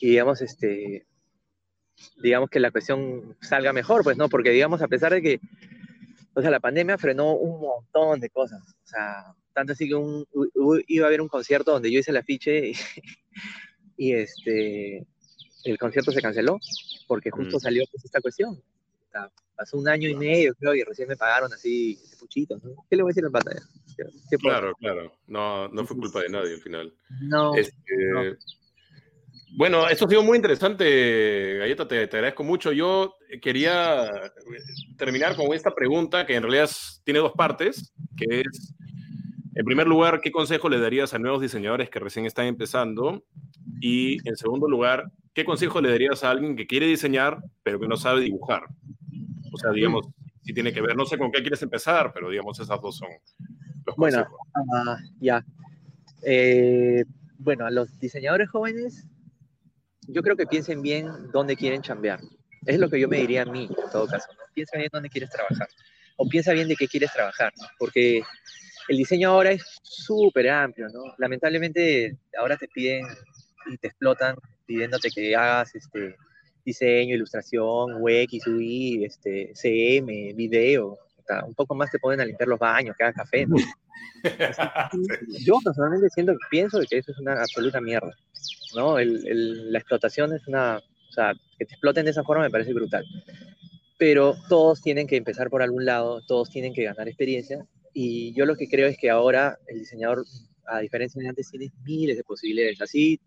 digamos, 0.00 0.40
este, 0.40 1.06
digamos 2.22 2.50
que 2.50 2.60
la 2.60 2.70
cuestión 2.70 3.36
salga 3.40 3.72
mejor, 3.72 4.02
pues, 4.02 4.16
¿no? 4.16 4.28
Porque, 4.28 4.50
digamos, 4.50 4.82
a 4.82 4.88
pesar 4.88 5.12
de 5.12 5.22
que, 5.22 5.40
o 6.34 6.40
sea, 6.40 6.50
la 6.50 6.60
pandemia 6.60 6.98
frenó 6.98 7.34
un 7.34 7.60
montón 7.60 8.20
de 8.20 8.30
cosas, 8.30 8.62
o 8.62 8.86
sea, 8.86 9.34
tanto 9.52 9.72
así 9.72 9.88
que 9.88 9.94
un, 9.94 10.26
iba 10.86 11.06
a 11.06 11.08
haber 11.08 11.20
un 11.20 11.28
concierto 11.28 11.72
donde 11.72 11.90
yo 11.92 12.00
hice 12.00 12.10
el 12.10 12.16
afiche 12.16 12.68
y, 12.68 12.74
y 13.96 14.12
este, 14.12 15.06
el 15.64 15.78
concierto 15.78 16.12
se 16.12 16.20
canceló 16.20 16.58
porque 17.06 17.30
justo 17.30 17.56
mm. 17.56 17.60
salió 17.60 17.84
pues, 17.90 18.04
esta 18.04 18.20
cuestión. 18.20 18.60
puta, 19.06 19.30
pasó 19.56 19.78
un 19.78 19.88
año 19.88 20.08
y 20.08 20.14
medio, 20.14 20.54
creo, 20.54 20.74
y 20.74 20.82
recién 20.82 21.08
me 21.08 21.16
pagaron 21.16 21.52
así, 21.52 21.98
de 22.10 22.16
puchito, 22.16 22.58
¿no? 22.62 22.84
¿Qué 22.88 22.96
le 22.96 23.02
voy 23.02 23.10
a 23.10 23.12
decir 23.12 23.24
en 23.24 23.32
pantalla? 23.32 23.62
claro, 24.40 24.74
claro. 24.74 25.12
No, 25.26 25.68
no 25.68 25.86
fue 25.86 25.96
culpa 25.96 26.20
de 26.20 26.28
nadie 26.28 26.54
al 26.54 26.60
final. 26.60 26.92
No, 27.20 27.54
este, 27.54 28.36
Bueno, 29.56 29.88
eso 29.88 30.06
ha 30.06 30.08
sido 30.08 30.24
muy 30.24 30.36
interesante, 30.36 31.58
Galleta, 31.58 31.86
te, 31.86 32.08
te, 32.08 32.16
agradezco 32.16 32.42
mucho. 32.42 32.72
Yo 32.72 33.14
quería 33.40 34.10
terminar 34.98 35.36
con 35.36 35.54
esta 35.54 35.72
pregunta 35.72 36.26
que 36.26 36.34
en 36.34 36.42
realidad 36.42 36.68
tiene 37.04 37.20
dos 37.20 37.32
partes, 37.32 37.94
que 38.16 38.40
es, 38.40 38.74
en 39.54 39.64
primer 39.64 39.86
lugar, 39.86 40.20
¿qué 40.20 40.32
consejo 40.32 40.68
le 40.68 40.80
darías 40.80 41.14
a 41.14 41.20
nuevos 41.20 41.40
diseñadores 41.40 41.88
que 41.88 42.00
recién 42.00 42.26
están 42.26 42.46
empezando? 42.46 43.22
Y 43.80 44.16
en 44.28 44.34
segundo 44.34 44.68
lugar, 44.68 45.04
¿qué 45.32 45.44
consejo 45.44 45.80
le 45.80 45.90
darías 45.90 46.24
a 46.24 46.30
alguien 46.30 46.56
que 46.56 46.66
quiere 46.66 46.86
diseñar 46.86 47.38
pero 47.62 47.78
que 47.78 47.86
no 47.86 47.96
sabe 47.96 48.22
dibujar? 48.22 48.64
O 49.52 49.56
sea, 49.56 49.70
digamos, 49.70 50.08
si 50.42 50.52
tiene 50.52 50.72
que 50.72 50.82
ver, 50.82 50.96
no 50.96 51.06
sé 51.06 51.16
con 51.16 51.30
qué 51.30 51.42
quieres 51.42 51.62
empezar, 51.62 52.10
pero 52.12 52.28
digamos, 52.28 52.58
esas 52.58 52.80
dos 52.80 52.96
son 52.96 53.08
los 53.86 53.94
Bueno, 53.96 54.26
uh, 54.56 54.96
ya. 55.20 55.44
Eh, 56.26 57.04
bueno, 57.38 57.66
a 57.66 57.70
los 57.70 58.00
diseñadores 58.00 58.50
jóvenes, 58.50 59.06
yo 60.08 60.22
creo 60.22 60.36
que 60.36 60.46
piensen 60.46 60.82
bien 60.82 61.08
dónde 61.32 61.56
quieren 61.56 61.82
chambear. 61.82 62.20
Es 62.66 62.78
lo 62.78 62.88
que 62.88 63.00
yo 63.00 63.08
me 63.08 63.18
diría 63.18 63.42
a 63.42 63.46
mí, 63.46 63.68
en 63.68 63.90
todo 63.90 64.06
caso. 64.06 64.28
¿no? 64.32 64.42
Piensa 64.54 64.78
bien 64.78 64.90
dónde 64.92 65.08
quieres 65.08 65.30
trabajar. 65.30 65.68
O 66.16 66.28
piensa 66.28 66.52
bien 66.52 66.68
de 66.68 66.76
qué 66.76 66.86
quieres 66.86 67.12
trabajar, 67.12 67.52
¿no? 67.58 67.66
Porque 67.78 68.22
el 68.88 68.96
diseño 68.96 69.30
ahora 69.30 69.50
es 69.50 69.62
súper 69.82 70.48
amplio, 70.48 70.88
¿no? 70.88 71.14
Lamentablemente 71.18 72.16
ahora 72.38 72.56
te 72.56 72.68
piden 72.68 73.06
y 73.66 73.76
te 73.78 73.88
explotan 73.88 74.36
pidiéndote 74.66 75.10
que 75.10 75.34
hagas 75.34 75.74
este, 75.74 76.16
diseño, 76.64 77.14
ilustración, 77.14 78.00
UX, 78.00 78.46
UI, 78.46 79.04
este, 79.04 79.52
CM, 79.54 80.32
video. 80.34 80.98
Un 81.46 81.54
poco 81.54 81.74
más 81.74 81.90
te 81.90 81.98
ponen 81.98 82.20
a 82.20 82.24
limpiar 82.24 82.48
los 82.48 82.58
baños, 82.58 82.94
que 82.96 83.04
hagas 83.04 83.16
café. 83.16 83.46
Yo 85.44 85.58
personalmente 85.64 86.08
siento, 86.10 86.34
pienso 86.50 86.80
que 86.88 86.98
eso 86.98 87.12
es 87.12 87.18
una 87.18 87.40
absoluta 87.40 87.80
mierda. 87.80 88.14
¿No? 88.74 88.98
El, 88.98 89.72
la 89.72 89.78
explotación 89.78 90.32
es 90.32 90.46
una, 90.46 90.78
o 90.78 91.12
sea, 91.12 91.34
que 91.58 91.64
te 91.64 91.74
exploten 91.74 92.04
de 92.04 92.10
esa 92.10 92.24
forma 92.24 92.44
me 92.44 92.50
parece 92.50 92.72
brutal. 92.72 93.04
Pero 93.98 94.34
todos 94.48 94.80
tienen 94.80 95.06
que 95.06 95.16
empezar 95.16 95.50
por 95.50 95.62
algún 95.62 95.84
lado, 95.84 96.20
todos 96.26 96.50
tienen 96.50 96.74
que 96.74 96.84
ganar 96.84 97.08
experiencia. 97.08 97.66
Y 97.92 98.34
yo 98.34 98.44
lo 98.44 98.56
que 98.56 98.68
creo 98.68 98.88
es 98.88 98.98
que 98.98 99.10
ahora 99.10 99.58
el 99.68 99.78
diseñador, 99.78 100.24
a 100.66 100.80
diferencia 100.80 101.22
de 101.22 101.28
antes, 101.28 101.50
tiene 101.50 101.72
miles 101.84 102.16
de 102.16 102.24
posibilidades. 102.24 102.80
Así, 102.80 103.20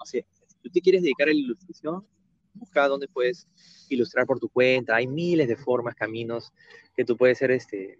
o 0.00 0.04
sea, 0.04 0.22
si 0.46 0.56
tú 0.62 0.70
te 0.70 0.80
quieres 0.80 1.02
dedicar 1.02 1.28
a 1.28 1.32
la 1.32 1.38
ilustración, 1.38 2.06
busca 2.52 2.86
dónde 2.86 3.08
puedes 3.08 3.48
ilustrar 3.88 4.26
por 4.26 4.38
tu 4.38 4.48
cuenta. 4.48 4.96
Hay 4.96 5.06
miles 5.06 5.48
de 5.48 5.56
formas, 5.56 5.94
caminos 5.94 6.52
que 6.96 7.04
tú 7.04 7.16
puedes 7.16 7.38
ser 7.38 7.50
este, 7.50 7.98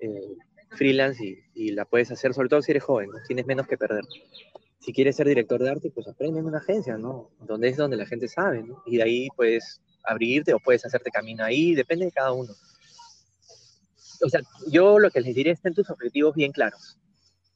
eh, 0.00 0.36
freelance 0.70 1.24
y, 1.24 1.38
y, 1.54 1.72
la 1.72 1.84
puedes 1.84 2.10
hacer, 2.10 2.34
sobre 2.34 2.48
todo 2.48 2.62
si 2.62 2.72
eres 2.72 2.82
joven, 2.82 3.10
¿no? 3.10 3.18
tienes 3.26 3.46
menos 3.46 3.66
que 3.66 3.76
perder. 3.76 4.04
Si 4.84 4.92
quieres 4.92 5.16
ser 5.16 5.26
director 5.26 5.62
de 5.62 5.70
arte, 5.70 5.90
pues 5.90 6.06
aprende 6.06 6.40
en 6.40 6.46
una 6.46 6.58
agencia, 6.58 6.98
¿no? 6.98 7.30
Donde 7.40 7.68
es 7.68 7.76
donde 7.78 7.96
la 7.96 8.04
gente 8.04 8.28
sabe, 8.28 8.62
¿no? 8.62 8.82
Y 8.84 8.98
de 8.98 9.02
ahí 9.02 9.28
puedes 9.34 9.80
abrirte 10.02 10.52
o 10.52 10.58
puedes 10.58 10.84
hacerte 10.84 11.10
camino 11.10 11.42
ahí, 11.42 11.74
depende 11.74 12.04
de 12.04 12.12
cada 12.12 12.32
uno. 12.32 12.52
O 14.22 14.28
sea, 14.28 14.42
yo 14.70 14.98
lo 14.98 15.10
que 15.10 15.22
les 15.22 15.34
diré 15.34 15.52
es 15.52 15.62
ten 15.62 15.72
tus 15.72 15.88
objetivos 15.88 16.34
bien 16.34 16.52
claros. 16.52 16.98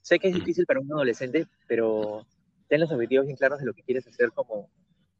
Sé 0.00 0.18
que 0.18 0.28
es 0.28 0.34
difícil 0.34 0.64
para 0.64 0.80
un 0.80 0.90
adolescente, 0.90 1.46
pero 1.66 2.26
ten 2.66 2.80
los 2.80 2.90
objetivos 2.90 3.26
bien 3.26 3.36
claros 3.36 3.58
de 3.58 3.66
lo 3.66 3.74
que 3.74 3.82
quieres 3.82 4.06
hacer 4.06 4.32
como, 4.32 4.70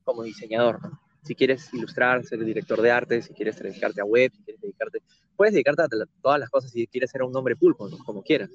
como 0.02 0.22
diseñador, 0.22 0.82
¿no? 0.82 0.98
si 1.22 1.34
quieres 1.34 1.72
ilustrar, 1.74 2.24
ser 2.24 2.42
director 2.42 2.80
de 2.80 2.90
arte, 2.90 3.20
si 3.20 3.34
quieres 3.34 3.59
dedicarte 3.59 4.00
a 4.00 4.04
web, 4.04 4.32
si 4.34 4.42
quieres 4.44 4.62
dedicarte, 4.62 5.02
puedes 5.36 5.52
dedicarte 5.52 5.82
a 5.82 5.88
todas 6.22 6.40
las 6.40 6.48
cosas 6.48 6.70
si 6.70 6.86
quieres 6.86 7.11
ser 7.11 7.22
un 7.22 7.36
hombre 7.36 7.54
pulpo, 7.54 7.88
como 8.04 8.22
quieras. 8.22 8.50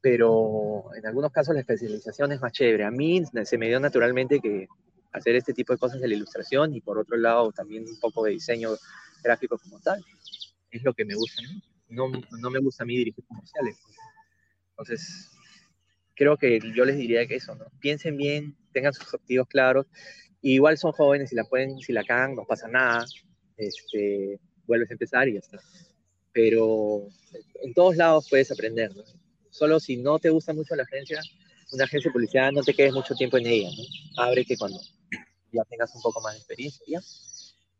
Pero 0.00 0.94
en 0.94 1.06
algunos 1.06 1.30
casos 1.30 1.54
la 1.54 1.60
especialización 1.60 2.32
es 2.32 2.40
más 2.40 2.52
chévere. 2.52 2.84
A 2.84 2.90
mí 2.90 3.22
se 3.44 3.58
me 3.58 3.68
dio 3.68 3.78
naturalmente 3.80 4.40
que 4.40 4.66
hacer 5.12 5.36
este 5.36 5.52
tipo 5.52 5.72
de 5.72 5.78
cosas 5.78 6.00
de 6.00 6.08
la 6.08 6.14
ilustración 6.14 6.74
y 6.74 6.80
por 6.80 6.98
otro 6.98 7.16
lado 7.16 7.52
también 7.52 7.84
un 7.86 7.98
poco 8.00 8.24
de 8.24 8.32
diseño 8.32 8.70
gráfico 9.22 9.58
como 9.58 9.80
tal. 9.80 10.02
Es 10.70 10.82
lo 10.82 10.94
que 10.94 11.04
me 11.04 11.14
gusta 11.14 11.42
a 11.42 11.52
mí. 11.52 11.62
No, 11.88 12.10
no 12.40 12.50
me 12.50 12.60
gusta 12.60 12.84
a 12.84 12.86
mí 12.86 12.96
dirigir 12.96 13.24
comerciales. 13.26 13.78
Entonces, 14.70 15.30
creo 16.14 16.36
que 16.36 16.60
yo 16.74 16.84
les 16.84 16.96
diría 16.96 17.26
que 17.26 17.34
eso, 17.34 17.54
¿no? 17.56 17.66
Piensen 17.80 18.16
bien, 18.16 18.56
tengan 18.72 18.92
sus 18.92 19.12
objetivos 19.12 19.48
claros 19.48 19.86
igual 20.42 20.78
son 20.78 20.92
jóvenes, 20.92 21.30
si 21.30 21.36
la 21.36 21.44
pueden, 21.44 21.78
si 21.80 21.92
la 21.92 22.04
cagan, 22.04 22.34
no 22.34 22.44
pasa 22.44 22.68
nada. 22.68 23.04
Este, 23.56 24.40
vuelves 24.66 24.90
a 24.90 24.94
empezar 24.94 25.28
y 25.28 25.34
ya 25.34 25.40
está. 25.40 25.58
Pero 26.32 27.08
en 27.62 27.74
todos 27.74 27.96
lados 27.96 28.28
puedes 28.28 28.50
aprender, 28.50 28.94
¿no? 28.96 29.02
Solo 29.50 29.80
si 29.80 29.96
no 29.96 30.18
te 30.18 30.30
gusta 30.30 30.52
mucho 30.52 30.74
la 30.76 30.84
agencia, 30.84 31.20
una 31.72 31.84
agencia 31.84 32.08
de 32.08 32.12
publicidad, 32.12 32.52
no 32.52 32.62
te 32.62 32.74
quedes 32.74 32.92
mucho 32.92 33.14
tiempo 33.14 33.36
en 33.36 33.46
ella, 33.46 33.68
¿no? 33.68 34.22
Abre 34.22 34.44
que 34.44 34.56
cuando 34.56 34.80
ya 35.52 35.64
tengas 35.64 35.94
un 35.94 36.02
poco 36.02 36.20
más 36.20 36.34
de 36.34 36.38
experiencia, 36.38 36.84
¿ya? 36.86 37.00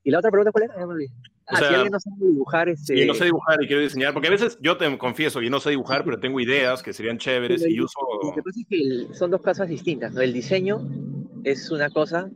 ¿Y 0.02 0.10
la 0.10 0.18
otra 0.18 0.30
pregunta 0.30 0.52
cuál 0.52 0.64
era? 0.64 0.74
Ya 0.78 0.86
me 0.86 0.94
olvidé. 0.94 1.12
Ah, 1.46 1.58
si 1.58 1.64
alguien 1.64 1.92
no 1.92 2.00
sabe 2.00 2.16
dibujar, 2.20 2.68
este... 2.68 2.98
Yo 2.98 3.06
no 3.06 3.14
sé 3.14 3.24
dibujar 3.24 3.62
y 3.62 3.66
quiero 3.66 3.82
diseñar, 3.82 4.12
porque 4.12 4.28
a 4.28 4.30
veces 4.30 4.56
yo 4.60 4.76
te 4.76 4.96
confieso, 4.98 5.42
yo 5.42 5.50
no 5.50 5.60
sé 5.60 5.70
dibujar, 5.70 6.04
pero 6.04 6.20
tengo 6.20 6.40
ideas 6.40 6.82
que 6.82 6.92
serían 6.92 7.18
chéveres 7.18 7.66
y 7.66 7.80
uso... 7.80 7.98
Lo 8.22 8.34
que 8.34 8.42
pasa 8.42 8.60
es 8.60 8.66
que 8.68 9.14
son 9.14 9.30
dos 9.30 9.42
cosas 9.42 9.68
distintas, 9.68 10.12
¿no? 10.12 10.20
El 10.20 10.32
diseño 10.32 10.88
es 11.44 11.70
una 11.70 11.90
cosa 11.90 12.30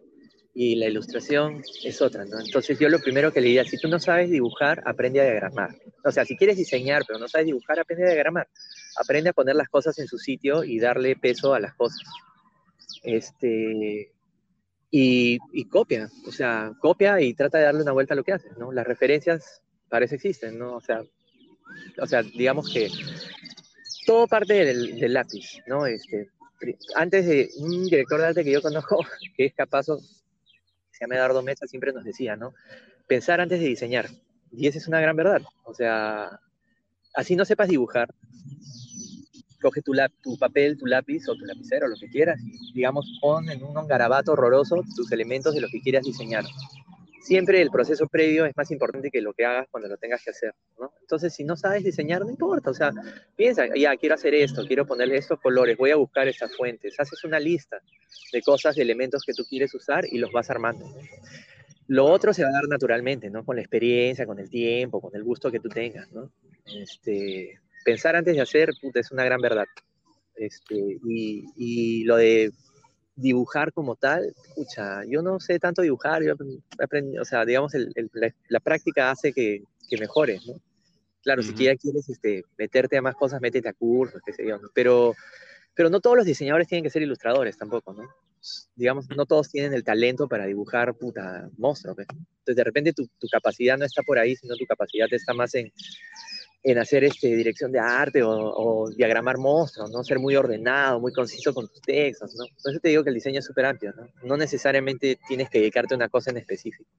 y 0.53 0.76
la 0.76 0.87
ilustración 0.87 1.62
es 1.85 2.03
otra, 2.03 2.24
¿no? 2.24 2.41
Entonces 2.41 2.78
yo 2.78 2.89
lo 2.89 2.99
primero 2.99 3.32
que 3.32 3.41
le 3.41 3.49
diría, 3.49 3.64
si 3.64 3.78
tú 3.78 3.89
no 3.89 3.99
sabes 3.99 4.30
dibujar, 4.30 4.82
aprende 4.85 5.20
a 5.20 5.24
diagramar. 5.24 5.76
O 6.05 6.11
sea, 6.11 6.24
si 6.24 6.37
quieres 6.37 6.57
diseñar 6.57 7.05
pero 7.07 7.18
no 7.18 7.28
sabes 7.28 7.47
dibujar, 7.47 7.80
aprende 7.80 8.05
a 8.05 8.12
diagramar. 8.12 8.49
Aprende 8.97 9.31
a 9.31 9.35
poner 9.35 9.57
las 9.57 9.69
cosas 9.69 9.99
en 9.99 10.07
su 10.07 10.19
sitio 10.19 10.65
y 10.65 10.79
darle 10.79 11.17
peso 11.17 11.55
a 11.55 11.61
las 11.61 11.75
cosas. 11.75 12.03
Este, 13.03 14.15
y, 14.97 15.69
copia, 15.69 16.09
o 16.27 16.31
sea, 16.31 16.73
copia 16.81 17.21
y 17.21 17.35
trata 17.35 17.59
de 17.59 17.65
darle 17.65 17.83
una 17.83 17.91
vuelta 17.91 18.15
a 18.15 18.17
lo 18.17 18.23
que 18.23 18.33
haces, 18.33 18.57
¿no? 18.57 18.71
Las 18.71 18.87
referencias 18.87 19.61
parece 19.89 20.15
existen, 20.15 20.57
¿no? 20.57 20.77
O 20.77 20.81
sea, 20.81 21.03
o 22.01 22.07
sea 22.07 22.23
digamos 22.23 22.73
que 22.73 22.89
todo 24.07 24.29
parte 24.29 24.65
del, 24.65 25.13
lápiz, 25.13 25.59
¿no? 25.67 25.87
Este, 25.87 26.31
antes 26.95 27.27
de 27.27 27.51
un 27.59 27.87
director 27.87 28.21
de 28.21 28.27
arte 28.27 28.45
que 28.45 28.53
yo 28.53 28.63
conozco, 28.63 29.05
que 29.37 29.47
es 29.47 29.55
capaz, 29.55 29.87
se 29.87 31.01
llama 31.01 31.17
Eduardo 31.17 31.43
Mesa, 31.43 31.67
siempre 31.67 31.93
nos 31.93 32.05
decía, 32.05 32.37
¿no? 32.37 32.55
Pensar 33.09 33.41
antes 33.41 33.61
de 33.61 33.67
diseñar. 33.67 34.09
Y 34.53 34.69
esa 34.69 34.79
es 34.79 34.87
una 34.87 35.01
gran 35.01 35.17
verdad. 35.17 35.43
O 35.65 35.75
sea, 35.75 36.39
así 37.15 37.35
no 37.35 37.45
sepas 37.45 37.69
dibujar, 37.69 38.15
coge 39.65 39.81
tu, 39.81 39.93
tu 40.23 40.37
papel, 40.37 40.77
tu 40.77 40.85
lápiz 40.85 41.27
o 41.27 41.35
tu 41.35 41.47
lapicero, 41.47 41.89
lo 41.89 41.97
que 41.97 42.11
quieras, 42.11 42.39
y 42.45 42.75
digamos, 42.75 43.07
pon 43.23 43.49
en 43.49 43.62
un 43.62 43.75
garabato 43.87 44.33
horroroso 44.33 44.83
tus 44.95 45.11
elementos 45.11 45.55
de 45.55 45.62
lo 45.62 45.69
que 45.69 45.81
quieras 45.81 46.05
diseñar. 46.05 46.45
Siempre 47.23 47.62
el 47.62 47.71
proceso 47.71 48.07
previo 48.07 48.45
es 48.45 48.55
más 48.55 48.71
importante 48.71 49.11
que 49.11 49.23
lo 49.23 49.33
que 49.33 49.47
hagas 49.47 49.67
cuando 49.71 49.89
lo 49.89 49.97
tengas 49.97 50.23
que 50.23 50.29
hacer, 50.29 50.53
¿no? 50.79 50.93
Entonces, 51.01 51.33
si 51.33 51.45
no 51.45 51.57
sabes 51.57 51.83
diseñar, 51.83 52.21
no 52.21 52.29
importa, 52.29 52.69
o 52.69 52.75
sea, 52.75 52.93
piensa, 53.35 53.65
ya, 53.75 53.97
quiero 53.97 54.17
hacer 54.17 54.35
esto, 54.35 54.67
quiero 54.67 54.87
ponerle 54.87 55.17
estos 55.17 55.41
colores, 55.41 55.79
voy 55.79 55.93
a 55.93 55.97
buscar 55.97 56.29
estas 56.29 56.55
fuentes, 56.55 57.01
haces 57.01 57.25
una 57.25 57.41
lista 57.41 57.79
de 58.35 58.43
cosas, 58.43 58.77
de 58.77 58.83
elementos 58.83 59.23
que 59.25 59.33
tú 59.33 59.45
quieres 59.49 59.75
usar 59.75 60.05
y 60.12 60.19
los 60.19 60.31
vas 60.31 60.51
armando. 60.51 60.85
Lo 61.87 62.05
otro 62.05 62.35
se 62.35 62.43
va 62.43 62.51
a 62.51 62.53
dar 62.53 62.69
naturalmente, 62.69 63.31
¿no? 63.31 63.43
Con 63.47 63.57
la 63.57 63.62
experiencia, 63.62 64.27
con 64.27 64.39
el 64.39 64.51
tiempo, 64.51 65.01
con 65.01 65.17
el 65.17 65.25
gusto 65.25 65.51
que 65.51 65.61
tú 65.61 65.71
tengas, 65.71 66.12
¿no? 66.12 66.31
Este, 66.67 67.59
pensar 67.85 68.16
antes 68.16 68.35
de 68.35 68.43
hacer, 68.43 68.70
puta, 68.80 69.01
es 69.01 69.11
una 69.12 69.24
gran 69.24 69.41
verdad. 69.41 69.66
Este, 70.35 70.74
y, 71.09 71.45
y 71.57 72.05
lo 72.05 72.16
de 72.16 72.53
dibujar 73.16 73.72
como 73.72 73.95
tal, 73.95 74.35
escucha, 74.49 75.03
yo 75.07 75.22
no 75.22 75.39
sé 75.39 75.59
tanto 75.59 75.82
dibujar, 75.82 76.22
yo 76.24 76.35
aprendí, 76.82 77.18
o 77.18 77.24
sea, 77.24 77.45
digamos, 77.45 77.74
el, 77.74 77.93
el, 77.95 78.11
la, 78.12 78.35
la, 78.49 78.61
práctica 78.61 79.11
hace 79.11 79.32
que, 79.32 79.62
que 79.89 79.97
mejores, 79.99 80.45
¿no? 80.47 80.55
Claro, 81.22 81.43
uh 81.43 81.45
-huh. 81.45 81.57
si 81.57 81.64
ya 81.64 81.76
quieres 81.76 82.09
este, 82.09 82.43
meterte 82.59 82.97
a 82.97 83.03
más 83.03 83.14
cosas, 83.14 83.41
métete 83.41 83.68
a 83.68 83.72
cursos, 83.72 84.20
qué 84.26 84.32
sé 84.32 84.47
yo, 84.47 84.59
¿no? 84.59 84.68
pero, 84.74 85.14
pero 85.74 85.89
no 85.89 86.01
todos 86.01 86.16
los 86.16 86.26
diseñadores 86.26 86.68
tienen 86.68 86.82
que 86.82 86.91
ser 86.91 87.03
ilustradores 87.03 87.57
tampoco, 87.57 87.95
¿no? 87.95 88.09
Digamos, 88.74 89.09
no 89.16 89.24
todos 89.24 89.49
tienen 89.49 89.72
el 89.72 89.85
talento 89.85 90.28
para 90.28 90.45
dibujar, 90.47 90.95
puta, 90.95 91.49
monstruos, 91.57 91.97
¿ves? 91.97 92.09
Entonces, 92.11 92.57
de 92.57 92.64
repente 92.64 92.93
tu, 92.93 93.07
tu 93.18 93.26
capacidad 93.28 93.78
no 93.78 93.87
está 93.87 94.03
por 94.03 94.18
ahí, 94.18 94.37
sino 94.37 94.55
tu 94.57 94.66
capacidad 94.66 95.07
está 95.12 95.32
más 95.32 95.55
en, 95.55 95.72
en 96.67 96.79
hacer 96.79 97.05
este, 97.05 97.37
dirección 97.37 97.71
de 97.71 97.79
arte 97.79 98.23
o, 98.23 98.31
o, 98.31 98.91
diagramar 98.91 99.37
monstruos, 99.37 99.91
¿no? 99.91 100.03
Ser 100.03 100.19
muy 100.19 100.35
ordenado, 100.35 100.99
muy 100.99 101.12
conciso 101.12 101.53
con 101.53 101.69
tus 101.69 101.83
textos, 101.83 102.35
¿no? 102.37 102.45
Eso 102.45 102.81
te 102.81 102.89
digo 102.89 103.05
que 103.05 103.11
el 103.11 103.17
diseño 103.17 103.41
es 103.41 103.45
súper 103.45 103.67
amplio, 103.67 103.93
¿no? 103.95 104.09
No 104.23 104.39
necesariamente 104.39 105.19
tienes 105.29 105.51
que 105.51 105.59
dedicarte 105.59 105.93
a 105.93 105.99
una 105.99 106.09
cosa 106.09 106.31
en 106.31 106.39
específico. 106.39 106.91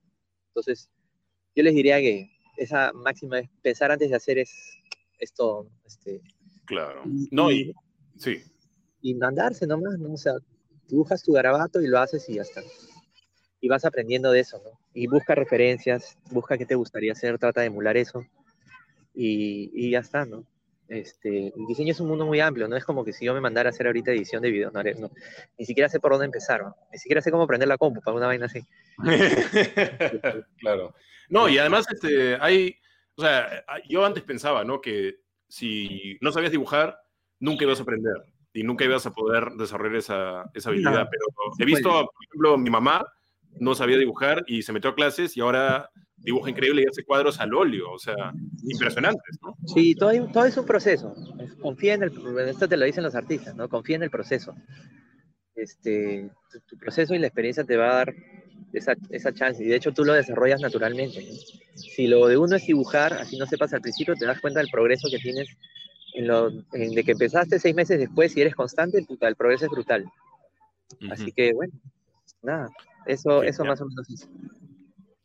Entonces, 0.50 0.92
yo 1.56 1.64
les 1.64 1.74
diría 1.74 1.98
que 1.98 2.30
esa 2.58 2.94
máxima 2.94 3.40
es 3.40 3.50
pensar 3.64 3.92
antes 3.92 4.12
de 4.12 4.16
hacer 4.16 4.38
es, 4.38 4.52
es 5.18 5.34
todo, 5.34 5.68
este... 5.84 6.22
Claro. 6.66 7.02
No, 7.32 7.52
y... 7.52 7.74
Sí. 8.18 8.44
Y 9.02 9.16
mandarse 9.16 9.66
nomás, 9.66 9.98
¿no? 9.98 10.14
O 10.14 10.18
sea, 10.18 10.34
dibujas 10.88 11.24
tu 11.24 11.34
garabato 11.34 11.82
y 11.82 11.88
lo 11.88 11.98
haces 11.98 12.30
y 12.30 12.36
ya 12.36 12.44
está. 12.44 12.62
y 13.60 13.68
vas 13.68 13.84
aprendiendo 13.84 14.32
de 14.32 14.42
eso, 14.42 14.62
¿no? 14.64 14.80
Y 14.94 15.08
busca 15.08 15.34
referencias, 15.34 16.20
busca 16.30 16.56
qué 16.56 16.68
te 16.68 16.76
gustaría 16.76 17.14
hacer, 17.14 17.40
trata 17.40 17.62
de 17.62 17.68
emular 17.68 17.98
eso 17.98 18.24
y, 19.16 19.72
y 19.74 19.92
ya 19.92 20.00
está, 20.00 20.26
¿no? 20.26 20.46
Este, 20.88 21.48
el 21.48 21.66
diseño 21.68 21.92
es 21.92 22.00
un 22.00 22.08
mundo 22.08 22.28
muy 22.28 22.40
amplio, 22.40 22.68
no 22.68 22.76
es 22.76 22.86
como 22.86 23.04
que 23.04 23.12
si 23.12 23.26
yo 23.26 23.34
me 23.34 23.42
mandara 23.42 23.70
a 23.70 23.72
hacer 23.72 23.88
ahorita 23.88 24.12
edición 24.12 24.44
de 24.44 24.52
video, 24.52 24.70
no, 24.70 24.84
no 24.84 25.12
ni 25.58 25.66
siquiera 25.66 25.90
sé 25.90 26.00
por 26.00 26.12
dónde 26.12 26.26
empezar, 26.26 26.62
¿no? 26.62 26.76
ni 26.92 27.00
siquiera 27.00 27.22
sé 27.22 27.32
cómo 27.32 27.48
prender 27.48 27.68
la 27.68 27.80
compu 27.80 28.02
para 28.02 28.16
una 28.16 28.28
vaina 28.28 28.46
así. 28.46 28.64
claro. 30.60 30.94
No, 31.28 31.50
y 31.50 31.58
además 31.58 31.88
este, 31.92 32.38
hay, 32.40 32.76
o 33.16 33.22
sea, 33.24 33.66
yo 33.90 34.06
antes 34.06 34.24
pensaba, 34.24 34.64
¿no? 34.64 34.80
Que 34.80 35.16
si 35.48 36.20
no 36.22 36.32
sabías 36.32 36.52
dibujar, 36.52 37.00
nunca 37.40 37.64
ibas 37.64 37.80
a 37.80 37.84
aprender 37.84 38.14
y 38.54 38.62
nunca 38.62 38.86
ibas 38.86 39.08
a 39.08 39.12
poder 39.12 39.52
desarrollar 39.58 39.96
esa, 39.96 40.52
esa 40.54 40.70
habilidad. 40.70 41.08
Pero 41.10 41.26
he 41.58 41.66
visto, 41.66 41.90
por 41.90 42.26
ejemplo, 42.30 42.58
mi 42.60 42.70
mamá 42.70 43.06
no 43.60 43.74
sabía 43.74 43.98
dibujar 43.98 44.44
y 44.48 44.62
se 44.62 44.72
metió 44.72 44.92
a 44.92 44.96
clases 44.96 45.36
y 45.36 45.42
ahora 45.42 45.90
dibuja 46.26 46.50
increíble 46.50 46.82
y 46.82 46.90
hace 46.90 47.04
cuadros 47.04 47.40
al 47.40 47.54
óleo, 47.54 47.92
o 47.92 48.00
sea, 48.00 48.34
impresionantes, 48.64 49.38
¿no? 49.42 49.56
Sí, 49.68 49.96
todo, 49.96 50.12
todo 50.34 50.46
es 50.46 50.58
un 50.58 50.66
proceso. 50.66 51.14
Confía 51.62 51.94
en 51.94 52.04
el, 52.04 52.12
esto 52.50 52.68
te 52.68 52.78
lo 52.78 52.86
dicen 52.86 53.04
los 53.04 53.16
artistas, 53.16 53.56
¿no? 53.56 53.70
Confía 53.70 53.98
en 53.98 54.04
el 54.04 54.10
proceso. 54.10 54.56
Este, 55.56 56.30
tu, 56.68 56.78
proceso 56.78 57.14
y 57.14 57.20
la 57.20 57.28
experiencia 57.28 57.64
te 57.64 57.78
va 57.78 57.92
a 57.92 57.96
dar 57.96 58.16
esa, 58.74 58.96
esa 59.12 59.32
chance, 59.32 59.64
y 59.64 59.68
de 59.68 59.76
hecho 59.76 59.94
tú 59.94 60.04
lo 60.04 60.14
desarrollas 60.14 60.60
naturalmente. 60.60 61.24
Si 61.76 62.08
lo 62.08 62.28
de 62.28 62.38
uno 62.38 62.56
es 62.56 62.66
dibujar, 62.66 63.14
así 63.14 63.38
no 63.38 63.46
sepas 63.46 63.74
al 63.74 63.82
principio, 63.82 64.16
te 64.16 64.26
das 64.26 64.42
cuenta 64.42 64.60
del 64.60 64.70
progreso 64.70 65.08
que 65.10 65.20
tienes 65.20 65.48
en 66.16 66.28
lo, 66.28 66.50
de 66.50 67.04
que 67.06 67.12
empezaste 67.12 67.60
seis 67.60 67.76
meses 67.76 68.00
después 68.00 68.36
y 68.36 68.42
eres 68.42 68.56
constante, 68.56 68.98
el 68.98 69.36
progreso 69.36 69.66
es 69.66 69.72
brutal. 69.72 70.06
Así 71.12 71.32
que, 71.32 71.54
bueno, 71.54 71.74
nada, 72.42 72.70
eso, 73.06 73.44
eso 73.44 73.64
más 73.64 73.80
o 73.82 73.86
menos 73.86 74.10
es. 74.10 74.30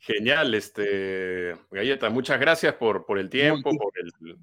Genial, 0.02 0.54
este, 0.54 1.54
Galleta, 1.70 2.08
muchas 2.08 2.40
gracias 2.40 2.72
por, 2.74 3.04
por 3.04 3.18
el 3.18 3.28
tiempo, 3.28 3.70
por 3.76 3.92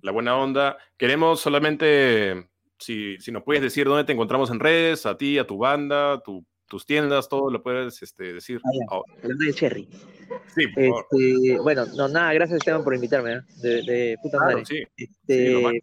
la 0.04 0.12
buena 0.12 0.38
onda. 0.38 0.78
Queremos 0.98 1.40
solamente, 1.40 2.48
si, 2.78 3.18
si, 3.18 3.32
nos 3.32 3.42
puedes 3.42 3.64
decir 3.64 3.88
dónde 3.88 4.04
te 4.04 4.14
encontramos 4.14 4.52
en 4.52 4.60
redes, 4.60 5.08
a 5.08 5.18
ti, 5.18 5.40
a 5.40 5.48
tu 5.48 5.58
banda, 5.58 6.22
tus 6.68 6.86
tiendas, 6.86 7.28
todo 7.28 7.50
lo 7.50 7.64
puedes 7.64 8.04
este, 8.04 8.34
decir. 8.34 8.62
Ah, 8.92 9.02
de 9.24 9.54
Cherry. 9.54 9.90
Sí, 10.54 10.66
este, 10.76 11.58
bueno, 11.58 11.88
no, 11.96 12.08
nada, 12.08 12.34
gracias 12.34 12.60
Esteban 12.60 12.84
por 12.84 12.94
invitarme, 12.94 13.34
¿eh? 13.34 13.42
de, 13.64 14.18
puta 14.22 14.38
madre. 14.38 14.64
Este, 14.96 15.82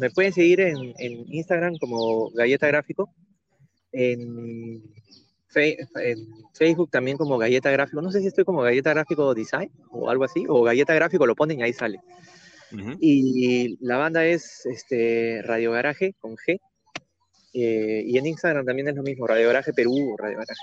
me 0.00 0.10
pueden 0.10 0.32
seguir 0.32 0.60
en, 0.60 0.92
en 0.98 1.32
Instagram 1.32 1.76
como 1.78 2.30
Galleta 2.30 2.66
Gráfico, 2.66 3.14
en 3.92 4.82
en 5.56 6.28
Facebook 6.52 6.90
también 6.90 7.16
como 7.16 7.38
Galleta 7.38 7.70
Gráfico. 7.70 8.02
No 8.02 8.10
sé 8.10 8.20
si 8.20 8.28
estoy 8.28 8.44
como 8.44 8.62
Galleta 8.62 8.90
Gráfico 8.90 9.34
Design 9.34 9.70
o 9.90 10.10
algo 10.10 10.24
así, 10.24 10.44
o 10.48 10.62
Galleta 10.62 10.94
Gráfico 10.94 11.26
lo 11.26 11.34
ponen 11.34 11.60
y 11.60 11.62
ahí 11.62 11.72
sale. 11.72 12.00
Y 13.00 13.76
la 13.84 13.98
banda 13.98 14.26
es 14.26 14.66
este, 14.66 15.42
Radio 15.44 15.72
Garaje 15.72 16.14
con 16.18 16.36
G. 16.36 16.58
Eh, 17.52 18.02
y 18.04 18.18
en 18.18 18.26
Instagram 18.26 18.66
también 18.66 18.88
es 18.88 18.96
lo 18.96 19.04
mismo, 19.04 19.28
Radio 19.28 19.46
Garaje 19.46 19.72
Perú, 19.72 20.16
Radio 20.18 20.38
Garaje. 20.38 20.60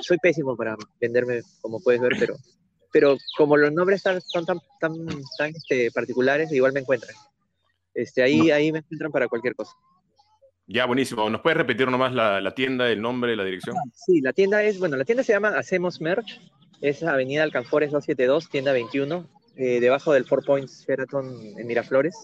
Soy, 0.00 0.16
pésimo 0.18 0.56
para 0.56 0.76
venderme, 1.00 1.42
como 1.60 1.80
puedes 1.80 2.00
ver, 2.00 2.12
pero, 2.18 2.36
pero 2.92 3.16
como 3.36 3.56
los 3.56 3.72
nombres 3.72 3.98
están 3.98 4.20
tan, 4.46 4.58
tan, 4.80 4.94
tan, 5.36 5.50
este, 5.50 5.90
particulares, 5.90 6.50
igual 6.52 6.72
me 6.72 6.80
encuentran. 6.80 7.14
Este, 7.92 8.22
ahí, 8.22 8.50
ahí 8.50 8.72
me 8.72 8.78
encuentran 8.78 9.12
para 9.12 9.28
cualquier 9.28 9.54
cosa. 9.54 9.72
Ya, 10.72 10.86
buenísimo. 10.86 11.28
¿Nos 11.28 11.40
puedes 11.40 11.56
repetir 11.56 11.88
nomás 11.88 12.14
la, 12.14 12.40
la 12.40 12.54
tienda, 12.54 12.88
el 12.88 13.02
nombre, 13.02 13.34
la 13.34 13.42
dirección? 13.42 13.74
Sí, 13.92 14.20
la 14.20 14.32
tienda 14.32 14.62
es, 14.62 14.78
bueno, 14.78 14.96
la 14.96 15.04
tienda 15.04 15.24
se 15.24 15.32
llama 15.32 15.48
Hacemos 15.58 16.00
Merch, 16.00 16.40
es 16.80 17.02
Avenida 17.02 17.42
Alcanfores 17.42 17.90
272, 17.90 18.48
tienda 18.50 18.70
21, 18.70 19.28
eh, 19.56 19.80
debajo 19.80 20.12
del 20.12 20.26
Four 20.26 20.44
Points 20.44 20.86
Sheraton 20.86 21.26
en 21.58 21.66
Miraflores. 21.66 22.14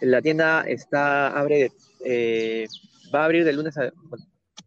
La 0.00 0.20
tienda 0.20 0.62
está, 0.66 1.28
abre, 1.28 1.70
eh, 2.04 2.66
va 3.14 3.20
a 3.20 3.24
abrir 3.26 3.44
de 3.44 3.52
lunes 3.52 3.78
a, 3.78 3.92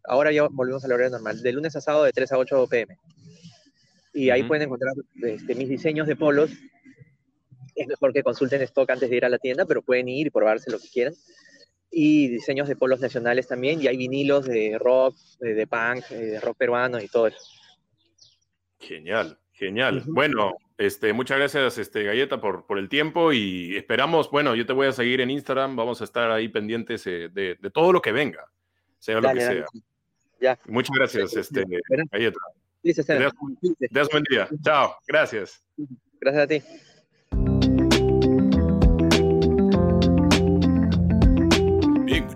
ahora 0.04 0.32
ya 0.32 0.48
volvemos 0.50 0.82
al 0.86 0.92
horario 0.92 1.10
normal, 1.10 1.42
de 1.42 1.52
lunes 1.52 1.76
a 1.76 1.82
sábado 1.82 2.04
de 2.04 2.12
3 2.12 2.32
a 2.32 2.38
8 2.38 2.68
pm. 2.70 2.96
Y 4.14 4.30
ahí 4.30 4.44
pueden 4.44 4.62
encontrar 4.62 4.94
este, 5.24 5.54
mis 5.54 5.68
diseños 5.68 6.06
de 6.06 6.16
polos. 6.16 6.52
Es 7.74 7.86
mejor 7.86 8.14
que 8.14 8.22
consulten 8.22 8.62
stock 8.62 8.88
antes 8.88 9.10
de 9.10 9.16
ir 9.16 9.26
a 9.26 9.28
la 9.28 9.38
tienda, 9.38 9.66
pero 9.66 9.82
pueden 9.82 10.08
ir 10.08 10.28
y 10.28 10.30
probarse 10.30 10.70
lo 10.70 10.78
que 10.78 10.88
quieran 10.88 11.12
y 11.90 12.28
diseños 12.28 12.68
de 12.68 12.76
polos 12.76 13.00
nacionales 13.00 13.48
también, 13.48 13.82
y 13.82 13.88
hay 13.88 13.96
vinilos 13.96 14.46
de 14.46 14.78
rock, 14.78 15.16
de, 15.40 15.66
punk, 15.66 16.10
eh, 16.10 16.16
de 16.16 16.40
rock 16.40 16.56
peruano 16.56 17.00
y 17.00 17.08
todo 17.08 17.26
eso. 17.26 17.38
Genial, 18.78 19.38
genial. 19.52 20.04
Bueno, 20.06 20.54
este, 20.78 21.12
muchas 21.12 21.38
gracias, 21.38 21.78
este, 21.78 22.04
Galleta, 22.04 22.40
por, 22.40 22.66
por 22.66 22.78
el 22.78 22.88
tiempo 22.88 23.32
y 23.32 23.76
esperamos, 23.76 24.30
bueno, 24.30 24.54
yo 24.54 24.64
te 24.66 24.72
voy 24.72 24.86
a 24.86 24.92
seguir 24.92 25.20
en 25.20 25.30
Instagram, 25.30 25.76
vamos 25.76 26.00
a 26.00 26.04
estar 26.04 26.30
ahí 26.30 26.48
pendientes 26.48 27.06
eh, 27.06 27.28
de, 27.32 27.56
de, 27.60 27.70
todo 27.70 27.92
lo 27.92 28.00
que 28.00 28.12
venga, 28.12 28.46
sea 28.98 29.20
lo 29.20 29.32
que 29.32 29.40
sea. 29.40 29.64
Ya. 30.40 30.58
Muchas 30.66 30.96
gracias, 30.96 31.36
este, 31.36 31.64
Galleta. 32.10 32.38
Te 32.82 33.88
das 33.90 34.08
buen 34.10 34.24
día. 34.30 34.48
Chao, 34.62 34.96
gracias. 35.06 35.62
Gracias 36.20 36.44
a 36.44 36.46
ti. 36.46 36.62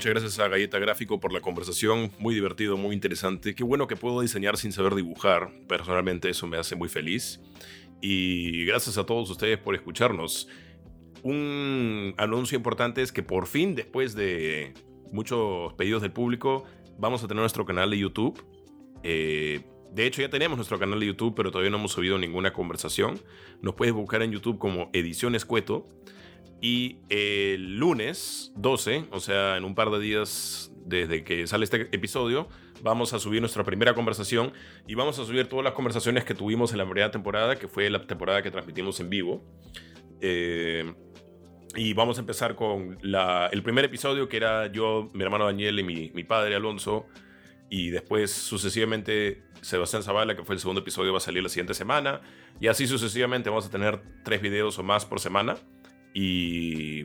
Muchas 0.04 0.22
gracias 0.22 0.38
a 0.38 0.48
Galleta 0.48 0.78
Gráfico 0.78 1.18
por 1.18 1.32
la 1.32 1.40
conversación, 1.40 2.12
muy 2.18 2.34
divertido, 2.34 2.76
muy 2.76 2.94
interesante. 2.94 3.54
Qué 3.54 3.64
bueno 3.64 3.86
que 3.86 3.96
puedo 3.96 4.20
diseñar 4.20 4.58
sin 4.58 4.70
saber 4.70 4.94
dibujar. 4.94 5.50
Personalmente 5.66 6.28
eso 6.28 6.46
me 6.46 6.58
hace 6.58 6.76
muy 6.76 6.90
feliz. 6.90 7.40
Y 8.02 8.66
gracias 8.66 8.98
a 8.98 9.06
todos 9.06 9.30
ustedes 9.30 9.56
por 9.56 9.74
escucharnos. 9.74 10.46
Un 11.22 12.12
anuncio 12.18 12.54
importante 12.54 13.00
es 13.00 13.12
que 13.12 13.22
por 13.22 13.46
fin, 13.46 13.74
después 13.74 14.14
de 14.14 14.74
muchos 15.10 15.72
pedidos 15.72 16.02
del 16.02 16.12
público, 16.12 16.66
vamos 16.98 17.24
a 17.24 17.26
tener 17.26 17.40
nuestro 17.40 17.64
canal 17.64 17.88
de 17.88 17.98
YouTube. 17.98 18.44
Eh, 19.04 19.62
de 19.90 20.04
hecho, 20.06 20.20
ya 20.20 20.28
tenemos 20.28 20.58
nuestro 20.58 20.78
canal 20.78 21.00
de 21.00 21.06
YouTube, 21.06 21.34
pero 21.34 21.50
todavía 21.50 21.70
no 21.70 21.78
hemos 21.78 21.92
subido 21.92 22.18
ninguna 22.18 22.52
conversación. 22.52 23.18
Nos 23.62 23.74
puedes 23.74 23.94
buscar 23.94 24.20
en 24.20 24.32
YouTube 24.32 24.58
como 24.58 24.90
Edición 24.92 25.34
Escueto. 25.34 25.88
Y 26.64 26.96
el 27.10 27.76
lunes 27.76 28.50
12, 28.56 29.08
o 29.10 29.20
sea, 29.20 29.58
en 29.58 29.64
un 29.64 29.74
par 29.74 29.90
de 29.90 30.00
días 30.00 30.72
desde 30.86 31.22
que 31.22 31.46
sale 31.46 31.64
este 31.64 31.94
episodio, 31.94 32.48
vamos 32.82 33.12
a 33.12 33.18
subir 33.18 33.42
nuestra 33.42 33.64
primera 33.64 33.92
conversación 33.92 34.54
y 34.88 34.94
vamos 34.94 35.18
a 35.18 35.26
subir 35.26 35.46
todas 35.46 35.62
las 35.62 35.74
conversaciones 35.74 36.24
que 36.24 36.32
tuvimos 36.32 36.72
en 36.72 36.78
la 36.78 36.86
primera 36.86 37.10
temporada, 37.10 37.56
que 37.56 37.68
fue 37.68 37.90
la 37.90 38.06
temporada 38.06 38.42
que 38.42 38.50
transmitimos 38.50 38.98
en 39.00 39.10
vivo. 39.10 39.44
Eh, 40.22 40.90
y 41.76 41.92
vamos 41.92 42.16
a 42.16 42.20
empezar 42.22 42.54
con 42.54 42.96
el 43.02 43.62
primer 43.62 43.84
episodio, 43.84 44.26
que 44.26 44.38
era 44.38 44.72
yo, 44.72 45.10
mi 45.12 45.22
hermano 45.22 45.44
Daniel 45.44 45.78
y 45.80 45.82
mi, 45.82 46.12
mi 46.14 46.24
padre 46.24 46.54
Alonso. 46.54 47.04
Y 47.68 47.90
después, 47.90 48.30
sucesivamente, 48.30 49.42
Sebastián 49.60 50.02
Zavala, 50.02 50.34
que 50.34 50.44
fue 50.44 50.54
el 50.54 50.62
segundo 50.62 50.80
episodio, 50.80 51.12
va 51.12 51.18
a 51.18 51.20
salir 51.20 51.42
la 51.42 51.50
siguiente 51.50 51.74
semana. 51.74 52.22
Y 52.58 52.68
así 52.68 52.86
sucesivamente 52.86 53.50
vamos 53.50 53.66
a 53.66 53.70
tener 53.70 54.00
tres 54.24 54.40
videos 54.40 54.78
o 54.78 54.82
más 54.82 55.04
por 55.04 55.20
semana 55.20 55.58
y 56.14 57.04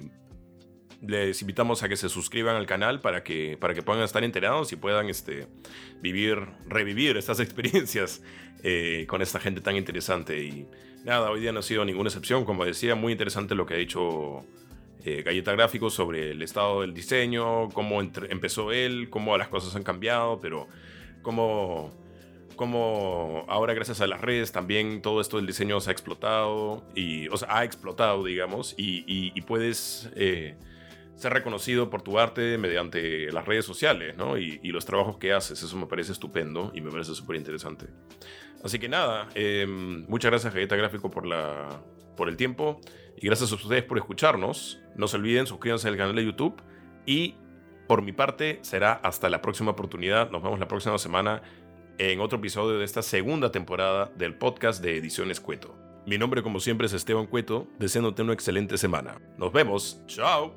les 1.05 1.41
invitamos 1.41 1.81
a 1.83 1.89
que 1.89 1.97
se 1.97 2.09
suscriban 2.09 2.55
al 2.55 2.65
canal 2.65 3.01
para 3.01 3.23
que, 3.23 3.57
para 3.59 3.73
que 3.73 3.81
puedan 3.81 4.03
estar 4.03 4.23
enterados 4.23 4.71
y 4.71 4.75
puedan 4.75 5.09
este, 5.09 5.47
vivir, 6.01 6.47
revivir 6.67 7.17
estas 7.17 7.39
experiencias 7.41 8.21
eh, 8.63 9.05
con 9.07 9.21
esta 9.21 9.39
gente 9.39 9.61
tan 9.61 9.75
interesante. 9.75 10.43
Y 10.43 10.67
nada, 11.03 11.31
hoy 11.31 11.41
día 11.41 11.51
no 11.51 11.59
ha 11.59 11.63
sido 11.63 11.83
ninguna 11.83 12.09
excepción. 12.09 12.45
Como 12.45 12.63
decía, 12.63 12.95
muy 12.95 13.11
interesante 13.11 13.55
lo 13.55 13.65
que 13.65 13.73
ha 13.73 13.77
dicho 13.77 14.45
eh, 15.03 15.23
Galleta 15.23 15.53
Gráfico 15.53 15.89
sobre 15.89 16.31
el 16.31 16.41
estado 16.41 16.81
del 16.81 16.93
diseño, 16.93 17.69
cómo 17.69 18.01
empezó 18.01 18.71
él, 18.71 19.09
cómo 19.09 19.37
las 19.37 19.47
cosas 19.47 19.75
han 19.75 19.83
cambiado, 19.83 20.39
pero 20.39 20.67
cómo 21.21 21.91
como 22.59 23.45
ahora 23.47 23.73
gracias 23.73 24.01
a 24.01 24.07
las 24.07 24.19
redes 24.19 24.51
también 24.51 25.01
todo 25.01 25.21
esto 25.21 25.37
del 25.37 25.47
diseño 25.47 25.79
se 25.79 25.91
ha 25.91 25.93
explotado 25.93 26.83
y, 26.93 27.29
o 27.29 27.37
sea, 27.37 27.57
ha 27.57 27.63
explotado, 27.63 28.25
digamos, 28.25 28.75
y, 28.77 29.39
puedes 29.43 30.11
eh, 30.17 30.57
ser 31.15 31.31
reconocido 31.31 31.89
por 31.89 32.01
tu 32.01 32.19
arte 32.19 32.57
mediante 32.57 33.31
las 33.31 33.45
redes 33.45 33.63
sociales, 33.63 34.17
¿no? 34.17 34.37
Y, 34.37 34.59
los 34.73 34.85
trabajos 34.85 35.15
que 35.19 35.31
haces, 35.31 35.63
eso 35.63 35.77
me 35.77 35.85
parece 35.85 36.11
estupendo 36.11 36.73
y 36.75 36.81
me 36.81 36.91
parece 36.91 37.15
súper 37.15 37.37
interesante. 37.37 37.85
Así 38.61 38.77
que 38.77 38.89
nada, 38.89 39.29
em, 39.35 40.05
muchas 40.09 40.29
gracias 40.29 40.53
Galleta 40.53 40.75
Gráfico 40.75 41.09
por, 41.09 41.25
la, 41.25 41.81
por 42.17 42.27
el 42.27 42.35
tiempo 42.35 42.81
y 43.15 43.25
gracias 43.27 43.53
a 43.53 43.55
ustedes 43.55 43.83
por 43.83 43.97
escucharnos. 43.97 44.81
No 44.97 45.07
se 45.07 45.15
olviden, 45.15 45.47
suscríbanse 45.47 45.87
al 45.87 45.95
canal 45.95 46.13
de 46.13 46.25
YouTube 46.25 46.61
y 47.05 47.35
por 47.87 48.01
mi 48.01 48.11
parte 48.11 48.59
será 48.63 48.91
hasta 48.91 49.29
la 49.29 49.41
próxima 49.41 49.71
oportunidad. 49.71 50.29
Nos 50.29 50.43
vemos 50.43 50.59
la 50.59 50.67
próxima 50.67 50.97
semana 50.97 51.41
en 51.99 52.21
otro 52.21 52.39
episodio 52.39 52.79
de 52.79 52.85
esta 52.85 53.01
segunda 53.01 53.51
temporada 53.51 54.09
del 54.15 54.33
podcast 54.33 54.81
de 54.81 54.97
Ediciones 54.97 55.39
Cueto. 55.41 55.75
Mi 56.07 56.17
nombre 56.17 56.41
como 56.41 56.59
siempre 56.61 56.87
es 56.87 56.93
Esteban 56.93 57.27
Cueto, 57.27 57.67
deseándote 57.77 58.23
una 58.23 58.33
excelente 58.33 58.77
semana. 58.77 59.19
Nos 59.37 59.51
vemos, 59.51 60.01
chao. 60.07 60.55